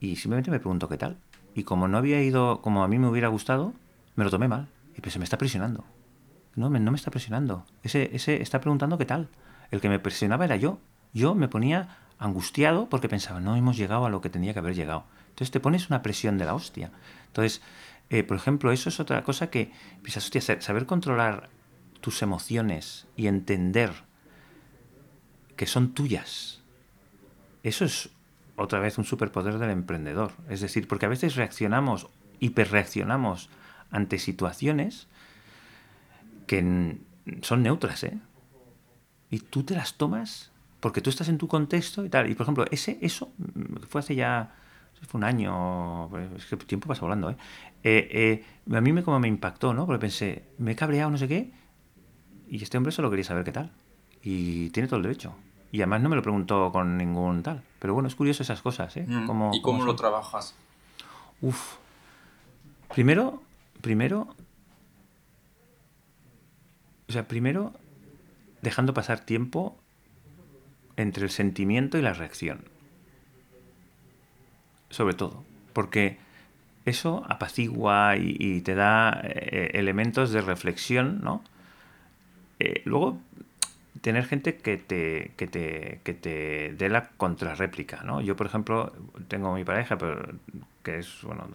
y 0.00 0.16
simplemente 0.16 0.50
me 0.50 0.60
preguntó 0.60 0.88
qué 0.88 0.96
tal. 0.96 1.18
Y 1.54 1.64
como 1.64 1.88
no 1.88 1.98
había 1.98 2.22
ido 2.22 2.60
como 2.62 2.84
a 2.84 2.88
mí 2.88 2.98
me 2.98 3.08
hubiera 3.08 3.28
gustado, 3.28 3.72
me 4.14 4.24
lo 4.24 4.30
tomé 4.30 4.48
mal. 4.48 4.68
Y 4.96 5.00
pensé, 5.00 5.18
me 5.18 5.24
está 5.24 5.38
presionando. 5.38 5.84
No, 6.54 6.70
me, 6.70 6.80
no 6.80 6.90
me 6.90 6.96
está 6.96 7.10
presionando. 7.10 7.64
Ese, 7.82 8.14
ese 8.14 8.42
está 8.42 8.60
preguntando 8.60 8.98
qué 8.98 9.04
tal. 9.04 9.28
El 9.70 9.80
que 9.80 9.88
me 9.88 9.98
presionaba 9.98 10.44
era 10.44 10.56
yo. 10.56 10.78
Yo 11.12 11.34
me 11.34 11.48
ponía 11.48 11.98
angustiado 12.18 12.88
porque 12.88 13.08
pensaba, 13.08 13.40
no 13.40 13.56
hemos 13.56 13.76
llegado 13.76 14.06
a 14.06 14.10
lo 14.10 14.20
que 14.20 14.30
tenía 14.30 14.52
que 14.52 14.58
haber 14.58 14.74
llegado. 14.74 15.04
Entonces 15.30 15.50
te 15.50 15.60
pones 15.60 15.88
una 15.88 16.02
presión 16.02 16.38
de 16.38 16.44
la 16.44 16.54
hostia. 16.54 16.90
Entonces, 17.26 17.62
eh, 18.10 18.24
por 18.24 18.36
ejemplo, 18.36 18.72
eso 18.72 18.88
es 18.88 19.00
otra 19.00 19.22
cosa 19.22 19.50
que 19.50 19.72
piensas, 20.02 20.24
hostia, 20.24 20.60
saber 20.60 20.86
controlar 20.86 21.48
tus 22.00 22.22
emociones 22.22 23.06
y 23.16 23.26
entender 23.26 23.92
que 25.56 25.66
son 25.66 25.92
tuyas. 25.92 26.62
Eso 27.62 27.84
es 27.84 28.10
otra 28.58 28.80
vez 28.80 28.98
un 28.98 29.04
superpoder 29.04 29.58
del 29.58 29.70
emprendedor. 29.70 30.32
Es 30.48 30.60
decir, 30.60 30.88
porque 30.88 31.06
a 31.06 31.08
veces 31.08 31.36
reaccionamos, 31.36 32.08
hiperreaccionamos 32.40 33.50
ante 33.90 34.18
situaciones 34.18 35.08
que 36.46 36.98
son 37.42 37.62
neutras, 37.62 38.04
¿eh? 38.04 38.18
Y 39.30 39.40
tú 39.40 39.62
te 39.62 39.74
las 39.74 39.94
tomas 39.94 40.50
porque 40.80 41.00
tú 41.00 41.10
estás 41.10 41.28
en 41.28 41.38
tu 41.38 41.48
contexto 41.48 42.04
y 42.04 42.08
tal. 42.08 42.30
Y 42.30 42.34
por 42.34 42.44
ejemplo, 42.44 42.64
ese, 42.70 42.98
eso 43.00 43.32
fue 43.88 44.00
hace 44.00 44.14
ya 44.14 44.54
fue 45.06 45.18
un 45.18 45.24
año, 45.24 46.06
es 46.36 46.46
que 46.46 46.56
el 46.56 46.64
tiempo 46.66 46.88
pasa 46.88 47.02
volando, 47.02 47.30
¿eh? 47.30 47.36
¿eh? 47.84 48.44
a 48.72 48.80
mí 48.80 48.92
me 48.92 49.04
como 49.04 49.20
me 49.20 49.28
impactó, 49.28 49.72
¿no? 49.72 49.86
Porque 49.86 50.00
pensé, 50.00 50.44
me 50.58 50.72
he 50.72 50.76
cabreado, 50.76 51.10
no 51.10 51.18
sé 51.18 51.28
qué, 51.28 51.52
y 52.48 52.62
este 52.62 52.76
hombre 52.78 52.90
solo 52.90 53.10
quería 53.10 53.24
saber 53.24 53.44
qué 53.44 53.52
tal. 53.52 53.70
Y 54.22 54.70
tiene 54.70 54.88
todo 54.88 54.96
el 54.96 55.04
derecho. 55.04 55.34
Y 55.70 55.80
además 55.80 56.02
no 56.02 56.08
me 56.08 56.16
lo 56.16 56.22
preguntó 56.22 56.70
con 56.72 56.96
ningún 56.96 57.42
tal. 57.42 57.62
Pero 57.78 57.94
bueno, 57.94 58.08
es 58.08 58.14
curioso 58.14 58.42
esas 58.42 58.62
cosas, 58.62 58.96
¿eh? 58.96 59.04
Mm. 59.06 59.52
¿Y 59.54 59.62
cómo, 59.62 59.84
lo 59.84 59.96
trabajas? 59.96 60.54
Uf. 61.40 61.76
Primero, 62.94 63.42
primero... 63.80 64.28
O 67.08 67.12
sea, 67.12 67.26
primero 67.26 67.72
dejando 68.60 68.92
pasar 68.92 69.20
tiempo 69.20 69.78
entre 70.96 71.24
el 71.24 71.30
sentimiento 71.30 71.96
y 71.96 72.02
la 72.02 72.12
reacción 72.12 72.64
sobre 74.90 75.14
todo, 75.14 75.44
porque 75.72 76.18
eso 76.84 77.24
apacigua 77.28 78.16
y, 78.16 78.60
te 78.62 78.74
da 78.74 79.20
eh, 79.22 79.70
elementos 79.74 80.30
de 80.30 80.40
reflexión, 80.40 81.20
¿no? 81.22 81.42
Eh, 82.58 82.82
luego, 82.84 83.18
tener 84.00 84.24
gente 84.26 84.56
que 84.56 84.76
te, 84.76 85.32
que 85.36 85.46
te, 85.46 86.00
que 86.04 86.14
te 86.14 86.74
dé 86.76 86.88
la 86.88 87.10
contrarréplica, 87.10 88.02
¿no? 88.04 88.20
Yo, 88.20 88.36
por 88.36 88.46
ejemplo, 88.46 88.92
tengo 89.28 89.54
mi 89.54 89.64
pareja, 89.64 89.98
pero 89.98 90.28
que 90.82 90.98
es, 90.98 91.22
bueno, 91.22 91.48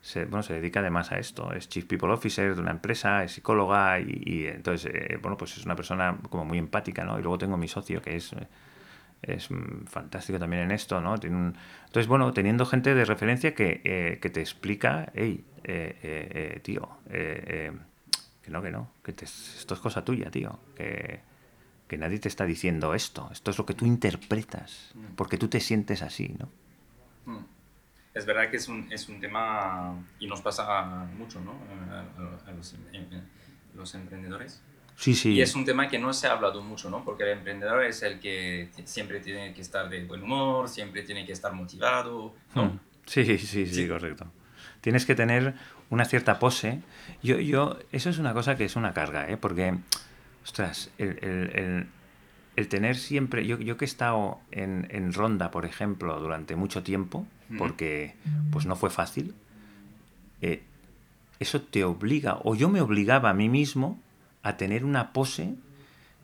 se, 0.00 0.24
bueno, 0.24 0.42
se 0.42 0.54
dedica 0.54 0.80
además 0.80 1.12
a 1.12 1.18
esto, 1.18 1.52
es 1.52 1.68
Chief 1.68 1.84
People 1.84 2.12
Officer 2.12 2.54
de 2.54 2.60
una 2.60 2.70
empresa, 2.70 3.24
es 3.24 3.32
psicóloga 3.32 4.00
y, 4.00 4.46
entonces, 4.46 4.92
eh, 4.94 5.18
bueno, 5.20 5.36
pues 5.36 5.56
es 5.56 5.64
una 5.64 5.76
persona 5.76 6.16
como 6.30 6.44
muy 6.44 6.58
empática, 6.58 7.04
¿no? 7.04 7.18
Y 7.18 7.22
luego 7.22 7.38
tengo 7.38 7.56
mi 7.56 7.68
socio 7.68 8.00
que 8.02 8.16
es 8.16 8.34
es 9.22 9.48
fantástico 9.86 10.38
también 10.38 10.62
en 10.62 10.70
esto, 10.70 11.00
¿no? 11.00 11.18
Tiene 11.18 11.36
un... 11.36 11.56
Entonces, 11.86 12.06
bueno, 12.06 12.32
teniendo 12.32 12.64
gente 12.66 12.94
de 12.94 13.04
referencia 13.04 13.54
que, 13.54 13.80
eh, 13.84 14.18
que 14.20 14.30
te 14.30 14.40
explica, 14.40 15.10
hey, 15.14 15.44
eh, 15.64 15.96
eh, 16.02 16.60
tío, 16.62 16.88
que 17.08 18.50
no, 18.50 18.62
que 18.62 18.70
no, 18.70 18.90
que 19.02 19.10
esto 19.10 19.74
es 19.74 19.80
cosa 19.80 20.04
tuya, 20.04 20.30
tío, 20.30 20.58
que, 20.76 21.20
que 21.88 21.98
nadie 21.98 22.18
te 22.18 22.28
está 22.28 22.44
diciendo 22.44 22.94
esto, 22.94 23.28
esto 23.32 23.50
es 23.50 23.58
lo 23.58 23.66
que 23.66 23.74
tú 23.74 23.86
interpretas, 23.86 24.92
mm. 24.94 25.14
porque 25.16 25.38
tú 25.38 25.48
te 25.48 25.60
sientes 25.60 26.02
así, 26.02 26.34
¿no? 26.38 26.48
Mm. 27.24 27.44
Es 28.14 28.26
verdad 28.26 28.50
que 28.50 28.58
es 28.58 28.68
un, 28.68 28.92
es 28.92 29.08
un 29.08 29.20
tema, 29.20 29.94
y 30.18 30.26
nos 30.26 30.40
pasa 30.40 30.84
mucho, 31.16 31.40
¿no? 31.40 31.52
A, 31.92 32.52
los, 32.52 32.74
los 33.74 33.94
emprendedores 33.94 34.62
y 35.06 35.40
es 35.40 35.54
un 35.54 35.64
tema 35.64 35.88
que 35.88 35.96
no 35.96 36.12
se 36.12 36.26
ha 36.26 36.32
hablado 36.32 36.60
mucho, 36.60 36.90
¿no? 36.90 37.04
Porque 37.04 37.22
el 37.22 37.38
emprendedor 37.38 37.84
es 37.84 38.02
el 38.02 38.18
que 38.18 38.68
siempre 38.84 39.20
tiene 39.20 39.54
que 39.54 39.60
estar 39.60 39.88
de 39.88 40.04
buen 40.04 40.24
humor, 40.24 40.68
siempre 40.68 41.02
tiene 41.02 41.24
que 41.24 41.32
estar 41.32 41.52
motivado, 41.52 42.34
¿no? 42.56 42.64
Hmm. 42.64 42.80
Sí, 43.06 43.24
sí, 43.24 43.38
sí, 43.38 43.66
sí, 43.66 43.88
correcto. 43.88 44.26
Tienes 44.80 45.06
que 45.06 45.14
tener 45.14 45.54
una 45.88 46.04
cierta 46.04 46.40
pose. 46.40 46.80
Yo, 47.22 47.38
yo, 47.38 47.78
eso 47.92 48.10
es 48.10 48.18
una 48.18 48.34
cosa 48.34 48.56
que 48.56 48.64
es 48.64 48.74
una 48.74 48.92
carga, 48.92 49.30
¿eh? 49.30 49.36
Porque, 49.36 49.78
ostras, 50.48 50.90
el, 50.96 51.18
el, 51.20 51.86
el, 52.56 52.68
tener 52.68 52.96
siempre... 52.96 53.46
Yo, 53.46 53.58
yo 53.58 53.76
que 53.76 53.84
he 53.84 53.86
estado 53.86 54.40
en, 54.50 54.88
en, 54.90 55.12
Ronda, 55.12 55.50
por 55.50 55.66
ejemplo, 55.66 56.18
durante 56.18 56.56
mucho 56.56 56.82
tiempo, 56.82 57.26
porque 57.58 58.14
pues 58.50 58.64
no 58.64 58.74
fue 58.74 58.88
fácil, 58.88 59.34
eh, 60.40 60.62
eso 61.38 61.60
te 61.60 61.84
obliga, 61.84 62.38
o 62.44 62.54
yo 62.54 62.70
me 62.70 62.80
obligaba 62.80 63.28
a 63.28 63.34
mí 63.34 63.50
mismo 63.50 64.00
a 64.42 64.56
tener 64.56 64.86
una 64.86 65.12
pose 65.12 65.54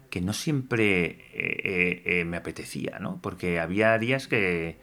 que 0.09 0.23
no 0.23 0.33
siempre 0.33 2.25
me 2.27 2.39
apetecía, 2.39 2.99
¿no? 3.01 3.19
Porque 3.21 3.61
había 3.61 3.99
días 3.99 4.27
que, 4.27 4.79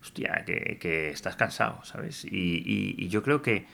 hostia, 0.00 0.44
que, 0.46 1.10
estás 1.10 1.36
cansado, 1.36 1.84
¿sabes? 1.84 2.24
Y, 2.24 3.06
yo 3.08 3.22
creo 3.22 3.42
que 3.42 3.66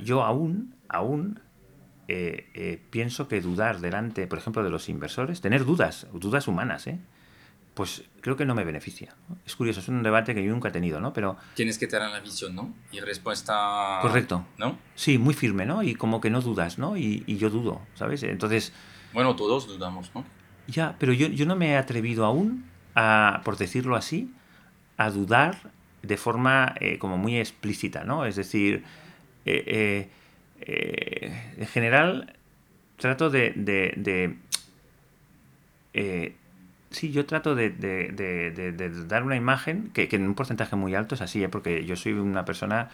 yo 0.00 0.22
aún, 0.22 0.74
aún 0.88 1.40
pienso 2.90 3.28
que 3.28 3.40
dudar 3.40 3.80
delante, 3.80 4.26
por 4.26 4.38
ejemplo, 4.38 4.62
de 4.62 4.70
los 4.70 4.88
inversores, 4.88 5.40
tener 5.40 5.64
dudas, 5.64 6.06
dudas 6.12 6.48
humanas, 6.48 6.86
¿eh? 6.86 6.98
pues 7.76 8.04
creo 8.22 8.36
que 8.36 8.46
no 8.46 8.54
me 8.54 8.64
beneficia. 8.64 9.14
Es 9.44 9.54
curioso, 9.54 9.80
es 9.80 9.88
un 9.88 10.02
debate 10.02 10.34
que 10.34 10.42
yo 10.42 10.50
nunca 10.50 10.70
he 10.70 10.72
tenido, 10.72 10.98
¿no? 10.98 11.12
Pero... 11.12 11.36
Tienes 11.52 11.76
que 11.76 11.86
tener 11.86 12.08
la 12.08 12.20
visión, 12.20 12.54
¿no? 12.54 12.72
Y 12.90 13.00
respuesta... 13.00 13.98
Correcto. 14.00 14.46
¿No? 14.56 14.78
Sí, 14.94 15.18
muy 15.18 15.34
firme, 15.34 15.66
¿no? 15.66 15.82
Y 15.82 15.94
como 15.94 16.22
que 16.22 16.30
no 16.30 16.40
dudas, 16.40 16.78
¿no? 16.78 16.96
Y, 16.96 17.22
yo 17.36 17.50
dudo, 17.50 17.82
¿sabes? 17.94 18.22
Entonces... 18.22 18.72
Bueno, 19.12 19.36
todos 19.36 19.68
dudamos, 19.68 20.10
¿no? 20.14 20.24
Ya, 20.66 20.96
pero 20.98 21.12
yo, 21.12 21.26
yo 21.26 21.44
no 21.44 21.54
me 21.54 21.72
he 21.72 21.76
atrevido 21.76 22.24
aún, 22.24 22.64
a, 22.94 23.42
por 23.44 23.58
decirlo 23.58 23.94
así, 23.94 24.32
a 24.96 25.10
dudar 25.10 25.70
de 26.00 26.16
forma 26.16 26.74
eh, 26.80 26.98
como 26.98 27.18
muy 27.18 27.36
explícita, 27.36 28.04
¿no? 28.04 28.24
Es 28.24 28.36
decir, 28.36 28.84
eh, 29.44 29.64
eh, 29.66 30.10
en 30.60 31.66
general 31.66 32.34
trato 32.96 33.30
de, 33.30 33.52
de 33.54 34.36
Sí, 36.90 37.12
yo 37.12 37.26
trato 37.26 37.54
de, 37.54 37.70
dar 39.06 39.22
una 39.22 39.36
imagen 39.36 39.90
que, 39.92 40.08
en 40.10 40.22
un 40.22 40.34
porcentaje 40.34 40.76
muy 40.76 40.94
alto 40.94 41.14
es 41.14 41.20
así, 41.20 41.44
¿eh? 41.44 41.48
porque 41.50 41.84
yo 41.84 41.96
soy 41.96 42.12
una 42.14 42.44
persona 42.44 42.88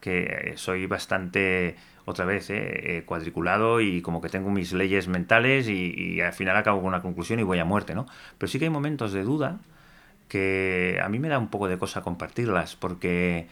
que 0.00 0.52
soy 0.56 0.86
bastante, 0.86 1.76
otra 2.04 2.24
vez, 2.24 2.50
¿eh? 2.50 2.98
Eh, 2.98 3.02
cuadriculado 3.04 3.80
y 3.80 4.00
como 4.02 4.20
que 4.22 4.28
tengo 4.28 4.50
mis 4.50 4.72
leyes 4.72 5.08
mentales 5.08 5.68
y, 5.68 6.20
al 6.20 6.32
final 6.34 6.56
acabo 6.56 6.78
con 6.78 6.88
una 6.88 7.02
conclusión 7.02 7.40
y 7.40 7.42
voy 7.42 7.58
a 7.58 7.64
muerte, 7.64 7.94
¿no? 7.94 8.06
Pero 8.38 8.48
sí 8.48 8.58
que 8.58 8.66
hay 8.66 8.70
momentos 8.70 9.12
de 9.12 9.24
duda 9.24 9.58
que 10.28 11.00
a 11.02 11.08
mí 11.08 11.18
me 11.18 11.28
da 11.28 11.38
un 11.38 11.48
poco 11.48 11.68
de 11.68 11.78
cosa 11.78 12.02
compartirlas, 12.02 12.76
porque 12.76 13.48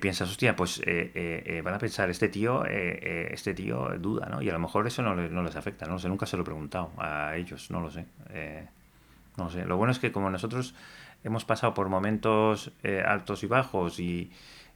piensas, 0.00 0.28
hostia, 0.28 0.56
pues 0.56 0.82
van 1.64 1.74
a 1.74 1.78
pensar, 1.78 2.10
este 2.10 2.28
tío, 2.28 2.64
este 2.64 3.54
tío 3.54 3.88
duda, 3.98 4.28
¿no? 4.30 4.42
Y 4.42 4.48
a 4.48 4.52
lo 4.52 4.58
mejor 4.58 4.86
eso 4.86 5.02
no, 5.02 5.14
no, 5.14 5.42
les 5.42 5.56
afecta, 5.56 5.86
no 5.86 5.92
lo 5.92 5.98
sé, 5.98 6.08
nunca 6.08 6.26
se 6.26 6.36
lo 6.36 6.42
he 6.42 6.44
preguntado 6.44 6.92
a 6.98 7.36
ellos, 7.36 7.70
no 7.70 7.80
lo 7.80 7.90
sé. 7.90 8.06
No 9.36 9.50
sé. 9.50 9.64
Lo 9.64 9.76
bueno 9.76 9.92
es 9.92 9.98
que 9.98 10.12
como 10.12 10.28
nosotros 10.30 10.74
hemos 11.24 11.44
pasado 11.44 11.74
por 11.74 11.88
momentos 11.88 12.72
eh, 12.82 13.02
altos 13.06 13.42
y 13.42 13.46
bajos 13.46 13.98
y 14.00 14.30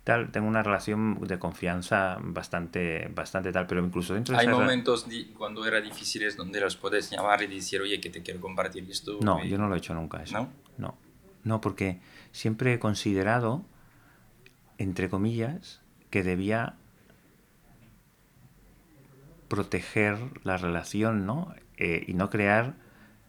tal, 0.04 0.30
tengo 0.30 0.46
una 0.46 0.62
relación 0.62 1.18
de 1.26 1.38
confianza 1.38 2.18
bastante, 2.20 3.10
bastante 3.14 3.52
tal, 3.52 3.66
pero 3.66 3.84
incluso 3.84 4.14
dentro 4.14 4.34
de 4.34 4.40
Hay 4.42 4.48
momentos 4.48 5.06
cuando 5.36 5.66
era 5.66 5.80
difíciles 5.80 6.36
donde 6.36 6.60
los 6.60 6.76
puedes 6.76 7.10
llamar 7.10 7.42
y 7.42 7.46
decir, 7.46 7.80
oye, 7.80 8.00
que 8.00 8.10
te 8.10 8.22
quiero 8.22 8.40
compartir 8.40 8.88
esto. 8.90 9.18
No, 9.22 9.42
yo 9.44 9.56
no 9.58 9.68
lo 9.68 9.74
he 9.74 9.78
hecho 9.78 9.94
nunca 9.94 10.22
eso. 10.22 10.38
¿No? 10.38 10.48
No. 10.76 10.98
No, 11.42 11.60
porque 11.60 12.00
siempre 12.32 12.74
he 12.74 12.78
considerado, 12.78 13.64
entre 14.78 15.08
comillas, 15.08 15.82
que 16.10 16.22
debía 16.22 16.76
proteger 19.48 20.18
la 20.42 20.56
relación, 20.56 21.26
¿no? 21.26 21.54
Eh, 21.76 22.04
y 22.06 22.14
no 22.14 22.30
crear 22.30 22.76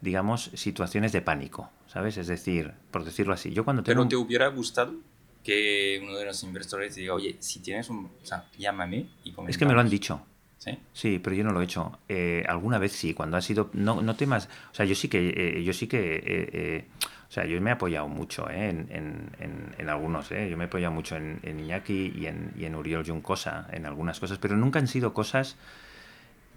digamos, 0.00 0.50
situaciones 0.54 1.12
de 1.12 1.22
pánico, 1.22 1.70
¿sabes? 1.86 2.16
Es 2.16 2.26
decir, 2.26 2.72
por 2.90 3.04
decirlo 3.04 3.34
así, 3.34 3.52
yo 3.52 3.64
cuando 3.64 3.82
tengo... 3.82 4.02
¿Pero 4.02 4.08
te 4.08 4.16
hubiera 4.16 4.48
gustado 4.48 4.94
que 5.42 6.00
uno 6.02 6.16
de 6.16 6.24
los 6.24 6.42
inversores 6.42 6.94
te 6.94 7.00
diga, 7.00 7.14
oye, 7.14 7.36
si 7.40 7.60
tienes 7.60 7.88
un... 7.88 8.10
O 8.22 8.26
sea, 8.26 8.48
llámame 8.58 9.08
y 9.24 9.32
comentamos? 9.32 9.50
Es 9.50 9.58
que 9.58 9.66
me 9.66 9.74
lo 9.74 9.80
han 9.80 9.88
dicho. 9.88 10.22
¿Sí? 10.58 10.78
Sí, 10.92 11.20
pero 11.22 11.36
yo 11.36 11.44
no 11.44 11.52
lo 11.52 11.60
he 11.60 11.64
hecho. 11.64 11.98
Eh, 12.08 12.44
alguna 12.48 12.78
vez 12.78 12.92
sí, 12.92 13.14
cuando 13.14 13.36
ha 13.36 13.42
sido... 13.42 13.70
No, 13.72 14.02
no 14.02 14.16
temas... 14.16 14.48
O 14.72 14.74
sea, 14.74 14.84
yo 14.84 14.94
sí 14.94 15.08
que... 15.08 15.28
Eh, 15.28 15.64
yo 15.64 15.72
sí 15.72 15.86
que 15.86 16.86
o 17.28 17.32
sea, 17.32 17.44
yo 17.44 17.60
me 17.60 17.70
he 17.70 17.72
apoyado 17.72 18.08
mucho 18.08 18.48
en, 18.48 18.86
en, 18.90 19.74
en, 19.78 19.88
algunos, 19.88 20.28
yo 20.28 20.56
me 20.56 20.64
he 20.64 20.66
apoyado 20.66 20.92
mucho 20.92 21.16
en, 21.16 21.40
Iñaki 21.44 22.12
y 22.16 22.26
en, 22.26 22.52
y 22.56 22.66
en 22.66 22.76
Uriol 22.76 23.04
Juncosa, 23.04 23.66
en 23.72 23.84
algunas 23.84 24.20
cosas, 24.20 24.38
pero 24.38 24.56
nunca 24.56 24.78
han 24.78 24.86
sido 24.86 25.12
cosas 25.12 25.56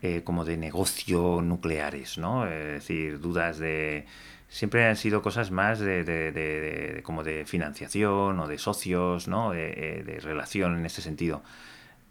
eh, 0.01 0.21
como 0.23 0.45
de 0.45 0.55
negocio 0.55 1.41
nucleares, 1.41 2.17
¿no? 2.17 2.45
Es 2.45 2.73
decir, 2.73 3.19
dudas 3.19 3.57
de... 3.59 4.05
Siempre 4.47 4.87
han 4.87 4.95
sido 4.95 5.21
cosas 5.21 5.51
más 5.51 5.79
de, 5.79 7.01
como 7.03 7.23
de 7.23 7.45
financiación 7.45 8.39
o 8.39 8.47
de 8.47 8.57
socios, 8.57 9.27
¿no? 9.27 9.51
De, 9.51 10.01
eh, 10.07 10.19
relación 10.21 10.77
en 10.77 10.85
ese 10.85 11.01
sentido. 11.01 11.43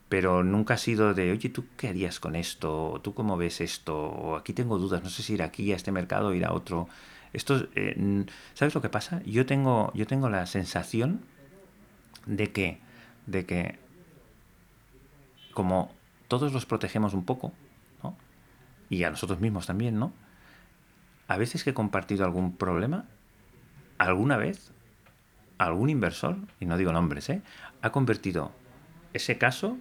Pero 0.08 0.44
nunca 0.44 0.74
ha 0.74 0.78
sido 0.78 1.14
de, 1.14 1.32
oye, 1.32 1.48
¿tú 1.48 1.64
qué 1.76 1.88
harías 1.88 2.20
con 2.20 2.36
esto? 2.36 3.00
¿Tú 3.02 3.14
cómo 3.14 3.36
ves 3.36 3.60
esto? 3.60 3.96
O 3.96 4.36
aquí 4.36 4.52
tengo 4.52 4.78
dudas, 4.78 5.02
no 5.02 5.10
sé 5.10 5.22
si 5.22 5.34
ir 5.34 5.42
aquí 5.42 5.72
a 5.72 5.76
este 5.76 5.90
mercado 5.90 6.28
o 6.28 6.34
ir 6.34 6.44
a 6.44 6.52
otro. 6.52 6.88
Esto, 7.32 7.68
eh, 7.74 8.24
¿Sabes 8.54 8.74
lo 8.74 8.82
que 8.82 8.88
pasa? 8.88 9.22
Yo 9.24 9.46
tengo, 9.46 9.92
yo 9.94 10.06
tengo 10.06 10.28
la 10.28 10.46
sensación 10.46 11.20
de 12.26 12.52
que, 12.52 12.80
de 13.26 13.44
que 13.44 13.78
como 15.52 15.92
todos 16.28 16.52
los 16.52 16.66
protegemos 16.66 17.14
un 17.14 17.24
poco, 17.24 17.52
y 18.90 19.04
a 19.04 19.10
nosotros 19.10 19.40
mismos 19.40 19.66
también, 19.66 19.98
¿no? 19.98 20.12
A 21.26 21.36
veces 21.36 21.62
que 21.62 21.70
he 21.70 21.74
compartido 21.74 22.24
algún 22.24 22.56
problema, 22.56 23.04
alguna 23.98 24.36
vez, 24.36 24.72
algún 25.58 25.90
inversor, 25.90 26.36
y 26.58 26.66
no 26.66 26.78
digo 26.78 26.92
nombres, 26.92 27.28
¿eh? 27.28 27.42
ha 27.82 27.90
convertido 27.90 28.52
ese 29.12 29.36
caso 29.36 29.76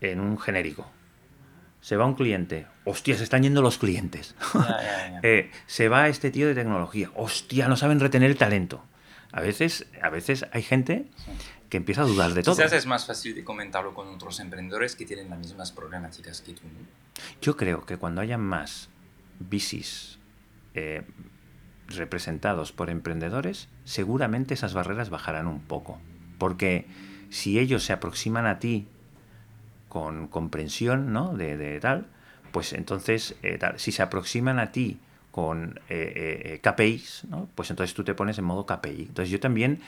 en 0.00 0.20
un 0.20 0.38
genérico. 0.38 0.88
Se 1.80 1.96
va 1.96 2.06
un 2.06 2.14
cliente, 2.14 2.66
hostia, 2.84 3.16
se 3.16 3.24
están 3.24 3.42
yendo 3.42 3.62
los 3.62 3.78
clientes. 3.78 4.34
Eh, 5.24 5.50
se 5.66 5.88
va 5.88 6.06
este 6.06 6.30
tío 6.30 6.46
de 6.46 6.54
tecnología, 6.54 7.10
hostia, 7.16 7.66
no 7.66 7.76
saben 7.76 7.98
retener 7.98 8.30
el 8.30 8.36
talento. 8.36 8.84
A 9.32 9.40
veces, 9.40 9.86
a 10.00 10.10
veces 10.10 10.46
hay 10.52 10.62
gente 10.62 11.06
que 11.68 11.76
empieza 11.76 12.02
a 12.02 12.04
dudar 12.04 12.34
de 12.34 12.42
todo. 12.42 12.54
Quizás 12.54 12.72
es 12.72 12.86
más 12.86 13.06
fácil 13.06 13.34
de 13.34 13.44
comentarlo 13.44 13.94
con 13.94 14.08
otros 14.08 14.40
emprendedores 14.40 14.96
que 14.96 15.04
tienen 15.04 15.28
las 15.28 15.38
mismas 15.38 15.72
problemáticas 15.72 16.40
que 16.40 16.52
tú. 16.52 16.62
Yo 17.42 17.56
creo 17.56 17.84
que 17.84 17.96
cuando 17.96 18.20
haya 18.20 18.38
más 18.38 18.88
bicis 19.38 20.18
eh, 20.74 21.02
representados 21.88 22.72
por 22.72 22.90
emprendedores, 22.90 23.68
seguramente 23.84 24.54
esas 24.54 24.74
barreras 24.74 25.10
bajarán 25.10 25.46
un 25.46 25.60
poco. 25.60 26.00
Porque 26.38 26.86
si 27.30 27.58
ellos 27.58 27.82
se 27.84 27.92
aproximan 27.92 28.46
a 28.46 28.58
ti 28.58 28.88
comprensión 30.30 31.12
¿no? 31.12 31.34
de, 31.34 31.78
tal, 31.80 32.06
pues 32.52 32.72
entonces, 32.72 33.36
eh, 33.42 33.58
si 33.76 33.92
se 33.92 34.02
aproximan 34.02 34.58
a 34.58 34.72
ti 34.72 34.98
con 35.30 35.80
eh, 35.88 36.60
KPIs, 36.62 37.26
¿no? 37.30 37.48
pues 37.54 37.70
entonces 37.70 37.94
tú 37.94 38.04
te 38.04 38.14
pones 38.14 38.38
en 38.38 38.44
modo 38.44 38.66
KPI. 38.66 39.02
Entonces 39.08 39.30
yo 39.30 39.40
también 39.40 39.80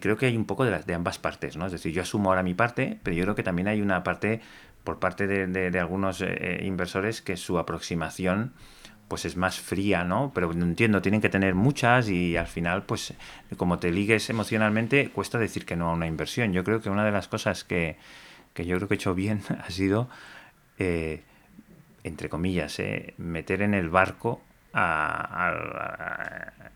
creo 0.00 0.18
que 0.18 0.26
hay 0.26 0.36
un 0.36 0.44
poco 0.44 0.66
de, 0.66 0.70
las, 0.70 0.86
de 0.86 0.92
ambas 0.92 1.18
partes, 1.18 1.56
¿no? 1.56 1.64
Es 1.64 1.72
decir, 1.72 1.94
yo 1.94 2.02
asumo 2.02 2.28
ahora 2.28 2.42
mi 2.42 2.52
parte, 2.52 2.98
pero 3.02 3.16
yo 3.16 3.22
creo 3.22 3.34
que 3.34 3.42
también 3.42 3.68
hay 3.68 3.80
una 3.80 4.04
parte 4.04 4.42
por 4.88 4.98
parte 4.98 5.26
de, 5.26 5.78
algunos 5.78 6.22
eh, 6.22 6.62
inversores 6.64 7.20
que 7.20 7.36
su 7.36 7.58
aproximación 7.58 8.54
pues 9.06 9.26
es 9.26 9.36
más 9.36 9.60
fría, 9.60 10.02
¿no? 10.02 10.32
Pero 10.34 10.50
entiendo, 10.50 11.02
tienen 11.02 11.20
que 11.20 11.28
tener 11.28 11.54
muchas 11.54 12.08
y 12.08 12.38
al 12.38 12.46
final, 12.46 12.84
pues 12.84 13.12
como 13.58 13.78
te 13.78 13.90
ligues 13.90 14.30
emocionalmente, 14.30 15.10
cuesta 15.10 15.36
decir 15.36 15.66
que 15.66 15.76
no 15.76 15.90
a 15.90 15.92
una 15.92 16.06
inversión. 16.06 16.54
Yo 16.54 16.64
creo 16.64 16.80
que 16.80 16.88
una 16.88 17.04
de 17.04 17.12
las 17.12 17.28
cosas 17.28 17.64
que, 17.64 17.98
yo 18.64 18.76
creo 18.76 18.88
que 18.88 18.94
he 18.94 18.96
hecho 18.96 19.14
bien 19.14 19.42
ha 19.64 19.70
sido, 19.70 20.08
eh, 20.78 21.22
entre 22.04 22.28
comillas, 22.28 22.78
eh, 22.78 23.14
meter 23.18 23.62
en 23.62 23.74
el 23.74 23.88
barco 23.88 24.42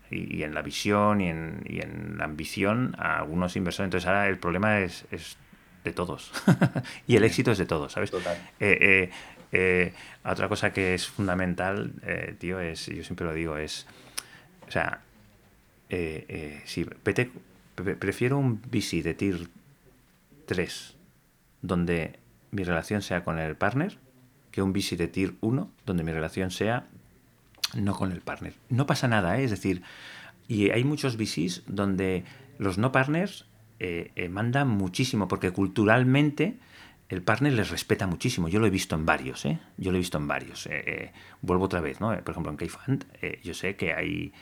y, 0.09 0.43
en 0.43 0.53
la 0.53 0.61
visión 0.61 1.21
y 1.21 1.29
en, 1.29 1.61
y 1.65 1.81
en, 1.81 2.17
la 2.17 2.25
ambición 2.25 2.95
a 2.97 3.19
algunos 3.19 3.55
inversores. 3.55 3.87
Entonces 3.87 4.07
ahora 4.07 4.27
el 4.27 4.37
problema 4.37 4.79
es, 4.79 5.05
es 5.11 5.37
de 5.83 5.93
todos. 5.93 6.31
y 7.07 7.15
el 7.15 7.23
éxito 7.23 7.51
es 7.51 7.57
de 7.57 7.65
todos, 7.65 7.93
¿sabes? 7.93 8.11
Total. 8.11 8.37
Eh, 8.59 9.11
otra 10.25 10.49
cosa 10.49 10.73
que 10.73 10.95
es 10.95 11.07
fundamental, 11.07 11.93
tío, 12.39 12.59
es, 12.59 12.87
yo 12.87 13.03
siempre 13.03 13.27
lo 13.27 13.33
digo, 13.33 13.57
es, 13.57 13.85
o 14.67 14.71
sea, 14.71 15.01
si 16.65 16.85
prefiero 17.99 18.39
un 18.39 18.59
VC 18.63 19.03
de 19.03 19.13
Tier 19.13 19.47
3 20.47 20.95
donde 21.63 22.19
mi 22.51 22.63
relación 22.63 23.01
sea 23.01 23.23
con 23.23 23.39
el 23.39 23.55
partner 23.55 23.97
que 24.51 24.61
un 24.61 24.73
VC 24.73 24.95
de 24.97 25.07
Tier 25.07 25.33
1 25.41 25.71
donde 25.87 26.03
mi 26.03 26.11
relación 26.11 26.51
sea 26.51 26.85
no 27.73 27.95
con 27.95 28.11
el 28.11 28.21
partner. 28.21 28.53
No 28.69 28.85
pasa 28.85 29.07
nada, 29.07 29.39
es 29.39 29.49
decir, 29.49 29.81
y 30.47 30.69
hay 30.69 30.83
muchos 30.83 31.17
VCs 31.17 31.63
donde 31.65 32.23
los 32.59 32.77
no 32.77 32.91
partners 32.91 33.47
eh, 33.79 34.11
eh, 34.15 34.29
manda 34.29 34.63
muchísimo, 34.63 35.27
porque 35.27 35.49
culturalmente 35.49 36.59
el 37.09 37.23
partner 37.23 37.53
les 37.53 37.71
respeta 37.71 38.05
muchísimo. 38.05 38.47
Yo 38.47 38.59
lo 38.59 38.67
he 38.67 38.69
visto 38.69 38.95
en 38.95 39.07
varios, 39.07 39.45
¿eh? 39.45 39.59
Yo 39.77 39.91
lo 39.91 39.97
he 39.97 39.99
visto 39.99 40.19
en 40.19 40.27
varios. 40.27 40.69
vuelvo 41.41 41.65
otra 41.65 41.81
vez, 41.81 41.99
¿no? 41.99 42.09
Por 42.23 42.31
ejemplo, 42.31 42.51
en 42.51 42.57
K-Fund, 42.57 43.05
yo 43.41 43.53
sé 43.53 43.75
que 43.75 43.93
hay 43.93 44.33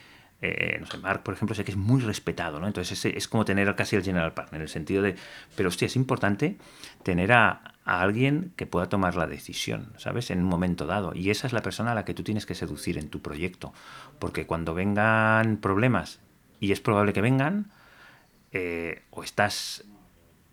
eh, 0.42 0.76
no 0.80 0.86
sé, 0.86 0.98
Mark, 0.98 1.22
por 1.22 1.34
ejemplo, 1.34 1.54
sé 1.54 1.64
que 1.64 1.70
es 1.70 1.76
muy 1.76 2.00
respetado, 2.00 2.58
¿no? 2.58 2.66
Entonces 2.66 3.04
es, 3.04 3.16
es 3.16 3.28
como 3.28 3.44
tener 3.44 3.72
casi 3.76 3.94
el 3.94 4.02
general 4.02 4.34
partner, 4.34 4.60
en 4.60 4.62
el 4.62 4.68
sentido 4.68 5.00
de, 5.00 5.14
pero 5.56 5.68
hostia, 5.68 5.86
es 5.86 5.94
importante 5.94 6.58
tener 7.04 7.32
a, 7.32 7.76
a, 7.84 8.02
alguien 8.02 8.52
que 8.56 8.66
pueda 8.66 8.88
tomar 8.88 9.14
la 9.14 9.28
decisión, 9.28 9.92
¿sabes? 9.98 10.32
En 10.32 10.40
un 10.40 10.46
momento 10.46 10.86
dado. 10.86 11.14
Y 11.14 11.30
esa 11.30 11.46
es 11.46 11.52
la 11.52 11.62
persona 11.62 11.92
a 11.92 11.94
la 11.94 12.04
que 12.04 12.12
tú 12.12 12.24
tienes 12.24 12.44
que 12.44 12.56
seducir 12.56 12.98
en 12.98 13.08
tu 13.08 13.22
proyecto. 13.22 13.72
Porque 14.18 14.44
cuando 14.44 14.74
vengan 14.74 15.58
problemas, 15.58 16.18
y 16.58 16.72
es 16.72 16.80
probable 16.80 17.12
que 17.12 17.20
vengan, 17.20 17.70
eh, 18.50 19.02
o 19.10 19.22
estás, 19.22 19.84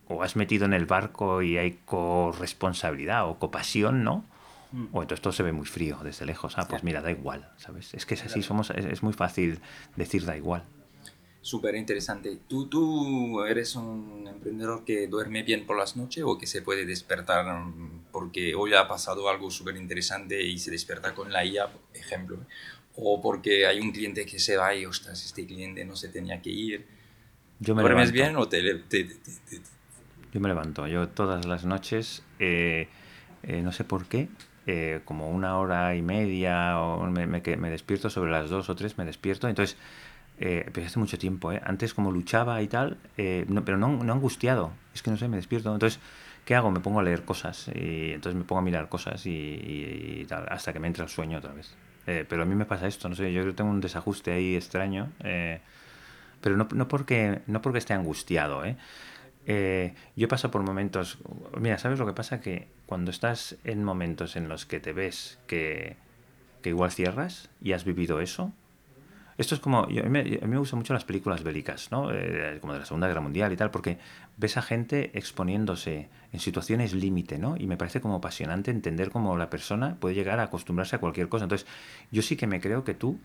o 0.08 0.22
has 0.22 0.36
metido 0.36 0.66
en 0.66 0.74
el 0.74 0.86
barco 0.86 1.42
y 1.42 1.58
hay 1.58 1.80
corresponsabilidad 1.86 3.28
o 3.28 3.40
copasión, 3.40 4.04
¿no? 4.04 4.24
Mm. 4.72 4.88
O 4.92 5.02
entonces 5.02 5.22
todo 5.22 5.34
se 5.34 5.44
ve 5.44 5.52
muy 5.52 5.66
frío 5.66 6.00
desde 6.04 6.26
lejos. 6.26 6.58
Ah, 6.58 6.68
pues 6.68 6.84
mira, 6.84 7.02
da 7.02 7.12
igual, 7.12 7.52
¿sabes? 7.58 7.94
Es 7.94 8.06
que 8.06 8.14
es 8.14 8.24
así, 8.24 8.44
somos, 8.44 8.70
es, 8.70 9.02
muy 9.02 9.14
fácil 9.14 9.60
decir 9.96 10.26
da 10.26 10.38
igual. 10.38 10.64
Súper 11.42 11.76
interesante. 11.76 12.40
¿Tú, 12.48 12.68
¿Tú 12.68 13.44
eres 13.44 13.76
un 13.76 14.28
emprendedor 14.28 14.84
que 14.84 15.08
duerme 15.08 15.42
bien 15.42 15.66
por 15.66 15.78
las 15.78 15.96
noches 15.96 16.24
o 16.28 16.38
que 16.38 16.46
se 16.46 16.62
puede 16.62 16.86
despertar 16.86 17.46
porque 18.12 18.54
hoy 18.54 18.74
ha 18.74 18.88
pasado 18.88 19.30
algo 19.30 19.50
súper 19.50 19.78
interesante 19.78 20.42
y 20.44 20.60
se 20.60 20.70
despierta 20.70 21.16
con 21.16 21.32
la 21.32 21.46
IA, 21.46 21.72
por 21.72 21.82
ejemplo? 21.94 22.38
O 22.96 23.22
porque 23.22 23.66
hay 23.66 23.80
un 23.80 23.92
cliente 23.92 24.26
que 24.26 24.38
se 24.38 24.58
va 24.58 24.76
y, 24.76 24.86
ostras, 24.86 25.26
este 25.26 25.48
cliente 25.48 25.86
no 25.86 25.96
se 25.96 26.10
tenía 26.10 26.42
que 26.42 26.50
ir. 26.50 26.86
Yo 27.60 27.74
me 27.74 27.82
¿Duermes 27.82 28.12
bien 28.12 28.36
o 28.36 28.48
te, 28.48 28.62
Yo 30.32 30.40
me 30.40 30.50
levanto. 30.50 30.86
Yo 30.88 31.08
todas 31.08 31.46
las 31.46 31.66
noches, 31.66 32.24
eh, 32.40 32.90
eh, 33.44 33.62
no 33.62 33.72
sé 33.72 33.86
por 33.86 34.06
qué, 34.06 34.28
eh, 34.72 35.02
como 35.04 35.32
una 35.32 35.58
hora 35.58 35.96
y 35.96 36.04
media, 36.04 36.80
o 36.80 37.04
me, 37.10 37.26
me, 37.26 37.42
me, 37.42 37.70
despierto 37.72 38.08
sobre 38.12 38.30
las 38.30 38.52
dos 38.52 38.70
o 38.70 38.76
tres, 38.76 39.00
me 39.00 39.06
despierto. 39.06 39.48
Entonces, 39.48 39.78
eh, 40.40 40.70
pero 40.72 40.86
hace 40.86 41.00
mucho 41.00 41.18
tiempo, 41.18 41.52
¿eh? 41.52 41.60
Antes 41.66 41.96
como 41.96 42.12
luchaba 42.12 42.62
y 42.62 42.68
tal, 42.68 42.98
pero 43.16 43.78
no, 43.80 43.88
no 44.04 44.14
angustiado. 44.14 44.72
Es 44.94 45.02
que 45.02 45.10
no 45.10 45.18
sé, 45.18 45.28
me 45.28 45.38
despierto. 45.38 45.74
Entonces, 45.74 46.00
¿qué 46.46 46.54
hago? 46.54 46.70
Me 46.70 46.82
pongo 46.82 47.00
a 47.00 47.04
leer 47.04 47.24
cosas. 47.26 47.68
Y 47.74 48.12
entonces 48.12 48.38
me 48.38 48.46
pongo 48.46 48.60
a 48.60 48.62
mirar 48.62 48.90
cosas 48.90 49.26
y, 49.26 50.24
tal, 50.30 50.46
hasta 50.50 50.72
que 50.72 50.80
me 50.80 50.86
entra 50.86 51.04
el 51.04 51.10
sueño 51.10 51.40
otra 51.40 51.52
vez. 51.52 51.74
Eh, 52.06 52.24
pero 52.30 52.44
a 52.44 52.46
mí 52.46 52.54
me 52.54 52.66
pasa 52.66 52.86
esto, 52.86 53.10
no 53.10 53.16
sé, 53.16 53.34
yo 53.34 53.56
tengo 53.56 53.72
un 53.72 53.82
desajuste 53.82 54.34
ahí 54.34 54.56
extraño. 54.56 55.10
pero 56.42 56.58
no, 56.58 56.68
no, 56.76 56.88
porque, 56.88 57.42
no 57.48 57.62
porque 57.64 57.80
esté 57.80 57.94
angustiado, 57.94 58.64
¿eh? 58.66 58.78
Eh, 59.46 59.94
yo 60.16 60.28
paso 60.28 60.52
por 60.52 60.64
momentos, 60.64 61.18
mira, 61.60 61.78
¿sabes 61.78 62.00
lo 62.00 62.06
que 62.06 62.14
pasa? 62.14 62.42
Que 62.42 62.68
cuando 62.86 63.12
estás 63.12 63.58
en 63.64 63.84
momentos 63.84 64.36
en 64.36 64.48
los 64.48 64.66
que 64.66 64.80
te 64.80 64.94
ves 64.94 65.40
que, 65.48 65.96
que 66.62 66.70
igual 66.70 66.92
cierras 66.92 67.50
y 67.62 67.74
has 67.74 67.86
vivido 67.86 68.20
eso, 68.20 68.54
esto 69.40 69.56
es 69.56 69.62
como, 69.62 69.88
yo, 69.88 70.04
a, 70.04 70.10
mí, 70.10 70.22
me 70.22 70.58
gustan 70.58 70.80
mucho 70.80 70.94
las 70.94 71.06
películas 71.06 71.44
bélicas, 71.44 71.92
¿no? 71.92 72.12
Eh, 72.12 72.58
como 72.60 72.74
de 72.74 72.80
la 72.80 72.86
Segunda 72.86 73.08
Guerra 73.08 73.22
Mundial 73.22 73.54
y 73.54 73.56
tal, 73.56 73.72
porque 73.72 73.98
ves 74.36 74.58
a 74.58 74.62
gente 74.62 75.18
exponiéndose 75.18 76.10
en 76.34 76.42
situaciones 76.42 76.94
límite, 76.94 77.40
¿no? 77.40 77.56
Y 77.56 77.66
me 77.66 77.78
parece 77.78 78.02
como 78.02 78.16
apasionante 78.16 78.70
entender 78.70 79.12
cómo 79.12 79.38
la 79.38 79.50
persona 79.50 79.96
puede 79.98 80.14
llegar 80.14 80.42
a 80.42 80.44
acostumbrarse 80.44 80.98
a 80.98 81.00
cualquier 81.00 81.30
cosa. 81.30 81.46
Entonces, 81.46 81.66
yo 82.12 82.22
sí 82.22 82.36
que 82.36 82.48
me 82.48 82.60
creo 82.60 82.84
que 82.84 82.94
tú 82.94 83.18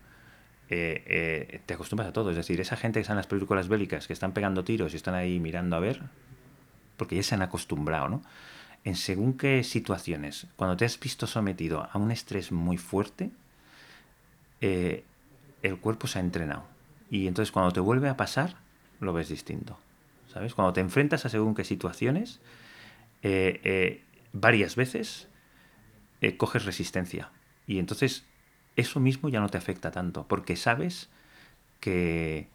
eh, 0.69 1.03
eh, 1.05 1.61
te 1.65 1.75
acostumbras 1.75 2.09
a 2.09 2.13
todo. 2.13 2.31
Es 2.31 2.37
decir, 2.37 2.59
esa 2.59 2.75
gente 2.75 2.99
que 2.99 3.01
está 3.01 3.13
en 3.13 3.17
las 3.17 3.27
películas 3.27 3.67
bélicas, 3.67 4.07
que 4.07 4.13
están 4.13 4.33
pegando 4.33 4.63
tiros 4.63 4.93
y 4.93 4.97
están 4.97 5.13
ahí 5.13 5.39
mirando 5.39 5.75
a 5.75 5.79
ver, 5.79 6.01
porque 6.97 7.15
ya 7.15 7.23
se 7.23 7.35
han 7.35 7.41
acostumbrado, 7.41 8.09
¿no? 8.09 8.21
En 8.83 8.95
según 8.95 9.37
qué 9.37 9.63
situaciones, 9.63 10.47
cuando 10.55 10.77
te 10.77 10.85
has 10.85 10.99
visto 10.99 11.27
sometido 11.27 11.87
a 11.91 11.97
un 11.97 12.11
estrés 12.11 12.51
muy 12.51 12.77
fuerte, 12.77 13.31
eh, 14.61 15.03
el 15.63 15.77
cuerpo 15.77 16.07
se 16.07 16.19
ha 16.19 16.21
entrenado. 16.21 16.65
Y 17.09 17.27
entonces 17.27 17.51
cuando 17.51 17.71
te 17.71 17.79
vuelve 17.79 18.09
a 18.09 18.17
pasar, 18.17 18.55
lo 18.99 19.13
ves 19.13 19.29
distinto. 19.29 19.79
¿Sabes? 20.31 20.53
Cuando 20.53 20.73
te 20.73 20.81
enfrentas 20.81 21.25
a 21.25 21.29
según 21.29 21.55
qué 21.55 21.63
situaciones, 21.63 22.41
varias 24.33 24.75
veces, 24.75 25.29
coges 26.37 26.65
resistencia. 26.65 27.31
Y 27.65 27.79
entonces 27.79 28.25
eso 28.75 28.99
mismo 28.99 29.29
ya 29.29 29.39
no 29.39 29.49
te 29.49 29.57
afecta 29.57 29.91
tanto, 29.91 30.27
porque 30.27 30.55
sabes 30.55 31.09
que, 31.79 32.49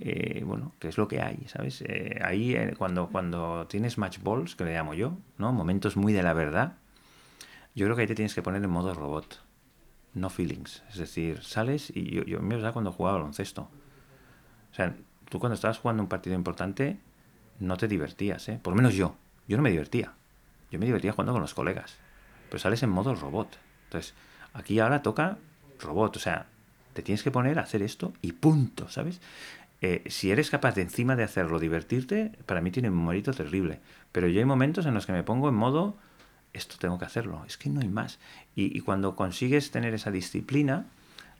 eh, 0.00 0.42
bueno, 0.44 0.72
que 0.78 0.88
es 0.88 0.98
lo 0.98 1.08
que 1.08 1.22
hay, 1.22 1.46
¿sabes? 1.46 1.82
Eh, 1.86 2.20
ahí 2.24 2.54
eh, 2.54 2.74
cuando, 2.76 3.08
cuando 3.08 3.66
tienes 3.68 3.98
match 3.98 4.18
balls, 4.22 4.56
que 4.56 4.64
le 4.64 4.74
llamo 4.74 4.94
yo, 4.94 5.16
¿no? 5.38 5.52
Momentos 5.52 5.96
muy 5.96 6.12
de 6.12 6.22
la 6.22 6.32
verdad, 6.32 6.74
yo 7.74 7.86
creo 7.86 7.96
que 7.96 8.02
ahí 8.02 8.08
te 8.08 8.14
tienes 8.14 8.34
que 8.34 8.42
poner 8.42 8.62
en 8.62 8.70
modo 8.70 8.92
robot, 8.92 9.40
no 10.14 10.28
feelings. 10.28 10.82
Es 10.90 10.98
decir, 10.98 11.42
sales 11.42 11.90
y 11.94 12.10
yo, 12.10 12.24
yo 12.24 12.40
me 12.40 12.58
da 12.58 12.72
cuando 12.72 12.92
jugaba 12.92 13.18
baloncesto. 13.18 13.70
O 14.72 14.74
sea, 14.74 14.94
tú 15.28 15.38
cuando 15.38 15.54
estabas 15.54 15.78
jugando 15.78 16.02
un 16.02 16.08
partido 16.08 16.36
importante 16.36 16.98
no 17.60 17.76
te 17.76 17.88
divertías, 17.88 18.48
¿eh? 18.48 18.58
Por 18.62 18.72
lo 18.72 18.76
menos 18.76 18.94
yo. 18.94 19.16
Yo 19.48 19.56
no 19.56 19.62
me 19.62 19.70
divertía. 19.70 20.12
Yo 20.70 20.78
me 20.78 20.86
divertía 20.86 21.12
jugando 21.12 21.32
con 21.32 21.42
los 21.42 21.54
colegas. 21.54 21.96
Pero 22.48 22.58
sales 22.58 22.82
en 22.82 22.90
modo 22.90 23.14
robot. 23.14 23.58
Entonces, 23.84 24.14
aquí 24.52 24.78
ahora 24.80 25.02
toca 25.02 25.38
robot. 25.82 26.16
O 26.16 26.20
sea, 26.20 26.46
te 26.94 27.02
tienes 27.02 27.22
que 27.22 27.30
poner 27.30 27.58
a 27.58 27.62
hacer 27.62 27.82
esto 27.82 28.12
y 28.22 28.32
punto, 28.32 28.88
¿sabes? 28.88 29.20
Eh, 29.80 30.04
si 30.08 30.30
eres 30.30 30.48
capaz 30.48 30.76
de 30.76 30.82
encima 30.82 31.16
de 31.16 31.24
hacerlo 31.24 31.58
divertirte, 31.58 32.32
para 32.46 32.60
mí 32.60 32.70
tiene 32.70 32.88
un 32.88 33.04
mérito 33.04 33.32
terrible. 33.32 33.80
Pero 34.12 34.28
yo 34.28 34.38
hay 34.38 34.44
momentos 34.44 34.86
en 34.86 34.94
los 34.94 35.06
que 35.06 35.12
me 35.12 35.24
pongo 35.24 35.48
en 35.48 35.56
modo, 35.56 35.96
esto 36.52 36.76
tengo 36.78 36.98
que 37.00 37.04
hacerlo, 37.04 37.44
es 37.46 37.56
que 37.56 37.68
no 37.68 37.80
hay 37.80 37.88
más. 37.88 38.20
Y, 38.54 38.78
cuando 38.80 39.16
consigues 39.16 39.72
tener 39.72 39.92
esa 39.92 40.12
disciplina, 40.12 40.86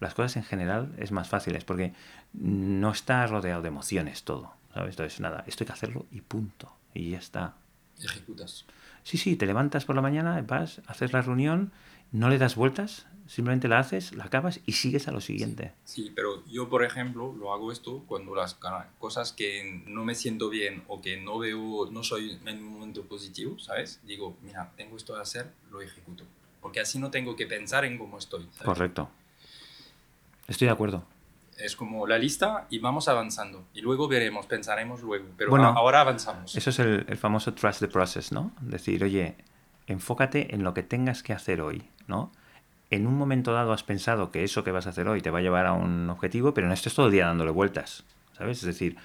las 0.01 0.15
cosas 0.15 0.37
en 0.37 0.43
general 0.43 0.93
es 0.99 1.13
más 1.13 1.29
fáciles, 1.29 1.65
porque 1.65 1.93
no 2.33 2.91
está 2.91 3.25
rodeado 3.29 3.63
de 3.63 3.69
emociones 3.69 4.25
todo, 4.25 4.55
¿sabes? 4.75 4.95
Entonces, 4.95 5.21
nada, 5.21 5.45
esto 5.47 5.63
hay 5.63 5.67
que 5.67 5.73
hacerlo 5.75 6.07
y 6.11 6.21
punto. 6.23 6.75
Y 6.95 7.11
ya 7.11 7.19
está. 7.19 7.55
Ejecutas. 8.03 8.65
Sí, 9.05 9.19
sí, 9.19 9.37
te 9.37 9.47
levantas 9.47 9.85
por 9.85 9.95
la 9.95 10.03
mañana, 10.03 10.43
vas, 10.43 10.81
haces 10.89 11.13
la 11.13 11.23
reunión, 11.23 11.71
no 12.13 12.29
le 12.29 12.39
das 12.39 12.55
vueltas, 12.55 13.07
Simplemente 13.33 13.67
la 13.67 13.79
haces, 13.79 14.13
la 14.13 14.25
acabas 14.25 14.61
y 14.67 14.73
sigues 14.73 15.09
a 15.09 15.11
lo 15.11 15.23
siguiente. 15.23 15.73
Sí, 15.85 16.13
pero 16.15 16.45
yo, 16.47 16.69
por 16.69 16.85
ejemplo, 16.85 17.35
lo 17.39 17.55
hago 17.55 17.73
esto 17.73 18.05
cuando 18.07 18.35
las 18.35 18.59
cosas 18.99 19.33
que 19.33 19.83
no 19.87 20.05
me 20.05 20.15
siento 20.15 20.51
bien 20.51 20.83
o 20.87 21.01
que 21.01 21.19
no 21.19 21.39
veo, 21.39 21.89
no 21.91 22.03
soy 22.03 22.39
en 22.45 22.59
un 22.59 22.75
momento 22.75 23.05
positivo, 23.05 23.59
¿sabes? 23.59 24.01
Digo, 24.05 24.37
mira, 24.43 24.71
tengo 24.77 24.99
esto 24.99 25.15
de 25.15 25.23
hacer, 25.23 25.51
lo 25.71 25.81
ejecuto. 25.81 26.25
Porque 26.61 26.81
así 26.81 26.99
no 26.99 27.11
tengo 27.11 27.35
que 27.35 27.47
pensar 27.47 27.87
en 27.87 27.97
cómo 27.97 28.19
estoy. 28.19 28.47
Correcto. 28.63 29.09
Estoy 30.47 30.67
de 30.67 30.73
acuerdo. 30.73 31.05
Es 31.57 31.75
como 31.75 32.07
la 32.07 32.19
lista 32.19 32.67
y 32.69 32.81
vamos 32.81 33.09
avanzando. 33.09 33.65
Y 33.73 33.81
luego 33.81 34.09
veremos, 34.09 34.45
pensaremos 34.45 35.01
luego. 35.01 35.25
Pero 35.39 35.49
bueno, 35.49 35.69
ahora 35.69 36.03
avanzamos. 36.03 36.55
Eso 36.55 36.69
es 36.69 36.79
el, 36.81 37.07
el 37.09 37.17
famoso 37.17 37.55
trust 37.55 37.81
the 37.81 37.89
process, 37.89 38.31
¿no? 38.31 38.53
Decir, 38.61 39.03
oye, 39.05 39.37
enfócate 39.87 40.55
en 40.55 40.65
lo 40.65 40.75
que 40.75 40.83
tengas 40.83 41.23
que 41.23 41.33
hacer 41.33 41.61
hoy, 41.61 41.89
¿no? 42.07 42.31
en 42.93 43.07
un 43.07 43.17
momento 43.17 43.55
dado 43.55 43.73
has 43.73 43.83
pensado 43.83 44.31
que 44.31 44.45
eso 44.45 44.65
que 44.65 44.71
vas 44.71 44.87
a 44.87 44.91
hacer 44.91 45.09
hoy 45.09 45.23
te 45.23 45.31
va 45.31 45.39
a 45.39 45.43
llevar 45.43 45.65
a 45.65 45.73
un 45.73 46.11
objetivo, 46.11 46.53
pero 46.53 46.69
no 46.69 46.75
estés 46.75 46.95
todo 46.95 47.07
el 47.07 47.13
día 47.13 47.27
dándole 47.27 47.51
vueltas, 47.51 48.05
¿sabes? 48.37 48.59
Es 48.59 48.67
decir, 48.67 48.99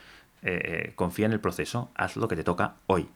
eh, 0.44 0.62
eh, 0.64 0.92
confía 0.94 1.26
en 1.26 1.32
el 1.32 1.40
proceso, 1.40 1.90
haz 1.96 2.18
lo 2.18 2.28
que 2.28 2.36
te 2.36 2.44
toca 2.44 2.76
hoy. 2.86 3.08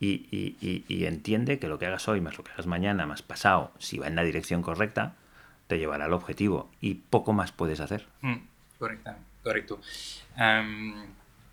Y, 0.00 1.04
entiende 1.04 1.58
que 1.58 1.68
lo 1.68 1.78
que 1.78 1.86
hagas 1.86 2.08
hoy, 2.08 2.22
más 2.22 2.38
lo 2.38 2.44
que 2.44 2.52
hagas 2.52 2.66
mañana, 2.66 3.06
más 3.06 3.20
pasado, 3.20 3.70
si 3.78 3.98
va 3.98 4.06
en 4.06 4.16
la 4.16 4.24
dirección 4.24 4.62
correcta, 4.62 5.14
te 5.66 5.78
llevará 5.78 6.06
al 6.06 6.12
objetivo 6.14 6.70
y 6.80 6.94
poco 6.94 7.34
más 7.34 7.52
puedes 7.52 7.80
hacer. 7.80 8.06
Mm, 8.22 8.36
correcto, 8.78 9.10
correcto. 9.42 9.80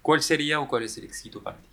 ¿Cuál 0.02 0.22
sería 0.22 0.62
o 0.62 0.68
cuál 0.70 0.84
es 0.84 0.98
el 0.98 1.04
éxito 1.04 1.44
para 1.44 1.58
ti? 1.58 1.68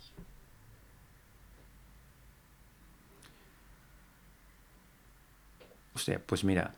Pues 6.25 6.43
mira, 6.43 6.73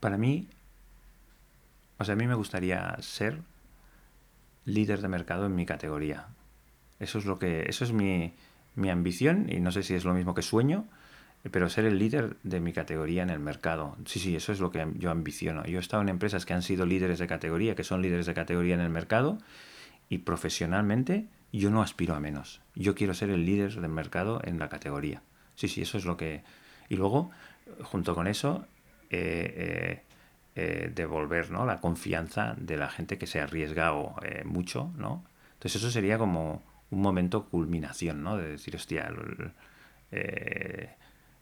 para 0.00 0.18
mí, 0.18 0.48
o 1.98 2.04
sea, 2.04 2.14
a 2.14 2.16
mí 2.16 2.26
me 2.26 2.34
gustaría 2.34 2.96
ser 3.00 3.40
líder 4.64 5.00
de 5.00 5.08
mercado 5.08 5.46
en 5.46 5.54
mi 5.54 5.66
categoría. 5.66 6.26
Eso 7.00 7.18
es 7.18 7.26
lo 7.26 7.38
que, 7.38 7.66
eso 7.68 7.84
es 7.84 7.92
mi, 7.92 8.34
mi 8.74 8.90
ambición 8.90 9.46
y 9.50 9.60
no 9.60 9.72
sé 9.72 9.82
si 9.82 9.94
es 9.94 10.04
lo 10.04 10.14
mismo 10.14 10.34
que 10.34 10.42
sueño, 10.42 10.86
pero 11.50 11.68
ser 11.68 11.84
el 11.84 11.98
líder 11.98 12.36
de 12.42 12.60
mi 12.60 12.72
categoría 12.72 13.22
en 13.22 13.30
el 13.30 13.38
mercado. 13.38 13.96
Sí, 14.04 14.18
sí, 14.18 14.36
eso 14.36 14.52
es 14.52 14.60
lo 14.60 14.70
que 14.70 14.86
yo 14.96 15.10
ambiciono. 15.10 15.64
Yo 15.64 15.78
he 15.78 15.80
estado 15.80 16.02
en 16.02 16.08
empresas 16.08 16.44
que 16.44 16.54
han 16.54 16.62
sido 16.62 16.86
líderes 16.86 17.18
de 17.18 17.26
categoría, 17.26 17.74
que 17.74 17.84
son 17.84 18.02
líderes 18.02 18.26
de 18.26 18.34
categoría 18.34 18.74
en 18.74 18.80
el 18.80 18.90
mercado, 18.90 19.38
y 20.08 20.18
profesionalmente 20.18 21.26
yo 21.52 21.70
no 21.70 21.82
aspiro 21.82 22.14
a 22.14 22.20
menos. 22.20 22.60
Yo 22.74 22.94
quiero 22.94 23.14
ser 23.14 23.30
el 23.30 23.44
líder 23.44 23.80
del 23.80 23.90
mercado 23.90 24.40
en 24.44 24.58
la 24.58 24.68
categoría. 24.68 25.22
Sí, 25.54 25.68
sí, 25.68 25.82
eso 25.82 25.98
es 25.98 26.04
lo 26.04 26.16
que... 26.16 26.42
Y 26.88 26.96
luego, 26.96 27.30
junto 27.82 28.14
con 28.14 28.26
eso, 28.26 28.66
eh, 29.10 29.54
eh, 29.56 30.02
eh, 30.54 30.92
devolver 30.94 31.50
¿no? 31.50 31.66
la 31.66 31.80
confianza 31.80 32.54
de 32.58 32.76
la 32.76 32.88
gente 32.88 33.18
que 33.18 33.26
se 33.26 33.40
ha 33.40 33.44
arriesgado 33.44 34.14
mucho, 34.44 34.92
¿no? 34.96 35.24
Entonces 35.54 35.82
eso 35.82 35.90
sería 35.90 36.18
como 36.18 36.62
un 36.90 37.00
momento 37.00 37.46
culminación, 37.46 38.22
¿no? 38.22 38.36
De 38.36 38.50
decir, 38.50 38.76
hostia, 38.76 39.12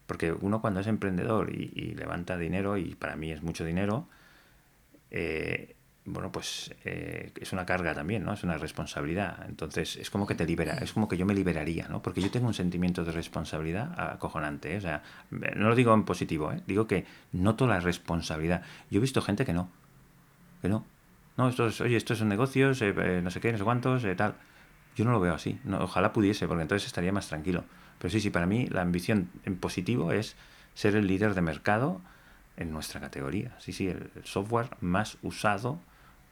Porque 0.06 0.32
uno 0.32 0.60
cuando 0.60 0.81
es 0.81 0.86
emprendedor 0.86 1.55
y, 1.55 1.94
levanta 1.94 2.39
dinero, 2.39 2.76
y 2.76 2.94
para 2.94 3.16
mí 3.16 3.31
es 3.31 3.43
mucho 3.43 3.64
dinero, 3.64 4.09
eh, 5.16 5.76
bueno, 6.06 6.31
pues 6.31 6.74
eh, 6.85 7.32
es 7.40 7.52
una 7.52 7.64
carga 7.64 7.94
también, 7.94 8.24
¿no? 8.24 8.35
Es 8.35 8.44
una 8.44 8.59
responsabilidad. 8.59 9.47
Entonces, 9.48 9.97
es 9.97 10.10
como 10.10 10.26
que 10.26 10.35
te 10.35 10.44
libera, 10.44 10.74
es 10.74 10.93
como 10.93 11.09
que 11.09 11.16
yo 11.16 11.24
me 11.24 11.35
liberaría, 11.35 11.89
¿no? 11.89 12.02
Porque 12.02 12.20
yo 12.20 12.31
tengo 12.31 12.47
un 12.47 12.55
sentimiento 12.55 13.05
de 13.05 13.12
responsabilidad 13.12 13.98
acojonante, 13.98 14.74
¿eh? 14.74 14.78
O 14.78 14.81
sea, 14.82 15.02
no 15.31 15.68
lo 15.68 15.74
digo 15.74 15.94
en 15.94 16.05
positivo, 16.05 16.52
¿eh? 16.52 16.60
Digo 16.66 16.86
que 16.86 17.06
noto 17.32 17.66
la 17.66 17.81
responsabilidad. 17.81 18.62
Yo 18.90 18.98
he 18.98 19.01
visto 19.01 19.22
gente 19.22 19.47
que 19.47 19.55
no, 19.55 19.70
que 20.60 20.68
no. 20.68 20.85
No, 21.39 21.48
esto 21.48 21.66
es, 21.68 21.81
oye, 21.81 21.97
esto 21.97 22.12
es 22.12 22.20
un 22.20 22.28
negocio, 22.28 22.72
eh, 22.78 23.20
no 23.22 23.31
sé 23.31 23.40
qué, 23.40 23.51
no 23.51 23.59
sé 23.59 23.64
cuántos, 23.64 24.05
tal. 24.16 24.35
Yo 24.97 25.05
no 25.06 25.12
lo 25.12 25.20
veo 25.20 25.35
así. 25.35 25.59
Ojalá 25.81 26.12
pudiese, 26.12 26.47
porque 26.47 26.62
entonces 26.62 26.86
estaría 26.86 27.12
más 27.12 27.28
tranquilo. 27.28 27.64
Pero 27.98 28.12
sí, 28.12 28.20
sí, 28.20 28.31
para 28.31 28.47
mí 28.47 28.66
la 28.66 28.82
ambición 28.82 29.31
en 29.44 29.56
positivo 29.56 30.12
es 30.12 30.36
ser 30.74 30.97
el 30.97 31.06
líder 31.06 31.35
de 31.35 31.40
mercado 31.40 32.01
en 32.56 32.72
nuestra 32.72 33.01
categoría. 33.01 33.56
Sí, 33.59 33.72
sí, 33.72 33.89
el 33.89 34.10
software 34.22 34.68
más 34.81 35.16
usado 35.22 35.81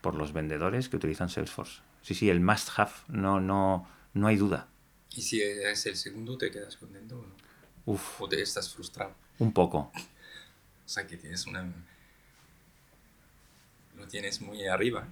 por 0.03 0.17
los 0.17 0.35
vendedores 0.35 0.91
que 0.91 0.97
utilizan 0.97 1.31
Salesforce. 1.31 1.81
Sí, 2.03 2.15
sí, 2.15 2.29
el 2.29 2.41
must 2.41 2.69
have, 2.77 2.93
no, 3.09 3.41
no, 3.41 3.89
no 4.13 4.27
hay 4.27 4.37
duda. 4.37 4.69
¿Y 5.15 5.23
si 5.23 5.41
es 5.41 5.87
el 5.87 5.97
segundo, 5.97 6.37
te 6.37 6.51
quedas 6.51 6.77
contento 6.77 7.21
o 7.21 7.23
no? 7.23 7.35
Uf. 7.87 8.21
¿O 8.21 8.29
te 8.29 8.43
estás 8.43 8.73
frustrado? 8.75 9.15
Un 9.39 9.53
poco. 9.53 9.91
O 10.85 10.89
sea, 10.95 11.07
que 11.07 11.17
tienes 11.17 11.47
una... 11.47 11.73
Lo 13.97 14.07
tienes 14.09 14.43
muy 14.43 14.67
arriba. 14.67 15.07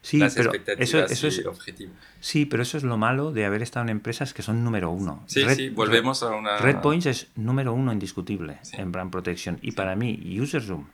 Sí, 0.00 0.22
pero 0.36 0.52
eso, 0.78 1.04
eso 1.06 1.26
es 1.26 1.44
objetivo. 1.44 1.92
Sí, 2.20 2.44
pero 2.44 2.62
eso 2.62 2.76
es 2.76 2.84
lo 2.84 2.98
malo 2.98 3.32
de 3.32 3.44
haber 3.44 3.62
estado 3.62 3.84
en 3.84 3.88
empresas 3.88 4.32
que 4.32 4.42
son 4.42 4.62
número 4.62 4.90
uno. 4.90 5.24
Sí, 5.26 5.42
sí, 5.56 5.70
volvemos 5.70 6.22
a 6.22 6.28
una... 6.36 6.58
Redpoints 6.58 7.06
es 7.06 7.26
número 7.34 7.72
uno 7.72 7.92
indiscutible 7.92 8.60
en 8.74 8.92
brand 8.92 9.10
protection. 9.10 9.58
Y 9.60 9.72
para 9.72 9.96
mí, 9.96 10.38
UserZoom 10.38 10.86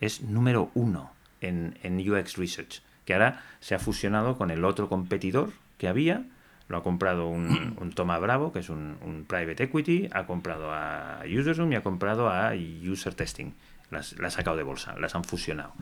es 0.00 0.20
número 0.20 0.70
uno 0.74 1.12
en, 1.46 2.10
UX 2.10 2.36
Research, 2.36 2.82
que 3.04 3.14
ahora 3.14 3.42
se 3.60 3.74
ha 3.74 3.78
fusionado 3.78 4.36
con 4.36 4.50
el 4.50 4.64
otro 4.64 4.88
competidor 4.88 5.50
que 5.78 5.88
había, 5.88 6.24
lo 6.68 6.78
ha 6.78 6.82
comprado 6.82 7.28
un, 7.28 7.76
un 7.80 7.92
Toma 7.92 8.18
Bravo, 8.18 8.52
que 8.52 8.60
es 8.60 8.70
un, 8.70 9.24
private 9.28 9.64
equity, 9.64 10.08
ha 10.12 10.26
comprado 10.26 10.72
a 10.72 11.22
UserZoom 11.26 11.72
y 11.72 11.76
ha 11.76 11.82
comprado 11.82 12.28
a 12.28 12.52
User 12.54 13.14
Testing. 13.14 13.52
Las, 13.90 14.18
las 14.18 14.34
ha 14.34 14.36
sacado 14.38 14.56
de 14.56 14.62
bolsa, 14.62 14.96
las 14.98 15.14
han 15.14 15.24
fusionado. 15.24 15.74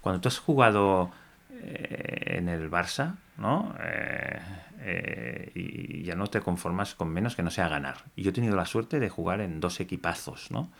Cuando 0.00 0.20
tú 0.20 0.28
has 0.28 0.38
jugado 0.38 1.10
eh, 1.50 2.36
en 2.38 2.48
el 2.48 2.70
Barça, 2.70 3.16
¿no? 3.36 3.74
Eh, 3.80 4.40
eh, 4.80 5.52
y 5.54 6.02
ya 6.04 6.14
no 6.14 6.28
te 6.28 6.40
conformas 6.40 6.94
con 6.94 7.08
menos 7.08 7.34
que 7.34 7.42
no 7.42 7.50
sea 7.50 7.68
ganar. 7.68 7.96
Y 8.14 8.22
yo 8.22 8.30
he 8.30 8.32
tenido 8.32 8.54
la 8.54 8.66
suerte 8.66 9.00
de 9.00 9.08
jugar 9.08 9.40
en 9.40 9.60
dos 9.60 9.80
equipazos, 9.80 10.50
¿no? 10.50 10.70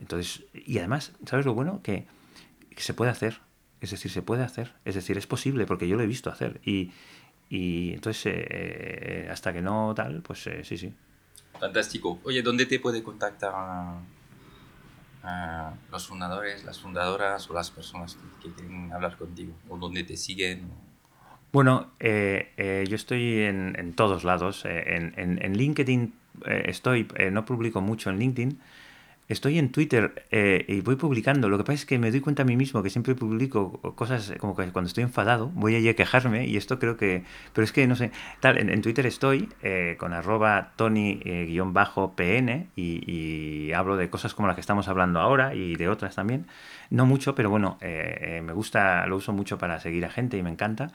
Entonces, 0.00 0.44
y 0.52 0.78
además, 0.78 1.12
¿sabes 1.26 1.46
lo 1.46 1.54
bueno? 1.54 1.80
Que 1.82 2.06
que 2.74 2.82
se 2.82 2.94
puede 2.94 3.10
hacer. 3.10 3.40
Es 3.80 3.90
decir, 3.90 4.10
se 4.10 4.22
puede 4.22 4.42
hacer. 4.42 4.72
Es 4.84 4.94
decir, 4.94 5.18
es 5.18 5.26
posible 5.26 5.66
porque 5.66 5.88
yo 5.88 5.96
lo 5.96 6.02
he 6.02 6.06
visto 6.06 6.30
hacer. 6.30 6.60
Y, 6.64 6.92
y 7.48 7.92
entonces, 7.92 8.26
eh, 8.26 8.46
eh, 8.48 9.28
hasta 9.30 9.52
que 9.52 9.60
no 9.60 9.92
tal, 9.94 10.22
pues 10.22 10.46
eh, 10.46 10.64
sí, 10.64 10.78
sí. 10.78 10.92
Fantástico. 11.58 12.18
Oye, 12.24 12.42
¿dónde 12.42 12.66
te 12.66 12.80
puede 12.80 13.02
contactar 13.02 13.52
a, 13.54 14.00
los 15.90 16.06
fundadores, 16.06 16.64
las 16.64 16.80
fundadoras 16.80 17.48
o 17.48 17.54
las 17.54 17.70
personas 17.70 18.18
que, 18.42 18.50
quieren 18.50 18.92
hablar 18.92 19.16
contigo? 19.16 19.54
¿O 19.68 19.78
dónde 19.78 20.04
te 20.04 20.16
siguen? 20.16 20.68
Bueno, 21.52 21.92
yo 22.00 22.96
estoy 22.96 23.42
en, 23.42 23.76
en 23.78 23.94
todos 23.94 24.24
lados. 24.24 24.64
En, 24.64 25.14
en, 25.16 25.42
en, 25.42 25.56
LinkedIn 25.56 26.12
estoy, 26.44 27.08
no 27.30 27.44
publico 27.44 27.80
mucho 27.80 28.10
en 28.10 28.18
LinkedIn. 28.18 28.60
Estoy 29.26 29.58
en 29.58 29.72
Twitter 29.72 30.26
eh, 30.30 30.66
y 30.68 30.82
voy 30.82 30.96
publicando. 30.96 31.48
Lo 31.48 31.56
que 31.56 31.64
pasa 31.64 31.74
es 31.74 31.86
que 31.86 31.98
me 31.98 32.10
doy 32.10 32.20
cuenta 32.20 32.42
a 32.42 32.44
mí 32.44 32.56
mismo 32.56 32.82
que 32.82 32.90
siempre 32.90 33.14
publico 33.14 33.80
cosas 33.94 34.34
como 34.38 34.54
que 34.54 34.70
cuando 34.70 34.88
estoy 34.88 35.02
enfadado 35.02 35.50
voy 35.54 35.76
allí 35.76 35.88
a 35.88 35.96
quejarme 35.96 36.46
y 36.46 36.58
esto 36.58 36.78
creo 36.78 36.98
que... 36.98 37.24
Pero 37.54 37.64
es 37.64 37.72
que 37.72 37.86
no 37.86 37.96
sé, 37.96 38.10
tal, 38.40 38.58
en, 38.58 38.82
Twitter 38.82 39.06
estoy 39.06 39.48
eh, 39.62 39.96
con 39.98 40.12
arroba 40.12 40.72
tony-pn 40.76 42.48
eh, 42.48 42.66
y, 42.76 43.72
hablo 43.72 43.96
de 43.96 44.10
cosas 44.10 44.34
como 44.34 44.46
las 44.46 44.56
que 44.56 44.60
estamos 44.60 44.88
hablando 44.88 45.20
ahora 45.20 45.54
y 45.54 45.76
de 45.76 45.88
otras 45.88 46.14
también. 46.14 46.46
No 46.90 47.06
mucho, 47.06 47.34
pero 47.34 47.48
bueno, 47.48 47.78
me 47.80 48.52
gusta, 48.52 49.06
lo 49.06 49.16
uso 49.16 49.32
mucho 49.32 49.56
para 49.58 49.80
seguir 49.80 50.04
a 50.04 50.10
gente 50.10 50.36
y 50.36 50.42
me 50.42 50.50
encanta. 50.50 50.92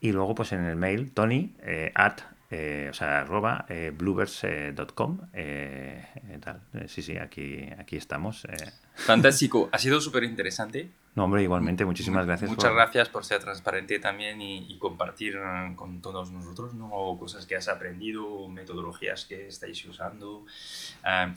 Y 0.00 0.12
luego 0.12 0.34
pues 0.34 0.52
en 0.52 0.64
el 0.64 0.76
mail 0.76 1.12
tony 1.12 1.54
at 1.94 2.20
eh, 2.48 2.86
o 2.90 2.94
sea, 2.94 3.20
arroba 3.20 3.66
eh, 3.68 3.92
bluebirds.com. 3.96 5.20
Eh, 5.32 6.04
tal. 6.40 6.62
sí, 6.86 7.02
sí, 7.02 7.16
aquí, 7.18 7.68
aquí 7.78 7.96
estamos. 7.96 8.46
Fantástico, 8.94 9.68
ha 9.72 9.78
sido 9.78 10.00
súper 10.00 10.24
interesante. 10.24 10.90
No, 11.16 11.24
hombre, 11.24 11.42
igualmente, 11.42 11.84
muchísimas 11.84 12.26
gracias. 12.26 12.50
Muchas 12.50 12.72
gracias 12.72 13.08
por 13.08 13.24
ser 13.24 13.40
transparente 13.40 13.98
también 13.98 14.40
y, 14.40 14.76
compartir 14.78 15.38
con 15.74 16.02
todos 16.02 16.30
nosotros 16.30 16.74
¿no? 16.74 16.90
cosas 17.18 17.46
que 17.46 17.56
has 17.56 17.68
aprendido, 17.68 18.48
metodologías 18.48 19.24
que 19.24 19.48
estáis 19.48 19.82
usando. 19.86 20.44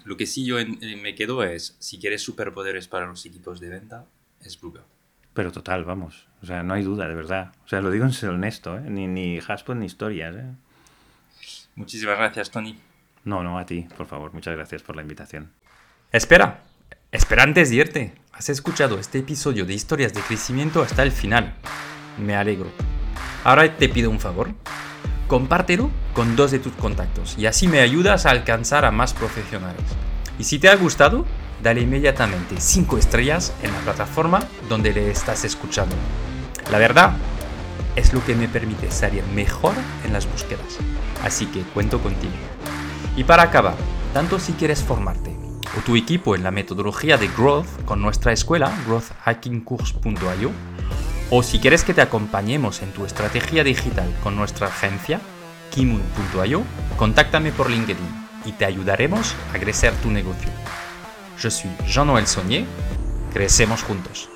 lo 0.03 0.17
que 0.17 0.25
sí 0.25 0.45
yo 0.45 0.57
me 1.01 1.15
quedo 1.15 1.43
es, 1.43 1.77
si 1.79 1.97
quieres 1.97 2.21
superpoderes 2.21 2.89
para 2.89 3.07
los 3.07 3.25
equipos 3.25 3.61
de 3.61 3.69
venta, 3.69 4.05
es 4.41 4.59
Bluebird. 4.59 4.83
Pero 5.33 5.53
total, 5.53 5.85
vamos. 5.85 6.27
O 6.41 6.45
sea, 6.45 6.61
no 6.63 6.73
hay 6.73 6.83
duda, 6.83 7.07
de 7.07 7.15
verdad. 7.15 7.53
O 7.63 7.67
sea, 7.67 7.79
lo 7.79 7.91
digo 7.91 8.03
en 8.03 8.11
ser 8.11 8.31
honesto, 8.31 8.77
Ni, 8.81 9.07
ni 9.07 9.39
ni 9.39 9.85
historias, 9.85 10.35
¿eh? 10.35 10.55
Muchísimas 11.79 12.17
gracias, 12.17 12.51
Tony. 12.51 12.77
No, 13.23 13.41
no, 13.41 13.57
a 13.57 13.65
ti, 13.65 13.87
por 13.95 14.05
favor. 14.05 14.33
Muchas 14.33 14.53
gracias 14.53 14.83
por 14.83 14.97
la 14.97 15.01
invitación. 15.01 15.53
Espera, 16.11 16.59
espera 17.09 17.43
antes 17.43 17.69
de 17.69 17.77
irte. 17.77 18.13
Has 18.33 18.49
escuchado 18.49 18.99
este 18.99 19.19
episodio 19.19 19.65
de 19.65 19.75
historias 19.75 20.13
de 20.13 20.19
crecimiento 20.19 20.81
hasta 20.81 21.03
el 21.03 21.13
final. 21.13 21.53
Me 22.17 22.35
alegro. 22.35 22.69
Ahora 23.45 23.77
te 23.77 23.87
pido 23.87 24.09
un 24.09 24.19
favor. 24.19 24.49
Compártelo 25.27 25.89
con 26.13 26.35
dos 26.35 26.51
de 26.51 26.59
tus 26.59 26.73
contactos 26.73 27.37
y 27.37 27.45
así 27.45 27.69
me 27.69 27.79
ayudas 27.79 28.25
a 28.25 28.31
alcanzar 28.31 28.83
a 28.83 28.91
más 28.91 29.13
profesionales. 29.13 29.83
Y 30.37 30.43
si 30.43 30.59
te 30.59 30.67
ha 30.67 30.75
gustado, 30.75 31.25
dale 31.63 31.79
inmediatamente 31.79 32.59
5 32.59 32.97
estrellas 32.97 33.53
en 33.63 33.71
la 33.71 33.79
plataforma 33.79 34.41
donde 34.67 34.91
le 34.91 35.09
estás 35.09 35.45
escuchando. 35.45 35.95
La 36.71 36.77
verdad, 36.77 37.13
es 37.95 38.11
lo 38.11 38.21
que 38.25 38.35
me 38.35 38.49
permite 38.49 38.91
salir 38.91 39.23
mejor 39.33 39.75
en 40.03 40.11
las 40.11 40.29
búsquedas. 40.29 40.77
Así 41.23 41.45
que 41.47 41.61
cuento 41.61 41.99
contigo. 41.99 42.33
Y 43.15 43.23
para 43.23 43.43
acabar, 43.43 43.75
tanto 44.13 44.39
si 44.39 44.53
quieres 44.53 44.83
formarte 44.83 45.35
o 45.77 45.81
tu 45.81 45.95
equipo 45.95 46.35
en 46.35 46.43
la 46.43 46.51
metodología 46.51 47.17
de 47.17 47.27
Growth 47.27 47.83
con 47.85 48.01
nuestra 48.01 48.31
escuela 48.31 48.71
growthhackingcourse.io 48.87 50.51
o 51.31 51.43
si 51.43 51.59
quieres 51.59 51.83
que 51.83 51.93
te 51.93 52.01
acompañemos 52.01 52.81
en 52.81 52.91
tu 52.91 53.05
estrategia 53.05 53.63
digital 53.63 54.11
con 54.23 54.35
nuestra 54.35 54.67
agencia 54.67 55.21
kimun.io, 55.71 56.63
contáctame 56.97 57.51
por 57.51 57.69
LinkedIn 57.69 58.27
y 58.45 58.53
te 58.53 58.65
ayudaremos 58.65 59.35
a 59.53 59.59
crecer 59.59 59.93
tu 60.01 60.09
negocio. 60.09 60.49
Yo 61.39 61.51
soy 61.51 61.69
Jean-Noël 61.85 62.25
Saunier, 62.25 62.65
crecemos 63.31 63.83
juntos. 63.83 64.29